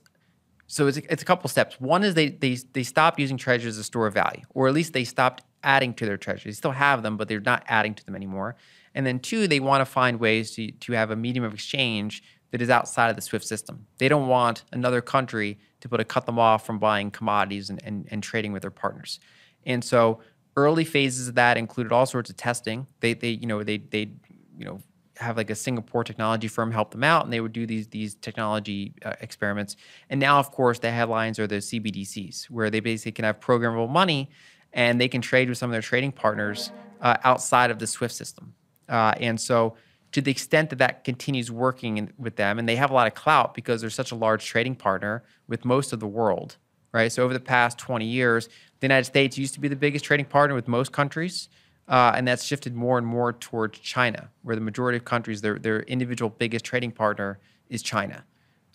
so 0.67 0.87
it's 0.87 0.97
a, 0.97 1.11
it's 1.11 1.21
a 1.21 1.25
couple 1.25 1.49
steps. 1.49 1.79
One 1.79 2.03
is 2.03 2.15
they 2.15 2.29
they 2.29 2.55
they 2.73 2.83
stopped 2.83 3.19
using 3.19 3.37
treasuries 3.37 3.75
as 3.75 3.79
a 3.79 3.83
store 3.83 4.07
of 4.07 4.13
value, 4.13 4.43
or 4.53 4.67
at 4.67 4.73
least 4.73 4.93
they 4.93 5.03
stopped 5.03 5.43
adding 5.63 5.93
to 5.95 6.05
their 6.05 6.17
treasuries. 6.17 6.55
They 6.55 6.59
still 6.59 6.71
have 6.71 7.03
them, 7.03 7.17
but 7.17 7.27
they're 7.27 7.39
not 7.39 7.63
adding 7.67 7.93
to 7.95 8.05
them 8.05 8.15
anymore. 8.15 8.55
And 8.95 9.05
then 9.05 9.19
two, 9.19 9.47
they 9.47 9.59
want 9.59 9.81
to 9.81 9.85
find 9.85 10.19
ways 10.19 10.51
to 10.55 10.71
to 10.71 10.93
have 10.93 11.11
a 11.11 11.15
medium 11.15 11.43
of 11.43 11.53
exchange 11.53 12.23
that 12.53 12.61
is 12.61 12.69
outside 12.69 13.09
of 13.09 13.15
the 13.15 13.21
SWIFT 13.23 13.47
system. 13.47 13.87
They 13.97 14.07
don't 14.07 14.27
want 14.27 14.63
another 14.71 15.01
country 15.01 15.57
to 15.81 15.89
be 15.89 15.95
able 15.95 16.03
to 16.03 16.05
cut 16.05 16.27
them 16.27 16.37
off 16.37 16.63
from 16.63 16.77
buying 16.77 17.09
commodities 17.09 17.71
and, 17.71 17.81
and, 17.83 18.07
and 18.11 18.21
trading 18.21 18.53
with 18.53 18.61
their 18.61 18.69
partners. 18.69 19.19
And 19.65 19.83
so 19.83 20.19
early 20.55 20.85
phases 20.85 21.27
of 21.27 21.33
that 21.33 21.57
included 21.57 21.91
all 21.91 22.05
sorts 22.05 22.29
of 22.29 22.37
testing. 22.37 22.85
They, 22.99 23.15
they 23.15 23.29
you 23.29 23.47
know, 23.47 23.63
they, 23.63 23.77
they, 23.79 24.11
you 24.55 24.65
know, 24.65 24.83
have 25.17 25.35
like 25.35 25.49
a 25.49 25.55
Singapore 25.55 26.03
technology 26.03 26.47
firm 26.47 26.71
help 26.71 26.91
them 26.91 27.03
out, 27.03 27.23
and 27.23 27.33
they 27.33 27.41
would 27.41 27.53
do 27.53 27.65
these 27.65 27.87
these 27.87 28.13
technology 28.13 28.93
uh, 29.03 29.13
experiments. 29.19 29.75
And 30.11 30.19
now, 30.19 30.37
of 30.37 30.51
course, 30.51 30.77
the 30.77 30.91
headlines 30.91 31.39
are 31.39 31.47
the 31.47 31.55
CBDCs, 31.55 32.51
where 32.51 32.69
they 32.69 32.81
basically 32.81 33.13
can 33.13 33.25
have 33.25 33.39
programmable 33.39 33.89
money, 33.89 34.29
and 34.73 35.01
they 35.01 35.07
can 35.07 35.21
trade 35.21 35.49
with 35.49 35.57
some 35.57 35.71
of 35.71 35.73
their 35.73 35.81
trading 35.81 36.11
partners 36.11 36.71
uh, 37.01 37.17
outside 37.23 37.71
of 37.71 37.79
the 37.79 37.87
SWIFT 37.87 38.13
system. 38.13 38.53
Uh, 38.87 39.13
and 39.19 39.41
so 39.41 39.75
to 40.13 40.21
the 40.21 40.31
extent 40.31 40.69
that 40.69 40.77
that 40.77 41.03
continues 41.03 41.51
working 41.51 41.97
in, 41.97 42.13
with 42.17 42.35
them, 42.35 42.57
and 42.57 42.69
they 42.69 42.75
have 42.75 42.91
a 42.91 42.93
lot 42.93 43.07
of 43.07 43.15
clout 43.15 43.53
because 43.53 43.81
they're 43.81 43.89
such 43.89 44.11
a 44.11 44.15
large 44.15 44.45
trading 44.45 44.75
partner 44.75 45.23
with 45.47 45.65
most 45.65 45.91
of 45.91 45.99
the 45.99 46.07
world, 46.07 46.55
right? 46.91 47.11
So 47.11 47.23
over 47.23 47.33
the 47.33 47.39
past 47.39 47.77
20 47.79 48.05
years, 48.05 48.47
the 48.79 48.85
United 48.85 49.05
States 49.05 49.37
used 49.37 49.55
to 49.55 49.59
be 49.59 49.67
the 49.67 49.75
biggest 49.75 50.05
trading 50.05 50.27
partner 50.27 50.55
with 50.55 50.67
most 50.67 50.91
countries, 50.91 51.49
uh, 51.87 52.13
and 52.15 52.27
that's 52.27 52.43
shifted 52.43 52.75
more 52.75 52.97
and 52.97 53.05
more 53.05 53.33
towards 53.33 53.79
China, 53.79 54.29
where 54.43 54.55
the 54.55 54.61
majority 54.61 54.97
of 54.97 55.03
countries, 55.03 55.41
their 55.41 55.57
their 55.57 55.81
individual 55.81 56.29
biggest 56.29 56.63
trading 56.63 56.91
partner 56.91 57.39
is 57.69 57.81
China, 57.81 58.23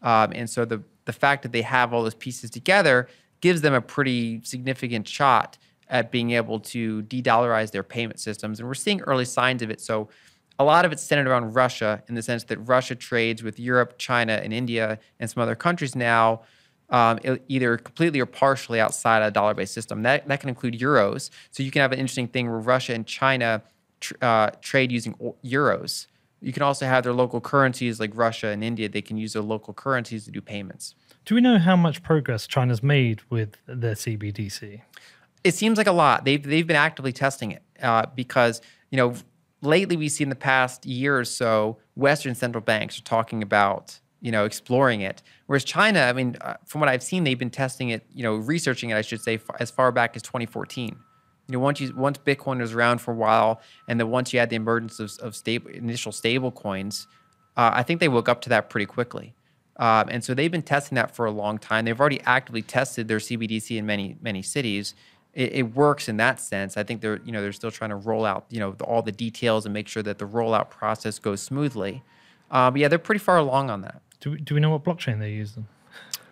um, 0.03 0.33
and 0.35 0.51
so 0.51 0.65
the 0.65 0.83
the 1.05 1.13
fact 1.13 1.43
that 1.43 1.53
they 1.53 1.63
have 1.63 1.95
all 1.95 2.03
those 2.03 2.15
pieces 2.15 2.51
together 2.51 3.09
gives 3.41 3.61
them 3.61 3.73
a 3.73 3.81
pretty 3.81 4.43
significant 4.43 5.07
shot 5.07 5.57
at 5.89 6.11
being 6.11 6.33
able 6.33 6.61
to 6.61 7.01
de-dollarize 7.03 7.71
their 7.71 7.85
payment 7.85 8.19
systems, 8.19 8.59
and 8.59 8.69
we're 8.69 8.75
seeing 8.75 9.01
early 9.03 9.25
signs 9.25 9.63
of 9.63 9.71
it. 9.71 9.81
So 9.81 10.09
a 10.59 10.65
lot 10.65 10.85
of 10.85 10.93
it's 10.93 11.03
centered 11.03 11.29
around 11.29 11.55
Russia 11.55 12.03
in 12.09 12.15
the 12.15 12.23
sense 12.23 12.45
that 12.45 12.59
Russia 12.59 12.95
trades 12.95 13.43
with 13.43 13.61
Europe, 13.61 13.95
China, 13.99 14.41
and 14.43 14.53
India 14.53 14.99
and 15.21 15.31
some 15.31 15.43
other 15.43 15.55
countries 15.55 15.95
now, 15.95 16.43
um, 16.91 17.19
either 17.49 17.77
completely 17.77 18.19
or 18.19 18.27
partially 18.27 18.81
outside 18.81 19.23
a 19.23 19.31
dollar 19.31 19.55
based 19.55 19.73
system. 19.73 20.03
That, 20.03 20.27
that 20.27 20.41
can 20.41 20.49
include 20.49 20.79
euros. 20.79 21.31
So 21.51 21.63
you 21.63 21.71
can 21.71 21.81
have 21.81 21.93
an 21.93 21.99
interesting 21.99 22.29
thing 22.29 22.51
where 22.51 22.59
Russia 22.59 22.95
and 22.95 23.07
China 23.07 23.63
tr- 24.01 24.15
uh, 24.21 24.51
trade 24.61 24.91
using 24.91 25.15
euros. 25.45 26.07
You 26.41 26.53
can 26.53 26.63
also 26.63 26.87
have 26.87 27.05
their 27.05 27.13
local 27.13 27.41
currencies 27.41 27.99
like 28.01 28.13
Russia 28.15 28.49
and 28.49 28.63
India. 28.63 28.89
They 28.89 29.03
can 29.03 29.17
use 29.17 29.33
their 29.33 29.43
local 29.43 29.75
currencies 29.75 30.25
to 30.25 30.31
do 30.31 30.41
payments. 30.41 30.95
Do 31.25 31.35
we 31.35 31.41
know 31.41 31.59
how 31.59 31.77
much 31.77 32.03
progress 32.03 32.47
China's 32.47 32.83
made 32.83 33.21
with 33.29 33.57
their 33.67 33.95
CBDC? 33.95 34.81
It 35.45 35.55
seems 35.55 35.79
like 35.79 35.87
a 35.87 35.93
lot. 35.93 36.25
They've 36.25 36.43
they've 36.43 36.67
been 36.67 36.77
actively 36.77 37.13
testing 37.13 37.53
it 37.53 37.63
uh, 37.83 38.07
because 38.15 38.61
you 38.91 38.97
know 38.97 39.15
lately 39.63 39.97
we 39.97 40.09
see 40.09 40.25
in 40.25 40.31
the 40.31 40.37
past 40.37 40.87
year 40.87 41.19
or 41.19 41.25
so 41.25 41.79
Western 41.95 42.35
central 42.35 42.63
banks 42.63 42.99
are 42.99 43.03
talking 43.03 43.43
about 43.43 43.99
you 44.21 44.33
know 44.33 44.45
exploring 44.45 45.01
it, 45.01 45.23
whereas 45.47 45.65
China, 45.65 46.01
I 46.01 46.13
mean, 46.13 46.37
uh, 46.41 46.55
from 46.65 46.81
what 46.81 46.89
I've 46.89 47.03
seen, 47.03 47.25
they've 47.25 47.39
been 47.39 47.51
testing 47.51 47.91
it, 47.91 48.05
you 48.13 48.23
know, 48.23 48.37
researching 48.37 48.91
it, 48.91 48.97
I 48.97 49.03
should 49.03 49.21
say, 49.21 49.35
f- 49.35 49.51
as 49.61 49.71
far 49.71 49.93
back 49.93 50.17
as 50.17 50.23
2014. 50.23 50.97
You 51.49 51.53
know, 51.53 51.61
once 51.61 51.81
you 51.81 51.95
once 51.97 52.19
Bitcoin 52.19 52.61
was 52.61 52.75
around 52.75 52.99
for 53.01 53.13
a 53.13 53.17
while, 53.17 53.61
and 53.87 53.99
then 53.99 54.11
once 54.11 54.33
you 54.33 54.39
had 54.39 54.51
the 54.51 54.57
emergence 54.57 55.01
of, 55.01 55.13
of 55.21 55.35
stable 55.35 55.71
initial 55.71 56.13
stable 56.13 56.51
coins, 56.51 57.07
uh, 57.57 57.71
I 57.73 57.83
think 57.83 58.01
they 58.01 58.09
woke 58.09 58.29
up 58.29 58.41
to 58.43 58.49
that 58.51 58.71
pretty 58.71 58.87
quickly. 58.87 59.35
Um, 59.79 60.09
and 60.11 60.25
so 60.25 60.35
they've 60.35 60.51
been 60.51 60.63
testing 60.63 60.97
that 60.97 61.15
for 61.15 61.25
a 61.25 61.31
long 61.31 61.57
time. 61.57 61.85
They've 61.85 61.99
already 61.99 62.21
actively 62.23 62.63
tested 62.63 63.07
their 63.07 63.19
CBDC 63.19 63.77
in 63.77 63.87
many 63.87 64.17
many 64.21 64.43
cities. 64.43 64.95
It, 65.39 65.53
it, 65.53 65.63
works 65.75 66.09
in 66.09 66.17
that 66.17 66.41
sense. 66.41 66.77
I 66.77 66.83
think 66.83 67.01
they're 67.01 67.21
you 67.25 67.31
know 67.31 67.41
they're 67.41 67.53
still 67.53 67.71
trying 67.71 67.91
to 67.91 67.97
roll 67.97 68.25
out 68.25 68.47
you 68.51 68.59
know 68.59 68.73
the, 68.73 68.85
all 68.85 69.03
the 69.03 69.13
details 69.13 69.67
and 69.67 69.73
make 69.73 69.87
sure 69.87 70.03
that 70.03 70.19
the 70.19 70.27
rollout 70.27 70.69
process 70.69 71.19
goes 71.19 71.41
smoothly. 71.41 72.03
Um, 72.51 72.75
but 72.75 72.81
yeah, 72.81 72.89
they're 72.89 72.99
pretty 72.99 73.21
far 73.21 73.37
along 73.37 73.71
on 73.71 73.83
that. 73.83 74.03
Do 74.21 74.33
we, 74.33 74.39
do 74.39 74.55
we 74.55 74.61
know 74.61 74.71
what 74.71 74.83
blockchain 74.83 75.21
they 75.21 75.31
use 75.31 75.53
them? 75.53 75.69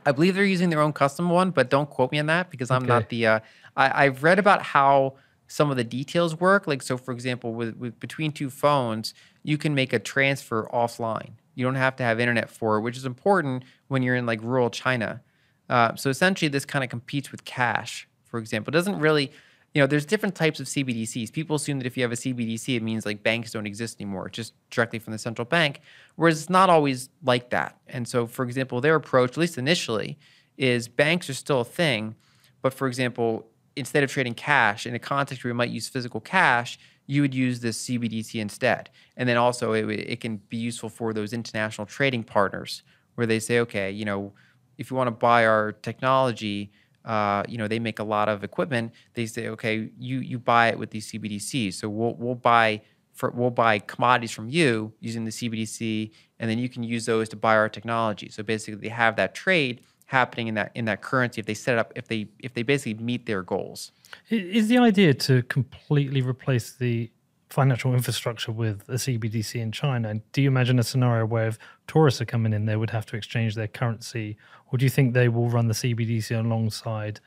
I 0.05 0.13
believe 0.13 0.35
they're 0.35 0.45
using 0.45 0.71
their 0.71 0.81
own 0.81 0.93
custom 0.93 1.31
one, 1.31 1.51
but 1.51 1.71
don't 1.71 1.91
quote 1.91 2.13
me 2.13 2.19
on 2.19 2.27
that 2.27 2.51
because 2.51 2.71
I'm 2.71 2.83
okay. 2.83 2.89
not 2.89 3.09
the. 3.09 3.27
Uh, 3.27 3.41
I, 3.77 4.07
I've 4.07 4.23
read 4.23 4.39
about 4.39 4.63
how 4.63 5.15
some 5.49 5.71
of 5.71 5.77
the 5.77 5.85
details 5.85 6.39
work. 6.39 6.67
Like 6.67 6.83
so, 6.83 6.97
for 6.97 7.13
example, 7.13 7.55
with, 7.55 7.77
with 7.77 7.99
between 8.01 8.33
two 8.33 8.51
phones, 8.51 9.15
you 9.43 9.59
can 9.59 9.75
make 9.75 9.93
a 9.93 9.99
transfer 9.99 10.69
offline. 10.73 11.33
You 11.55 11.65
don't 11.65 11.77
have 11.77 11.97
to 11.97 12.03
have 12.03 12.21
internet 12.21 12.51
for 12.51 12.77
it, 12.77 12.81
which 12.83 12.97
is 12.97 13.05
important 13.05 13.65
when 13.89 14.03
you're 14.03 14.17
in 14.17 14.27
like 14.27 14.43
rural 14.43 14.71
China. 14.71 15.23
Uh, 15.69 15.95
so 15.97 16.11
essentially, 16.11 16.49
this 16.49 16.65
kind 16.65 16.85
of 16.85 16.91
competes 16.91 17.33
with 17.33 17.45
cash, 17.45 18.07
for 18.37 18.41
example. 18.41 18.71
Doesn't 18.71 18.99
really, 18.99 19.33
you 19.75 19.81
know, 19.81 19.87
there's 19.87 20.05
different 20.05 20.35
types 20.35 20.61
of 20.61 20.67
CBDCs. 20.67 21.33
People 21.33 21.57
assume 21.57 21.79
that 21.79 21.87
if 21.87 21.97
you 21.97 22.03
have 22.03 22.13
a 22.13 22.17
CBDC, 22.17 22.77
it 22.77 22.83
means 22.83 23.07
like 23.07 23.23
banks 23.23 23.51
don't 23.51 23.67
exist 23.67 23.99
anymore, 23.99 24.29
just 24.29 24.53
directly 24.69 24.99
from 24.99 25.13
the 25.13 25.19
central 25.19 25.47
bank, 25.47 25.81
whereas 26.17 26.39
it's 26.43 26.51
not 26.51 26.69
always 26.69 27.09
like 27.25 27.49
that. 27.49 27.79
And 27.87 28.07
so, 28.07 28.27
for 28.27 28.45
example, 28.45 28.83
their 28.83 28.95
approach, 28.95 29.31
at 29.31 29.37
least 29.39 29.57
initially, 29.57 30.19
is 30.59 30.87
banks 30.87 31.31
are 31.31 31.35
still 31.35 31.63
a 31.63 31.65
thing, 31.65 32.15
but 32.61 32.75
for 32.75 32.87
example, 32.87 33.47
instead 33.75 34.03
of 34.03 34.11
trading 34.11 34.35
cash 34.35 34.87
in 34.87 34.95
a 34.95 34.99
context 34.99 35.43
where 35.43 35.49
you 35.49 35.55
might 35.55 35.71
use 35.71 35.89
physical 35.89 36.21
cash, 36.21 36.79
you 37.07 37.23
would 37.23 37.35
use 37.35 37.61
this 37.61 37.83
CBDC 37.87 38.39
instead. 38.39 38.91
And 39.17 39.27
then 39.27 39.39
also 39.39 39.73
it, 39.73 39.89
it 39.89 40.21
can 40.21 40.43
be 40.51 40.59
useful 40.59 40.91
for 40.91 41.15
those 41.15 41.33
international 41.33 41.87
trading 41.87 42.23
partners 42.23 42.83
where 43.15 43.27
they 43.27 43.39
say, 43.39 43.61
okay, 43.61 43.91
you 43.91 44.05
know, 44.05 44.35
if 44.77 44.91
you 44.91 44.97
want 44.97 45.09
to 45.09 45.13
buy 45.13 45.47
our 45.47 45.73
technology, 45.73 46.71
uh, 47.07 47.45
you 47.49 47.57
know, 47.57 47.69
they 47.69 47.79
make 47.79 48.01
a 48.01 48.05
lot 48.05 48.29
of 48.29 48.43
equipment. 48.43 48.93
They 49.15 49.27
say, 49.27 49.49
okay, 49.49 49.89
you 49.99 50.19
you 50.19 50.39
buy 50.39 50.69
it 50.69 50.79
with 50.79 50.91
these 50.91 51.11
CBDCs. 51.11 51.75
So 51.75 51.89
we'll 51.89 52.15
we'll 52.15 52.35
buy 52.35 52.83
for 53.15 53.31
we'll 53.31 53.51
buy 53.51 53.79
commodities 53.79 54.33
from 54.33 54.49
you 54.49 54.93
using 55.01 55.25
the 55.25 55.31
CBDC, 55.31 56.11
and 56.41 56.51
then 56.51 56.59
you 56.59 56.69
can 56.69 56.83
use 56.83 57.07
those 57.07 57.29
to 57.31 57.37
buy 57.37 57.57
our 57.57 57.69
technology. 57.69 58.29
So 58.29 58.43
basically, 58.43 58.81
they 58.81 58.89
have 58.89 59.17
that 59.17 59.35
trade 59.35 59.83
happening 60.07 60.49
in 60.49 60.55
that 60.55 60.73
in 60.75 60.85
that 60.87 61.01
currency 61.01 61.41
if 61.41 61.47
they 61.47 61.55
set 61.55 61.75
it 61.75 61.79
up 61.79 61.93
if 61.97 62.09
they 62.09 62.27
if 62.41 62.55
they 62.55 62.63
basically 62.63 63.03
meet 63.03 63.27
their 63.27 63.43
goals. 63.43 63.93
Is 64.29 64.69
the 64.69 64.79
idea 64.79 65.15
to 65.15 65.43
completely 65.45 66.23
replace 66.23 66.73
the 66.73 67.11
financial 67.51 67.95
infrastructure 67.95 68.53
with 68.53 68.89
a 68.89 68.95
CBDC 68.95 69.61
in 69.61 69.73
China? 69.73 70.09
And 70.09 70.21
do 70.33 70.43
you 70.43 70.49
imagine 70.49 70.79
a 70.79 70.83
scenario 70.83 71.25
where 71.27 71.49
if 71.49 71.59
tourists 71.87 72.21
are 72.21 72.25
coming 72.25 72.53
in, 72.53 72.67
they 72.67 72.77
would 72.77 72.91
have 72.91 73.07
to 73.07 73.17
exchange 73.17 73.55
their 73.55 73.69
currency, 73.69 74.37
or 74.71 74.79
do 74.79 74.85
you 74.85 74.91
think 74.91 75.15
they 75.15 75.29
will 75.29 75.49
run 75.49 75.69
the 75.69 75.75
CBDC 75.75 76.39
alongside 76.39 77.21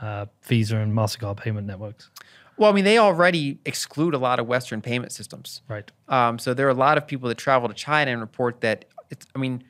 uh, 0.00 0.26
Visa 0.42 0.76
and 0.76 0.92
Mastercard 0.92 1.36
payment 1.36 1.66
networks? 1.66 2.10
Well, 2.56 2.70
I 2.70 2.74
mean, 2.74 2.84
they 2.84 2.98
already 2.98 3.60
exclude 3.64 4.14
a 4.14 4.18
lot 4.18 4.40
of 4.40 4.46
Western 4.46 4.82
payment 4.82 5.12
systems. 5.12 5.62
Right. 5.68 5.90
Um, 6.08 6.38
so 6.38 6.54
there 6.54 6.66
are 6.66 6.70
a 6.70 6.74
lot 6.74 6.98
of 6.98 7.06
people 7.06 7.28
that 7.28 7.38
travel 7.38 7.68
to 7.68 7.74
China 7.74 8.10
and 8.10 8.20
report 8.20 8.60
that 8.62 8.86
it's. 9.10 9.26
I 9.34 9.38
mean, 9.38 9.62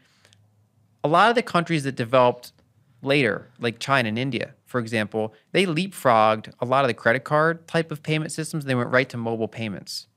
a 1.05 1.09
lot 1.09 1.29
of 1.29 1.35
the 1.35 1.43
countries 1.43 1.85
that 1.85 1.97
developed 1.97 2.53
later, 3.03 3.51
like 3.61 3.79
China 3.79 4.09
and 4.09 4.19
India, 4.19 4.55
for 4.65 4.81
example, 4.81 5.35
they 5.53 5.65
leapfrogged 5.67 6.53
a 6.61 6.65
lot 6.65 6.85
of 6.85 6.89
the 6.89 6.95
credit 6.95 7.25
card 7.25 7.69
type 7.69 7.93
of 7.93 8.03
payment 8.03 8.33
systems. 8.33 8.65
And 8.65 8.71
they 8.71 8.75
went 8.75 8.91
right 8.91 9.09
to 9.11 9.17
mobile 9.17 9.49
payments. 9.49 10.08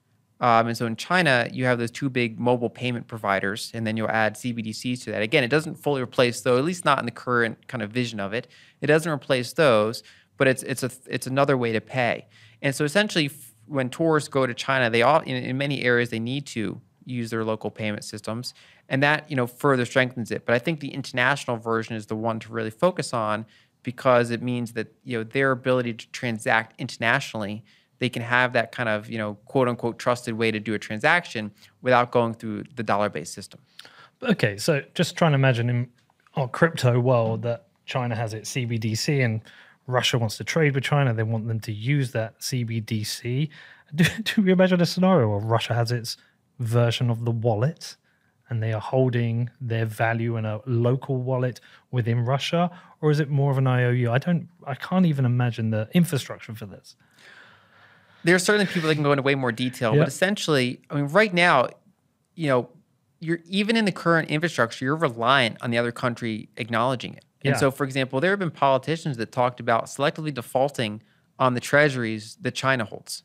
Um, 0.42 0.68
and 0.68 0.76
so 0.76 0.88
in 0.88 0.96
China, 0.96 1.48
you 1.54 1.66
have 1.66 1.78
those 1.78 1.92
two 1.92 2.10
big 2.10 2.40
mobile 2.40 2.70
payment 2.70 3.08
providers, 3.08 3.72
and 3.76 3.86
then 3.86 3.96
you'll 3.96 4.10
add 4.10 4.34
CBDCs 4.34 5.04
to 5.04 5.12
that. 5.12 5.22
Again, 5.22 5.44
it 5.44 5.50
doesn't 5.50 5.76
fully 5.76 6.02
replace 6.02 6.42
though, 6.42 6.58
at 6.58 6.66
least 6.66 6.84
not 6.84 7.00
in 7.00 7.06
the 7.06 7.12
current 7.12 7.68
kind 7.68 7.84
of 7.84 7.92
vision 7.92 8.20
of 8.20 8.34
it. 8.34 8.48
It 8.82 8.88
doesn't 8.88 9.12
replace 9.12 9.54
those, 9.54 10.02
but 10.38 10.48
it's 10.48 10.64
it's 10.64 10.82
a 10.82 10.92
it's 11.08 11.28
another 11.28 11.56
way 11.56 11.72
to 11.72 11.80
pay. 11.80 12.28
And 12.62 12.76
so 12.76 12.84
essentially, 12.84 13.30
when 13.68 13.90
tourists 13.90 14.28
go 14.28 14.48
to 14.48 14.54
China, 14.54 14.90
they 14.90 15.04
all 15.04 15.20
in, 15.22 15.36
in 15.36 15.58
many 15.58 15.84
areas 15.84 16.10
they 16.10 16.20
need 16.20 16.48
to 16.48 16.82
use 17.06 17.30
their 17.30 17.44
local 17.44 17.72
payment 17.72 18.04
systems 18.04 18.54
and 18.90 19.02
that 19.02 19.30
you 19.30 19.36
know 19.36 19.48
further 19.48 19.86
strengthens 19.86 20.32
it. 20.32 20.46
But 20.46 20.54
I 20.56 20.60
think 20.60 20.80
the 20.80 20.94
international 20.94 21.58
version 21.58 21.96
is 21.96 22.08
the 22.08 22.16
one 22.16 22.40
to 22.42 22.52
really 22.52 22.70
focus 22.70 23.14
on 23.14 23.46
because 23.84 24.30
it 24.30 24.42
means 24.42 24.74
that 24.74 24.94
you 25.04 25.18
know 25.18 25.24
their 25.24 25.52
ability 25.52 25.94
to 25.94 26.12
transact 26.12 26.80
internationally, 26.80 27.64
they 28.02 28.10
can 28.10 28.24
have 28.24 28.52
that 28.54 28.72
kind 28.72 28.90
of 28.90 29.10
you 29.10 29.18
know 29.18 29.36
quote 29.46 29.70
unquote 29.70 30.00
trusted 30.00 30.34
way 30.34 30.50
to 30.50 30.60
do 30.60 30.74
a 30.74 30.80
transaction 30.80 31.52
without 31.84 32.12
going 32.12 32.34
through 32.34 32.64
the 32.76 32.84
dollar 32.84 33.10
based 33.10 33.32
system. 33.32 33.60
Okay, 34.24 34.58
so 34.58 34.82
just 34.96 35.16
trying 35.16 35.32
to 35.32 35.36
imagine 35.36 35.70
in 35.70 35.88
our 36.36 36.48
crypto 36.48 37.00
world 37.00 37.44
that 37.44 37.68
China 37.86 38.16
has 38.16 38.34
its 38.34 38.52
CBDC 38.52 39.24
and 39.24 39.42
Russia 39.86 40.18
wants 40.18 40.38
to 40.38 40.44
trade 40.44 40.74
with 40.74 40.84
China. 40.84 41.14
They 41.14 41.24
want 41.24 41.48
them 41.48 41.60
to 41.60 41.72
use 41.72 42.12
that 42.14 42.40
CBDC. 42.40 43.50
Do, 43.94 44.04
do 44.24 44.42
we 44.42 44.52
imagine 44.52 44.82
a 44.82 44.86
scenario 44.86 45.30
where 45.30 45.40
Russia 45.40 45.76
has 45.76 45.92
its 45.92 46.18
version 46.60 47.12
of 47.12 47.24
the 47.24 47.32
wallet 47.32 47.98
and 48.50 48.64
they 48.64 48.74
are 48.74 48.82
holding 48.82 49.50
their 49.62 49.86
value 49.86 50.38
in 50.38 50.46
a 50.46 50.60
local 50.66 51.18
wallet 51.18 51.62
within 51.92 52.26
Russia, 52.26 52.70
or 53.00 53.10
is 53.12 53.20
it 53.20 53.30
more 53.30 53.50
of 53.52 53.58
an 53.58 53.66
IOU? 53.66 54.12
I 54.12 54.18
don't, 54.18 54.50
I 54.68 54.76
can't 54.76 55.06
even 55.06 55.24
imagine 55.24 55.70
the 55.70 55.88
infrastructure 55.94 56.54
for 56.54 56.66
this. 56.66 56.96
There 58.24 58.36
are 58.36 58.40
certainly 58.40 58.72
people 58.72 58.88
that 58.88 58.96
can 58.96 59.04
go 59.04 59.12
into 59.12 59.24
way 59.24 59.36
more 59.36 59.52
detail, 59.52 59.96
but 59.96 60.08
essentially, 60.08 60.82
I 60.90 60.96
mean, 60.96 61.06
right 61.08 61.34
now, 61.34 61.70
you 62.36 62.48
know, 62.48 62.70
you're 63.20 63.40
even 63.46 63.78
in 63.78 63.86
the 63.86 63.92
current 63.92 64.30
infrastructure, 64.30 64.86
you're 64.86 64.96
reliant 64.96 65.58
on 65.62 65.72
the 65.72 65.78
other 65.78 65.92
country 65.92 66.50
acknowledging 66.58 67.14
it. 67.14 67.26
And 67.44 67.54
yeah. 67.54 67.60
so, 67.60 67.72
for 67.72 67.84
example, 67.84 68.20
there 68.20 68.32
have 68.32 68.40
been 68.40 68.52
politicians 68.52 69.18
that 69.18 69.32
talked 69.32 69.60
about 69.60 69.86
selectively 69.86 70.34
defaulting 70.34 71.02
on 71.40 71.54
the 71.56 71.60
treasuries 71.60 72.38
that 72.42 72.54
China 72.54 72.86
holds, 72.86 73.24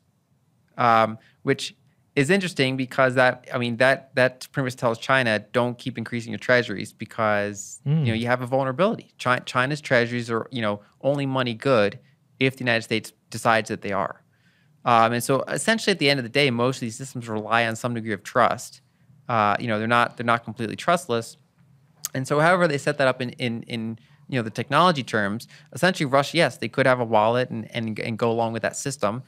um, 0.78 1.18
which 1.42 1.74
is 2.14 2.30
interesting 2.30 2.78
because 2.78 3.14
that 3.14 3.47
I 3.53 3.59
mean 3.59 3.76
that 3.76 4.14
that 4.14 4.49
pretty 4.53 4.64
much 4.64 4.76
tells 4.76 4.99
China 4.99 5.38
don't 5.38 5.78
keep 5.78 5.99
increasing 5.99 6.32
your 6.32 6.38
treasuries 6.38 6.92
because 6.92 7.80
mm. 7.86 7.90
you 7.90 8.07
know 8.07 8.12
hmm. 8.12 8.20
you 8.20 8.26
have 8.26 8.40
a 8.40 8.47
vulnerability. 8.47 9.12
China, 9.18 9.42
China's 9.44 9.80
treasuries 9.82 10.30
are 10.30 10.49
you 10.51 10.62
know 10.62 10.80
only 11.03 11.26
money 11.26 11.53
good 11.53 11.99
if 12.40 12.57
the 12.57 12.61
United 12.61 12.82
States 12.82 13.12
decides 13.30 13.68
that 13.68 13.82
they 13.82 13.92
are. 13.92 14.22
Um, 14.87 15.12
and 15.12 15.22
so 15.22 15.43
essentially 15.43 15.91
at 15.91 15.99
the 15.99 16.09
end 16.09 16.18
of 16.18 16.24
the 16.24 16.30
day, 16.30 16.49
most 16.51 16.76
of 16.76 16.80
these 16.80 16.97
systems 16.97 17.28
rely 17.28 17.66
on 17.66 17.76
some 17.76 17.93
degree 17.93 18.12
of 18.12 18.22
trust. 18.22 18.80
Uh, 19.28 19.57
you 19.59 19.66
know 19.66 19.80
they're 19.80 19.89
not 19.89 20.16
they're 20.16 20.24
not 20.24 20.45
completely 20.45 20.76
trustless. 20.76 21.37
And 22.14 22.26
so 22.26 22.39
however 22.39 22.68
they 22.68 22.78
set 22.78 22.97
that 22.99 23.09
up 23.09 23.20
in 23.20 23.30
in 23.30 23.64
in 23.64 23.99
you 24.28 24.39
know 24.39 24.43
the 24.43 24.51
technology 24.51 25.03
terms, 25.03 25.49
essentially 25.72 26.07
Russia 26.07 26.37
yes 26.39 26.57
they 26.57 26.68
could 26.68 26.87
have 26.87 27.01
a 27.01 27.05
wallet 27.05 27.51
and 27.51 27.68
and, 27.74 27.99
and 27.99 28.16
go 28.16 28.30
along 28.30 28.53
with 28.53 28.62
that 28.62 28.76
system. 28.76 29.24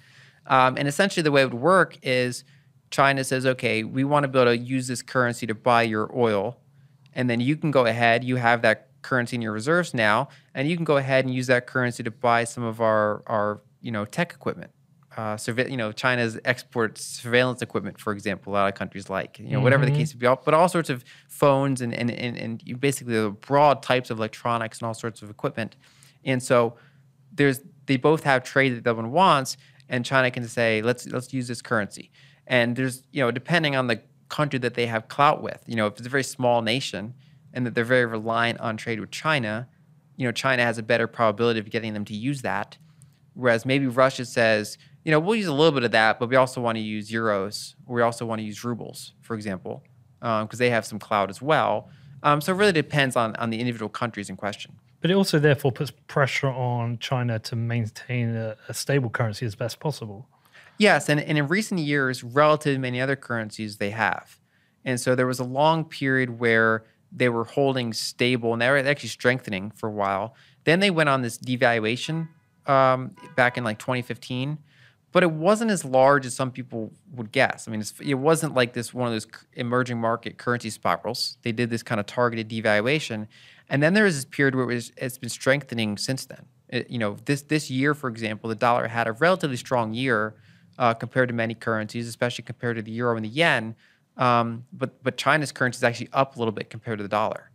Um, 0.47 0.79
and 0.79 0.89
essentially 0.89 1.23
the 1.23 1.33
way 1.33 1.43
it 1.43 1.47
would 1.47 1.61
work 1.61 1.99
is 2.03 2.45
China 2.91 3.23
says, 3.25 3.45
okay, 3.45 3.85
we 3.85 4.05
want 4.05 4.25
to 4.25 4.29
be 4.29 4.39
able 4.39 4.53
to 4.53 4.57
use 4.57 4.87
this 4.87 5.03
currency 5.03 5.47
to 5.47 5.55
buy 5.55 5.83
your 5.83 6.11
oil. 6.17 6.57
And 7.13 7.29
then 7.29 7.41
you 7.41 7.57
can 7.57 7.71
go 7.71 7.85
ahead, 7.85 8.25
you 8.25 8.37
have 8.37 8.63
that 8.63 8.89
currency 9.03 9.37
in 9.37 9.43
your 9.43 9.53
reserves 9.53 9.93
now, 9.93 10.29
and 10.55 10.69
you 10.69 10.77
can 10.77 10.85
go 10.85 10.97
ahead 10.97 11.25
and 11.25 11.35
use 11.35 11.49
that 11.49 11.67
currency 11.67 12.03
to 12.03 12.11
buy 12.11 12.45
some 12.45 12.63
of 12.63 12.81
our, 12.81 13.23
our 13.27 13.61
you 13.83 13.91
know, 13.91 14.05
tech 14.05 14.33
equipment. 14.33 14.71
Uh, 15.19 15.37
surve- 15.37 15.69
you 15.69 15.77
know, 15.77 15.91
China's 15.91 16.39
export 16.45 16.97
surveillance 16.97 17.61
equipment, 17.61 17.99
for 17.99 18.13
example, 18.13 18.53
a 18.53 18.55
lot 18.55 18.69
of 18.69 18.79
countries 18.79 19.11
like, 19.11 19.41
you 19.41 19.51
know, 19.51 19.61
whatever 19.61 19.85
mm-hmm. 19.85 19.95
the 19.95 19.99
case 19.99 20.15
may 20.15 20.29
be, 20.29 20.35
but 20.45 20.55
all 20.55 20.69
sorts 20.69 20.91
of 20.91 21.05
phones 21.27 21.81
and, 21.81 21.93
and, 21.93 22.09
and, 22.13 22.37
and 22.37 22.81
basically 22.81 23.15
the 23.15 23.31
broad 23.31 23.83
types 23.83 24.11
of 24.11 24.19
electronics 24.19 24.79
and 24.79 24.87
all 24.87 24.95
sorts 24.95 25.21
of 25.21 25.29
equipment. 25.29 25.75
And 26.25 26.41
so 26.41 26.77
there's, 27.33 27.63
they 27.87 27.97
both 27.97 28.23
have 28.23 28.45
trade 28.45 28.77
that 28.77 28.85
the 28.85 28.95
one 28.95 29.11
wants, 29.11 29.57
and 29.89 30.05
China 30.05 30.31
can 30.31 30.47
say, 30.47 30.83
let's, 30.83 31.05
let's 31.09 31.35
use 31.35 31.49
this 31.49 31.63
currency. 31.63 32.13
And 32.47 32.77
there's, 32.77 33.03
you 33.11 33.21
know, 33.21 33.33
depending 33.33 33.75
on 33.75 33.89
the 33.89 34.01
country 34.29 34.61
that 34.61 34.75
they 34.75 34.87
have 34.87 35.09
clout 35.09 35.43
with, 35.43 35.65
you 35.67 35.75
know, 35.75 35.89
if 35.89 35.95
it's 35.99 36.07
a 36.07 36.11
very 36.11 36.23
small 36.23 36.63
nation 36.63 37.15
and 37.53 37.67
that 37.67 37.75
they're 37.75 37.83
very 37.97 38.07
reliant 38.07 38.61
on 38.61 38.77
trade 38.77 39.01
with 39.01 39.11
China, 39.11 39.67
you 40.17 40.25
know, 40.29 40.33
China 40.33 40.63
has 40.63 40.79
a 40.79 40.83
better 40.83 41.09
probability 41.09 41.59
of 41.59 41.71
getting 41.71 41.93
them 41.93 42.05
to 42.05 42.15
use 42.15 42.43
that. 42.43 42.79
Whereas 43.35 43.67
maybe 43.67 43.89
Russia 43.89 44.25
says, 44.25 44.79
you 45.09 45.13
know, 45.13 45.21
we'll 45.21 45.37
use 45.37 45.47
a 45.47 45.55
little 45.55 45.73
bit 45.73 45.85
of 45.85 45.93
that, 45.93 46.21
but 46.21 46.29
we 46.29 46.37
also 46.37 46.61
want 46.61 46.77
to 46.77 46.83
use 46.83 47.11
euros. 47.11 47.73
We 47.87 48.03
also 48.03 48.27
want 48.27 48.41
to 48.41 48.45
use 48.45 48.63
rubles, 48.63 49.15
for 49.23 49.35
example, 49.35 49.83
because 50.21 50.43
um, 50.43 50.59
they 50.59 50.69
have 50.69 50.85
some 50.85 50.99
cloud 50.99 51.31
as 51.31 51.41
well. 51.41 51.89
Um, 52.23 52.43
so 52.43 52.53
it 52.53 52.57
really 52.57 52.73
depends 52.73 53.17
on, 53.17 53.35
on 53.37 53.49
the 53.49 53.59
individual 53.59 53.89
countries 53.89 54.29
in 54.29 54.37
question. 54.37 54.75
But 55.01 55.11
it 55.11 55.15
also 55.15 55.39
therefore 55.39 55.73
puts 55.73 55.91
pressure 56.09 56.49
on 56.49 56.99
China 56.99 57.39
to 57.39 57.57
maintain 57.57 58.37
a, 58.37 58.59
a 58.69 58.75
stable 58.75 59.09
currency 59.09 59.47
as 59.47 59.55
best 59.55 59.81
possible. 59.81 60.29
Yes, 60.77 61.09
and, 61.09 61.19
and 61.19 61.39
in 61.39 61.49
recent 61.49 61.81
years, 61.81 62.23
relative 62.23 62.75
to 62.75 62.79
many 62.79 63.01
other 63.01 63.17
currencies, 63.17 63.79
they 63.79 63.93
have. 63.93 64.39
And 64.85 65.01
so 65.01 65.15
there 65.15 65.27
was 65.27 65.39
a 65.39 65.45
long 65.45 65.87
period 65.87 66.39
where 66.39 66.85
they 67.11 67.31
were 67.31 67.45
holding 67.45 67.95
stable 67.95 68.53
and 68.53 68.61
they 68.61 68.69
were 68.69 68.77
actually 68.77 69.09
strengthening 69.09 69.71
for 69.71 69.89
a 69.89 69.93
while. 69.93 70.35
Then 70.65 70.81
they 70.81 70.91
went 70.91 71.09
on 71.09 71.23
this 71.23 71.39
devaluation 71.39 72.29
um, 72.67 73.17
back 73.37 73.57
in 73.57 73.65
like 73.65 73.79
2015, 73.79 74.59
but 75.19 75.25
it 75.25 75.33
wasn't 75.33 75.69
as 75.69 75.85
large 75.85 76.25
as 76.25 76.33
some 76.33 76.53
people 76.53 76.93
would 77.13 77.33
guess. 77.33 77.67
I 77.67 77.73
mean, 77.73 77.83
it 78.01 78.15
wasn't 78.15 78.55
like 78.55 78.73
this 78.73 78.95
one 78.95 79.09
of 79.09 79.13
those 79.13 79.27
emerging 79.55 79.99
market 79.99 80.39
currency 80.39 80.71
spirals. 80.71 81.39
They 81.43 81.51
did 81.51 81.71
this 81.71 81.83
kind 81.83 81.99
of 81.99 82.07
targeted 82.07 82.49
devaluation, 82.49 83.27
and 83.69 83.83
then 83.83 83.95
there 83.95 84.05
was 84.05 84.15
this 84.15 84.25
period 84.25 84.55
where 84.55 84.63
it 84.71 84.73
was, 84.73 84.93
it's 84.97 85.19
been 85.19 85.29
strengthening 85.29 85.99
since 85.99 86.25
then. 86.25 86.45
It, 86.69 86.89
you 86.89 87.01
know, 87.01 87.17
this 87.25 87.43
this 87.43 87.69
year, 87.69 87.95
for 87.95 88.09
example, 88.09 88.49
the 88.49 88.55
dollar 88.55 88.87
had 88.87 89.09
a 89.09 89.13
relatively 89.13 89.57
strong 89.57 89.93
year 89.93 90.37
uh, 90.79 90.95
compared 90.95 91.31
to 91.31 91.35
many 91.35 91.57
currencies, 91.57 92.07
especially 92.07 92.45
compared 92.45 92.77
to 92.77 92.83
the 92.83 92.93
euro 92.93 93.17
and 93.17 93.25
the 93.25 93.29
yen. 93.29 93.75
Um, 94.19 94.67
but 94.73 95.03
but 95.03 95.17
China's 95.17 95.51
currency 95.51 95.79
is 95.79 95.83
actually 95.83 96.11
up 96.13 96.37
a 96.37 96.39
little 96.39 96.53
bit 96.53 96.71
compared 96.71 96.99
to 96.99 97.03
the 97.03 97.09
dollar. 97.09 97.48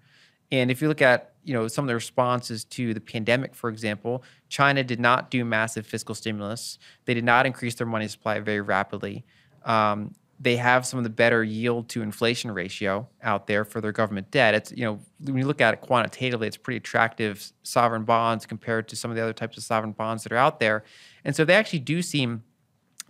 And 0.54 0.70
if 0.70 0.84
you 0.84 0.88
look 0.88 1.01
at 1.01 1.34
you 1.43 1.54
know 1.54 1.68
some 1.68 1.84
of 1.84 1.88
the 1.88 1.95
responses 1.95 2.64
to 2.66 2.93
the 2.93 3.01
pandemic, 3.01 3.56
for 3.56 3.70
example, 3.70 4.24
China 4.49 4.84
did 4.84 4.99
not 4.99 5.32
do 5.32 5.43
massive 5.43 5.86
fiscal 5.86 6.14
stimulus. 6.14 6.78
They 7.06 7.16
did 7.16 7.26
not 7.26 7.47
increase 7.47 7.74
their 7.76 7.88
money 7.88 8.08
supply 8.08 8.39
very 8.39 8.62
rapidly. 8.62 9.26
Um, 9.66 10.14
they 10.39 10.58
have 10.58 10.86
some 10.86 10.99
of 10.99 11.04
the 11.04 11.10
better 11.10 11.43
yield 11.43 11.89
to 11.89 12.04
inflation 12.04 12.51
ratio 12.51 13.08
out 13.24 13.47
there 13.47 13.66
for 13.66 13.82
their 13.82 13.91
government 13.91 14.30
debt. 14.30 14.54
It's 14.54 14.72
you 14.72 14.86
know 14.86 14.99
when 15.24 15.38
you 15.38 15.47
look 15.47 15.60
at 15.60 15.74
it 15.74 15.82
quantitatively, 15.82 16.47
it's 16.47 16.58
pretty 16.58 16.78
attractive 16.78 17.51
sovereign 17.64 18.04
bonds 18.04 18.45
compared 18.45 18.88
to 18.89 18.95
some 18.95 19.10
of 19.10 19.18
the 19.18 19.24
other 19.24 19.34
types 19.34 19.58
of 19.58 19.64
sovereign 19.64 19.93
bonds 19.93 20.22
that 20.22 20.32
are 20.32 20.38
out 20.38 20.60
there. 20.60 20.84
And 21.26 21.36
so 21.36 21.45
they 21.45 21.56
actually 21.56 21.80
do 21.80 22.04
seem. 22.04 22.43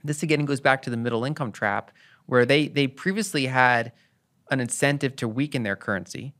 This 0.06 0.24
again 0.24 0.46
goes 0.46 0.62
back 0.62 0.82
to 0.84 0.90
the 0.90 0.98
middle 0.98 1.26
income 1.26 1.52
trap, 1.52 1.92
where 2.26 2.46
they 2.46 2.70
they 2.70 2.88
previously 2.88 3.48
had 3.48 3.92
an 4.50 4.62
incentive 4.62 5.18
to 5.18 5.28
weaken 5.28 5.64
their 5.64 5.76
currency 5.76 6.34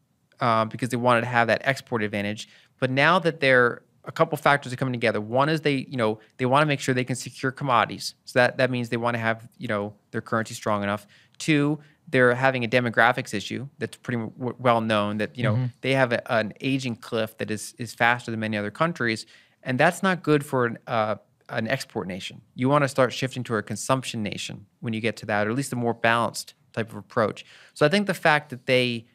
uh, 0.44 0.66
because 0.66 0.90
they 0.90 0.98
wanted 0.98 1.22
to 1.22 1.28
have 1.28 1.48
that 1.48 1.62
export 1.64 2.04
advantage. 2.04 2.50
But 2.78 2.92
now 2.92 3.18
that 3.20 3.40
they're 3.40 3.82
a 4.06 4.12
couple 4.12 4.38
factors 4.38 4.74
are 4.74 4.76
coming 4.76 4.92
together. 4.92 5.22
One 5.22 5.48
is 5.48 5.62
they, 5.62 5.88
you 5.90 5.96
know, 5.96 6.20
they 6.36 6.46
want 6.46 6.62
to 6.64 6.66
make 6.66 6.82
sure 6.82 6.94
they 6.94 7.06
can 7.06 7.16
secure 7.16 7.54
commodities. 7.54 8.16
So 8.26 8.40
that 8.40 8.58
that 8.58 8.70
means 8.70 8.90
they 8.90 8.98
want 8.98 9.16
to 9.16 9.20
have, 9.20 9.48
you 9.58 9.70
know, 9.70 9.94
their 10.12 10.20
currency 10.20 10.54
strong 10.54 10.84
enough. 10.84 11.08
Two, 11.38 11.80
they're 12.10 12.36
having 12.36 12.66
a 12.66 12.68
demographics 12.68 13.34
issue 13.34 13.70
that's 13.80 13.96
pretty 13.96 14.22
w- 14.38 14.56
well 14.60 14.82
known. 14.82 15.20
That 15.20 15.38
you 15.38 15.44
know 15.44 15.54
mm-hmm. 15.54 15.66
they 15.80 15.94
have 15.94 16.12
a, 16.12 16.22
an 16.30 16.52
aging 16.60 16.98
cliff 16.98 17.38
that 17.38 17.50
is 17.50 17.74
is 17.78 17.94
faster 17.94 18.30
than 18.30 18.42
many 18.42 18.58
other 18.58 18.72
countries, 18.72 19.26
and 19.64 19.80
that's 19.80 20.04
not 20.04 20.24
good 20.24 20.46
for 20.46 20.66
an, 20.66 20.80
uh, 20.86 21.16
an 21.48 21.70
export 21.70 22.06
nation. 22.06 22.42
You 22.56 22.68
want 22.68 22.84
to 22.84 22.90
start 22.90 23.14
shifting 23.14 23.46
to 23.46 23.56
a 23.56 23.64
consumption 23.64 24.22
nation 24.22 24.66
when 24.82 24.92
you 24.92 25.00
get 25.00 25.16
to 25.18 25.26
that, 25.28 25.48
or 25.48 25.52
at 25.52 25.56
least 25.56 25.72
a 25.72 25.78
more 25.78 25.94
balanced 25.94 26.56
type 26.74 26.90
of 26.90 26.98
approach. 26.98 27.46
So 27.74 27.86
I 27.86 27.90
think 27.90 28.08
the 28.08 28.14
fact 28.14 28.50
that 28.50 28.66
they 28.66 29.06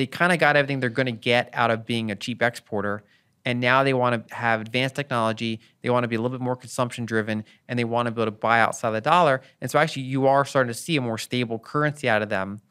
they 0.00 0.06
kind 0.06 0.32
of 0.32 0.38
got 0.38 0.56
everything 0.56 0.80
they're 0.80 0.88
going 0.88 1.04
to 1.04 1.12
get 1.12 1.50
out 1.52 1.70
of 1.70 1.84
being 1.84 2.10
a 2.10 2.16
cheap 2.16 2.40
exporter 2.40 3.04
and 3.44 3.60
now 3.60 3.84
they 3.84 3.92
want 3.92 4.26
to 4.26 4.34
have 4.34 4.62
advanced 4.62 4.94
technology 4.94 5.60
they 5.82 5.90
want 5.90 6.04
to 6.04 6.08
be 6.08 6.16
a 6.16 6.18
little 6.18 6.34
bit 6.38 6.42
more 6.42 6.56
consumption 6.56 7.04
driven 7.04 7.44
and 7.68 7.78
they 7.78 7.84
want 7.84 8.06
to 8.06 8.10
be 8.10 8.22
able 8.22 8.32
to 8.32 8.38
buy 8.38 8.60
outside 8.60 8.92
the 8.92 9.02
dollar. 9.02 9.42
And 9.60 9.70
so 9.70 9.78
actually 9.78 10.04
you 10.04 10.26
are 10.26 10.46
starting 10.46 10.72
to 10.72 10.78
see 10.78 10.96
a 10.96 11.02
more 11.02 11.18
stable 11.18 11.58
currency 11.58 12.08
out 12.08 12.22
of 12.22 12.30
them 12.30 12.62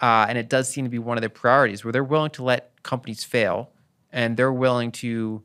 uh, 0.00 0.26
and 0.28 0.36
it 0.36 0.48
does 0.48 0.68
seem 0.68 0.84
to 0.84 0.90
be 0.90 0.98
one 0.98 1.16
of 1.16 1.22
their 1.22 1.28
priorities 1.28 1.84
where 1.84 1.92
they're 1.92 2.02
willing 2.02 2.32
to 2.32 2.42
let 2.42 2.82
companies 2.82 3.22
fail 3.22 3.70
and 4.10 4.36
they're 4.36 4.52
willing 4.52 4.90
to 4.90 5.40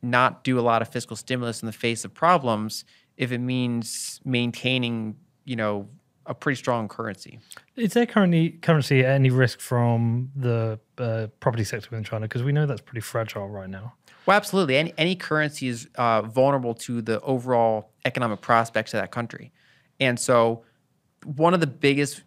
not 0.00 0.42
do 0.42 0.58
a 0.58 0.62
lot 0.62 0.80
of 0.80 0.88
fiscal 0.88 1.18
stimulus 1.18 1.60
in 1.60 1.66
the 1.66 1.72
face 1.72 2.02
of 2.02 2.14
problems 2.14 2.86
if 3.18 3.30
it 3.30 3.40
means 3.40 4.22
maintaining 4.24 5.16
you 5.44 5.54
know 5.54 5.86
a 6.26 6.34
pretty 6.34 6.56
strong 6.56 6.88
currency. 6.88 7.38
Is 7.76 7.92
there 7.94 8.06
currently 8.06 8.50
currency 8.50 9.04
any 9.04 9.30
risk 9.30 9.60
from 9.60 10.30
the 10.36 10.78
uh, 10.98 11.26
property 11.40 11.64
sector 11.64 11.88
within 11.90 12.04
China? 12.04 12.26
Because 12.26 12.42
we 12.42 12.52
know 12.52 12.66
that's 12.66 12.80
pretty 12.80 13.00
fragile 13.00 13.48
right 13.48 13.68
now. 13.68 13.94
Well, 14.26 14.36
absolutely. 14.36 14.76
Any 14.76 14.94
any 14.98 15.16
currency 15.16 15.68
is 15.68 15.88
uh, 15.96 16.22
vulnerable 16.22 16.74
to 16.74 17.02
the 17.02 17.20
overall 17.22 17.90
economic 18.04 18.40
prospects 18.40 18.94
of 18.94 19.00
that 19.00 19.10
country, 19.10 19.52
and 19.98 20.18
so 20.18 20.64
one 21.24 21.54
of 21.54 21.60
the 21.60 21.66
biggest. 21.66 22.22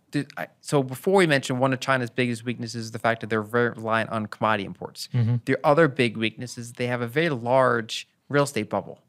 So 0.61 0.81
before 0.83 1.15
we 1.15 1.27
mentioned 1.27 1.59
one 1.59 1.73
of 1.73 1.79
China's 1.79 2.09
biggest 2.09 2.45
weaknesses 2.45 2.85
is 2.85 2.91
the 2.91 2.99
fact 2.99 3.21
that 3.21 3.29
they're 3.29 3.41
very 3.41 3.71
reliant 3.71 4.09
on 4.09 4.27
commodity 4.27 4.65
imports. 4.65 5.09
Mm-hmm. 5.13 5.37
The 5.45 5.57
other 5.63 5.87
big 5.87 6.15
weakness 6.15 6.57
is 6.57 6.73
they 6.73 6.87
have 6.87 7.01
a 7.01 7.07
very 7.07 7.29
large 7.29 8.07
real 8.29 8.43
estate 8.43 8.69
bubble. 8.69 8.99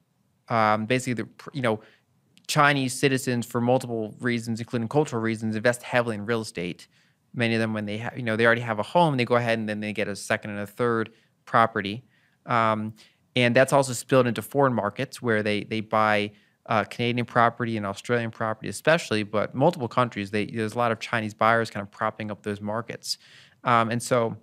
Um, 0.48 0.86
basically, 0.86 1.24
the 1.24 1.28
you 1.52 1.62
know 1.62 1.80
Chinese 2.48 2.92
citizens, 2.92 3.44
for 3.44 3.60
multiple 3.60 4.14
reasons, 4.20 4.60
including 4.60 4.88
cultural 4.88 5.20
reasons, 5.20 5.56
invest 5.56 5.82
heavily 5.82 6.14
in 6.14 6.26
real 6.26 6.42
estate. 6.42 6.86
Many 7.34 7.54
of 7.54 7.60
them, 7.60 7.74
when 7.74 7.86
they 7.86 7.98
have, 7.98 8.16
you 8.16 8.22
know, 8.22 8.36
they 8.36 8.46
already 8.46 8.60
have 8.60 8.78
a 8.78 8.84
home, 8.84 9.16
they 9.16 9.24
go 9.24 9.36
ahead 9.36 9.58
and 9.58 9.68
then 9.68 9.80
they 9.80 9.92
get 9.92 10.08
a 10.08 10.16
second 10.16 10.50
and 10.50 10.60
a 10.60 10.66
third 10.66 11.10
property, 11.44 12.04
um, 12.46 12.94
and 13.34 13.54
that's 13.54 13.72
also 13.72 13.92
spilled 13.92 14.26
into 14.26 14.42
foreign 14.42 14.72
markets 14.72 15.20
where 15.20 15.42
they 15.42 15.64
they 15.64 15.80
buy 15.80 16.30
uh, 16.66 16.84
Canadian 16.84 17.26
property 17.26 17.76
and 17.76 17.84
Australian 17.84 18.30
property, 18.30 18.68
especially, 18.68 19.22
but 19.22 19.54
multiple 19.54 19.88
countries. 19.88 20.30
They, 20.30 20.46
there's 20.46 20.74
a 20.74 20.78
lot 20.78 20.92
of 20.92 20.98
Chinese 21.00 21.34
buyers 21.34 21.68
kind 21.70 21.82
of 21.82 21.90
propping 21.90 22.30
up 22.30 22.42
those 22.42 22.60
markets, 22.60 23.18
um, 23.64 23.90
and 23.90 24.02
so 24.02 24.36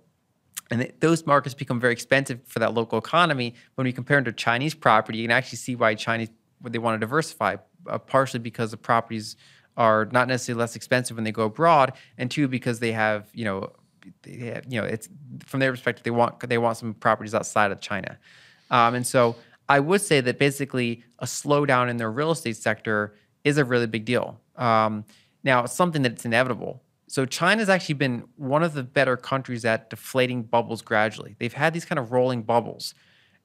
and 0.70 0.92
those 1.00 1.26
markets 1.26 1.54
become 1.54 1.80
very 1.80 1.92
expensive 1.92 2.40
for 2.46 2.58
that 2.58 2.74
local 2.74 2.98
economy. 2.98 3.54
When 3.74 3.86
we 3.86 3.92
compare 3.92 4.16
them 4.18 4.24
to 4.24 4.32
Chinese 4.32 4.74
property, 4.74 5.18
you 5.18 5.24
can 5.24 5.32
actually 5.32 5.58
see 5.58 5.74
why 5.74 5.94
Chinese 5.94 6.30
they 6.62 6.78
want 6.78 6.94
to 6.94 7.06
diversify 7.06 7.56
uh, 7.88 7.98
partially 7.98 8.40
because 8.40 8.70
the 8.70 8.76
properties 8.76 9.36
are 9.76 10.06
not 10.12 10.28
necessarily 10.28 10.60
less 10.60 10.76
expensive 10.76 11.16
when 11.16 11.24
they 11.24 11.32
go 11.32 11.44
abroad, 11.44 11.92
and 12.18 12.30
two 12.30 12.48
because 12.48 12.80
they 12.80 12.92
have 12.92 13.28
you 13.32 13.44
know 13.44 13.72
they 14.22 14.36
have, 14.46 14.64
you 14.68 14.80
know 14.80 14.86
it's 14.86 15.08
from 15.46 15.60
their 15.60 15.70
perspective 15.70 16.04
they 16.04 16.10
want 16.10 16.38
they 16.48 16.58
want 16.58 16.76
some 16.76 16.94
properties 16.94 17.34
outside 17.34 17.72
of 17.72 17.80
China, 17.80 18.18
um, 18.70 18.94
and 18.94 19.06
so 19.06 19.36
I 19.68 19.80
would 19.80 20.00
say 20.00 20.20
that 20.20 20.38
basically 20.38 21.02
a 21.18 21.26
slowdown 21.26 21.88
in 21.88 21.96
their 21.96 22.10
real 22.10 22.30
estate 22.30 22.56
sector 22.56 23.14
is 23.44 23.58
a 23.58 23.64
really 23.64 23.86
big 23.86 24.04
deal. 24.04 24.40
Um, 24.56 25.04
now 25.42 25.64
it's 25.64 25.72
something 25.72 26.02
that's 26.02 26.24
inevitable. 26.24 26.82
So 27.06 27.26
China's 27.26 27.68
actually 27.68 27.94
been 27.94 28.24
one 28.36 28.62
of 28.62 28.74
the 28.74 28.82
better 28.82 29.16
countries 29.16 29.64
at 29.64 29.90
deflating 29.90 30.42
bubbles 30.42 30.82
gradually. 30.82 31.36
They've 31.38 31.52
had 31.52 31.72
these 31.74 31.84
kind 31.84 31.98
of 31.98 32.12
rolling 32.12 32.42
bubbles, 32.42 32.94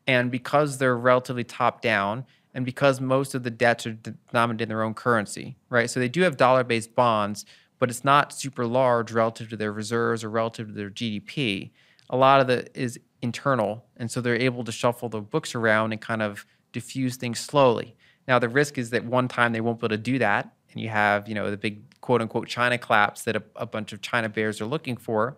and 0.08 0.32
because 0.32 0.78
they're 0.78 0.98
relatively 0.98 1.44
top 1.44 1.82
down 1.82 2.26
and 2.60 2.66
because 2.66 3.00
most 3.00 3.36
of 3.36 3.44
the 3.44 3.50
debts 3.50 3.88
are 3.88 3.94
denominated 3.94 4.64
in 4.64 4.68
their 4.68 4.84
own 4.84 4.94
currency, 4.94 5.56
right? 5.70 5.90
So 5.90 5.98
they 5.98 6.10
do 6.10 6.24
have 6.24 6.36
dollar 6.36 6.66
based 6.66 6.94
bonds, 6.94 7.46
but 7.80 7.90
it's 7.90 8.04
not 8.04 8.34
super 8.34 8.66
large 8.66 9.14
relative 9.14 9.50
to 9.52 9.56
their 9.56 9.72
reserves 9.72 10.26
or 10.26 10.30
relative 10.30 10.68
to 10.68 10.74
their 10.74 10.90
GDP. 10.90 11.72
A 12.10 12.18
lot 12.18 12.42
of 12.42 12.50
it 12.50 12.70
is 12.76 13.00
internal, 13.22 13.86
and 13.96 14.12
so 14.12 14.20
they're 14.20 14.36
able 14.36 14.66
to 14.66 14.74
shuffle 14.74 15.08
the 15.08 15.22
books 15.22 15.56
around 15.56 15.94
and 15.94 16.02
kind 16.02 16.22
of 16.22 16.46
diffuse 16.74 17.16
things 17.16 17.40
slowly. 17.40 17.96
Now 18.28 18.40
the 18.40 18.50
risk 18.50 18.78
is 18.78 18.90
that 18.90 19.06
one 19.06 19.30
time 19.30 19.54
they 19.54 19.62
won't 19.62 19.80
be 19.80 19.86
able 19.86 19.96
to 19.96 19.98
do 19.98 20.20
that, 20.20 20.54
and 20.74 20.82
you 20.82 20.90
have 20.90 21.30
you 21.30 21.36
know 21.36 21.50
the 21.50 21.56
big 21.56 21.98
quote 22.02 22.22
unquote 22.22 22.50
China 22.50 22.78
collapse 22.78 23.22
that 23.24 23.38
a, 23.38 23.44
a 23.56 23.66
bunch 23.66 23.94
of 23.94 24.02
China 24.02 24.28
bears 24.28 24.60
are 24.60 24.66
looking 24.66 24.98
for. 24.98 25.38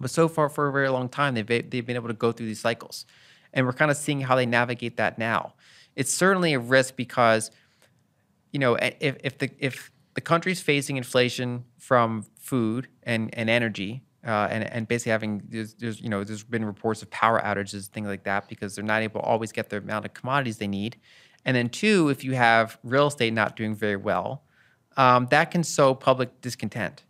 But 0.00 0.10
so 0.10 0.26
far, 0.26 0.48
for 0.48 0.66
a 0.66 0.72
very 0.72 0.88
long 0.88 1.08
time, 1.08 1.34
they've 1.34 1.46
they've 1.46 1.86
been 1.86 1.94
able 1.94 2.08
to 2.08 2.14
go 2.14 2.32
through 2.32 2.46
these 2.46 2.60
cycles, 2.60 3.06
and 3.52 3.64
we're 3.64 3.74
kind 3.74 3.92
of 3.92 3.96
seeing 3.96 4.22
how 4.22 4.34
they 4.34 4.44
navigate 4.44 4.96
that 4.96 5.18
now 5.18 5.54
it's 5.96 6.12
certainly 6.12 6.54
a 6.54 6.58
risk 6.58 6.96
because 6.96 7.50
you 8.52 8.58
know 8.58 8.74
if, 8.74 9.16
if 9.22 9.38
the 9.38 9.50
if 9.58 9.90
the 10.14 10.20
country's 10.20 10.60
facing 10.60 10.96
inflation 10.96 11.64
from 11.78 12.26
food 12.38 12.88
and, 13.02 13.30
and 13.34 13.48
energy 13.48 14.02
uh, 14.26 14.46
and, 14.50 14.64
and 14.64 14.86
basically 14.86 15.10
having 15.10 15.42
there's, 15.48 15.74
there's, 15.74 16.00
you 16.00 16.08
know 16.08 16.24
there's 16.24 16.44
been 16.44 16.64
reports 16.64 17.02
of 17.02 17.10
power 17.10 17.40
outages 17.40 17.88
things 17.88 18.06
like 18.06 18.24
that 18.24 18.48
because 18.48 18.74
they're 18.74 18.84
not 18.84 19.02
able 19.02 19.20
to 19.20 19.26
always 19.26 19.52
get 19.52 19.70
the 19.70 19.78
amount 19.78 20.04
of 20.04 20.14
commodities 20.14 20.58
they 20.58 20.66
need. 20.66 20.96
And 21.44 21.56
then 21.56 21.68
two 21.68 22.08
if 22.08 22.22
you 22.22 22.34
have 22.34 22.78
real 22.84 23.08
estate 23.08 23.32
not 23.32 23.56
doing 23.56 23.74
very 23.74 23.96
well 23.96 24.42
um, 24.96 25.26
that 25.30 25.50
can 25.50 25.64
sow 25.64 25.94
public 25.94 26.40
discontent. 26.40 27.02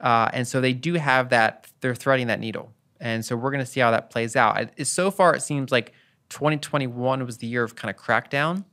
Uh, 0.00 0.28
and 0.32 0.46
so 0.46 0.60
they 0.60 0.72
do 0.72 0.94
have 0.94 1.30
that 1.30 1.66
they're 1.80 1.94
threading 1.94 2.28
that 2.28 2.40
needle. 2.40 2.72
And 3.00 3.24
so 3.24 3.36
we're 3.36 3.50
going 3.50 3.64
to 3.64 3.70
see 3.70 3.80
how 3.80 3.90
that 3.90 4.10
plays 4.10 4.36
out. 4.36 4.70
It, 4.76 4.86
so 4.86 5.10
far 5.10 5.34
it 5.34 5.42
seems 5.42 5.70
like 5.70 5.92
2021 6.30 7.24
was 7.24 7.38
the 7.38 7.46
year 7.46 7.64
of 7.64 7.74
kind 7.74 7.94
of 7.94 8.02
crackdown. 8.02 8.64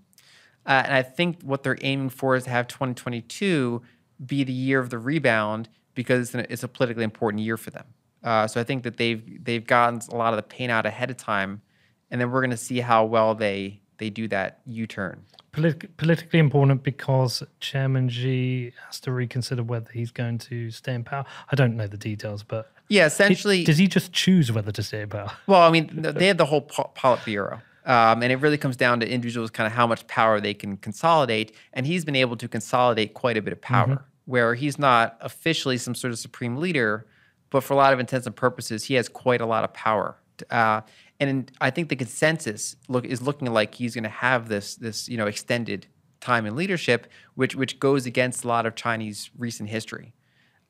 Uh, 0.65 0.81
and 0.85 0.93
I 0.93 1.03
think 1.03 1.41
what 1.43 1.63
they're 1.63 1.77
aiming 1.81 2.09
for 2.09 2.35
is 2.35 2.45
to 2.45 2.49
have 2.49 2.67
2022 2.67 3.81
be 4.25 4.43
the 4.43 4.53
year 4.53 4.79
of 4.79 4.89
the 4.89 4.97
rebound 4.97 5.69
because 5.93 6.27
it's, 6.27 6.35
an, 6.35 6.45
it's 6.49 6.63
a 6.63 6.67
politically 6.67 7.03
important 7.03 7.43
year 7.43 7.57
for 7.57 7.71
them. 7.71 7.85
Uh, 8.23 8.47
so 8.47 8.59
I 8.59 8.63
think 8.63 8.83
that 8.83 8.97
they've 8.97 9.43
they've 9.43 9.65
gotten 9.65 10.01
a 10.11 10.15
lot 10.15 10.33
of 10.33 10.37
the 10.37 10.43
pain 10.43 10.71
out 10.71 10.87
ahead 10.87 11.11
of 11.11 11.17
time, 11.17 11.61
and 12.09 12.19
then 12.19 12.31
we're 12.31 12.41
going 12.41 12.49
to 12.49 12.57
see 12.57 12.79
how 12.79 13.05
well 13.05 13.35
they 13.35 13.81
they 13.97 14.09
do 14.09 14.27
that 14.29 14.59
U-turn. 14.65 15.23
Polit- 15.51 15.95
politically 15.95 16.39
important 16.39 16.83
because 16.83 17.43
Chairman 17.59 18.09
Xi 18.09 18.73
has 18.87 18.99
to 19.01 19.11
reconsider 19.11 19.63
whether 19.63 19.89
he's 19.91 20.11
going 20.11 20.39
to 20.39 20.71
stay 20.71 20.93
in 20.95 21.03
power. 21.03 21.23
I 21.49 21.55
don't 21.55 21.77
know 21.77 21.87
the 21.87 21.97
details, 21.97 22.43
but 22.43 22.71
Yeah, 22.87 23.05
essentially. 23.07 23.63
does 23.63 23.77
he 23.77 23.87
just 23.87 24.13
choose 24.13 24.51
whether 24.51 24.71
to 24.71 24.83
stay 24.83 25.01
in 25.01 25.09
power? 25.09 25.31
Well, 25.47 25.61
I 25.61 25.71
mean, 25.71 25.89
they 25.93 26.27
have 26.27 26.37
the 26.37 26.45
whole 26.45 26.61
Politburo. 26.61 27.61
Um, 27.85 28.23
and 28.23 28.31
it 28.31 28.37
really 28.37 28.57
comes 28.57 28.75
down 28.75 28.99
to 29.01 29.07
individuals 29.09 29.51
kind 29.51 29.67
of 29.67 29.73
how 29.73 29.85
much 29.85 30.07
power 30.07 30.41
they 30.41 30.55
can 30.55 30.77
consolidate. 30.77 31.55
And 31.73 31.85
he's 31.85 32.03
been 32.03 32.15
able 32.15 32.35
to 32.37 32.47
consolidate 32.47 33.13
quite 33.13 33.37
a 33.37 33.41
bit 33.41 33.53
of 33.53 33.61
power, 33.61 34.03
where 34.25 34.55
he's 34.55 34.79
not 34.79 35.17
officially 35.21 35.77
some 35.77 35.93
sort 35.93 36.11
of 36.11 36.17
supreme 36.17 36.57
leader, 36.57 37.05
but 37.51 37.63
for 37.63 37.73
a 37.73 37.77
lot 37.77 37.93
of 37.93 37.99
intents 37.99 38.25
and 38.25 38.35
purposes, 38.35 38.85
he 38.85 38.95
has 38.95 39.07
quite 39.07 39.39
a 39.39 39.45
lot 39.45 39.63
of 39.63 39.71
power. 39.73 40.17
Uh, 40.49 40.81
and 41.19 41.51
I 41.61 41.69
think 41.69 41.89
the 41.89 41.95
consensus 41.95 42.75
look 42.87 43.05
is 43.05 43.21
looking 43.21 43.51
like 43.53 43.75
he's 43.75 43.93
going 43.93 44.03
to 44.03 44.09
have 44.09 44.49
this 44.49 44.75
this 44.75 45.07
you 45.07 45.15
know 45.15 45.27
extended 45.27 45.87
time 46.19 46.45
in 46.45 46.55
leadership, 46.55 47.07
which 47.35 47.55
which 47.55 47.79
goes 47.79 48.05
against 48.05 48.43
a 48.43 48.47
lot 48.47 48.65
of 48.65 48.75
Chinese 48.75 49.29
recent 49.37 49.69
history. 49.69 50.13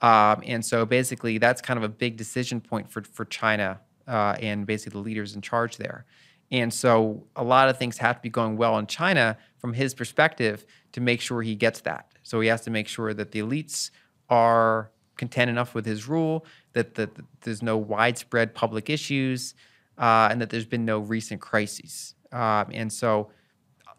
Um, 0.02 0.44
and 0.46 0.64
so 0.64 0.86
basically, 0.86 1.38
that's 1.38 1.62
kind 1.62 1.78
of 1.78 1.84
a 1.84 1.90
big 1.90 2.18
decision 2.18 2.62
point 2.62 2.92
for, 2.92 3.04
for 3.04 3.26
China 3.26 3.80
uh, 4.08 4.36
and 4.40 4.66
basically 4.66 5.00
the 5.00 5.04
leaders 5.04 5.36
in 5.36 5.42
charge 5.42 5.78
there. 5.78 6.06
And 6.52 6.74
so 6.74 7.26
a 7.36 7.44
lot 7.44 7.70
of 7.70 7.78
things 7.78 7.98
have 7.98 8.18
to 8.18 8.22
be 8.22 8.30
going 8.30 8.56
well 8.56 8.78
in 8.78 8.88
China 8.88 9.38
from 9.58 9.74
his 9.74 9.94
perspective 9.94 10.66
to 10.92 11.02
make 11.02 11.22
sure 11.22 11.42
he 11.42 11.56
gets 11.56 11.82
that. 11.82 12.12
So 12.24 12.40
he 12.40 12.48
has 12.50 12.62
to 12.62 12.72
make 12.72 12.88
sure 12.88 13.14
that 13.14 13.32
the 13.32 13.40
elites 13.40 13.90
are 14.30 14.92
content 15.18 15.50
enough 15.50 15.74
with 15.74 15.86
his 15.86 16.08
rule, 16.08 16.46
that, 16.74 16.96
that, 16.96 17.16
that 17.16 17.26
there's 17.42 17.62
no 17.62 17.78
widespread 17.78 18.54
public 18.54 18.90
issues, 18.90 19.56
uh, 19.98 20.28
and 20.30 20.42
that 20.42 20.50
there's 20.50 20.66
been 20.66 20.86
no 20.86 21.00
recent 21.00 21.42
crises. 21.42 22.16
Um, 22.32 22.68
and 22.72 22.92
so 22.92 23.32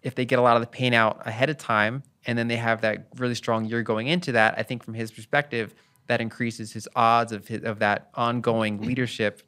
if 0.03 0.15
they 0.15 0.25
get 0.25 0.39
a 0.39 0.43
lot 0.43 0.57
of 0.57 0.63
the 0.63 0.69
pain 0.69 0.95
out 0.95 1.27
ahead 1.27 1.51
of 1.51 1.57
time 1.57 2.03
and 2.27 2.39
then 2.39 2.49
they 2.49 2.57
have 2.57 2.83
that 2.83 3.09
really 3.17 3.35
strong 3.35 3.65
year 3.65 3.83
going 3.83 4.09
into 4.09 4.33
that, 4.33 4.55
I 4.59 4.63
think 4.63 4.85
from 4.85 4.95
his 4.95 5.11
perspective, 5.11 5.75
that 6.07 6.21
increases 6.21 6.73
his 6.73 6.89
odds 6.95 7.33
of 7.33 7.49
his, 7.49 7.63
of 7.63 7.79
that 7.81 8.11
ongoing 8.15 8.81
leadership 8.81 9.43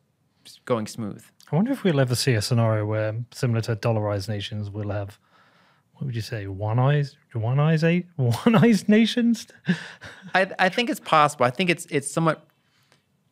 going 0.65 0.87
smooth. 0.87 1.25
I 1.51 1.57
wonder 1.57 1.73
if 1.73 1.85
we'll 1.85 2.01
ever 2.01 2.15
see 2.15 2.35
a 2.35 2.43
scenario 2.43 2.85
where, 2.85 3.15
similar 3.33 3.61
to 3.63 3.77
dollarized 3.77 4.29
nations, 4.29 4.71
we'll 4.71 4.91
have 4.91 5.19
what 5.99 6.07
would 6.07 6.15
you 6.15 6.23
say, 6.23 6.47
one 6.47 6.79
eyes, 6.79 7.17
one 7.33 7.59
eyes, 7.59 7.83
eight, 7.83 8.07
one 8.17 8.55
eyes 8.55 8.89
nations? 8.89 9.49
I, 10.35 10.49
I 10.59 10.69
think 10.69 10.91
it's 10.91 11.01
possible. 11.01 11.45
I 11.45 11.51
think 11.51 11.71
it's 11.71 11.87
it's 11.87 12.11
somewhat 12.11 12.47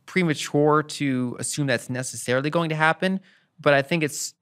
premature 0.07 0.83
to 0.83 1.37
assume 1.39 1.67
that's 1.67 1.89
necessarily 1.89 2.51
going 2.51 2.71
to 2.71 2.77
happen, 2.77 3.21
but 3.61 3.73
I 3.73 3.83
think 3.83 4.03
it's 4.03 4.35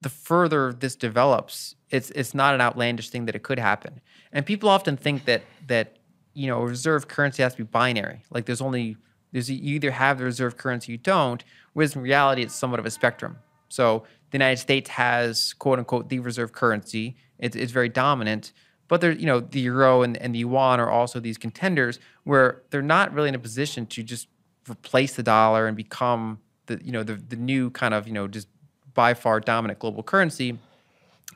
the 0.00 0.08
further 0.08 0.72
this 0.72 0.96
develops, 0.96 1.74
it's 1.90 2.10
it's 2.10 2.34
not 2.34 2.54
an 2.54 2.60
outlandish 2.60 3.10
thing 3.10 3.26
that 3.26 3.34
it 3.34 3.42
could 3.42 3.58
happen. 3.58 4.00
And 4.32 4.46
people 4.46 4.68
often 4.68 4.96
think 4.96 5.24
that 5.26 5.42
that 5.66 5.96
you 6.36 6.46
know 6.46 6.60
reserve 6.62 7.08
currency 7.08 7.42
has 7.42 7.54
to 7.54 7.58
be 7.58 7.64
binary. 7.64 8.22
Like 8.30 8.44
there's 8.44 8.60
only 8.60 8.96
there's 9.32 9.50
you 9.50 9.74
either 9.74 9.90
have 9.90 10.18
the 10.18 10.24
reserve 10.24 10.56
currency, 10.56 10.92
you 10.92 10.98
don't. 10.98 11.42
Whereas 11.72 11.96
in 11.96 12.02
reality, 12.02 12.42
it's 12.42 12.54
somewhat 12.54 12.78
of 12.78 12.86
a 12.86 12.90
spectrum. 12.90 13.38
So 13.68 14.04
the 14.30 14.36
United 14.36 14.58
States 14.58 14.90
has 14.90 15.54
quote 15.54 15.78
unquote 15.78 16.08
the 16.10 16.18
reserve 16.20 16.52
currency. 16.52 17.16
It's 17.38 17.56
it's 17.56 17.72
very 17.72 17.88
dominant. 17.88 18.52
But 18.88 19.00
there, 19.00 19.10
you 19.10 19.26
know, 19.26 19.40
the 19.40 19.60
euro 19.60 20.02
and, 20.02 20.16
and 20.18 20.32
the 20.34 20.40
yuan 20.40 20.78
are 20.78 20.90
also 20.90 21.18
these 21.18 21.38
contenders 21.38 21.98
where 22.22 22.62
they're 22.70 22.82
not 22.82 23.12
really 23.12 23.30
in 23.30 23.34
a 23.34 23.38
position 23.40 23.86
to 23.86 24.02
just 24.02 24.28
replace 24.70 25.16
the 25.16 25.24
dollar 25.24 25.66
and 25.66 25.76
become 25.76 26.38
the 26.66 26.80
you 26.84 26.92
know 26.92 27.02
the 27.02 27.14
the 27.14 27.36
new 27.36 27.70
kind 27.70 27.94
of 27.94 28.06
you 28.06 28.12
know 28.12 28.28
just 28.28 28.48
by 28.94 29.14
far 29.14 29.40
dominant 29.40 29.78
global 29.78 30.02
currency. 30.02 30.58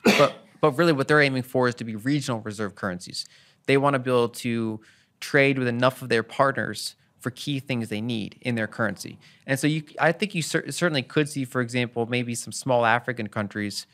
But 0.03 0.35
but 0.61 0.77
really 0.77 0.93
what 0.93 1.07
they're 1.07 1.21
aiming 1.21 1.43
for 1.43 1.67
is 1.67 1.75
to 1.75 1.83
be 1.83 1.95
regional 1.95 2.39
reserve 2.39 2.75
currencies. 2.75 3.25
They 3.65 3.77
want 3.77 3.93
to 3.93 3.99
be 3.99 4.09
able 4.09 4.29
to 4.29 4.79
trade 5.19 5.59
with 5.59 5.67
enough 5.67 6.01
of 6.01 6.09
their 6.09 6.23
partners 6.23 6.95
for 7.19 7.29
key 7.29 7.59
things 7.59 7.89
they 7.89 8.01
need 8.01 8.37
in 8.41 8.55
their 8.55 8.67
currency. 8.67 9.19
And 9.45 9.59
so 9.59 9.67
you 9.67 9.83
I 9.99 10.11
think 10.11 10.33
you 10.33 10.41
cer- 10.41 10.71
certainly 10.71 11.03
could 11.03 11.29
see 11.29 11.45
for 11.45 11.61
example 11.61 12.07
maybe 12.07 12.33
some 12.35 12.51
small 12.51 12.85
African 12.85 13.27
countries 13.27 13.85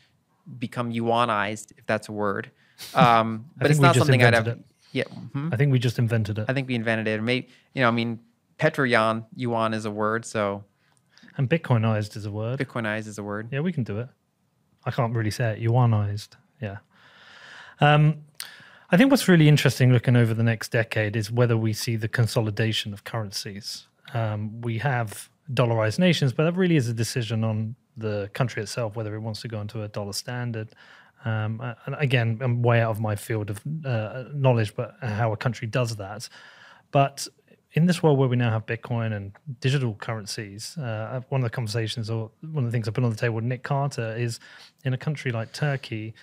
become 0.58 0.92
yuanized 0.92 1.72
if 1.76 1.86
that's 1.86 2.08
a 2.08 2.12
word. 2.12 2.50
Um, 2.94 3.46
but 3.56 3.72
it's 3.72 3.80
not 3.80 3.96
something 3.96 4.22
I'd 4.22 4.34
have 4.34 4.46
invented 4.46 4.64
yeah. 4.92 5.04
mhm. 5.04 5.52
I 5.52 5.56
think 5.56 5.72
we 5.72 5.78
just 5.78 5.98
invented 5.98 6.38
it. 6.38 6.46
I 6.48 6.54
think 6.54 6.68
we 6.68 6.74
invented 6.74 7.08
it. 7.08 7.22
Maybe 7.22 7.48
you 7.74 7.82
know, 7.82 7.88
I 7.88 7.90
mean, 7.90 8.20
Petroyan 8.58 9.26
yuan 9.34 9.74
is 9.74 9.84
a 9.84 9.90
word, 9.90 10.24
so 10.24 10.64
And 11.36 11.48
Bitcoinized 11.48 12.16
is 12.16 12.24
a 12.24 12.30
word. 12.30 12.58
Bitcoinized 12.58 13.06
is 13.06 13.18
a 13.18 13.22
word. 13.22 13.48
Yeah, 13.50 13.60
we 13.60 13.72
can 13.72 13.84
do 13.84 13.98
it. 13.98 14.08
I 14.84 14.90
can't 14.90 15.14
really 15.14 15.30
say 15.30 15.52
it. 15.52 15.60
Yuanized. 15.60 16.30
Yeah. 16.60 16.78
Um, 17.80 18.24
I 18.90 18.96
think 18.96 19.10
what's 19.10 19.28
really 19.28 19.48
interesting 19.48 19.92
looking 19.92 20.16
over 20.16 20.32
the 20.32 20.42
next 20.42 20.72
decade 20.72 21.14
is 21.14 21.30
whether 21.30 21.58
we 21.58 21.74
see 21.74 21.96
the 21.96 22.08
consolidation 22.08 22.94
of 22.94 23.04
currencies. 23.04 23.86
Um, 24.14 24.62
we 24.62 24.78
have 24.78 25.28
dollarized 25.52 25.98
nations, 25.98 26.32
but 26.32 26.44
that 26.44 26.56
really 26.56 26.76
is 26.76 26.88
a 26.88 26.94
decision 26.94 27.44
on 27.44 27.74
the 27.98 28.30
country 28.32 28.62
itself 28.62 28.96
whether 28.96 29.14
it 29.14 29.18
wants 29.18 29.42
to 29.42 29.48
go 29.48 29.60
into 29.60 29.82
a 29.82 29.88
dollar 29.88 30.14
standard. 30.14 30.74
Um, 31.26 31.60
and 31.84 31.96
again, 31.98 32.38
I'm 32.40 32.62
way 32.62 32.80
out 32.80 32.92
of 32.92 33.00
my 33.00 33.14
field 33.14 33.50
of 33.50 33.60
uh, 33.84 34.24
knowledge, 34.32 34.74
but 34.74 34.96
how 35.02 35.32
a 35.32 35.36
country 35.36 35.66
does 35.66 35.96
that. 35.96 36.26
But 36.90 37.26
in 37.72 37.84
this 37.84 38.02
world 38.02 38.18
where 38.18 38.28
we 38.28 38.36
now 38.36 38.50
have 38.50 38.64
Bitcoin 38.64 39.12
and 39.12 39.32
digital 39.60 39.94
currencies, 39.96 40.78
uh, 40.78 41.20
one 41.28 41.42
of 41.42 41.44
the 41.44 41.50
conversations 41.50 42.08
or 42.08 42.30
one 42.40 42.64
of 42.64 42.70
the 42.70 42.74
things 42.74 42.88
I 42.88 42.92
put 42.92 43.04
on 43.04 43.10
the 43.10 43.16
table 43.16 43.34
with 43.34 43.44
Nick 43.44 43.64
Carter 43.64 44.16
is 44.16 44.40
in 44.84 44.94
a 44.94 44.98
country 44.98 45.30
like 45.30 45.52
Turkey, 45.52 46.14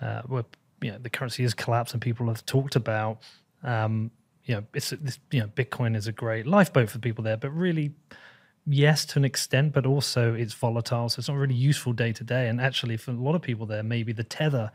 uh, 0.00 0.22
where 0.22 0.44
you 0.80 0.92
know 0.92 0.98
the 0.98 1.10
currency 1.10 1.42
has 1.42 1.54
collapsed 1.54 1.94
and 1.94 2.02
people 2.02 2.28
have 2.28 2.44
talked 2.46 2.76
about, 2.76 3.18
um, 3.62 4.10
you 4.44 4.54
know, 4.54 4.64
it's 4.74 4.90
this, 4.90 5.18
you 5.30 5.40
know, 5.40 5.48
Bitcoin 5.48 5.96
is 5.96 6.06
a 6.06 6.12
great 6.12 6.46
lifeboat 6.46 6.90
for 6.90 6.98
people 6.98 7.22
there, 7.22 7.36
but 7.36 7.50
really, 7.50 7.92
yes, 8.66 9.04
to 9.06 9.18
an 9.18 9.24
extent, 9.24 9.72
but 9.72 9.84
also 9.84 10.34
it's 10.34 10.54
volatile, 10.54 11.08
so 11.08 11.20
it's 11.20 11.28
not 11.28 11.36
really 11.36 11.54
useful 11.54 11.92
day 11.92 12.12
to 12.12 12.24
day. 12.24 12.48
And 12.48 12.60
actually, 12.60 12.96
for 12.96 13.10
a 13.10 13.14
lot 13.14 13.34
of 13.34 13.42
people 13.42 13.66
there, 13.66 13.82
maybe 13.82 14.12
the 14.12 14.24
tether 14.24 14.70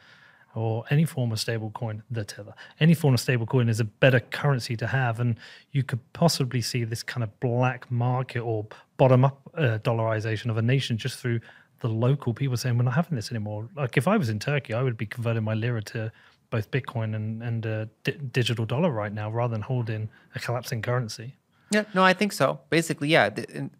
or 0.55 0.83
any 0.91 1.05
form 1.05 1.31
of 1.31 1.39
stable 1.39 1.71
coin, 1.71 2.03
the 2.11 2.23
tether, 2.23 2.53
any 2.79 2.93
form 2.93 3.15
of 3.15 3.19
stable 3.19 3.47
coin 3.47 3.67
is 3.67 3.79
a 3.79 3.83
better 3.83 4.19
currency 4.19 4.75
to 4.77 4.85
have. 4.85 5.19
And 5.19 5.37
you 5.71 5.83
could 5.83 5.99
possibly 6.13 6.61
see 6.61 6.83
this 6.83 7.01
kind 7.01 7.23
of 7.23 7.39
black 7.39 7.89
market 7.89 8.41
or 8.41 8.67
bottom 8.97 9.25
up 9.25 9.41
uh, 9.57 9.79
dollarization 9.79 10.51
of 10.51 10.57
a 10.57 10.61
nation 10.61 10.97
just 10.97 11.19
through 11.19 11.39
the 11.83 11.89
local 11.89 12.33
people 12.33 12.55
saying, 12.55 12.77
we're 12.77 12.85
not 12.85 12.93
having 12.93 13.17
this 13.17 13.29
anymore. 13.29 13.67
Like 13.75 13.97
if 13.97 14.07
I 14.07 14.15
was 14.15 14.29
in 14.29 14.39
Turkey, 14.39 14.73
I 14.73 14.81
would 14.81 14.95
be 14.95 15.05
converting 15.05 15.43
my 15.43 15.53
lira 15.53 15.81
to 15.83 16.11
both 16.49 16.71
Bitcoin 16.71 17.13
and, 17.13 17.43
and 17.43 17.65
uh, 17.65 17.85
di- 18.05 18.17
digital 18.31 18.65
dollar 18.65 18.89
right 18.89 19.11
now 19.11 19.29
rather 19.29 19.51
than 19.51 19.61
holding 19.61 20.09
a 20.33 20.39
collapsing 20.39 20.81
currency. 20.81 21.35
Yeah, 21.71 21.83
no, 21.93 22.01
I 22.01 22.13
think 22.13 22.31
so. 22.31 22.61
Basically, 22.69 23.09
yeah, 23.09 23.29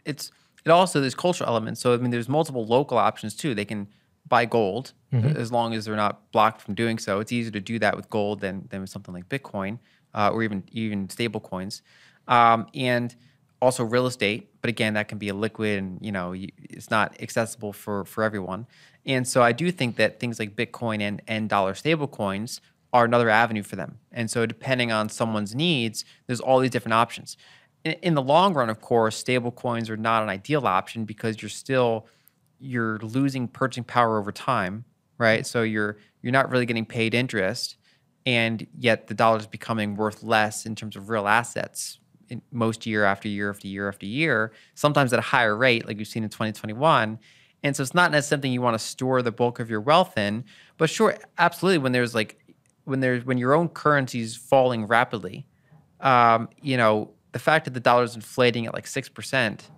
it's 0.04 0.32
it 0.66 0.70
also 0.70 1.00
there's 1.00 1.16
cultural 1.16 1.50
elements. 1.50 1.80
So 1.80 1.94
I 1.94 1.98
mean, 1.98 2.12
there's 2.12 2.28
multiple 2.28 2.66
local 2.66 2.98
options 2.98 3.36
too. 3.36 3.56
They 3.56 3.66
can 3.66 3.88
buy 4.28 4.46
gold 4.46 4.94
as 5.38 5.52
long 5.52 5.76
as 5.76 5.86
they're 5.86 5.96
not 5.96 6.32
blocked 6.32 6.60
from 6.62 6.74
doing 6.74 6.98
so. 6.98 7.20
It's 7.20 7.32
easier 7.32 7.52
to 7.52 7.62
do 7.62 7.80
that 7.80 7.96
with 7.96 8.10
gold 8.10 8.42
than 8.42 8.68
than 8.70 8.82
with 8.82 8.90
something 8.90 9.14
like 9.14 9.30
Bitcoin 9.30 9.80
uh, 10.14 10.32
or 10.34 10.44
even 10.44 10.64
even 10.72 11.08
stable 11.10 11.40
coins, 11.40 11.84
um, 12.28 12.68
and 12.74 13.16
also 13.64 13.84
real 13.84 14.06
estate. 14.06 14.50
But 14.62 14.70
again, 14.70 14.94
that 14.94 15.08
can 15.08 15.18
be 15.18 15.30
a 15.30 15.34
liquid, 15.34 15.80
and 15.80 16.00
you 16.02 16.12
know, 16.12 16.34
it's 16.36 16.90
not 16.92 17.20
accessible 17.22 17.74
for 17.74 18.06
for 18.06 18.24
everyone. 18.24 18.68
And 19.06 19.28
so 19.28 19.42
I 19.42 19.52
do 19.52 19.72
think 19.72 19.96
that 19.98 20.20
things 20.20 20.40
like 20.40 20.56
Bitcoin 20.56 21.02
and 21.02 21.22
and 21.28 21.50
dollar 21.50 21.74
stable 21.74 22.08
coins 22.08 22.62
are 22.92 23.06
another 23.06 23.30
avenue 23.30 23.64
for 23.64 23.76
them. 23.76 23.98
And 24.12 24.30
so 24.30 24.46
depending 24.46 24.92
on 24.92 25.10
someone's 25.10 25.56
needs, 25.56 26.06
there's 26.28 26.40
all 26.40 26.60
these 26.60 26.70
different 26.70 26.94
options 26.94 27.38
in, 27.84 27.94
in 28.02 28.14
the 28.16 28.22
long 28.22 28.54
run, 28.54 28.70
of 28.70 28.82
course, 28.82 29.18
stable 29.18 29.52
coins 29.52 29.90
are 29.90 29.98
not 29.98 30.24
an 30.24 30.30
ideal 30.30 30.66
option 30.68 31.06
because 31.06 31.42
you're 31.42 31.50
still 31.50 32.08
you're 32.60 32.98
losing 33.00 33.48
purchasing 33.48 33.84
power 33.84 34.18
over 34.18 34.32
time, 34.32 34.86
right? 35.18 35.46
So 35.46 35.64
you're 35.64 35.98
you're 36.22 36.32
not 36.32 36.50
really 36.50 36.66
getting 36.66 36.86
paid 36.86 37.14
interest, 37.14 37.76
and 38.26 38.66
yet 38.78 39.08
the 39.08 39.14
dollar 39.14 39.40
is 39.40 39.48
becoming 39.48 39.96
worth 39.96 40.24
less 40.24 40.66
in 40.66 40.76
terms 40.76 40.96
of 40.96 41.10
real 41.10 41.28
assets 41.28 42.00
most 42.52 42.86
year 42.86 43.04
after 43.06 43.28
year 43.28 43.50
after 43.50 43.68
year 43.68 43.88
after 43.88 44.06
year, 44.06 44.52
sometimes 44.76 45.12
at 45.14 45.20
a 45.20 45.24
higher 45.24 45.56
rate, 45.56 45.88
like 45.88 46.00
you've 46.00 46.08
seen 46.08 46.24
in 46.24 46.30
2021. 46.30 47.20
And 47.66 47.76
so 47.76 47.82
it's 47.84 47.94
not 47.94 48.12
necessarily 48.12 48.30
something 48.40 48.52
you 48.52 48.62
want 48.62 48.74
to 48.78 48.86
store 48.86 49.22
the 49.22 49.32
bulk 49.32 49.60
of 49.60 49.70
your 49.70 49.80
wealth 49.82 50.18
in, 50.18 50.44
but 50.78 50.90
sure, 50.90 51.18
absolutely. 51.38 51.78
When 51.78 51.92
there's 51.94 52.14
like 52.14 52.38
when 52.84 53.00
there's 53.00 53.24
when 53.24 53.38
your 53.38 53.54
own 53.54 53.70
currency 53.70 54.20
is 54.20 54.36
falling 54.36 54.86
rapidly, 54.86 55.46
um, 56.02 56.50
you 56.62 56.76
know, 56.76 57.12
the 57.32 57.40
fact 57.40 57.66
that 57.66 57.74
the 57.74 57.80
dollar 57.80 58.04
is 58.04 58.16
inflating 58.16 58.66
at 58.66 58.74
like 58.74 58.86
six 58.86 59.08
percent 59.08 59.70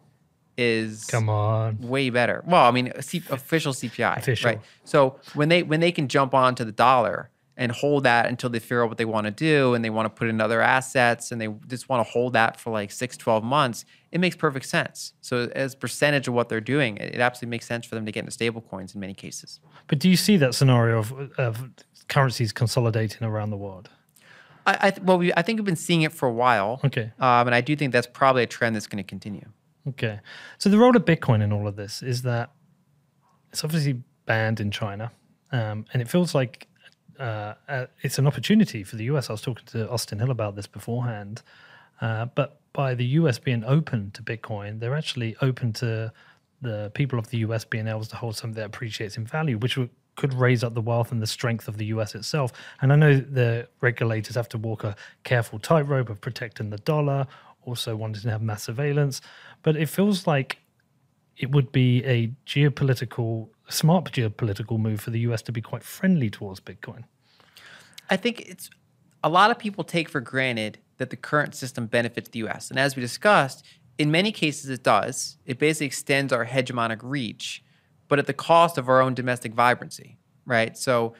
is 0.57 1.05
Come 1.05 1.29
on. 1.29 1.77
way 1.79 2.09
better. 2.09 2.43
Well, 2.47 2.63
I 2.63 2.71
mean, 2.71 2.91
C- 3.01 3.21
official 3.29 3.73
CPI, 3.73 4.17
Official. 4.17 4.49
right? 4.49 4.61
So 4.85 5.19
when 5.33 5.49
they 5.49 5.63
when 5.63 5.79
they 5.79 5.91
can 5.91 6.07
jump 6.07 6.33
onto 6.33 6.63
the 6.63 6.71
dollar 6.71 7.29
and 7.57 7.71
hold 7.71 8.03
that 8.03 8.25
until 8.25 8.49
they 8.49 8.59
figure 8.59 8.83
out 8.83 8.89
what 8.89 8.97
they 8.97 9.05
want 9.05 9.25
to 9.25 9.31
do 9.31 9.73
and 9.73 9.83
they 9.83 9.89
want 9.89 10.05
to 10.05 10.09
put 10.09 10.27
in 10.27 10.41
other 10.41 10.61
assets 10.61 11.31
and 11.31 11.39
they 11.39 11.47
just 11.67 11.87
want 11.87 12.05
to 12.05 12.11
hold 12.11 12.33
that 12.33 12.59
for 12.59 12.71
like 12.71 12.91
six, 12.91 13.15
12 13.15 13.43
months, 13.43 13.85
it 14.11 14.19
makes 14.19 14.35
perfect 14.35 14.65
sense. 14.65 15.13
So 15.21 15.49
as 15.55 15.73
percentage 15.75 16.27
of 16.27 16.33
what 16.33 16.49
they're 16.49 16.61
doing, 16.61 16.97
it 16.97 17.19
absolutely 17.19 17.51
makes 17.51 17.65
sense 17.65 17.85
for 17.85 17.95
them 17.95 18.05
to 18.05 18.11
get 18.11 18.21
into 18.21 18.31
stable 18.31 18.61
coins 18.61 18.93
in 18.93 18.99
many 18.99 19.13
cases. 19.13 19.59
But 19.87 19.99
do 19.99 20.09
you 20.09 20.17
see 20.17 20.37
that 20.37 20.53
scenario 20.53 20.99
of, 20.99 21.13
of 21.37 21.69
currencies 22.09 22.51
consolidating 22.51 23.25
around 23.25 23.51
the 23.51 23.57
world? 23.57 23.89
I, 24.65 24.89
I 24.89 24.93
well, 25.01 25.17
we, 25.17 25.31
I 25.33 25.41
think 25.41 25.59
we've 25.59 25.65
been 25.65 25.75
seeing 25.75 26.01
it 26.01 26.11
for 26.11 26.27
a 26.27 26.33
while. 26.33 26.81
Okay. 26.83 27.11
Um, 27.19 27.47
and 27.47 27.55
I 27.55 27.61
do 27.61 27.75
think 27.75 27.93
that's 27.93 28.07
probably 28.07 28.43
a 28.43 28.47
trend 28.47 28.75
that's 28.75 28.87
going 28.87 29.03
to 29.03 29.07
continue. 29.07 29.47
Okay. 29.87 30.19
So 30.57 30.69
the 30.69 30.77
role 30.77 30.95
of 30.95 31.05
Bitcoin 31.05 31.41
in 31.41 31.53
all 31.53 31.67
of 31.67 31.75
this 31.75 32.01
is 32.01 32.23
that 32.23 32.51
it's 33.51 33.63
obviously 33.63 34.01
banned 34.25 34.59
in 34.59 34.71
China. 34.71 35.11
Um, 35.51 35.85
and 35.93 36.01
it 36.01 36.09
feels 36.09 36.33
like 36.35 36.67
uh, 37.19 37.53
uh, 37.67 37.85
it's 38.01 38.17
an 38.17 38.27
opportunity 38.27 38.83
for 38.83 38.95
the 38.95 39.05
US. 39.05 39.29
I 39.29 39.33
was 39.33 39.41
talking 39.41 39.65
to 39.67 39.89
Austin 39.89 40.19
Hill 40.19 40.31
about 40.31 40.55
this 40.55 40.67
beforehand. 40.67 41.41
Uh, 42.01 42.25
but 42.25 42.59
by 42.73 42.93
the 42.93 43.05
US 43.19 43.39
being 43.39 43.63
open 43.63 44.11
to 44.11 44.21
Bitcoin, 44.21 44.79
they're 44.79 44.95
actually 44.95 45.35
open 45.41 45.73
to 45.73 46.11
the 46.61 46.91
people 46.93 47.19
of 47.19 47.29
the 47.29 47.37
US 47.39 47.63
being 47.65 47.87
able 47.87 48.03
to 48.03 48.15
hold 48.15 48.35
something 48.35 48.55
that 48.55 48.65
appreciates 48.65 49.17
in 49.17 49.25
value, 49.25 49.57
which 49.57 49.77
could 50.15 50.33
raise 50.33 50.63
up 50.63 50.73
the 50.73 50.81
wealth 50.81 51.11
and 51.11 51.21
the 51.21 51.27
strength 51.27 51.67
of 51.67 51.77
the 51.77 51.85
US 51.87 52.15
itself. 52.15 52.51
And 52.81 52.91
I 52.91 52.95
know 52.95 53.17
the 53.17 53.67
regulators 53.81 54.35
have 54.35 54.49
to 54.49 54.57
walk 54.57 54.83
a 54.83 54.95
careful 55.23 55.59
tightrope 55.59 56.09
of 56.09 56.21
protecting 56.21 56.69
the 56.69 56.77
dollar, 56.77 57.27
also 57.63 57.95
wanting 57.95 58.23
to 58.23 58.29
have 58.31 58.41
mass 58.41 58.63
surveillance. 58.63 59.21
But 59.63 59.75
it 59.75 59.89
feels 59.89 60.27
like 60.27 60.59
it 61.37 61.51
would 61.51 61.71
be 61.71 62.03
a 62.05 62.31
geopolitical, 62.45 63.49
smart 63.69 64.11
geopolitical 64.11 64.79
move 64.79 65.01
for 65.01 65.11
the 65.11 65.19
US 65.21 65.41
to 65.43 65.51
be 65.51 65.61
quite 65.61 65.83
friendly 65.83 66.29
towards 66.29 66.59
Bitcoin. 66.59 67.03
I 68.09 68.17
think 68.17 68.41
it's 68.41 68.69
a 69.23 69.29
lot 69.29 69.51
of 69.51 69.57
people 69.57 69.83
take 69.83 70.09
for 70.09 70.21
granted 70.21 70.77
that 70.97 71.09
the 71.09 71.15
current 71.15 71.55
system 71.55 71.87
benefits 71.87 72.29
the 72.29 72.39
US. 72.47 72.69
And 72.69 72.79
as 72.79 72.95
we 72.95 73.01
discussed, 73.01 73.65
in 73.97 74.11
many 74.11 74.31
cases 74.31 74.69
it 74.69 74.83
does. 74.83 75.37
It 75.45 75.59
basically 75.59 75.87
extends 75.87 76.33
our 76.33 76.45
hegemonic 76.45 76.99
reach, 77.01 77.63
but 78.07 78.19
at 78.19 78.27
the 78.27 78.33
cost 78.33 78.77
of 78.77 78.89
our 78.89 79.01
own 79.01 79.13
domestic 79.13 79.53
vibrancy, 79.53 80.17
right? 80.45 80.77
So 80.77 81.13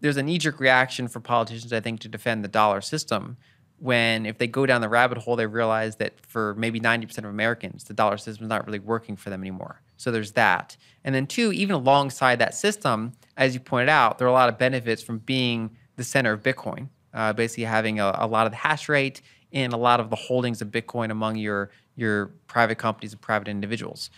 there's 0.00 0.16
a 0.16 0.22
knee 0.22 0.38
jerk 0.38 0.60
reaction 0.60 1.08
for 1.08 1.20
politicians, 1.20 1.72
I 1.72 1.80
think, 1.80 2.00
to 2.00 2.08
defend 2.08 2.44
the 2.44 2.48
dollar 2.48 2.80
system 2.80 3.36
when 3.78 4.24
if 4.24 4.38
they 4.38 4.46
go 4.46 4.66
down 4.66 4.80
the 4.80 4.88
rabbit 4.88 5.18
hole, 5.18 5.36
they 5.36 5.46
realize 5.46 5.96
that 5.96 6.20
for 6.26 6.54
maybe 6.54 6.80
90% 6.80 7.18
of 7.18 7.24
Americans, 7.24 7.84
the 7.84 7.94
dollar 7.94 8.16
system 8.16 8.44
is 8.44 8.48
not 8.48 8.66
really 8.66 8.78
working 8.78 9.16
for 9.16 9.30
them 9.30 9.42
anymore. 9.42 9.82
So 9.96 10.10
there's 10.10 10.32
that. 10.32 10.76
And 11.04 11.14
then, 11.14 11.26
two, 11.26 11.52
even 11.52 11.74
alongside 11.74 12.38
that 12.38 12.54
system, 12.54 13.12
as 13.36 13.54
you 13.54 13.60
pointed 13.60 13.88
out, 13.88 14.18
there 14.18 14.26
are 14.26 14.30
a 14.30 14.34
lot 14.34 14.48
of 14.48 14.58
benefits 14.58 15.02
from 15.02 15.18
being 15.18 15.76
the 15.96 16.04
center 16.04 16.32
of 16.32 16.42
Bitcoin, 16.42 16.88
uh, 17.12 17.32
basically 17.32 17.64
having 17.64 18.00
a, 18.00 18.14
a, 18.18 18.26
lot 18.26 18.46
of 18.46 18.52
the 18.52 18.56
hash 18.56 18.88
rate 18.88 19.20
and 19.52 19.72
a 19.72 19.76
lot 19.76 20.00
of 20.00 20.10
the 20.10 20.16
holdings 20.16 20.62
of 20.62 20.68
Bitcoin 20.68 21.10
among 21.10 21.36
your, 21.36 21.70
your 21.94 22.26
private 22.46 22.76
companies 22.76 23.12
and 23.12 23.20
private 23.20 23.48
individuals. 23.48 24.10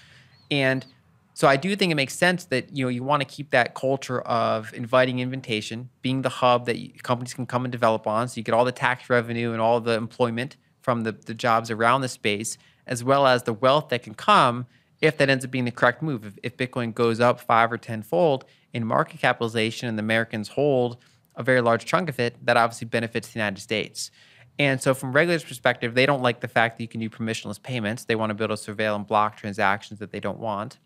And 0.50 0.86
so 1.34 1.46
I 1.48 1.56
do 1.56 1.76
think 1.76 1.92
it 1.92 1.96
makes 1.96 2.14
sense 2.14 2.44
that 2.46 2.74
you 2.74 2.84
know 2.84 2.88
you 2.88 3.02
want 3.02 3.20
to 3.20 3.26
keep 3.26 3.50
that 3.50 3.74
culture 3.74 4.22
of 4.22 4.72
inviting 4.72 5.18
invitation, 5.18 5.90
being 6.00 6.22
the 6.22 6.30
hub 6.30 6.64
that 6.64 7.02
companies 7.02 7.34
can 7.34 7.44
come 7.44 7.66
and 7.66 7.72
develop 7.72 8.06
on, 8.06 8.28
so 8.28 8.38
you 8.38 8.42
get 8.42 8.54
all 8.54 8.64
the 8.64 8.72
tax 8.72 9.10
revenue 9.10 9.52
and 9.52 9.60
all 9.60 9.78
the 9.78 9.92
employment 9.92 10.56
from 10.80 11.02
the, 11.02 11.12
the 11.12 11.34
jobs 11.34 11.70
around 11.70 12.00
the 12.00 12.08
space, 12.08 12.56
as 12.86 13.04
well 13.04 13.26
as 13.26 13.42
the 13.42 13.52
wealth 13.52 13.90
that 13.90 14.02
can 14.02 14.14
come 14.14 14.66
if 15.01 15.18
that 15.18 15.28
ends 15.28 15.44
up 15.44 15.51
being 15.51 15.64
the 15.64 15.70
correct 15.70 16.03
move. 16.03 16.26
If, 16.26 16.38
if 16.42 16.57
Bitcoin 16.57 16.94
goes 16.94 17.20
up 17.20 17.40
five 17.40 17.70
or 17.72 17.78
tenfold 17.78 18.44
in 18.72 18.84
market 18.84 19.20
capitalization 19.20 19.88
and 19.88 19.99
the 19.99 20.03
Americans 20.03 20.49
hold 20.49 20.97
a 21.34 21.42
very 21.42 21.61
large 21.61 21.84
chunk 21.84 22.09
of 22.09 22.18
it, 22.18 22.36
that 22.44 22.57
obviously 22.57 22.86
benefits 22.86 23.28
the 23.28 23.38
United 23.38 23.61
States. 23.61 24.11
And 24.59 24.80
so, 24.80 24.94
from 24.94 25.12
regulators' 25.12 25.44
perspective, 25.44 25.94
they 25.94 26.07
don't 26.07 26.22
like 26.22 26.40
the 26.40 26.49
fact 26.49 26.78
that 26.78 26.82
you 26.82 26.88
can 26.88 27.01
do 27.01 27.11
permissionless 27.11 27.62
payments. 27.62 28.05
They 28.05 28.16
want 28.16 28.30
to 28.30 28.34
be 28.34 28.42
able 28.42 28.57
to 28.57 28.74
surveil 28.74 28.97
and 28.97 29.07
block 29.07 29.36
transactions 29.36 30.01
that 30.01 30.12
they 30.12 30.20
don't 30.20 30.38
want 30.38 30.78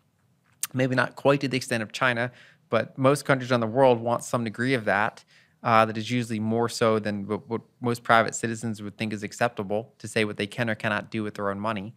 maybe 0.73 0.95
not 0.95 1.15
quite 1.15 1.41
to 1.41 1.47
the 1.47 1.57
extent 1.57 1.83
of 1.83 1.91
China, 1.91 2.31
but 2.69 2.97
most 2.97 3.25
countries 3.25 3.51
around 3.51 3.61
the 3.61 3.67
world 3.67 3.99
want 3.99 4.23
some 4.23 4.43
degree 4.43 4.73
of 4.73 4.85
that. 4.85 5.23
Uh, 5.63 5.85
that 5.85 5.95
is 5.95 6.09
usually 6.09 6.39
more 6.39 6.67
so 6.67 6.97
than 6.97 7.27
what, 7.27 7.47
what, 7.47 7.61
most 7.81 8.01
private 8.01 8.33
citizens 8.33 8.81
would 8.81 8.97
think 8.97 9.13
is 9.13 9.21
acceptable 9.21 9.93
to 9.99 10.07
say 10.07 10.25
what 10.25 10.35
they 10.35 10.47
can 10.47 10.67
or 10.67 10.73
cannot 10.73 11.11
do 11.11 11.21
with 11.21 11.35
their 11.35 11.51
own 11.51 11.59
money. 11.59 11.93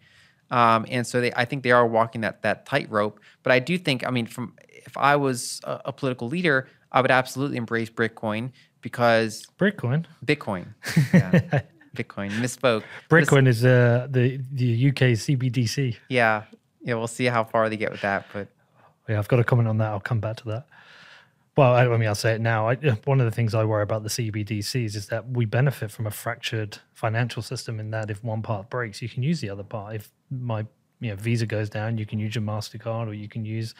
Um, 0.50 0.86
and 0.88 1.06
so 1.06 1.20
they, 1.20 1.32
I 1.34 1.44
think 1.44 1.62
they 1.62 1.70
are 1.70 1.86
walking 1.86 2.20
that 2.22 2.42
that 2.42 2.66
tightrope. 2.66 3.20
But 3.42 3.52
I 3.52 3.58
do 3.58 3.78
think, 3.78 4.06
I 4.06 4.10
mean, 4.10 4.26
from 4.26 4.54
if 4.68 4.96
I 4.96 5.16
was 5.16 5.60
a, 5.64 5.80
a 5.86 5.92
political 5.92 6.28
leader, 6.28 6.68
I 6.92 7.00
would 7.00 7.10
absolutely 7.10 7.56
embrace 7.56 7.90
Bitcoin 7.90 8.52
because 8.80 9.46
Bitcoin, 9.58 10.06
Bitcoin, 10.24 10.66
yeah. 11.12 11.62
Bitcoin 11.96 12.30
misspoke. 12.32 12.82
Britcoin 13.08 13.48
is 13.48 13.64
uh, 13.64 14.06
the 14.10 14.40
the 14.52 14.88
UK 14.88 15.16
CBDC. 15.16 15.96
Yeah, 16.08 16.44
yeah. 16.82 16.94
We'll 16.94 17.06
see 17.06 17.26
how 17.26 17.44
far 17.44 17.68
they 17.68 17.76
get 17.76 17.90
with 17.90 18.02
that, 18.02 18.26
but 18.32 18.48
yeah, 19.08 19.18
I've 19.18 19.28
got 19.28 19.40
a 19.40 19.44
comment 19.44 19.68
on 19.68 19.78
that. 19.78 19.90
I'll 19.90 20.00
come 20.00 20.20
back 20.20 20.36
to 20.38 20.44
that. 20.48 20.66
Well, 21.56 21.74
I, 21.74 21.86
mean, 21.96 22.08
I'll 22.08 22.16
say 22.16 22.34
it 22.34 22.40
now. 22.40 22.68
I, 22.68 22.74
one 23.04 23.20
of 23.20 23.26
the 23.26 23.30
things 23.30 23.54
I 23.54 23.64
worry 23.64 23.84
about 23.84 24.02
the 24.02 24.08
CBDCs 24.08 24.96
is 24.96 25.06
that 25.06 25.28
we 25.28 25.44
benefit 25.44 25.90
from 25.92 26.06
a 26.06 26.10
fractured 26.10 26.78
financial 26.92 27.42
system 27.42 27.78
in 27.78 27.90
that 27.90 28.10
if 28.10 28.24
one 28.24 28.42
part 28.42 28.70
breaks, 28.70 29.00
you 29.00 29.08
can 29.08 29.22
use 29.22 29.40
the 29.40 29.50
other 29.50 29.62
part. 29.62 29.94
If 29.94 30.10
my 30.30 30.66
you 31.00 31.10
know, 31.10 31.16
Visa 31.16 31.46
goes 31.46 31.68
down, 31.68 31.96
you 31.96 32.06
can 32.06 32.18
use 32.18 32.34
your 32.34 32.42
Mastercard, 32.42 33.06
or 33.06 33.14
you 33.14 33.28
can 33.28 33.44
use 33.44 33.74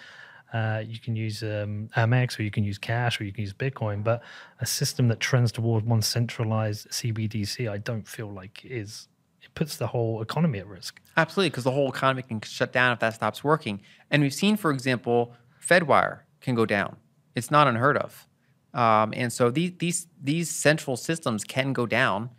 uh, 0.52 0.84
you 0.86 1.00
can 1.00 1.16
use 1.16 1.42
um, 1.42 1.88
Amex, 1.96 2.38
or 2.38 2.44
you 2.44 2.50
can 2.50 2.62
use 2.62 2.78
cash, 2.78 3.20
or 3.20 3.24
you 3.24 3.32
can 3.32 3.40
use 3.42 3.52
Bitcoin. 3.52 4.04
But 4.04 4.22
a 4.60 4.66
system 4.66 5.08
that 5.08 5.18
trends 5.18 5.50
toward 5.50 5.84
one 5.84 6.00
centralized 6.00 6.88
CBDC, 6.90 7.68
I 7.68 7.78
don't 7.78 8.06
feel 8.06 8.32
like 8.32 8.64
is 8.64 9.08
it 9.42 9.52
puts 9.54 9.76
the 9.76 9.88
whole 9.88 10.22
economy 10.22 10.60
at 10.60 10.68
risk. 10.68 11.00
Absolutely, 11.16 11.50
because 11.50 11.64
the 11.64 11.72
whole 11.72 11.88
economy 11.88 12.22
can 12.22 12.40
shut 12.40 12.72
down 12.72 12.92
if 12.92 13.00
that 13.00 13.14
stops 13.14 13.42
working. 13.42 13.80
And 14.12 14.22
we've 14.22 14.34
seen, 14.34 14.56
for 14.56 14.70
example, 14.70 15.34
Fedwire 15.60 16.20
can 16.40 16.54
go 16.54 16.66
down. 16.66 16.98
It's 17.34 17.50
not 17.50 17.66
unheard 17.66 17.96
of. 17.96 18.26
Um, 18.74 19.12
and 19.16 19.32
so 19.32 19.50
these 19.50 19.72
these 19.78 20.06
these 20.22 20.50
central 20.50 20.96
systems 20.96 21.44
can 21.44 21.72
go 21.72 21.86
down, 21.86 22.30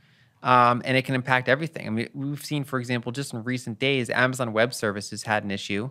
um, 0.44 0.82
and 0.86 0.98
it 0.98 1.06
can 1.06 1.16
impact 1.16 1.48
everything. 1.48 1.88
I 1.88 1.90
mean, 1.90 2.10
we've 2.14 2.44
seen, 2.44 2.66
for 2.66 2.78
example, 2.78 3.12
just 3.12 3.34
in 3.34 3.44
recent 3.44 3.80
days, 3.80 4.10
Amazon 4.10 4.52
Web 4.52 4.74
Services 4.74 5.24
had 5.24 5.46
an 5.46 5.52
issue, 5.52 5.90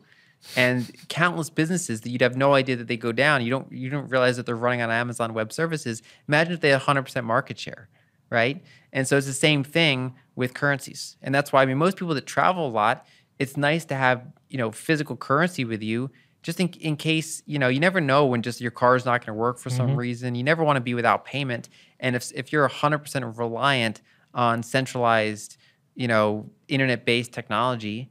and 0.57 0.91
countless 1.09 1.49
businesses 1.49 2.03
that 2.03 2.11
you'd 2.11 2.21
have 2.21 2.37
no 2.37 2.55
idea 2.55 2.77
that 2.77 2.89
they 2.89 2.97
go 2.97 3.11
down. 3.11 3.43
You 3.43 3.51
don't 3.51 3.73
you 3.73 3.89
don't 3.89 4.09
realize 4.09 4.37
that 4.37 4.45
they're 4.45 4.55
running 4.55 4.83
on 4.83 4.91
Amazon 4.91 5.33
Web 5.33 5.53
Services. 5.53 6.03
Imagine 6.29 6.53
if 6.53 6.61
they 6.61 6.71
had 6.71 6.83
100% 6.83 7.25
market 7.25 7.59
share, 7.59 7.89
right? 8.31 8.63
And 8.93 9.09
so 9.09 9.17
it's 9.17 9.27
the 9.27 9.33
same 9.33 9.65
thing 9.65 10.15
with 10.37 10.53
currencies. 10.53 11.17
And 11.23 11.35
that's 11.35 11.53
why 11.53 11.63
I 11.63 11.67
mean 11.67 11.79
most 11.79 11.97
people 11.97 12.15
that 12.15 12.27
travel 12.27 12.67
a 12.67 12.69
lot, 12.69 13.07
it's 13.39 13.57
nice 13.57 13.85
to 13.87 13.95
have, 13.95 14.27
you 14.51 14.59
know, 14.59 14.71
physical 14.71 15.17
currency 15.17 15.65
with 15.65 15.83
you 15.83 16.11
just 16.45 16.61
in, 16.61 16.69
in 16.81 16.97
case, 16.97 17.43
you 17.47 17.59
know, 17.59 17.69
you 17.69 17.81
never 17.81 18.03
know 18.03 18.27
when 18.27 18.43
just 18.43 18.61
your 18.61 18.71
car 18.71 18.95
is 18.97 19.07
not 19.07 19.25
going 19.25 19.35
to 19.35 19.41
work 19.41 19.59
for 19.59 19.71
mm-hmm. 19.71 19.79
some 19.79 19.97
reason. 19.97 20.35
You 20.35 20.45
never 20.45 20.63
want 20.63 20.77
to 20.77 20.83
be 20.83 20.93
without 20.93 21.25
payment. 21.25 21.71
And 21.99 22.15
if 22.15 22.31
if 22.35 22.53
you're 22.53 22.69
100% 22.69 23.39
reliant 23.39 24.03
on 24.35 24.63
centralized, 24.63 25.57
you 25.95 26.07
know, 26.07 26.51
internet-based 26.69 27.33
technology, 27.33 28.11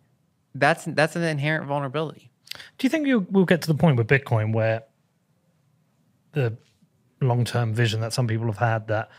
that's 0.55 0.85
that's 0.85 1.15
an 1.15 1.21
inherent 1.21 1.67
vulnerability. 1.67 2.31
Do 2.79 2.85
you 2.85 2.89
think 2.89 3.07
we'll 3.29 3.45
get 3.45 3.61
to 3.61 3.67
the 3.67 3.75
point 3.75 3.97
with 3.97 4.07
Bitcoin 4.07 4.51
where 4.51 4.83
the 6.31 6.57
long-term 7.21 7.73
vision 7.75 8.01
that 8.01 8.13
some 8.13 8.27
people 8.27 8.47
have 8.47 8.57
had 8.57 8.87
that 8.87 9.09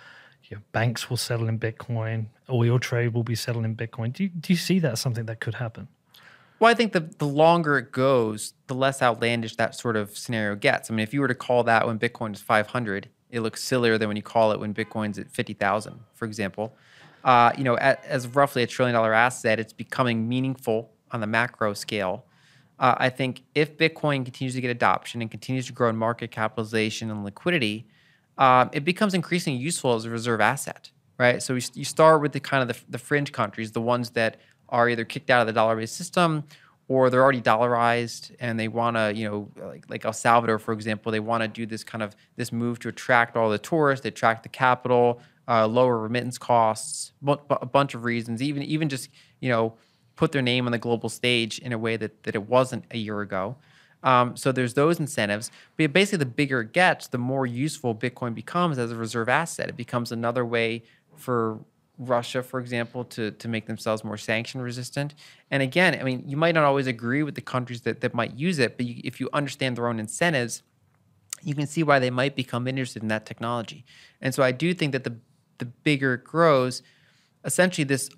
you 0.49 0.57
know, 0.57 0.63
banks 0.73 1.09
will 1.09 1.17
settle 1.17 1.49
in 1.49 1.59
Bitcoin, 1.59 2.27
oil 2.51 2.81
trade 2.81 3.15
will 3.15 3.23
be 3.23 3.37
settled 3.37 3.65
in 3.65 3.77
Bitcoin. 3.77 4.13
Do 4.13 4.25
you, 4.25 4.29
do 4.29 4.53
you 4.53 4.57
see 4.57 4.81
that 4.81 4.93
as 4.93 5.01
something 5.01 5.27
that 5.27 5.41
could 5.41 5.55
happen? 5.55 5.89
Well, 6.61 6.71
I 6.71 6.75
think 6.75 6.93
the, 6.93 7.01
the 7.01 7.27
longer 7.27 7.79
it 7.79 7.93
goes, 7.93 8.55
the 8.69 8.75
less 8.75 9.03
outlandish 9.03 9.57
that 9.57 9.75
sort 9.75 9.97
of 9.97 10.17
scenario 10.17 10.55
gets. 10.55 10.91
I 10.91 10.95
mean, 10.95 11.03
if 11.03 11.13
you 11.13 11.21
were 11.21 11.29
to 11.29 11.35
call 11.35 11.65
that 11.65 11.87
when 11.87 11.99
Bitcoin 11.99 12.33
is 12.35 12.41
500, 12.41 13.09
it 13.31 13.41
looks 13.41 13.63
sillier 13.63 13.99
than 13.99 14.09
when 14.09 14.17
you 14.17 14.23
call 14.23 14.53
it 14.53 14.61
when 14.61 14.73
Bitcoin's 14.73 15.19
at 15.19 15.31
50,000, 15.31 15.99
for 16.15 16.25
example. 16.25 16.77
Uh, 17.25 17.53
you 17.57 17.65
know, 17.65 17.77
at, 17.79 18.05
as 18.05 18.29
roughly 18.29 18.63
a 18.63 18.67
trillion 18.67 18.95
dollar 18.95 19.13
asset, 19.13 19.59
it's 19.59 19.73
becoming 19.73 20.29
meaningful 20.29 20.91
on 21.11 21.21
the 21.21 21.27
macro 21.27 21.75
scale. 21.75 22.25
Uh, 22.79 22.95
I 22.99 23.09
think 23.09 23.43
if 23.55 23.77
Bitcoin 23.77 24.25
continues 24.25 24.55
to 24.55 24.61
get 24.61 24.71
adoption 24.71 25.23
and 25.23 25.31
continues 25.31 25.67
to 25.67 25.73
grow 25.73 25.89
in 25.89 25.97
market 25.97 26.31
capitalization 26.31 27.11
and 27.11 27.25
liquidity, 27.25 27.87
um, 28.37 28.71
it 28.73 28.85
becomes 28.85 29.15
increasingly 29.15 29.59
useful 29.59 29.95
as 29.95 30.05
a 30.05 30.11
reserve 30.11 30.41
asset, 30.41 30.91
right? 31.19 31.43
So 31.43 31.55
we, 31.55 31.63
you 31.75 31.85
start 31.85 32.21
with 32.21 32.33
the 32.33 32.41
kind 32.41 32.69
of 32.69 32.77
the, 32.77 32.85
the 32.91 32.99
fringe 32.99 33.33
countries, 33.33 33.73
the 33.73 33.81
ones 33.81 34.11
that 34.11 34.39
are 34.69 34.89
either 34.89 35.05
kicked 35.05 35.31
out 35.31 35.41
of 35.41 35.47
the 35.47 35.53
dollar-based 35.53 35.97
system 35.97 36.45
or 36.89 37.09
they're 37.09 37.23
already 37.23 37.41
dollarized 37.41 38.35
and 38.41 38.59
they 38.59 38.69
want 38.69 38.97
to, 38.97 39.13
you 39.15 39.29
know, 39.29 39.49
like, 39.57 39.89
like 39.89 40.05
El 40.05 40.13
Salvador, 40.13 40.59
for 40.59 40.73
example, 40.73 41.11
they 41.11 41.21
want 41.21 41.43
to 41.43 41.49
do 41.49 41.65
this 41.65 41.83
kind 41.83 42.03
of 42.03 42.15
this 42.37 42.53
move 42.53 42.79
to 42.81 42.89
attract 42.89 43.37
all 43.37 43.51
the 43.51 43.59
tourists, 43.59 44.03
they 44.03 44.09
attract 44.09 44.43
the 44.43 44.49
capital, 44.49 45.21
uh, 45.49 45.67
lower 45.67 45.99
remittance 45.99 46.39
costs, 46.39 47.13
a 47.27 47.67
bunch 47.67 47.95
of 47.95 48.05
reasons, 48.05 48.43
even 48.43 48.63
even 48.63 48.89
just 48.89 49.09
you 49.41 49.49
know 49.49 49.75
put 50.17 50.33
their 50.33 50.43
name 50.43 50.67
on 50.67 50.73
the 50.73 50.79
global 50.79 51.09
stage 51.09 51.59
in 51.59 51.73
a 51.73 51.79
way 51.79 51.97
that 51.97 52.23
that 52.25 52.35
it 52.35 52.49
wasn't 52.49 52.85
a 52.91 52.99
year 52.99 53.21
ago. 53.21 53.57
Um, 54.03 54.37
so 54.37 54.53
there's 54.53 54.75
those 54.75 55.01
incentives. 55.01 55.51
But 55.79 55.95
basically, 55.95 56.19
the 56.19 56.27
bigger 56.27 56.61
it 56.61 56.73
gets, 56.73 57.09
the 57.09 57.19
more 57.19 57.47
useful 57.47 57.95
Bitcoin 57.95 58.35
becomes 58.35 58.79
as 58.79 58.93
a 58.93 58.97
reserve 58.97 59.31
asset. 59.31 59.71
It 59.71 59.77
becomes 59.77 60.13
another 60.13 60.45
way 60.45 60.83
for 61.17 61.61
Russia, 61.99 62.43
for 62.43 62.59
example, 62.61 63.05
to, 63.05 63.31
to 63.31 63.49
make 63.49 63.67
themselves 63.67 64.03
more 64.03 64.17
sanction 64.17 64.61
resistant. 64.61 65.15
And 65.51 65.63
again, 65.63 65.97
I 65.99 66.03
mean, 66.03 66.25
you 66.27 66.37
might 66.37 66.55
not 66.55 66.65
always 66.65 66.87
agree 66.87 67.23
with 67.23 67.35
the 67.35 67.41
countries 67.41 67.83
that, 67.83 68.01
that 68.01 68.15
might 68.15 68.35
use 68.37 68.59
it, 68.59 68.77
but 68.77 68.87
you, 68.87 69.01
if 69.05 69.21
you 69.21 69.29
understand 69.33 69.77
their 69.77 69.87
own 69.87 70.01
incentives, 70.01 70.63
you 71.43 71.55
can 71.55 71.67
see 71.67 71.83
why 71.83 71.99
they 71.99 72.11
might 72.11 72.35
become 72.35 72.67
interested 72.67 73.03
in 73.03 73.09
that 73.09 73.27
technology. 73.27 73.85
And 74.21 74.35
so 74.35 74.43
I 74.43 74.51
do 74.51 74.75
think 74.75 74.93
that 74.93 75.05
the 75.05 75.17
the 75.59 75.65
bigger 75.67 76.15
it 76.15 76.25
grows, 76.25 76.83
essentially 77.45 77.85
this 77.85 78.11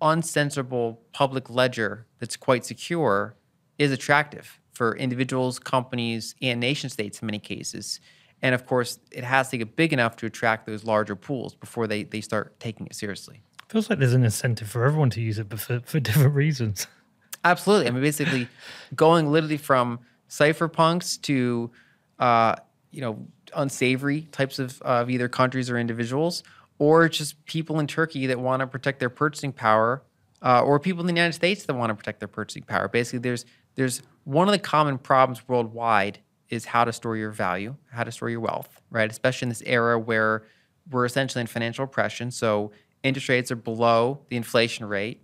uncensorable 0.00 0.98
public 1.12 1.48
ledger 1.50 2.06
that's 2.18 2.36
quite 2.36 2.64
secure 2.64 3.34
is 3.78 3.90
attractive 3.90 4.60
for 4.72 4.96
individuals, 4.96 5.58
companies, 5.58 6.34
and 6.42 6.60
nation 6.60 6.90
states 6.90 7.20
in 7.20 7.26
many 7.26 7.38
cases. 7.38 8.00
And 8.46 8.54
of 8.54 8.64
course, 8.64 9.00
it 9.10 9.24
has 9.24 9.48
to 9.48 9.58
get 9.58 9.74
big 9.74 9.92
enough 9.92 10.14
to 10.18 10.26
attract 10.26 10.66
those 10.66 10.84
larger 10.84 11.16
pools 11.16 11.56
before 11.56 11.88
they, 11.88 12.04
they 12.04 12.20
start 12.20 12.60
taking 12.60 12.86
it 12.86 12.94
seriously. 12.94 13.42
Feels 13.68 13.90
like 13.90 13.98
there's 13.98 14.12
an 14.12 14.22
incentive 14.22 14.68
for 14.68 14.84
everyone 14.84 15.10
to 15.10 15.20
use 15.20 15.40
it, 15.40 15.48
but 15.48 15.58
for, 15.58 15.80
for 15.80 15.98
different 16.08 16.32
reasons. 16.32 16.86
Absolutely. 17.42 17.88
I 17.88 17.90
mean, 17.90 18.02
basically, 18.02 18.46
going 18.94 19.32
literally 19.32 19.56
from 19.56 19.98
cypherpunks 20.30 21.20
to, 21.22 21.72
uh, 22.20 22.54
you 22.92 23.00
know, 23.00 23.26
unsavory 23.56 24.28
types 24.30 24.60
of, 24.60 24.80
uh, 24.82 25.00
of 25.00 25.10
either 25.10 25.28
countries 25.28 25.68
or 25.68 25.76
individuals, 25.76 26.44
or 26.78 27.08
just 27.08 27.44
people 27.46 27.80
in 27.80 27.88
Turkey 27.88 28.28
that 28.28 28.38
want 28.38 28.60
to 28.60 28.68
protect 28.68 29.00
their 29.00 29.10
purchasing 29.10 29.52
power, 29.52 30.04
uh, 30.42 30.62
or 30.62 30.78
people 30.78 31.00
in 31.00 31.08
the 31.08 31.12
United 31.12 31.32
States 31.32 31.64
that 31.64 31.74
want 31.74 31.90
to 31.90 31.96
protect 31.96 32.20
their 32.20 32.28
purchasing 32.28 32.62
power. 32.62 32.86
Basically, 32.86 33.18
there's 33.18 33.44
there's 33.74 34.02
one 34.22 34.46
of 34.46 34.52
the 34.52 34.60
common 34.60 34.98
problems 34.98 35.48
worldwide 35.48 36.20
is 36.48 36.66
how 36.66 36.84
to 36.84 36.92
store 36.92 37.16
your 37.16 37.30
value, 37.30 37.76
how 37.90 38.04
to 38.04 38.12
store 38.12 38.30
your 38.30 38.40
wealth, 38.40 38.80
right? 38.90 39.10
Especially 39.10 39.46
in 39.46 39.48
this 39.50 39.62
era 39.66 39.98
where 39.98 40.44
we're 40.90 41.04
essentially 41.04 41.40
in 41.40 41.46
financial 41.46 41.84
repression. 41.84 42.30
So 42.30 42.72
interest 43.02 43.28
rates 43.28 43.50
are 43.50 43.56
below 43.56 44.20
the 44.28 44.36
inflation 44.36 44.86
rate. 44.86 45.22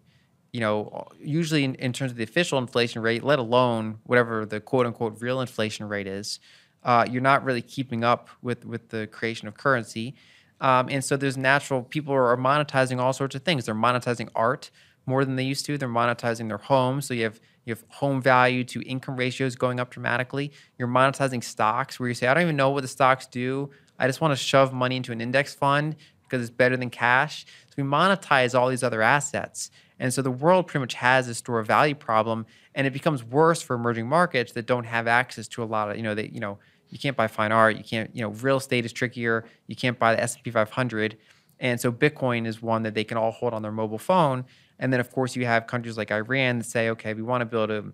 You 0.53 0.61
know, 0.61 1.09
usually 1.18 1.64
in, 1.64 1.75
in 1.77 1.93
terms 1.93 2.11
of 2.11 2.18
the 2.18 2.25
official 2.25 2.59
inflation 2.59 3.01
rate, 3.01 3.25
let 3.25 3.39
alone 3.39 3.99
whatever 4.05 4.45
the 4.45 4.61
quote 4.61 4.87
unquote 4.87 5.20
real 5.20 5.41
inflation 5.41 5.89
rate 5.89 6.07
is, 6.07 6.41
uh, 6.85 7.07
you're 7.11 7.23
not 7.23 7.45
really 7.45 7.62
keeping 7.62 8.05
up 8.05 8.29
with 8.43 8.64
with 8.66 8.91
the 8.91 9.07
creation 9.07 9.49
of 9.49 9.55
currency. 9.57 10.14
Um, 10.61 10.89
and 10.91 11.05
so 11.05 11.16
there's 11.16 11.37
natural 11.37 11.83
people 11.83 12.14
are 12.14 12.37
monetizing 12.37 13.01
all 13.01 13.12
sorts 13.12 13.35
of 13.35 13.43
things. 13.43 13.66
They're 13.66 13.75
monetizing 13.75 14.29
art 14.35 14.70
more 15.07 15.24
than 15.24 15.36
they 15.36 15.44
used 15.44 15.66
to. 15.66 15.78
They're 15.78 15.88
monetizing 15.88 16.48
their 16.48 16.59
homes. 16.59 17.07
So 17.07 17.14
you 17.14 17.24
have 17.24 17.40
you 17.64 17.72
have 17.72 17.84
home 17.88 18.20
value 18.20 18.64
to 18.64 18.82
income 18.82 19.16
ratios 19.16 19.55
going 19.55 19.78
up 19.78 19.90
dramatically. 19.90 20.53
You're 20.78 20.88
monetizing 20.88 21.44
stocks 21.44 22.00
where 22.00 22.09
you 22.09 22.14
say, 22.14 22.26
I 22.26 22.34
don't 22.34 22.42
even 22.42 22.57
know 22.57 22.70
what 22.70 22.82
the 22.82 22.88
stocks 22.88 23.26
do. 23.26 23.70
I 23.98 24.09
just 24.09 24.20
want 24.20 24.32
to 24.32 24.36
shove 24.36 24.72
money 24.72 24.96
into 24.96 25.12
an 25.12 25.20
index 25.20 25.55
fund 25.55 25.94
because 26.24 26.40
it's 26.40 26.50
better 26.50 26.76
than 26.76 26.90
cash. 26.90 27.46
So 27.68 27.74
we 27.76 27.84
monetize 27.84 28.59
all 28.59 28.68
these 28.68 28.82
other 28.82 29.00
assets. 29.00 29.70
And 30.00 30.12
so 30.12 30.22
the 30.22 30.30
world 30.30 30.66
pretty 30.66 30.80
much 30.80 30.94
has 30.94 31.28
a 31.28 31.34
store 31.34 31.61
of 31.61 31.68
value 31.68 31.94
problem, 31.94 32.46
and 32.74 32.86
it 32.86 32.92
becomes 32.92 33.22
worse 33.22 33.62
for 33.62 33.76
emerging 33.76 34.09
markets 34.09 34.53
that 34.53 34.66
don't 34.66 34.84
have 34.84 35.07
access 35.07 35.46
to 35.48 35.62
a 35.62 35.64
lot 35.64 35.90
of, 35.90 35.96
you 35.96 36.03
know, 36.03 36.14
they, 36.14 36.28
you 36.32 36.40
know, 36.40 36.59
you 36.88 36.98
can't 36.98 37.16
buy 37.16 37.28
fine 37.28 37.53
art, 37.53 37.76
you 37.76 37.84
can't, 37.84 38.11
you 38.14 38.22
know, 38.22 38.30
real 38.30 38.57
estate 38.57 38.84
is 38.84 38.92
trickier, 38.92 39.44
you 39.68 39.76
can't 39.76 39.98
buy 39.98 40.14
the 40.14 40.22
S&P 40.22 40.50
500. 40.50 41.16
And 41.61 41.80
so 41.80 41.92
Bitcoin 41.92 42.46
is 42.46 42.61
one 42.61 42.82
that 42.82 42.94
they 42.94 43.05
can 43.05 43.16
all 43.16 43.30
hold 43.30 43.55
on 43.55 43.62
their 43.62 43.70
mobile 43.70 43.98
phone 43.98 44.44
and 44.83 44.93
then, 44.93 44.99
of 44.99 45.12
course, 45.12 45.37
you 45.37 45.47
have 45.47 45.68
countries 45.68 45.97
like 45.97 46.11
Iran 46.11 46.59
that 46.59 46.64
say, 46.64 46.91
okay, 46.91 47.14
we 47.14 47.22
want 47.22 47.41
to 47.41 47.45
be 47.45 47.57
able 47.57 47.68
to 47.68 47.93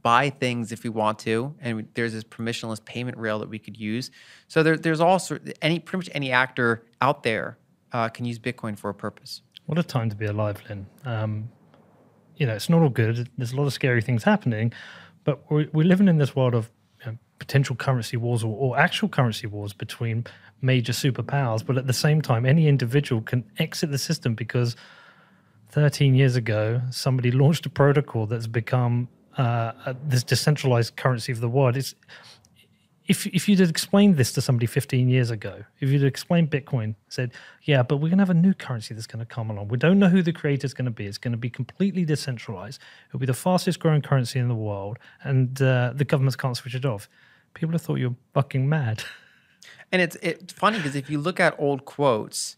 buy 0.00 0.30
things 0.30 0.70
if 0.70 0.84
we 0.84 0.90
want 0.90 1.18
to, 1.18 1.52
and 1.60 1.88
there's 1.94 2.12
this 2.12 2.22
permissionless 2.22 2.82
payment 2.84 3.18
rail 3.18 3.40
that 3.40 3.48
we 3.48 3.58
could 3.58 3.76
use. 3.76 4.12
So 4.46 4.62
there, 4.62 4.76
there's 4.76 5.00
also 5.00 5.40
any 5.60 5.80
pretty 5.80 6.06
much 6.06 6.10
any 6.14 6.30
actor 6.30 6.84
out 7.00 7.24
there 7.24 7.58
uh, 7.92 8.08
can 8.10 8.26
use 8.26 8.38
Bitcoin 8.38 8.78
for 8.78 8.90
a 8.90 8.94
purpose. 8.94 9.42
What 9.66 9.76
a 9.76 9.82
time 9.82 10.08
to 10.08 10.14
be 10.14 10.26
alive, 10.26 10.62
Lyn. 10.68 10.86
Um, 11.04 11.50
you 12.36 12.46
know, 12.46 12.54
it's 12.54 12.68
not 12.68 12.80
all 12.80 12.90
good. 12.90 13.28
There's 13.36 13.50
a 13.50 13.56
lot 13.56 13.66
of 13.66 13.72
scary 13.72 14.00
things 14.00 14.22
happening, 14.22 14.72
but 15.24 15.50
we're, 15.50 15.66
we're 15.72 15.84
living 15.84 16.06
in 16.06 16.18
this 16.18 16.36
world 16.36 16.54
of 16.54 16.70
you 17.04 17.10
know, 17.10 17.18
potential 17.40 17.74
currency 17.74 18.16
wars 18.16 18.44
or, 18.44 18.56
or 18.56 18.78
actual 18.78 19.08
currency 19.08 19.48
wars 19.48 19.72
between 19.72 20.26
major 20.62 20.92
superpowers. 20.92 21.66
But 21.66 21.76
at 21.76 21.88
the 21.88 21.92
same 21.92 22.22
time, 22.22 22.46
any 22.46 22.68
individual 22.68 23.20
can 23.20 23.50
exit 23.58 23.90
the 23.90 23.98
system 23.98 24.36
because– 24.36 24.76
13 25.70 26.14
years 26.14 26.36
ago, 26.36 26.80
somebody 26.90 27.30
launched 27.30 27.66
a 27.66 27.70
protocol 27.70 28.26
that's 28.26 28.46
become 28.46 29.08
uh, 29.36 29.94
this 30.04 30.24
decentralized 30.24 30.96
currency 30.96 31.32
of 31.32 31.40
the 31.40 31.48
world. 31.48 31.76
It's, 31.76 31.94
if, 33.06 33.26
if 33.26 33.48
you'd 33.48 33.60
explained 33.60 34.16
this 34.16 34.32
to 34.32 34.40
somebody 34.40 34.66
15 34.66 35.08
years 35.08 35.30
ago, 35.30 35.64
if 35.80 35.88
you'd 35.88 36.04
explained 36.04 36.50
Bitcoin, 36.50 36.94
said, 37.08 37.32
yeah, 37.62 37.82
but 37.82 37.96
we're 37.96 38.08
going 38.08 38.18
to 38.18 38.22
have 38.22 38.30
a 38.30 38.34
new 38.34 38.52
currency 38.52 38.94
that's 38.94 39.06
going 39.06 39.24
to 39.24 39.26
come 39.26 39.50
along. 39.50 39.68
We 39.68 39.78
don't 39.78 39.98
know 39.98 40.08
who 40.08 40.22
the 40.22 40.32
creator 40.32 40.66
is 40.66 40.74
going 40.74 40.86
to 40.86 40.90
be. 40.90 41.06
It's 41.06 41.18
going 41.18 41.32
to 41.32 41.38
be 41.38 41.48
completely 41.48 42.04
decentralized. 42.04 42.80
It'll 43.08 43.20
be 43.20 43.26
the 43.26 43.34
fastest 43.34 43.80
growing 43.80 44.02
currency 44.02 44.38
in 44.38 44.48
the 44.48 44.54
world, 44.54 44.98
and 45.22 45.60
uh, 45.62 45.92
the 45.94 46.04
governments 46.04 46.36
can't 46.36 46.56
switch 46.56 46.74
it 46.74 46.84
off. 46.84 47.08
People 47.54 47.72
have 47.72 47.82
thought 47.82 47.96
you're 47.96 48.16
fucking 48.34 48.68
mad. 48.68 49.04
And 49.90 50.02
it's 50.02 50.16
it's 50.16 50.52
funny 50.52 50.78
because 50.78 50.94
if 50.94 51.08
you 51.08 51.18
look 51.18 51.40
at 51.40 51.54
old 51.58 51.84
quotes, 51.84 52.56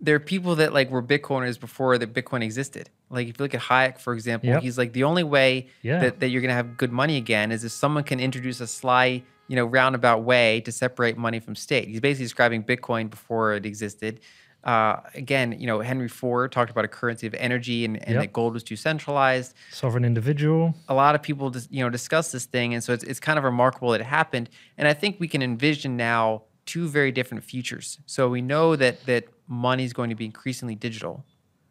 there 0.00 0.14
are 0.14 0.20
people 0.20 0.56
that 0.56 0.72
like 0.72 0.90
were 0.90 1.02
Bitcoiners 1.02 1.58
before 1.58 1.98
that 1.98 2.12
Bitcoin 2.12 2.42
existed. 2.42 2.90
Like 3.10 3.28
if 3.28 3.38
you 3.38 3.44
look 3.44 3.54
at 3.54 3.62
Hayek, 3.62 3.98
for 3.98 4.12
example, 4.14 4.48
yep. 4.48 4.62
he's 4.62 4.78
like 4.78 4.92
the 4.92 5.04
only 5.04 5.24
way 5.24 5.68
yeah. 5.82 6.00
that, 6.00 6.20
that 6.20 6.28
you're 6.28 6.42
gonna 6.42 6.54
have 6.54 6.76
good 6.76 6.92
money 6.92 7.16
again 7.16 7.50
is 7.50 7.64
if 7.64 7.72
someone 7.72 8.04
can 8.04 8.20
introduce 8.20 8.60
a 8.60 8.66
sly, 8.66 9.22
you 9.48 9.56
know, 9.56 9.64
roundabout 9.64 10.22
way 10.22 10.60
to 10.60 10.72
separate 10.72 11.16
money 11.16 11.40
from 11.40 11.56
state. 11.56 11.88
He's 11.88 12.00
basically 12.00 12.26
describing 12.26 12.62
Bitcoin 12.62 13.10
before 13.10 13.54
it 13.54 13.66
existed. 13.66 14.20
Uh, 14.64 15.00
again, 15.14 15.56
you 15.58 15.66
know, 15.66 15.80
Henry 15.80 16.08
Ford 16.08 16.52
talked 16.52 16.70
about 16.70 16.84
a 16.84 16.88
currency 16.88 17.26
of 17.26 17.34
energy 17.34 17.84
and, 17.84 17.96
and 17.96 18.14
yep. 18.14 18.22
that 18.22 18.32
gold 18.32 18.52
was 18.52 18.62
too 18.62 18.76
centralized. 18.76 19.54
Sovereign 19.70 20.04
individual. 20.04 20.74
A 20.88 20.94
lot 20.94 21.14
of 21.14 21.22
people, 21.22 21.50
just, 21.50 21.72
you 21.72 21.82
know, 21.82 21.88
discuss 21.88 22.32
this 22.32 22.44
thing, 22.44 22.74
and 22.74 22.82
so 22.84 22.92
it's 22.92 23.04
it's 23.04 23.20
kind 23.20 23.38
of 23.38 23.44
remarkable 23.44 23.92
that 23.92 24.00
it 24.00 24.04
happened. 24.04 24.50
And 24.76 24.86
I 24.86 24.94
think 24.94 25.18
we 25.20 25.28
can 25.28 25.42
envision 25.42 25.96
now 25.96 26.42
two 26.68 26.86
very 26.86 27.10
different 27.10 27.42
futures. 27.42 27.98
So 28.06 28.28
we 28.28 28.42
know 28.42 28.76
that 28.76 29.04
that 29.06 29.24
money 29.48 29.84
is 29.84 29.92
going 29.94 30.10
to 30.10 30.14
be 30.14 30.26
increasingly 30.26 30.74
digital, 30.74 31.24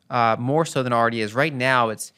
uh, 0.10 0.36
more 0.40 0.66
so 0.66 0.82
than 0.84 0.92
already 0.92 1.22
is. 1.22 1.36
Right 1.36 1.54
now, 1.54 1.90
it's 1.90 2.12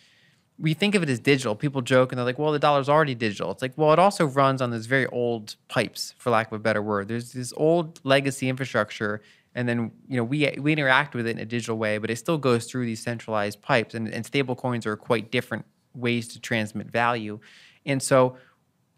we 0.58 0.74
think 0.74 0.96
of 0.96 1.04
it 1.04 1.10
as 1.10 1.20
digital. 1.20 1.56
People 1.56 1.82
joke 1.82 2.12
and 2.12 2.18
they're 2.18 2.26
like, 2.26 2.40
"Well, 2.40 2.54
the 2.54 2.60
dollar's 2.60 2.90
already 2.90 3.16
digital." 3.16 3.52
It's 3.52 3.62
like, 3.62 3.74
well, 3.78 3.92
it 3.94 4.00
also 4.00 4.26
runs 4.26 4.62
on 4.62 4.72
those 4.72 4.86
very 4.86 5.06
old 5.08 5.58
pipes, 5.68 6.16
for 6.18 6.30
lack 6.30 6.48
of 6.48 6.54
a 6.54 6.60
better 6.60 6.82
word. 6.82 7.10
There's 7.10 7.34
this 7.34 7.54
old 7.58 8.00
legacy 8.04 8.48
infrastructure, 8.48 9.22
and 9.54 9.68
then 9.68 9.92
you 10.08 10.18
know 10.18 10.24
we 10.24 10.50
we 10.58 10.72
interact 10.72 11.14
with 11.14 11.28
it 11.28 11.32
in 11.32 11.40
a 11.40 11.46
digital 11.46 11.78
way, 11.78 11.98
but 11.98 12.10
it 12.10 12.18
still 12.18 12.38
goes 12.38 12.66
through 12.66 12.86
these 12.86 13.04
centralized 13.04 13.62
pipes. 13.62 13.94
And, 13.94 14.08
and 14.08 14.26
stable 14.26 14.56
coins 14.56 14.86
are 14.86 14.96
quite 14.96 15.32
different 15.32 15.66
ways 15.94 16.30
to 16.30 16.40
transmit 16.40 16.88
value, 16.88 17.40
and 17.86 18.02
so 18.02 18.38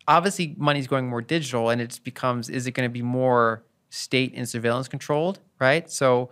obviously 0.07 0.55
money's 0.57 0.87
going 0.87 1.07
more 1.07 1.21
digital, 1.21 1.71
and 1.71 1.81
it 1.81 1.99
becomes 2.03 2.49
is 2.49 2.67
it 2.67 2.71
going 2.71 2.87
to 2.87 2.93
be 2.93 3.01
more 3.01 3.63
state 3.91 4.33
and 4.35 4.47
surveillance 4.47 4.87
controlled, 4.87 5.39
right? 5.59 5.91
So 5.91 6.31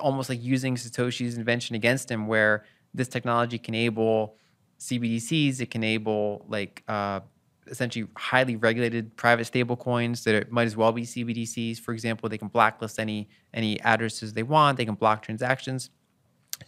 almost 0.00 0.28
like 0.28 0.42
using 0.42 0.74
Satoshi's 0.74 1.36
invention 1.36 1.76
against 1.76 2.10
him, 2.10 2.26
where 2.26 2.64
this 2.94 3.06
technology 3.06 3.58
can 3.58 3.74
enable 3.74 4.36
CBDCs, 4.80 5.60
it 5.60 5.70
can 5.70 5.84
enable 5.84 6.44
like 6.48 6.82
uh, 6.88 7.20
essentially 7.66 8.06
highly 8.16 8.56
regulated 8.56 9.14
private 9.16 9.44
stable 9.44 9.76
coins 9.76 10.24
that 10.24 10.50
might 10.50 10.64
as 10.64 10.76
well 10.76 10.90
be 10.90 11.02
CBDCs. 11.02 11.78
For 11.78 11.92
example, 11.92 12.28
they 12.30 12.38
can 12.38 12.48
blacklist 12.48 12.98
any 12.98 13.28
any 13.52 13.78
addresses 13.80 14.32
they 14.32 14.42
want. 14.42 14.78
They 14.78 14.86
can 14.86 14.94
block 14.94 15.22
transactions. 15.22 15.90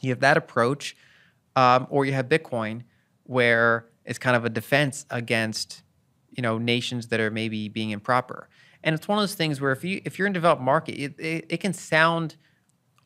You 0.01 0.11
have 0.11 0.21
that 0.21 0.37
approach, 0.37 0.95
um, 1.57 1.87
or 1.89 2.05
you 2.05 2.13
have 2.13 2.29
Bitcoin, 2.29 2.83
where 3.25 3.87
it's 4.05 4.19
kind 4.19 4.37
of 4.37 4.45
a 4.45 4.51
defense 4.51 5.07
against 5.09 5.83
you 6.37 6.43
know 6.43 6.59
nations 6.59 7.09
that 7.09 7.19
are 7.19 7.31
maybe 7.31 7.69
being 7.69 7.91
improper. 7.91 8.51
And 8.85 8.95
it's 8.95 9.09
one 9.09 9.19
of 9.19 9.23
those 9.23 9.35
things 9.35 9.61
where 9.61 9.73
if 9.73 9.85
you 9.85 10.01
if 10.05 10.19
you're 10.19 10.27
in 10.27 10.33
a 10.33 10.35
developed 10.35 10.63
market, 10.63 10.93
it, 10.93 11.19
it, 11.19 11.47
it 11.49 11.57
can 11.59 11.73
sound 11.73 12.37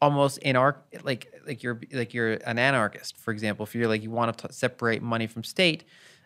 almost 0.00 0.40
anar- 0.42 0.76
like 1.02 1.32
like 1.46 1.62
you're 1.62 1.80
like 1.92 2.12
you're 2.12 2.32
an 2.32 2.58
anarchist, 2.58 3.16
for 3.16 3.30
example. 3.30 3.64
If 3.64 3.74
you're 3.74 3.88
like 3.88 4.02
you 4.02 4.10
want 4.10 4.36
to 4.36 4.48
t- 4.48 4.52
separate 4.52 5.02
money 5.02 5.26
from 5.26 5.44
state, 5.44 5.84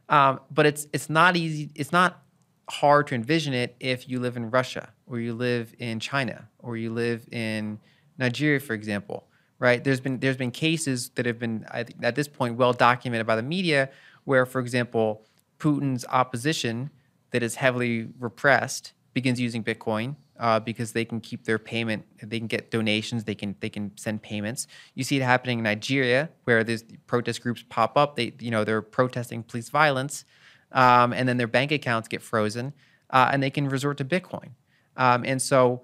um, 0.09 0.41
but 0.51 0.67
it's 0.67 0.87
it's 0.93 1.09
not 1.09 1.37
easy. 1.37 1.71
It's 1.75 1.93
not 1.93 2.23
hard 2.69 3.07
to 3.09 3.15
envision 3.15 3.55
it 3.55 3.77
if 3.79 4.09
you 4.09 4.19
live 4.19 4.37
in 4.37 4.51
Russia 4.51 4.93
or 5.07 5.21
you 5.21 5.35
live 5.35 5.75
in 5.79 6.01
China 6.01 6.49
or 6.59 6.77
you 6.77 6.93
live 6.93 7.29
in 7.31 7.79
Nigeria, 8.19 8.59
for 8.59 8.75
example. 8.75 9.29
Right? 9.59 9.83
There's 9.83 10.01
been 10.01 10.19
there's 10.21 10.37
been 10.37 10.51
cases 10.51 11.11
that 11.11 11.25
have 11.25 11.39
been 11.39 11.65
at 12.03 12.15
this 12.15 12.29
point 12.29 12.57
well 12.57 12.73
documented 12.73 13.27
by 13.27 13.37
the 13.37 13.43
media 13.43 13.91
where, 14.25 14.45
for 14.45 14.61
example, 14.61 15.25
Putin's 15.59 16.05
opposition 16.09 16.91
that 17.31 17.43
is 17.43 17.55
heavily 17.55 18.09
repressed 18.19 18.93
begins 19.17 19.41
using 19.41 19.65
Bitcoin 19.65 20.15
uh, 20.39 20.61
because 20.61 20.93
they 20.93 21.07
can 21.07 21.21
keep 21.23 21.45
their 21.45 21.59
payment. 21.59 22.05
They 22.23 22.39
can 22.39 22.49
get 22.49 22.71
donations. 22.71 23.25
They 23.25 23.35
can 23.35 23.57
they 23.61 23.71
can 23.71 23.97
send 23.97 24.21
payments. 24.21 24.67
You 24.95 25.05
see 25.05 25.17
it 25.17 25.23
happening 25.23 25.59
in 25.61 25.65
Nigeria, 25.65 26.29
where 26.45 26.63
these 26.63 26.85
protest 27.07 27.41
groups 27.43 27.65
pop 27.71 27.97
up. 27.97 28.17
They 28.17 28.35
you 28.39 28.51
know 28.51 28.63
they're 28.63 28.83
protesting 28.83 29.43
police 29.43 29.71
violence, 29.71 30.27
um, 30.73 31.15
and 31.15 31.27
then 31.27 31.39
their 31.39 31.47
bank 31.47 31.73
accounts 31.73 32.09
get 32.09 32.21
frozen, 32.21 32.75
uh, 33.09 33.31
and 33.33 33.43
they 33.43 33.49
can 33.49 33.71
resort 33.71 33.97
to 33.97 34.05
Bitcoin. 34.05 34.51
Um, 34.99 35.25
and 35.25 35.41
so, 35.41 35.83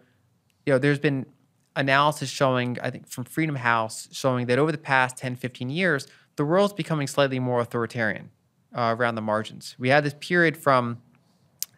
you 0.66 0.74
know, 0.74 0.78
there's 0.78 0.99
been 0.99 1.24
analysis 1.74 2.28
showing, 2.28 2.76
I 2.83 2.91
think, 2.91 3.09
from 3.09 3.24
Freedom 3.24 3.57
House, 3.57 4.09
showing 4.12 4.47
that 4.49 4.59
over 4.59 4.70
the 4.70 4.78
past 4.78 5.16
10, 5.16 5.37
15 5.37 5.70
years, 5.70 6.07
the 6.37 6.45
world's 6.45 6.74
becoming 6.74 7.07
slightly 7.07 7.39
more 7.39 7.61
authoritarian 7.61 8.30
uh, 8.76 8.95
around 8.99 9.14
the 9.14 9.22
margins. 9.22 9.74
We 9.78 9.89
had 9.89 10.05
this 10.05 10.14
period 10.20 10.57
from, 10.57 11.01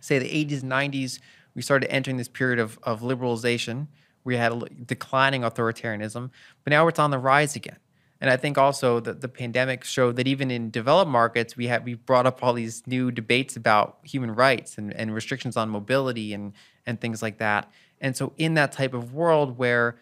say, 0.00 0.18
the 0.18 0.28
80s 0.28 0.62
and 0.62 0.72
90s. 0.72 1.20
We 1.54 1.62
started 1.62 1.92
entering 1.92 2.16
this 2.16 2.28
period 2.28 2.58
of, 2.58 2.78
of 2.82 3.00
liberalization. 3.00 3.88
We 4.24 4.36
had 4.36 4.52
a 4.52 4.68
declining 4.84 5.42
authoritarianism, 5.42 6.30
but 6.64 6.70
now 6.70 6.88
it's 6.88 6.98
on 6.98 7.10
the 7.10 7.18
rise 7.18 7.56
again. 7.56 7.76
And 8.20 8.30
I 8.30 8.36
think 8.36 8.56
also 8.56 9.00
that 9.00 9.20
the 9.20 9.28
pandemic 9.28 9.84
showed 9.84 10.16
that 10.16 10.26
even 10.26 10.50
in 10.50 10.70
developed 10.70 11.10
markets, 11.10 11.56
we 11.56 11.66
have 11.66 11.84
we 11.84 11.94
brought 11.94 12.26
up 12.26 12.42
all 12.42 12.54
these 12.54 12.86
new 12.86 13.10
debates 13.10 13.56
about 13.56 13.98
human 14.02 14.34
rights 14.34 14.78
and, 14.78 14.94
and 14.94 15.14
restrictions 15.14 15.56
on 15.56 15.68
mobility 15.68 16.32
and 16.32 16.54
and 16.86 17.00
things 17.00 17.22
like 17.22 17.38
that. 17.38 17.70
And 18.00 18.16
so 18.16 18.32
in 18.38 18.54
that 18.54 18.72
type 18.72 18.94
of 18.94 19.12
world 19.12 19.58
where 19.58 19.98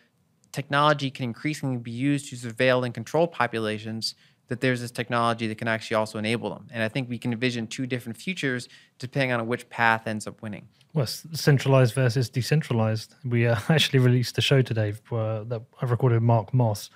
technology 0.53 1.11
can 1.11 1.25
increasingly 1.25 1.79
be 1.79 1.91
used 1.91 2.29
to 2.29 2.37
surveil 2.37 2.85
and 2.85 2.95
control 2.95 3.27
populations, 3.27 4.15
that 4.49 4.61
there's 4.61 4.81
this 4.81 4.91
technology 4.91 5.47
that 5.47 5.59
can 5.59 5.69
actually 5.69 5.95
also 5.97 6.19
enable 6.19 6.51
them. 6.51 6.67
And 6.73 6.83
I 6.83 6.89
think 6.89 7.09
we 7.09 7.19
can 7.19 7.33
envision 7.33 7.67
two 7.67 7.87
different 7.87 8.17
futures 8.17 8.69
depending 8.99 9.33
on 9.33 9.47
which 9.47 9.69
path 9.71 10.07
ends 10.07 10.27
up 10.27 10.43
winning. 10.43 10.69
Well, 10.95 11.07
centralized 11.07 11.95
versus 11.95 12.29
decentralized. 12.29 13.15
We 13.25 13.47
uh, 13.47 13.57
actually 13.69 14.01
released 14.01 14.37
a 14.39 14.43
show 14.43 14.63
today 14.63 14.95
uh, 15.11 15.45
that 15.45 15.63
I 15.81 15.87
recorded 15.87 16.17
with 16.17 16.25
Mark 16.25 16.53
Moss 16.53 16.91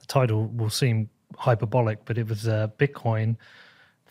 The 0.00 0.06
title 0.06 0.46
will 0.48 0.70
seem 0.70 1.08
hyperbolic, 1.36 2.04
but 2.04 2.18
it 2.18 2.28
was 2.28 2.46
uh, 2.46 2.68
Bitcoin. 2.78 3.36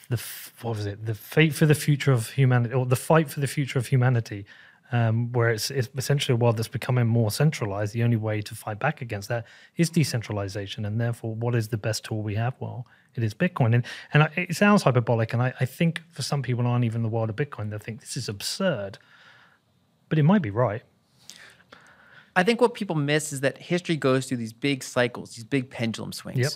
The 0.10 0.22
what 0.62 0.78
was 0.78 0.88
it? 0.88 1.06
The 1.06 1.14
fate 1.14 1.54
for 1.54 1.68
the 1.68 1.76
future 1.76 2.12
of 2.12 2.32
humanity, 2.32 2.74
or 2.74 2.86
the 2.86 2.96
fight 2.96 3.30
for 3.30 3.40
the 3.42 3.48
future 3.48 3.78
of 3.78 3.88
humanity, 3.88 4.46
um, 4.92 5.32
where 5.32 5.50
it's, 5.50 5.70
it's 5.70 5.90
essentially 5.98 6.34
a 6.34 6.38
world 6.38 6.58
that's 6.58 6.68
becoming 6.68 7.08
more 7.08 7.32
centralized. 7.32 7.94
The 7.94 8.04
only 8.04 8.18
way 8.18 8.42
to 8.42 8.56
fight 8.56 8.80
back 8.80 9.02
against 9.02 9.30
that 9.30 9.46
is 9.78 9.90
decentralization, 9.90 10.86
and 10.86 11.00
therefore, 11.00 11.36
what 11.36 11.56
is 11.56 11.68
the 11.68 11.78
best 11.78 12.06
tool 12.06 12.22
we 12.22 12.36
have? 12.36 12.56
Well, 12.60 12.88
it 13.16 13.24
is 13.24 13.34
Bitcoin, 13.34 13.76
and 13.76 13.86
and 14.14 14.24
I, 14.24 14.32
it 14.36 14.56
sounds 14.56 14.84
hyperbolic, 14.84 15.34
and 15.34 15.42
I, 15.42 15.54
I 15.60 15.66
think 15.66 16.02
for 16.12 16.22
some 16.22 16.42
people 16.42 16.66
aren't 16.66 16.86
even 16.86 17.00
in 17.00 17.04
the 17.04 17.10
world 17.10 17.30
of 17.30 17.36
Bitcoin, 17.36 17.70
they 17.70 17.78
think 17.78 18.00
this 18.00 18.18
is 18.18 18.30
absurd, 18.30 18.98
but 20.10 20.18
it 20.18 20.24
might 20.24 20.42
be 20.42 20.52
right. 20.52 20.84
I 22.36 22.44
think 22.44 22.62
what 22.62 22.74
people 22.74 22.96
miss 22.96 23.34
is 23.34 23.42
that 23.42 23.58
history 23.58 23.98
goes 23.98 24.28
through 24.28 24.38
these 24.38 24.54
big 24.54 24.84
cycles, 24.84 25.36
these 25.36 25.44
big 25.44 25.70
pendulum 25.70 26.14
swings. 26.14 26.40
Yep. 26.40 26.52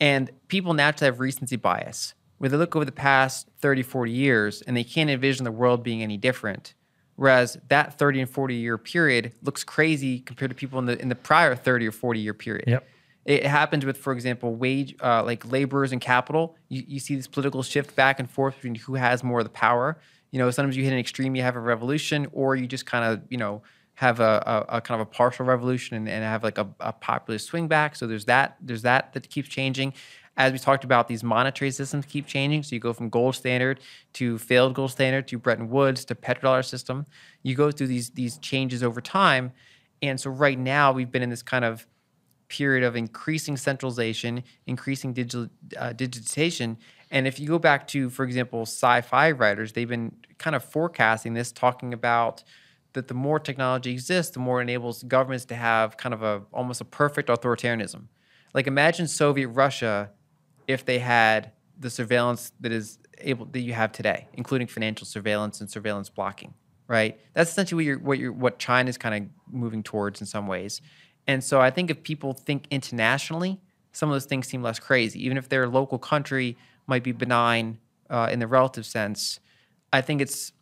And 0.00 0.30
people 0.48 0.74
naturally 0.74 1.06
have 1.10 1.20
recency 1.20 1.56
bias, 1.56 2.14
where 2.38 2.50
they 2.50 2.56
look 2.56 2.76
over 2.76 2.84
the 2.84 2.92
past 2.92 3.48
30, 3.60 3.82
40 3.82 4.12
years 4.12 4.62
and 4.62 4.76
they 4.76 4.84
can't 4.84 5.08
envision 5.08 5.44
the 5.44 5.52
world 5.52 5.82
being 5.82 6.02
any 6.02 6.16
different. 6.16 6.74
Whereas 7.16 7.58
that 7.68 7.98
30 7.98 8.22
and 8.22 8.30
40 8.30 8.54
year 8.54 8.76
period 8.78 9.32
looks 9.42 9.62
crazy 9.64 10.20
compared 10.20 10.50
to 10.50 10.54
people 10.54 10.78
in 10.78 10.86
the 10.86 11.00
in 11.00 11.08
the 11.08 11.14
prior 11.14 11.54
30 11.54 11.86
or 11.86 11.92
40 11.92 12.20
year 12.20 12.34
period. 12.34 12.64
Yep. 12.66 12.88
It 13.24 13.46
happens 13.46 13.86
with, 13.86 13.96
for 13.96 14.12
example, 14.12 14.54
wage 14.54 14.94
uh, 15.02 15.22
like 15.24 15.50
laborers 15.50 15.92
and 15.92 16.00
capital. 16.00 16.56
You, 16.68 16.84
you 16.86 17.00
see 17.00 17.16
this 17.16 17.26
political 17.26 17.62
shift 17.62 17.96
back 17.96 18.20
and 18.20 18.28
forth 18.28 18.56
between 18.56 18.74
who 18.74 18.96
has 18.96 19.24
more 19.24 19.38
of 19.38 19.46
the 19.46 19.50
power. 19.50 19.98
You 20.30 20.38
know, 20.38 20.50
sometimes 20.50 20.76
you 20.76 20.84
hit 20.84 20.92
an 20.92 20.98
extreme, 20.98 21.34
you 21.34 21.42
have 21.42 21.56
a 21.56 21.60
revolution, 21.60 22.26
or 22.32 22.54
you 22.54 22.66
just 22.66 22.84
kind 22.84 23.04
of, 23.04 23.22
you 23.30 23.38
know, 23.38 23.62
have 23.94 24.20
a, 24.20 24.66
a, 24.68 24.76
a, 24.76 24.80
kind 24.80 25.00
of 25.00 25.06
a 25.06 25.10
partial 25.10 25.46
revolution 25.46 25.96
and, 25.96 26.08
and 26.08 26.24
have 26.24 26.42
like 26.42 26.58
a, 26.58 26.68
a 26.80 26.92
popular 26.92 27.38
swing 27.38 27.68
back. 27.68 27.96
So 27.96 28.06
there's 28.06 28.24
that 28.26 28.56
there's 28.60 28.82
that 28.82 29.12
that 29.14 29.30
keeps 29.30 29.48
changing. 29.48 29.94
As 30.36 30.52
we 30.52 30.58
talked 30.58 30.84
about, 30.84 31.06
these 31.06 31.22
monetary 31.22 31.70
systems 31.70 32.06
keep 32.06 32.26
changing. 32.26 32.64
So 32.64 32.74
you 32.74 32.80
go 32.80 32.92
from 32.92 33.08
gold 33.08 33.36
standard 33.36 33.80
to 34.14 34.38
failed 34.38 34.74
gold 34.74 34.90
standard 34.90 35.28
to 35.28 35.38
Bretton 35.38 35.70
Woods 35.70 36.04
to 36.06 36.14
petrodollar 36.14 36.64
system. 36.64 37.06
You 37.42 37.54
go 37.54 37.70
through 37.70 37.86
these 37.86 38.10
these 38.10 38.38
changes 38.38 38.82
over 38.82 39.00
time, 39.00 39.52
and 40.02 40.18
so 40.18 40.30
right 40.30 40.58
now 40.58 40.92
we've 40.92 41.10
been 41.10 41.22
in 41.22 41.30
this 41.30 41.42
kind 41.42 41.64
of 41.64 41.86
period 42.48 42.84
of 42.84 42.94
increasing 42.94 43.56
centralization, 43.56 44.42
increasing 44.66 45.12
digital 45.12 45.48
uh, 45.78 45.90
digitization. 45.90 46.76
And 47.10 47.26
if 47.26 47.38
you 47.38 47.46
go 47.46 47.58
back 47.58 47.86
to, 47.88 48.10
for 48.10 48.24
example, 48.24 48.62
sci-fi 48.62 49.30
writers, 49.30 49.72
they've 49.72 49.88
been 49.88 50.16
kind 50.38 50.56
of 50.56 50.64
forecasting 50.64 51.34
this, 51.34 51.52
talking 51.52 51.92
about 51.92 52.42
that 52.92 53.08
the 53.08 53.14
more 53.14 53.38
technology 53.38 53.92
exists, 53.92 54.32
the 54.32 54.40
more 54.40 54.60
it 54.60 54.62
enables 54.62 55.02
governments 55.04 55.44
to 55.46 55.54
have 55.54 55.96
kind 55.96 56.12
of 56.12 56.22
a 56.22 56.42
almost 56.52 56.80
a 56.80 56.84
perfect 56.84 57.28
authoritarianism. 57.28 58.04
Like 58.52 58.66
imagine 58.66 59.08
Soviet 59.08 59.48
Russia 59.48 60.10
if 60.66 60.84
they 60.84 60.98
had 60.98 61.52
the 61.78 61.90
surveillance 61.90 62.52
that 62.60 62.72
is 62.72 62.98
able 63.18 63.46
that 63.46 63.60
you 63.60 63.72
have 63.72 63.92
today, 63.92 64.28
including 64.34 64.66
financial 64.66 65.06
surveillance 65.06 65.60
and 65.60 65.70
surveillance 65.70 66.08
blocking. 66.08 66.54
Right? 66.86 67.18
That's 67.32 67.50
essentially 67.50 67.84
what 67.84 67.86
you're 67.86 67.98
what 67.98 68.18
you're 68.18 68.32
what 68.32 68.58
China's 68.58 68.98
kind 68.98 69.14
of 69.14 69.52
moving 69.52 69.82
towards 69.82 70.20
in 70.20 70.26
some 70.26 70.46
ways. 70.46 70.80
And 71.26 71.42
so 71.42 71.60
I 71.60 71.70
think 71.70 71.90
if 71.90 72.02
people 72.02 72.34
think 72.34 72.66
internationally, 72.70 73.60
some 73.92 74.10
of 74.10 74.14
those 74.14 74.26
things 74.26 74.46
seem 74.46 74.62
less 74.62 74.78
crazy. 74.78 75.24
Even 75.24 75.38
if 75.38 75.48
their 75.48 75.66
local 75.66 75.98
country 75.98 76.58
might 76.86 77.02
be 77.02 77.12
benign 77.12 77.78
uh, 78.10 78.28
in 78.30 78.38
the 78.38 78.46
relative 78.46 78.84
sense, 78.84 79.40
I 79.92 80.02
think 80.02 80.20
it's 80.20 80.52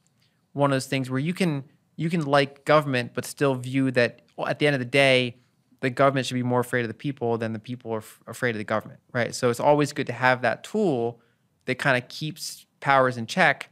one 0.52 0.70
of 0.70 0.74
those 0.76 0.86
things 0.86 1.10
where 1.10 1.18
you 1.18 1.34
can 1.34 1.64
you 1.96 2.08
can 2.08 2.24
like 2.24 2.64
government, 2.64 3.12
but 3.14 3.24
still 3.24 3.54
view 3.54 3.90
that 3.90 4.22
at 4.46 4.58
the 4.58 4.66
end 4.66 4.74
of 4.74 4.80
the 4.80 4.84
day, 4.84 5.36
the 5.82 5.90
government 5.90 6.26
should 6.26 6.34
be 6.34 6.42
more 6.42 6.60
afraid 6.60 6.82
of 6.82 6.88
the 6.88 6.94
people 6.94 7.36
than 7.36 7.52
the 7.52 7.58
people 7.58 7.92
are 7.92 7.98
f- 7.98 8.20
afraid 8.26 8.50
of 8.50 8.58
the 8.58 8.64
government, 8.64 9.00
right? 9.12 9.34
So 9.34 9.50
it's 9.50 9.60
always 9.60 9.92
good 9.92 10.06
to 10.06 10.12
have 10.12 10.40
that 10.42 10.64
tool 10.64 11.20
that 11.66 11.74
kind 11.74 12.02
of 12.02 12.08
keeps 12.08 12.66
powers 12.80 13.16
in 13.16 13.26
check 13.26 13.68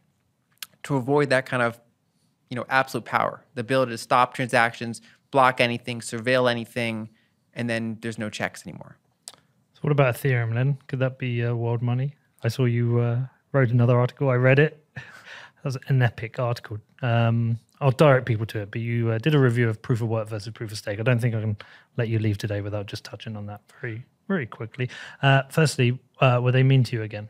to 0.82 0.96
avoid 0.96 1.30
that 1.30 1.46
kind 1.46 1.62
of, 1.62 1.80
you 2.48 2.56
know, 2.56 2.66
absolute 2.68 3.04
power, 3.04 3.44
the 3.54 3.60
ability 3.60 3.92
to 3.92 3.98
stop 3.98 4.34
transactions, 4.34 5.00
block 5.30 5.60
anything, 5.60 6.00
surveil 6.00 6.50
anything, 6.50 7.08
and 7.54 7.70
then 7.70 7.96
there's 8.00 8.18
no 8.18 8.28
checks 8.28 8.66
anymore. 8.66 8.96
So 9.74 9.80
what 9.82 9.92
about 9.92 10.16
Ethereum 10.16 10.52
then? 10.54 10.78
Could 10.88 10.98
that 10.98 11.16
be 11.16 11.44
uh, 11.44 11.54
world 11.54 11.80
money? 11.80 12.16
I 12.42 12.48
saw 12.48 12.64
you 12.64 12.98
uh, 12.98 13.20
wrote 13.52 13.70
another 13.70 13.98
article. 13.98 14.30
I 14.30 14.34
read 14.34 14.58
it. 14.58 14.84
that 14.94 15.64
was 15.64 15.78
an 15.86 16.02
epic 16.02 16.40
article. 16.40 16.78
Um, 17.02 17.60
I'll 17.80 17.90
direct 17.90 18.26
people 18.26 18.46
to 18.46 18.60
it. 18.60 18.70
But 18.70 18.80
you 18.80 19.10
uh, 19.10 19.18
did 19.18 19.34
a 19.34 19.38
review 19.38 19.68
of 19.68 19.80
proof 19.80 20.02
of 20.02 20.08
work 20.08 20.28
versus 20.28 20.52
proof 20.52 20.72
of 20.72 20.78
stake. 20.78 21.00
I 21.00 21.02
don't 21.02 21.18
think 21.18 21.34
I 21.34 21.40
can 21.40 21.56
let 21.96 22.08
you 22.08 22.18
leave 22.18 22.38
today 22.38 22.60
without 22.60 22.86
just 22.86 23.04
touching 23.04 23.36
on 23.36 23.46
that 23.46 23.62
very, 23.80 24.04
very 24.28 24.46
quickly. 24.46 24.90
Uh, 25.22 25.42
firstly, 25.48 25.98
uh, 26.20 26.40
were 26.42 26.52
they 26.52 26.62
mean 26.62 26.84
to 26.84 26.96
you 26.96 27.02
again? 27.02 27.28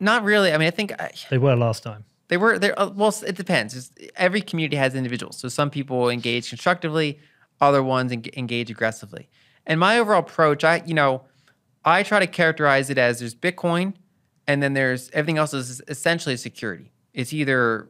Not 0.00 0.24
really. 0.24 0.52
I 0.52 0.58
mean, 0.58 0.68
I 0.68 0.72
think 0.72 0.92
I, 1.00 1.10
they 1.30 1.38
were 1.38 1.56
last 1.56 1.82
time. 1.82 2.04
They 2.28 2.36
were. 2.36 2.58
They 2.58 2.72
uh, 2.72 2.90
well, 2.90 3.14
it 3.26 3.36
depends. 3.36 3.76
It's, 3.76 3.90
every 4.16 4.40
community 4.40 4.76
has 4.76 4.94
individuals. 4.94 5.38
So 5.38 5.48
some 5.48 5.70
people 5.70 6.08
engage 6.08 6.48
constructively, 6.48 7.18
other 7.60 7.82
ones 7.82 8.12
engage 8.12 8.70
aggressively. 8.70 9.28
And 9.66 9.80
my 9.80 9.98
overall 9.98 10.20
approach, 10.20 10.62
I 10.62 10.82
you 10.86 10.94
know, 10.94 11.22
I 11.84 12.02
try 12.02 12.20
to 12.20 12.26
characterize 12.26 12.90
it 12.90 12.98
as 12.98 13.20
there's 13.20 13.34
Bitcoin, 13.34 13.94
and 14.46 14.62
then 14.62 14.74
there's 14.74 15.10
everything 15.10 15.38
else 15.38 15.54
is 15.54 15.80
essentially 15.88 16.34
a 16.34 16.38
security. 16.38 16.92
It's 17.14 17.32
either 17.32 17.88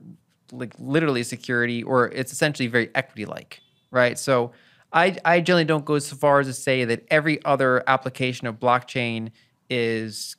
like 0.52 0.74
literally 0.78 1.22
security 1.22 1.82
or 1.82 2.08
it's 2.08 2.32
essentially 2.32 2.68
very 2.68 2.90
equity 2.94 3.26
like, 3.26 3.60
right? 3.90 4.18
So 4.18 4.52
I, 4.92 5.16
I 5.24 5.40
generally 5.40 5.64
don't 5.64 5.84
go 5.84 5.98
so 5.98 6.16
far 6.16 6.40
as 6.40 6.46
to 6.46 6.52
say 6.52 6.84
that 6.84 7.04
every 7.10 7.44
other 7.44 7.82
application 7.86 8.46
of 8.46 8.58
blockchain 8.58 9.30
is, 9.68 10.36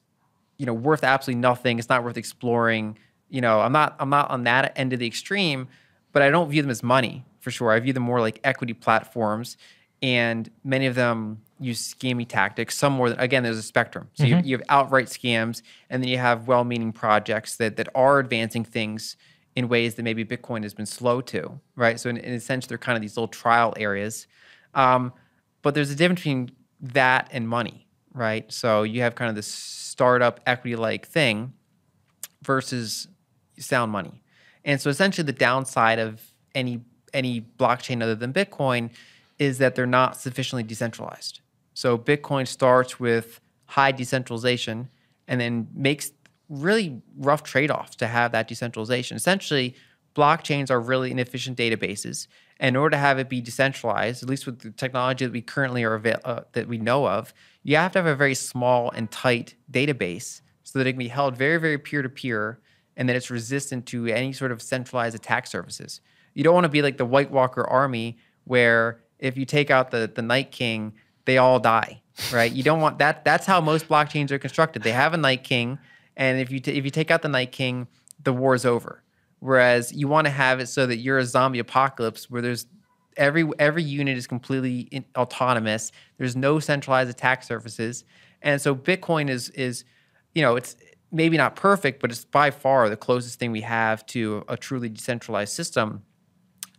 you 0.58 0.66
know, 0.66 0.74
worth 0.74 1.04
absolutely 1.04 1.40
nothing. 1.40 1.80
It's 1.80 1.90
not 1.90 2.04
worth 2.04 2.18
exploring. 2.18 2.98
You 3.30 3.42
know, 3.42 3.62
I'm 3.62 3.72
not 3.72 3.96
I'm 4.00 4.10
not 4.10 4.32
on 4.32 4.44
that 4.46 4.74
end 4.76 4.92
of 4.94 5.00
the 5.00 5.06
extreme, 5.06 5.68
but 6.12 6.22
I 6.22 6.30
don't 6.32 6.50
view 6.50 6.62
them 6.62 6.72
as 6.72 6.82
money 6.82 7.24
for 7.40 7.52
sure. 7.52 7.72
I 7.72 7.80
view 7.80 7.94
them 7.94 8.04
more 8.04 8.20
like 8.20 8.40
equity 8.44 8.74
platforms, 8.74 9.56
and 10.02 10.50
many 10.64 10.88
of 10.88 10.96
them 10.96 11.42
use 11.60 11.94
scammy 11.94 12.28
tactics. 12.28 12.76
Some 12.76 12.94
more 12.94 13.10
than 13.10 13.20
again, 13.20 13.44
there's 13.44 13.58
a 13.58 13.64
spectrum. 13.64 14.10
So 14.16 14.24
mm-hmm. 14.24 14.40
you, 14.40 14.46
you 14.46 14.58
have 14.58 14.66
outright 14.68 15.08
scams, 15.08 15.62
and 15.92 16.02
then 16.02 16.10
you 16.10 16.18
have 16.18 16.48
well-meaning 16.48 16.92
projects 16.92 17.58
that 17.58 17.78
that 17.78 17.90
are 17.94 18.18
advancing 18.18 18.66
things 18.66 19.16
in 19.60 19.68
ways 19.68 19.96
that 19.96 20.04
maybe 20.04 20.24
Bitcoin 20.24 20.64
has 20.64 20.74
been 20.74 20.86
slow 20.86 21.20
to, 21.20 21.60
right? 21.76 22.00
So 22.00 22.10
in, 22.10 22.16
in 22.16 22.34
a 22.34 22.40
sense, 22.40 22.66
they're 22.66 22.78
kind 22.78 22.96
of 22.96 23.02
these 23.02 23.18
little 23.18 23.28
trial 23.28 23.74
areas. 23.76 24.26
Um, 24.74 25.12
but 25.62 25.74
there's 25.76 25.92
a 25.92 25.96
difference 25.96 26.22
between 26.22 26.52
that 26.80 27.28
and 27.34 27.48
money, 27.48 27.86
right? 28.14 28.50
So 28.50 28.84
you 28.84 29.02
have 29.02 29.16
kind 29.16 29.28
of 29.28 29.36
this 29.36 29.48
startup 29.48 30.40
equity-like 30.46 31.06
thing 31.06 31.52
versus 32.42 33.10
sound 33.58 33.92
money. 33.92 34.24
And 34.64 34.80
so 34.80 34.90
essentially 34.90 35.26
the 35.26 35.34
downside 35.34 36.00
of 36.00 36.22
any 36.56 36.82
any 37.14 37.42
blockchain 37.42 38.02
other 38.02 38.16
than 38.16 38.32
Bitcoin 38.32 38.92
is 39.40 39.58
that 39.58 39.76
they're 39.76 39.88
not 39.88 40.16
sufficiently 40.16 40.64
decentralized. 40.64 41.42
So 41.74 41.98
Bitcoin 41.98 42.48
starts 42.48 43.00
with 43.00 43.42
high 43.66 43.92
decentralization 43.92 44.90
and 45.28 45.42
then 45.42 45.68
makes 45.74 46.12
really 46.50 47.02
rough 47.18 47.44
trade 47.44 47.72
offs 47.72 47.96
to 47.98 48.08
have 48.08 48.32
that 48.32 48.48
decentralization. 48.48 49.16
Essentially, 49.16 49.76
blockchains 50.16 50.70
are 50.70 50.80
really 50.80 51.12
inefficient 51.12 51.58
databases. 51.58 52.28
And 52.60 52.76
in 52.76 52.80
order 52.80 52.96
to 52.96 52.98
have 52.98 53.20
it 53.20 53.30
be 53.30 53.40
decentralized, 53.40 54.22
at 54.22 54.30
least 54.30 54.46
with 54.46 54.60
the 54.60 54.72
technology 54.72 55.26
that 55.26 55.32
we 55.32 55.42
currently 55.42 55.84
are 55.84 56.02
uh, 56.26 56.42
that 56.52 56.68
we 56.68 56.78
know 56.78 57.08
of, 57.08 57.34
you 57.64 57.78
have 57.78 57.94
to 57.94 58.00
have 58.00 58.06
a 58.06 58.16
very 58.16 58.36
small 58.36 58.92
and 58.92 59.10
tight 59.10 59.56
database 59.72 60.42
so 60.64 60.78
that 60.78 60.88
it 60.88 60.94
can 60.94 61.00
be 61.00 61.08
held 61.08 61.38
very, 61.38 61.58
very 61.58 61.78
peer 61.78 62.02
to 62.02 62.10
peer 62.10 62.60
and 62.98 63.08
that 63.08 63.16
it's 63.16 63.30
resistant 63.32 63.86
to 63.88 64.08
any 64.08 64.34
sort 64.34 64.52
of 64.52 64.62
centralized 64.62 65.16
attack 65.16 65.48
surfaces. 65.48 66.02
You 66.34 66.44
don't 66.44 66.54
want 66.54 66.66
to 66.66 66.70
be 66.70 66.82
like 66.82 66.98
the 66.98 67.06
White 67.06 67.32
Walker 67.32 67.66
army 67.66 68.18
where 68.44 69.02
if 69.20 69.38
you 69.38 69.46
take 69.46 69.72
out 69.72 69.92
the 69.92 70.12
the 70.14 70.22
Night 70.22 70.52
King, 70.52 70.94
they 71.26 71.38
all 71.38 71.60
die, 71.60 72.02
right? 72.34 72.52
you 72.52 72.64
don't 72.64 72.82
want 72.82 73.00
that. 73.00 73.24
That's 73.24 73.46
how 73.46 73.62
most 73.62 73.88
blockchains 73.88 74.32
are 74.32 74.40
constructed. 74.40 74.84
They 74.84 74.92
have 74.92 75.14
a 75.14 75.18
Night 75.18 75.44
King, 75.44 75.80
and 76.20 76.38
if 76.40 76.52
you 76.52 76.60
t- 76.60 76.78
if 76.78 76.86
you 76.86 76.92
take 76.92 77.10
out 77.10 77.24
the 77.24 77.30
Night 77.30 77.52
King, 77.52 77.88
the 78.22 78.34
war's 78.34 78.66
over. 78.66 79.02
Whereas 79.40 79.94
you 79.94 80.10
want 80.10 80.26
to 80.26 80.32
have 80.32 80.60
it 80.60 80.68
so 80.68 80.86
that 80.86 80.98
you're 80.98 81.18
a 81.18 81.26
zombie 81.26 81.60
apocalypse 81.60 82.30
where 82.30 82.42
there's 82.42 82.68
every 83.16 83.50
every 83.58 83.84
unit 83.84 84.18
is 84.18 84.28
completely 84.28 84.82
in, 84.92 85.06
autonomous. 85.18 85.92
There's 86.18 86.36
no 86.36 86.60
centralized 86.60 87.10
attack 87.10 87.44
surfaces, 87.44 88.04
and 88.42 88.62
so 88.62 88.76
Bitcoin 88.76 89.30
is 89.30 89.50
is 89.52 89.86
you 90.36 90.42
know 90.42 90.58
it's 90.58 90.76
maybe 91.12 91.38
not 91.38 91.56
perfect, 91.56 92.02
but 92.02 92.12
it's 92.12 92.26
by 92.26 92.52
far 92.52 92.90
the 92.90 92.98
closest 92.98 93.40
thing 93.40 93.52
we 93.52 93.62
have 93.62 94.06
to 94.08 94.44
a 94.50 94.58
truly 94.58 94.90
decentralized 94.90 95.54
system. 95.54 96.04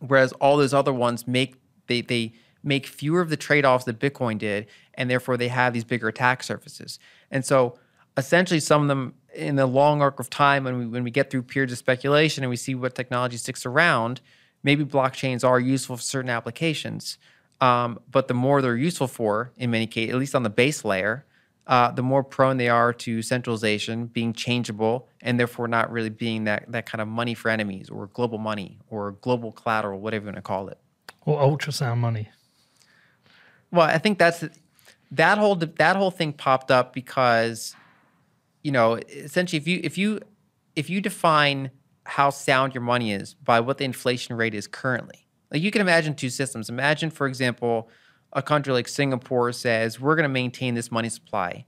Whereas 0.01 0.33
all 0.35 0.59
those 0.59 0.75
other 0.75 0.93
ones 0.93 1.27
make 1.27 1.57
they 1.87 2.03
they 2.03 2.35
make 2.63 2.87
fewer 2.87 3.23
of 3.23 3.31
the 3.31 3.39
trade-offs 3.39 3.87
that 3.87 3.99
Bitcoin 3.99 4.37
did, 4.37 4.67
and 4.93 5.09
therefore 5.11 5.39
they 5.39 5.49
have 5.49 5.73
these 5.73 5.85
bigger 5.85 6.09
attack 6.09 6.43
surfaces. 6.43 6.99
And 7.31 7.43
so 7.43 7.79
essentially 8.21 8.61
some 8.61 8.83
of 8.83 8.89
them 8.89 9.15
in 9.35 9.57
the 9.57 9.67
long 9.67 10.03
arc 10.03 10.21
of 10.21 10.31
time 10.31 10.65
when 10.65 10.79
we 10.79 10.87
when 10.87 11.03
we 11.05 11.11
get 11.11 11.31
through 11.31 11.43
periods 11.43 11.73
of 11.73 11.79
speculation 11.79 12.45
and 12.45 12.51
we 12.51 12.57
see 12.57 12.75
what 12.75 12.95
technology 12.95 13.37
sticks 13.37 13.67
around, 13.67 14.21
maybe 14.63 14.85
blockchains 14.85 15.45
are 15.45 15.59
useful 15.59 15.97
for 15.97 16.03
certain 16.03 16.31
applications. 16.31 17.19
Um, 17.61 17.99
but 18.11 18.29
the 18.29 18.35
more 18.35 18.63
they're 18.63 18.77
useful 18.77 19.07
for, 19.07 19.53
in 19.59 19.71
many 19.71 19.87
cases, 19.87 20.15
at 20.15 20.19
least 20.19 20.35
on 20.35 20.45
the 20.45 20.51
base 20.51 20.83
layer, 20.85 21.27
uh, 21.67 21.91
the 21.91 22.03
more 22.03 22.25
prone 22.25 22.57
they 22.57 22.69
are 22.69 22.93
to 22.93 23.21
centralization, 23.23 24.07
being 24.07 24.33
changeable, 24.33 25.09
and 25.21 25.39
therefore 25.39 25.69
not 25.69 25.93
really 25.93 26.09
being 26.09 26.45
that 26.45 26.65
that 26.73 26.87
kind 26.87 27.01
of 27.01 27.09
money 27.09 27.35
for 27.35 27.49
enemies 27.49 27.91
or 27.91 28.07
global 28.09 28.39
money 28.39 28.79
or 28.89 29.13
global 29.13 29.53
collateral, 29.53 30.01
whatever 30.01 30.25
you 30.25 30.29
want 30.29 30.37
to 30.37 30.43
call 30.43 30.69
it. 30.69 30.79
Or 31.27 31.41
ultrasound 31.41 31.99
money. 31.99 32.31
Well, 33.71 33.87
I 33.87 33.99
think 33.99 34.19
that's 34.19 34.45
that 35.13 35.39
whole 35.39 35.55
that 35.57 35.97
whole 35.97 36.11
thing 36.11 36.33
popped 36.33 36.71
up 36.71 36.93
because, 36.93 37.77
you 38.63 38.73
know, 38.73 38.95
essentially, 39.09 39.59
if 39.59 39.67
you 39.67 39.81
if 39.83 39.99
you 39.99 40.21
if 40.77 40.91
you 40.91 41.01
define 41.01 41.71
how 42.05 42.31
sound 42.31 42.75
your 42.75 42.83
money 42.83 43.13
is 43.13 43.35
by 43.35 43.61
what 43.61 43.79
the 43.79 43.85
inflation 43.85 44.37
rate 44.37 44.55
is 44.55 44.67
currently, 44.67 45.27
like 45.51 45.63
you 45.63 45.71
can 45.71 45.81
imagine 45.81 46.15
two 46.15 46.31
systems. 46.31 46.69
Imagine, 46.69 47.11
for 47.11 47.27
example, 47.27 47.89
a 48.33 48.43
country 48.43 48.73
like 48.73 48.89
Singapore 48.89 49.53
says 49.53 50.01
we're 50.01 50.17
going 50.17 50.25
to 50.25 50.29
maintain 50.29 50.75
this 50.75 50.91
money 50.91 51.09
supply, 51.09 51.65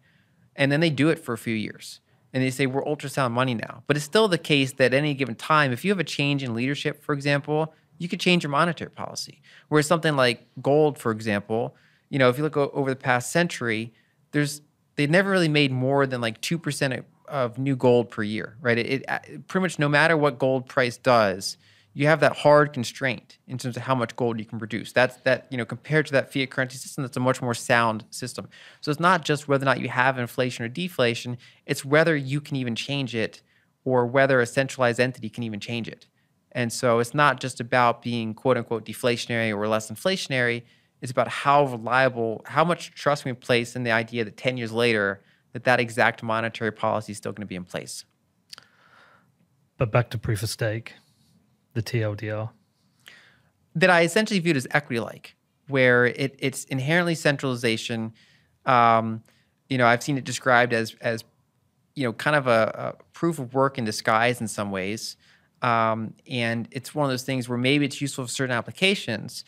and 0.56 0.70
then 0.70 0.80
they 0.80 0.90
do 0.90 1.08
it 1.08 1.18
for 1.18 1.32
a 1.32 1.38
few 1.38 1.54
years, 1.54 2.00
and 2.32 2.42
they 2.42 2.50
say 2.50 2.66
we're 2.66 2.84
ultrasound 2.84 3.32
money 3.32 3.54
now. 3.54 3.82
But 3.86 3.96
it's 3.96 4.06
still 4.06 4.28
the 4.28 4.38
case 4.38 4.72
that 4.74 4.92
at 4.92 4.94
any 4.94 5.14
given 5.14 5.34
time, 5.34 5.72
if 5.72 5.84
you 5.84 5.90
have 5.90 6.00
a 6.00 6.04
change 6.04 6.42
in 6.42 6.54
leadership, 6.54 7.02
for 7.02 7.12
example, 7.12 7.74
you 7.98 8.08
could 8.08 8.20
change 8.20 8.42
your 8.42 8.50
monetary 8.50 8.90
policy. 8.90 9.42
Whereas 9.68 9.86
something 9.86 10.16
like 10.16 10.46
gold, 10.60 10.98
for 10.98 11.12
example 11.12 11.76
you 12.12 12.18
know, 12.18 12.28
if 12.28 12.36
you 12.36 12.44
look 12.44 12.58
over 12.58 12.90
the 12.90 12.96
past 12.96 13.32
century, 13.32 13.94
there's 14.32 14.60
they've 14.96 15.10
never 15.10 15.30
really 15.30 15.48
made 15.48 15.72
more 15.72 16.06
than 16.06 16.20
like 16.20 16.40
two 16.40 16.58
percent 16.58 17.04
of 17.28 17.58
new 17.58 17.76
gold 17.76 18.10
per 18.10 18.22
year, 18.22 18.56
right? 18.60 18.78
It, 18.78 18.86
it, 18.86 19.04
uh, 19.08 19.18
pretty 19.48 19.62
much 19.62 19.78
no 19.78 19.88
matter 19.88 20.16
what 20.16 20.38
gold 20.38 20.68
price 20.68 20.96
does, 20.96 21.56
you 21.94 22.06
have 22.06 22.20
that 22.20 22.36
hard 22.36 22.72
constraint 22.72 23.38
in 23.46 23.58
terms 23.58 23.76
of 23.76 23.82
how 23.82 23.94
much 23.94 24.16
gold 24.16 24.38
you 24.38 24.44
can 24.44 24.58
produce. 24.58 24.92
That's 24.92 25.16
that 25.18 25.46
you 25.50 25.58
know 25.58 25.64
compared 25.64 26.06
to 26.06 26.12
that 26.12 26.32
fiat 26.32 26.50
currency 26.50 26.78
system, 26.78 27.02
that's 27.02 27.16
a 27.16 27.20
much 27.20 27.42
more 27.42 27.54
sound 27.54 28.04
system. 28.10 28.48
So 28.80 28.90
it's 28.90 29.00
not 29.00 29.24
just 29.24 29.48
whether 29.48 29.64
or 29.64 29.66
not 29.66 29.80
you 29.80 29.88
have 29.88 30.18
inflation 30.18 30.64
or 30.64 30.68
deflation; 30.68 31.38
it's 31.66 31.84
whether 31.84 32.16
you 32.16 32.40
can 32.40 32.56
even 32.56 32.74
change 32.74 33.14
it, 33.14 33.42
or 33.84 34.06
whether 34.06 34.40
a 34.40 34.46
centralized 34.46 35.00
entity 35.00 35.28
can 35.28 35.42
even 35.42 35.60
change 35.60 35.88
it. 35.88 36.06
And 36.52 36.72
so 36.72 36.98
it's 36.98 37.14
not 37.14 37.40
just 37.40 37.60
about 37.60 38.02
being 38.02 38.34
quote 38.34 38.56
unquote 38.56 38.84
deflationary 38.84 39.56
or 39.56 39.66
less 39.68 39.90
inflationary 39.90 40.62
it's 41.02 41.10
about 41.10 41.28
how 41.28 41.66
reliable, 41.66 42.42
how 42.46 42.64
much 42.64 42.94
trust 42.94 43.24
we 43.24 43.32
place 43.32 43.74
in 43.74 43.82
the 43.82 43.90
idea 43.90 44.24
that 44.24 44.36
10 44.36 44.56
years 44.56 44.70
later, 44.70 45.20
that 45.52 45.64
that 45.64 45.80
exact 45.80 46.22
monetary 46.22 46.70
policy 46.70 47.12
is 47.12 47.18
still 47.18 47.32
going 47.32 47.42
to 47.42 47.46
be 47.46 47.56
in 47.56 47.64
place. 47.64 48.04
But 49.76 49.90
back 49.90 50.10
to 50.10 50.18
proof 50.18 50.44
of 50.44 50.48
stake, 50.48 50.94
the 51.74 51.82
TLDR. 51.82 52.50
That 53.74 53.90
I 53.90 54.02
essentially 54.02 54.38
viewed 54.38 54.56
as 54.56 54.68
equity 54.70 55.00
like, 55.00 55.34
where 55.66 56.06
it, 56.06 56.36
it's 56.38 56.64
inherently 56.64 57.16
centralization. 57.16 58.12
Um, 58.64 59.24
you 59.68 59.78
know, 59.78 59.86
I've 59.86 60.04
seen 60.04 60.16
it 60.16 60.24
described 60.24 60.72
as, 60.72 60.94
as 61.00 61.24
you 61.96 62.04
know, 62.04 62.12
kind 62.12 62.36
of 62.36 62.46
a, 62.46 62.94
a 62.98 63.02
proof 63.12 63.40
of 63.40 63.54
work 63.54 63.76
in 63.76 63.84
disguise 63.84 64.40
in 64.40 64.46
some 64.46 64.70
ways. 64.70 65.16
Um, 65.62 66.14
and 66.30 66.68
it's 66.70 66.94
one 66.94 67.04
of 67.04 67.10
those 67.10 67.22
things 67.24 67.48
where 67.48 67.58
maybe 67.58 67.84
it's 67.84 68.00
useful 68.00 68.24
for 68.26 68.30
certain 68.30 68.54
applications, 68.54 69.44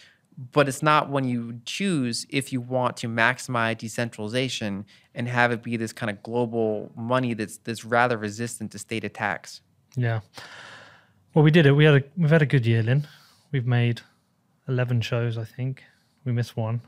but 0.53 0.69
it's 0.69 0.83
not 0.83 1.11
when 1.11 1.25
you 1.25 1.61
choose 1.65 2.27
if 2.29 2.53
you 2.53 2.61
want 2.61 2.97
to 2.99 3.09
maximize 3.09 3.79
decentralization 3.79 4.85
and 5.15 5.29
have 5.29 5.53
it 5.53 5.63
be 5.63 5.77
this 5.77 5.93
kind 5.93 6.11
of 6.11 6.23
global 6.23 6.91
money 6.97 7.35
that's 7.35 7.59
that's 7.59 7.85
rather 7.85 8.17
resistant 8.19 8.73
to 8.73 8.79
state 8.79 9.05
attacks. 9.05 9.61
Yeah. 9.97 10.21
Well, 11.35 11.45
we 11.45 11.51
did 11.51 11.67
it. 11.67 11.73
We 11.73 11.85
had 11.85 11.95
a 11.95 12.05
we've 12.17 12.31
had 12.31 12.43
a 12.43 12.47
good 12.47 12.67
year, 12.67 12.83
Lyn. 12.83 13.07
We've 13.53 13.67
made 13.67 14.01
eleven 14.69 15.01
shows, 15.01 15.39
I 15.39 15.45
think. 15.45 15.85
We 16.25 16.33
missed 16.33 16.57
one. 16.57 16.81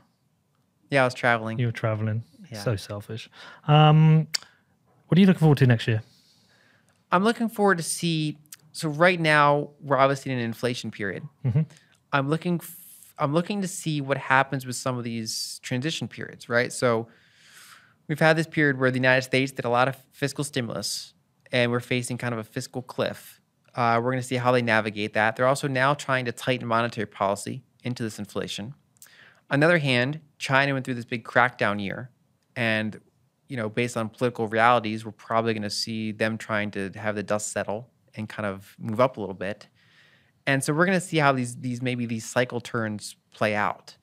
Yeah, 0.89 1.03
I 1.03 1.05
was 1.05 1.13
traveling. 1.13 1.59
You 1.59 1.67
were 1.67 1.71
traveling. 1.71 2.23
Yeah. 2.51 2.63
So 2.63 2.75
selfish. 2.75 3.29
Um, 3.67 4.27
what 5.07 5.17
are 5.17 5.21
you 5.21 5.27
looking 5.27 5.39
forward 5.39 5.57
to 5.59 5.67
next 5.67 5.87
year? 5.87 6.01
I'm 7.11 7.23
looking 7.23 7.49
forward 7.49 7.77
to 7.77 7.83
see. 7.83 8.37
So 8.71 8.89
right 8.89 9.19
now 9.19 9.69
we're 9.81 9.97
obviously 9.97 10.31
in 10.31 10.37
an 10.37 10.43
inflation 10.43 10.91
period. 10.91 11.23
Mm-hmm. 11.45 11.61
I'm 12.11 12.29
looking 12.29 12.59
I'm 13.19 13.33
looking 13.33 13.61
to 13.61 13.67
see 13.67 14.01
what 14.01 14.17
happens 14.17 14.65
with 14.65 14.75
some 14.75 14.97
of 14.97 15.03
these 15.03 15.59
transition 15.63 16.07
periods, 16.07 16.49
right? 16.49 16.71
So 16.71 17.07
we've 18.07 18.19
had 18.19 18.37
this 18.37 18.47
period 18.47 18.79
where 18.79 18.91
the 18.91 18.97
United 18.97 19.23
States 19.23 19.51
did 19.51 19.65
a 19.65 19.69
lot 19.69 19.87
of 19.87 19.95
fiscal 20.11 20.43
stimulus, 20.43 21.13
and 21.51 21.71
we're 21.71 21.79
facing 21.79 22.17
kind 22.17 22.33
of 22.33 22.39
a 22.39 22.43
fiscal 22.43 22.81
cliff. 22.81 23.41
Uh, 23.75 23.99
we're 24.03 24.11
going 24.11 24.21
to 24.21 24.27
see 24.27 24.35
how 24.35 24.51
they 24.51 24.61
navigate 24.61 25.13
that. 25.13 25.35
They're 25.35 25.47
also 25.47 25.67
now 25.67 25.93
trying 25.93 26.25
to 26.25 26.31
tighten 26.31 26.67
monetary 26.67 27.07
policy 27.07 27.63
into 27.83 28.03
this 28.03 28.19
inflation. 28.19 28.73
On 29.49 29.59
the 29.59 29.65
other 29.65 29.77
hand, 29.77 30.19
China 30.37 30.73
went 30.73 30.85
through 30.85 30.95
this 30.95 31.05
big 31.05 31.23
crackdown 31.23 31.81
year, 31.81 32.09
and 32.55 32.99
you 33.47 33.55
know, 33.55 33.69
based 33.69 33.95
on 33.95 34.09
political 34.09 34.47
realities, 34.47 35.05
we're 35.05 35.11
probably 35.11 35.53
going 35.53 35.63
to 35.63 35.69
see 35.69 36.11
them 36.11 36.37
trying 36.37 36.71
to 36.71 36.91
have 36.95 37.15
the 37.15 37.23
dust 37.23 37.51
settle 37.51 37.89
and 38.15 38.27
kind 38.27 38.45
of 38.45 38.75
move 38.77 38.99
up 38.99 39.17
a 39.17 39.19
little 39.19 39.35
bit. 39.35 39.67
And 40.47 40.63
so 40.63 40.73
we're 40.73 40.85
going 40.85 40.99
to 40.99 41.05
see 41.05 41.17
how 41.17 41.33
these 41.33 41.57
these 41.57 41.81
maybe 41.81 42.05
these 42.05 42.25
cycle 42.25 42.61
turns 42.61 43.15
play 43.33 43.53
out. 43.53 43.95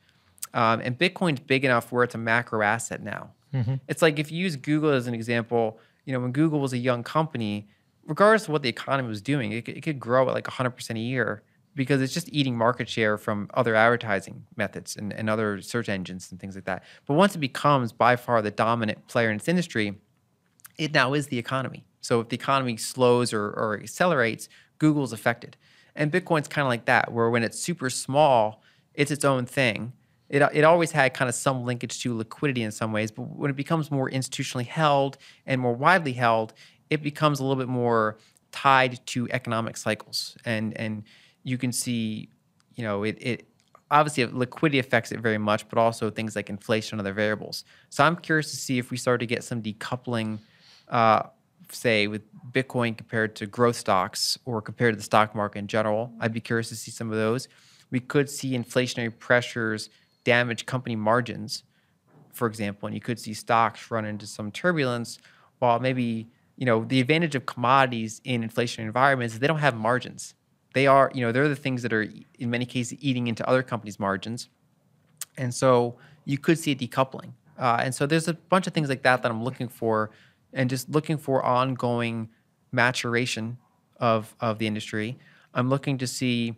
Um, 0.53 0.81
and 0.85 0.97
Bitcoin's 0.97 1.41
big 1.41 1.65
enough 1.65 1.91
where 1.91 2.05
it's 2.05 2.15
a 2.15 2.19
macro 2.19 2.63
asset 2.63 3.03
now. 3.03 3.31
Mm-hmm. 3.53 3.75
It's 3.89 4.03
like 4.03 4.19
if 4.19 4.31
you 4.31 4.39
use 4.39 4.55
Google 4.55 4.91
as 4.91 5.09
an 5.09 5.15
example, 5.15 5.81
you 6.05 6.13
know, 6.13 6.21
when 6.21 6.31
Google 6.31 6.61
was 6.61 6.73
a 6.73 6.79
young 6.79 7.03
company, 7.03 7.67
regardless 8.07 8.45
of 8.45 8.51
what 8.51 8.63
the 8.63 8.69
economy 8.69 9.09
was 9.09 9.23
doing, 9.23 9.53
it, 9.53 9.69
it 9.69 9.83
could 9.83 9.99
grow 9.99 10.29
at 10.29 10.35
like 10.35 10.45
100% 10.45 10.91
a 10.91 10.99
year 10.99 11.43
because 11.75 12.01
it's 12.01 12.15
just 12.15 12.29
eating 12.33 12.57
market 12.57 12.89
share 12.89 13.19
from 13.19 13.51
other 13.55 13.75
advertising 13.75 14.45
methods 14.55 14.97
and, 14.97 15.13
and 15.13 15.29
other 15.29 15.61
search 15.61 15.89
engines 15.89 16.31
and 16.31 16.39
things 16.39 16.55
like 16.55 16.67
that. 16.67 16.85
But 17.07 17.15
once 17.15 17.35
it 17.35 17.41
becomes 17.41 17.91
by 17.91 18.17
far 18.17 18.43
the 18.43 18.51
dominant 18.51 19.09
player 19.09 19.31
in 19.31 19.37
its 19.37 19.49
industry, 19.49 19.99
it 20.79 20.93
now 20.93 21.15
is 21.15 21.29
the 21.29 21.39
economy. 21.39 21.85
So 22.01 22.21
if 22.21 22.29
the 22.29 22.37
economy 22.37 22.77
slows 22.77 23.33
or, 23.33 23.51
or 23.51 23.81
accelerates, 23.81 24.49
Google's 24.79 25.13
affected. 25.13 25.57
And 25.97 26.13
Bitcoin's 26.13 26.49
kind 26.49 26.65
of 26.65 26.69
like 26.69 26.87
that, 26.87 27.13
where 27.13 27.31
when 27.31 27.43
it's 27.43 27.59
super 27.59 27.91
small, 27.91 28.63
it's 28.95 29.11
its 29.11 29.25
own 29.25 29.47
thing. 29.47 29.93
It, 30.29 30.43
it 30.53 30.65
always 30.65 30.91
had 30.91 31.15
kind 31.15 31.29
of 31.29 31.35
some 31.35 31.65
linkage 31.65 32.01
to 32.03 32.17
liquidity 32.17 32.63
in 32.63 32.73
some 32.73 32.93
ways, 32.93 33.11
but 33.11 33.23
when 33.23 33.51
it 33.51 33.57
becomes 33.57 33.91
more 33.91 34.11
institutionally 34.11 34.67
held 34.67 35.19
and 35.47 35.61
more 35.61 35.75
widely 35.75 36.15
held, 36.15 36.55
it 36.91 37.03
becomes 37.03 37.41
a 37.41 37.45
little 37.45 37.61
bit 37.63 37.69
more 37.69 38.19
tied 38.51 39.05
to 39.07 39.29
economic 39.31 39.77
cycles. 39.77 40.37
And 40.45 40.77
and 40.77 41.05
you 41.43 41.59
can 41.59 41.73
see, 41.73 42.31
you 42.75 42.85
know, 42.85 43.05
it, 43.05 43.19
it 43.21 43.49
obviously 43.91 44.25
liquidity 44.27 44.79
affects 44.79 45.13
it 45.13 45.21
very 45.21 45.39
much, 45.39 45.69
but 45.69 45.79
also 45.79 46.11
things 46.11 46.35
like 46.35 46.49
inflation 46.49 46.99
and 46.99 47.07
other 47.07 47.15
variables. 47.15 47.65
So 47.91 48.03
I'm 48.03 48.17
curious 48.17 48.51
to 48.51 48.57
see 48.57 48.79
if 48.79 48.91
we 48.91 48.97
start 48.97 49.21
to 49.21 49.27
get 49.27 49.45
some 49.45 49.63
decoupling 49.63 50.39
uh, 50.89 51.25
say 51.71 52.07
with 52.07 52.23
Bitcoin 52.53 52.97
compared 52.97 53.35
to 53.37 53.47
growth 53.47 53.77
stocks 53.77 54.39
or 54.45 54.61
compared 54.61 54.95
to 54.95 54.97
the 54.97 55.03
stock 55.03 55.35
market 55.35 55.59
in 55.59 55.67
general. 55.67 56.13
I'd 56.21 56.33
be 56.33 56.41
curious 56.41 56.69
to 56.69 56.77
see 56.77 56.91
some 56.91 57.11
of 57.11 57.17
those. 57.17 57.49
We 57.91 58.01
could 58.01 58.29
see 58.29 58.57
inflationary 58.57 59.17
pressures 59.19 59.91
damage 60.25 60.67
company 60.67 60.97
margins, 60.97 61.65
for 62.33 62.49
example, 62.49 62.87
and 62.87 62.95
you 62.95 63.01
could 63.01 63.19
see 63.19 63.35
stocks 63.35 63.91
run 63.91 64.05
into 64.05 64.27
some 64.27 64.51
turbulence 64.51 65.19
while 65.59 65.79
maybe, 65.79 66.29
you 66.57 66.67
know, 66.67 66.85
the 66.85 67.01
advantage 67.01 67.35
of 67.35 67.47
commodities 67.47 68.21
in 68.25 68.43
inflationary 68.43 68.87
environments 68.87 69.35
is 69.35 69.41
they 69.41 69.47
don't 69.47 69.59
have 69.59 69.77
margins. 69.77 70.35
They 70.75 70.87
are, 70.87 71.11
you 71.15 71.21
know, 71.21 71.31
they're 71.31 71.49
the 71.49 71.57
things 71.57 71.83
that 71.83 71.93
are 71.93 72.07
in 72.39 72.51
many 72.51 72.67
cases 72.67 72.99
eating 73.01 73.29
into 73.29 73.49
other 73.49 73.63
companies' 73.63 74.01
margins. 74.01 74.49
And 75.37 75.55
so 75.55 75.97
you 76.25 76.39
could 76.39 76.59
see 76.59 76.73
a 76.73 76.77
decoupling. 76.77 77.33
Uh, 77.59 77.81
and 77.81 77.95
so 77.95 78.07
there's 78.07 78.27
a 78.27 78.35
bunch 78.35 78.67
of 78.67 78.73
things 78.73 78.89
like 78.89 79.03
that 79.03 79.23
that 79.23 79.31
I'm 79.31 79.45
looking 79.45 79.69
for 79.69 80.11
and 80.55 80.71
just 80.71 80.89
looking 80.89 81.19
for 81.19 81.43
ongoing 81.45 82.31
maturation 82.73 83.59
of 83.99 84.35
of 84.41 84.59
the 84.59 84.67
industry. 84.67 85.19
I'm 85.53 85.69
looking 85.69 85.99
to 85.99 86.07
see 86.07 86.57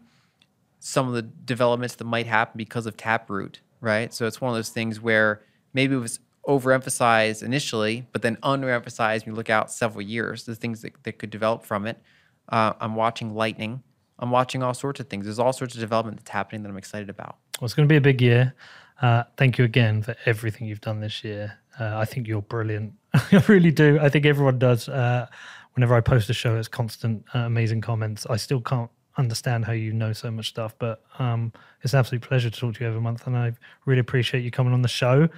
some 0.79 1.09
of 1.09 1.15
the 1.15 1.23
developments 1.23 1.97
that 1.97 2.05
might 2.05 2.27
happen 2.27 2.57
because 2.57 2.87
of 2.87 2.97
Taproot, 2.97 3.61
right? 3.81 4.15
So 4.15 4.27
it's 4.27 4.41
one 4.41 4.51
of 4.51 4.57
those 4.57 4.69
things 4.69 5.01
where 5.01 5.43
maybe 5.75 5.95
it 5.95 5.99
was 5.99 6.21
overemphasized 6.47 7.43
initially, 7.43 8.07
but 8.13 8.23
then 8.23 8.37
underemphasized 8.37 9.27
when 9.27 9.35
you 9.35 9.37
look 9.37 9.51
out 9.51 9.71
several 9.71 10.03
years, 10.03 10.45
the 10.45 10.55
things 10.55 10.83
that, 10.83 10.93
that 11.03 11.19
could 11.19 11.31
develop 11.31 11.65
from 11.65 11.87
it. 11.87 12.01
Uh, 12.49 12.73
I'm 12.81 12.95
watching 12.95 13.35
Lightning. 13.35 13.83
I'm 14.19 14.31
watching 14.31 14.63
all 14.63 14.75
sorts 14.75 15.01
of 15.01 15.09
things. 15.09 15.25
There's 15.25 15.39
all 15.39 15.53
sorts 15.53 15.75
of 15.75 15.81
development 15.81 16.19
that's 16.19 16.31
happening 16.31 16.63
that 16.63 16.69
I'm 16.69 16.77
excited 16.77 17.11
about. 17.11 17.37
Well, 17.61 17.67
it's 17.67 17.75
going 17.75 17.89
to 17.89 17.93
be 17.93 17.97
a 17.97 18.01
big 18.01 18.23
year. 18.23 18.55
Uh, 19.01 19.25
thank 19.37 19.59
you 19.59 19.65
again 19.65 20.03
for 20.03 20.15
everything 20.25 20.67
you've 20.67 20.81
done 20.81 21.01
this 21.01 21.23
year. 21.23 21.59
Uh, 21.79 21.97
I 21.99 22.05
think 22.05 22.27
you're 22.27 22.43
brilliant. 22.43 22.95
I 23.15 23.43
really 23.49 23.71
do. 23.71 23.99
I 24.01 24.09
think 24.09 24.25
everyone 24.25 24.59
does. 24.59 24.89
Uh, 24.89 25.27
whenever 25.75 25.95
I 25.95 26.01
post 26.01 26.31
a 26.31 26.35
show, 26.35 26.57
it's 26.57 26.69
constant, 26.69 27.25
uh, 27.35 27.41
amazing 27.41 27.83
comments. 27.83 28.27
I 28.29 28.37
still 28.37 28.61
can't 28.61 28.91
understand 29.19 29.65
how 29.65 29.73
you 29.73 29.93
know 29.93 30.13
so 30.13 30.31
much 30.31 30.49
stuff, 30.49 30.75
but 30.79 31.03
um, 31.19 31.53
it's 31.83 31.93
an 31.93 31.99
absolute 31.99 32.23
pleasure 32.23 32.51
to 32.51 32.61
talk 32.61 32.75
to 32.75 32.81
you 32.81 32.89
every 32.89 33.01
month, 33.01 33.27
and 33.27 33.37
I 33.37 33.53
really 33.85 34.01
appreciate 34.01 34.43
you 34.43 34.51
coming 34.51 34.73
on 34.73 34.83
the 34.83 34.89
show. 34.89 35.29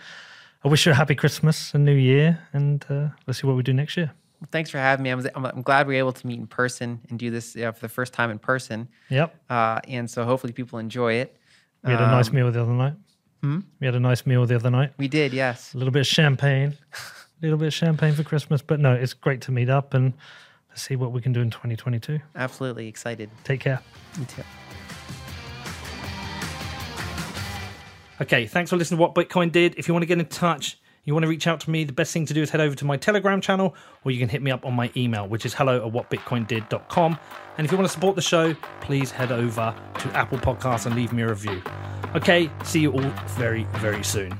I 0.64 0.68
wish 0.68 0.86
you 0.86 0.93
a 0.93 0.94
happy 0.94 1.14
Christmas 1.14 1.74
and 1.74 1.85
New 1.85 1.94
Year, 1.94 2.40
and 2.52 2.85
uh, 2.89 3.09
let's 3.26 3.40
see 3.40 3.47
what 3.47 3.56
we 3.56 3.62
do 3.62 3.72
next 3.72 3.97
year. 3.97 4.12
Well, 4.40 4.48
thanks 4.52 4.70
for 4.70 4.78
having 4.78 5.02
me. 5.02 5.10
I'm, 5.10 5.26
I'm, 5.35 5.44
I'm, 5.47 5.62
glad 5.62 5.89
we 5.89 5.94
were 5.94 5.98
able 5.98 6.12
to 6.12 6.26
meet 6.26 6.39
in 6.39 6.47
person 6.47 7.01
and 7.10 7.18
do 7.18 7.30
this 7.30 7.55
for 7.55 7.80
the 7.80 7.89
first 7.89 8.12
time 8.12 8.30
in 8.30 8.39
person. 8.39 8.89
Yep. 9.10 9.35
Uh, 9.51 9.80
and 9.89 10.09
so 10.09 10.24
hopefully 10.24 10.52
people 10.52 10.78
enjoy 10.78 11.14
it. 11.14 11.36
We 11.85 11.90
had 11.90 12.01
a 12.01 12.06
nice 12.06 12.28
um, 12.28 12.35
meal 12.36 12.51
the 12.51 12.62
other 12.62 12.72
night. 12.72 12.94
Hmm? 13.43 13.60
We 13.81 13.86
had 13.86 13.94
a 13.94 14.01
nice 14.01 14.27
meal 14.27 14.44
the 14.47 14.56
other 14.56 14.70
night. 14.70 14.93
We 14.98 15.09
did, 15.09 15.32
yes. 15.32 15.74
A 15.74 15.78
little 15.78 15.93
bit 15.93 16.01
of 16.01 16.06
champagne, 16.06 16.77
a 16.93 16.97
little 17.43 17.59
bit 17.59 17.69
of 17.69 17.74
champagne 17.74 18.15
for 18.15 18.24
Christmas. 18.24 18.62
But 18.62 18.81
no, 18.81 18.94
it's 18.94 19.15
great 19.15 19.40
to 19.43 19.52
meet 19.52 19.69
up 19.69 19.94
and 19.94 20.12
see 20.74 20.97
what 20.97 21.12
we 21.12 21.20
can 21.20 21.32
do 21.32 21.40
in 21.40 21.51
2022. 21.51 22.19
Absolutely 22.36 22.89
excited. 22.89 23.31
Take 23.44 23.60
care. 23.60 23.81
You 24.19 24.24
too. 24.24 24.43
Okay, 28.20 28.47
thanks 28.47 28.70
for 28.70 28.77
listening 28.77 28.98
to 28.98 29.02
What 29.02 29.15
Bitcoin 29.15 29.52
Did. 29.52 29.77
If 29.77 29.86
you 29.86 29.94
want 29.94 30.02
to 30.02 30.06
get 30.06 30.19
in 30.19 30.27
touch, 30.27 30.78
you 31.09 31.14
want 31.14 31.24
to 31.24 31.28
reach 31.28 31.47
out 31.47 31.59
to 31.60 31.70
me, 31.70 31.85
the 31.85 31.93
best 31.94 32.12
thing 32.12 32.26
to 32.26 32.35
do 32.35 32.43
is 32.43 32.51
head 32.51 32.60
over 32.60 32.74
to 32.74 32.85
my 32.85 32.98
Telegram 32.98 33.40
channel 33.40 33.74
or 34.05 34.10
you 34.10 34.18
can 34.18 34.28
hit 34.28 34.43
me 34.43 34.51
up 34.51 34.66
on 34.66 34.74
my 34.74 34.93
email, 34.94 35.26
which 35.26 35.47
is 35.47 35.55
hello 35.55 35.86
at 35.86 35.90
whatbitcoindid.com. 35.90 37.18
And 37.56 37.64
if 37.64 37.72
you 37.72 37.78
want 37.78 37.89
to 37.89 37.93
support 37.93 38.14
the 38.14 38.20
show, 38.20 38.55
please 38.82 39.10
head 39.10 39.32
over 39.32 39.74
to 40.01 40.09
Apple 40.10 40.36
Podcasts 40.36 40.85
and 40.85 40.94
leave 40.94 41.14
me 41.14 41.22
a 41.22 41.28
review. 41.28 41.62
Okay, 42.14 42.51
see 42.62 42.80
you 42.80 42.93
all 42.93 43.10
very, 43.39 43.64
very 43.76 44.05
soon. 44.05 44.39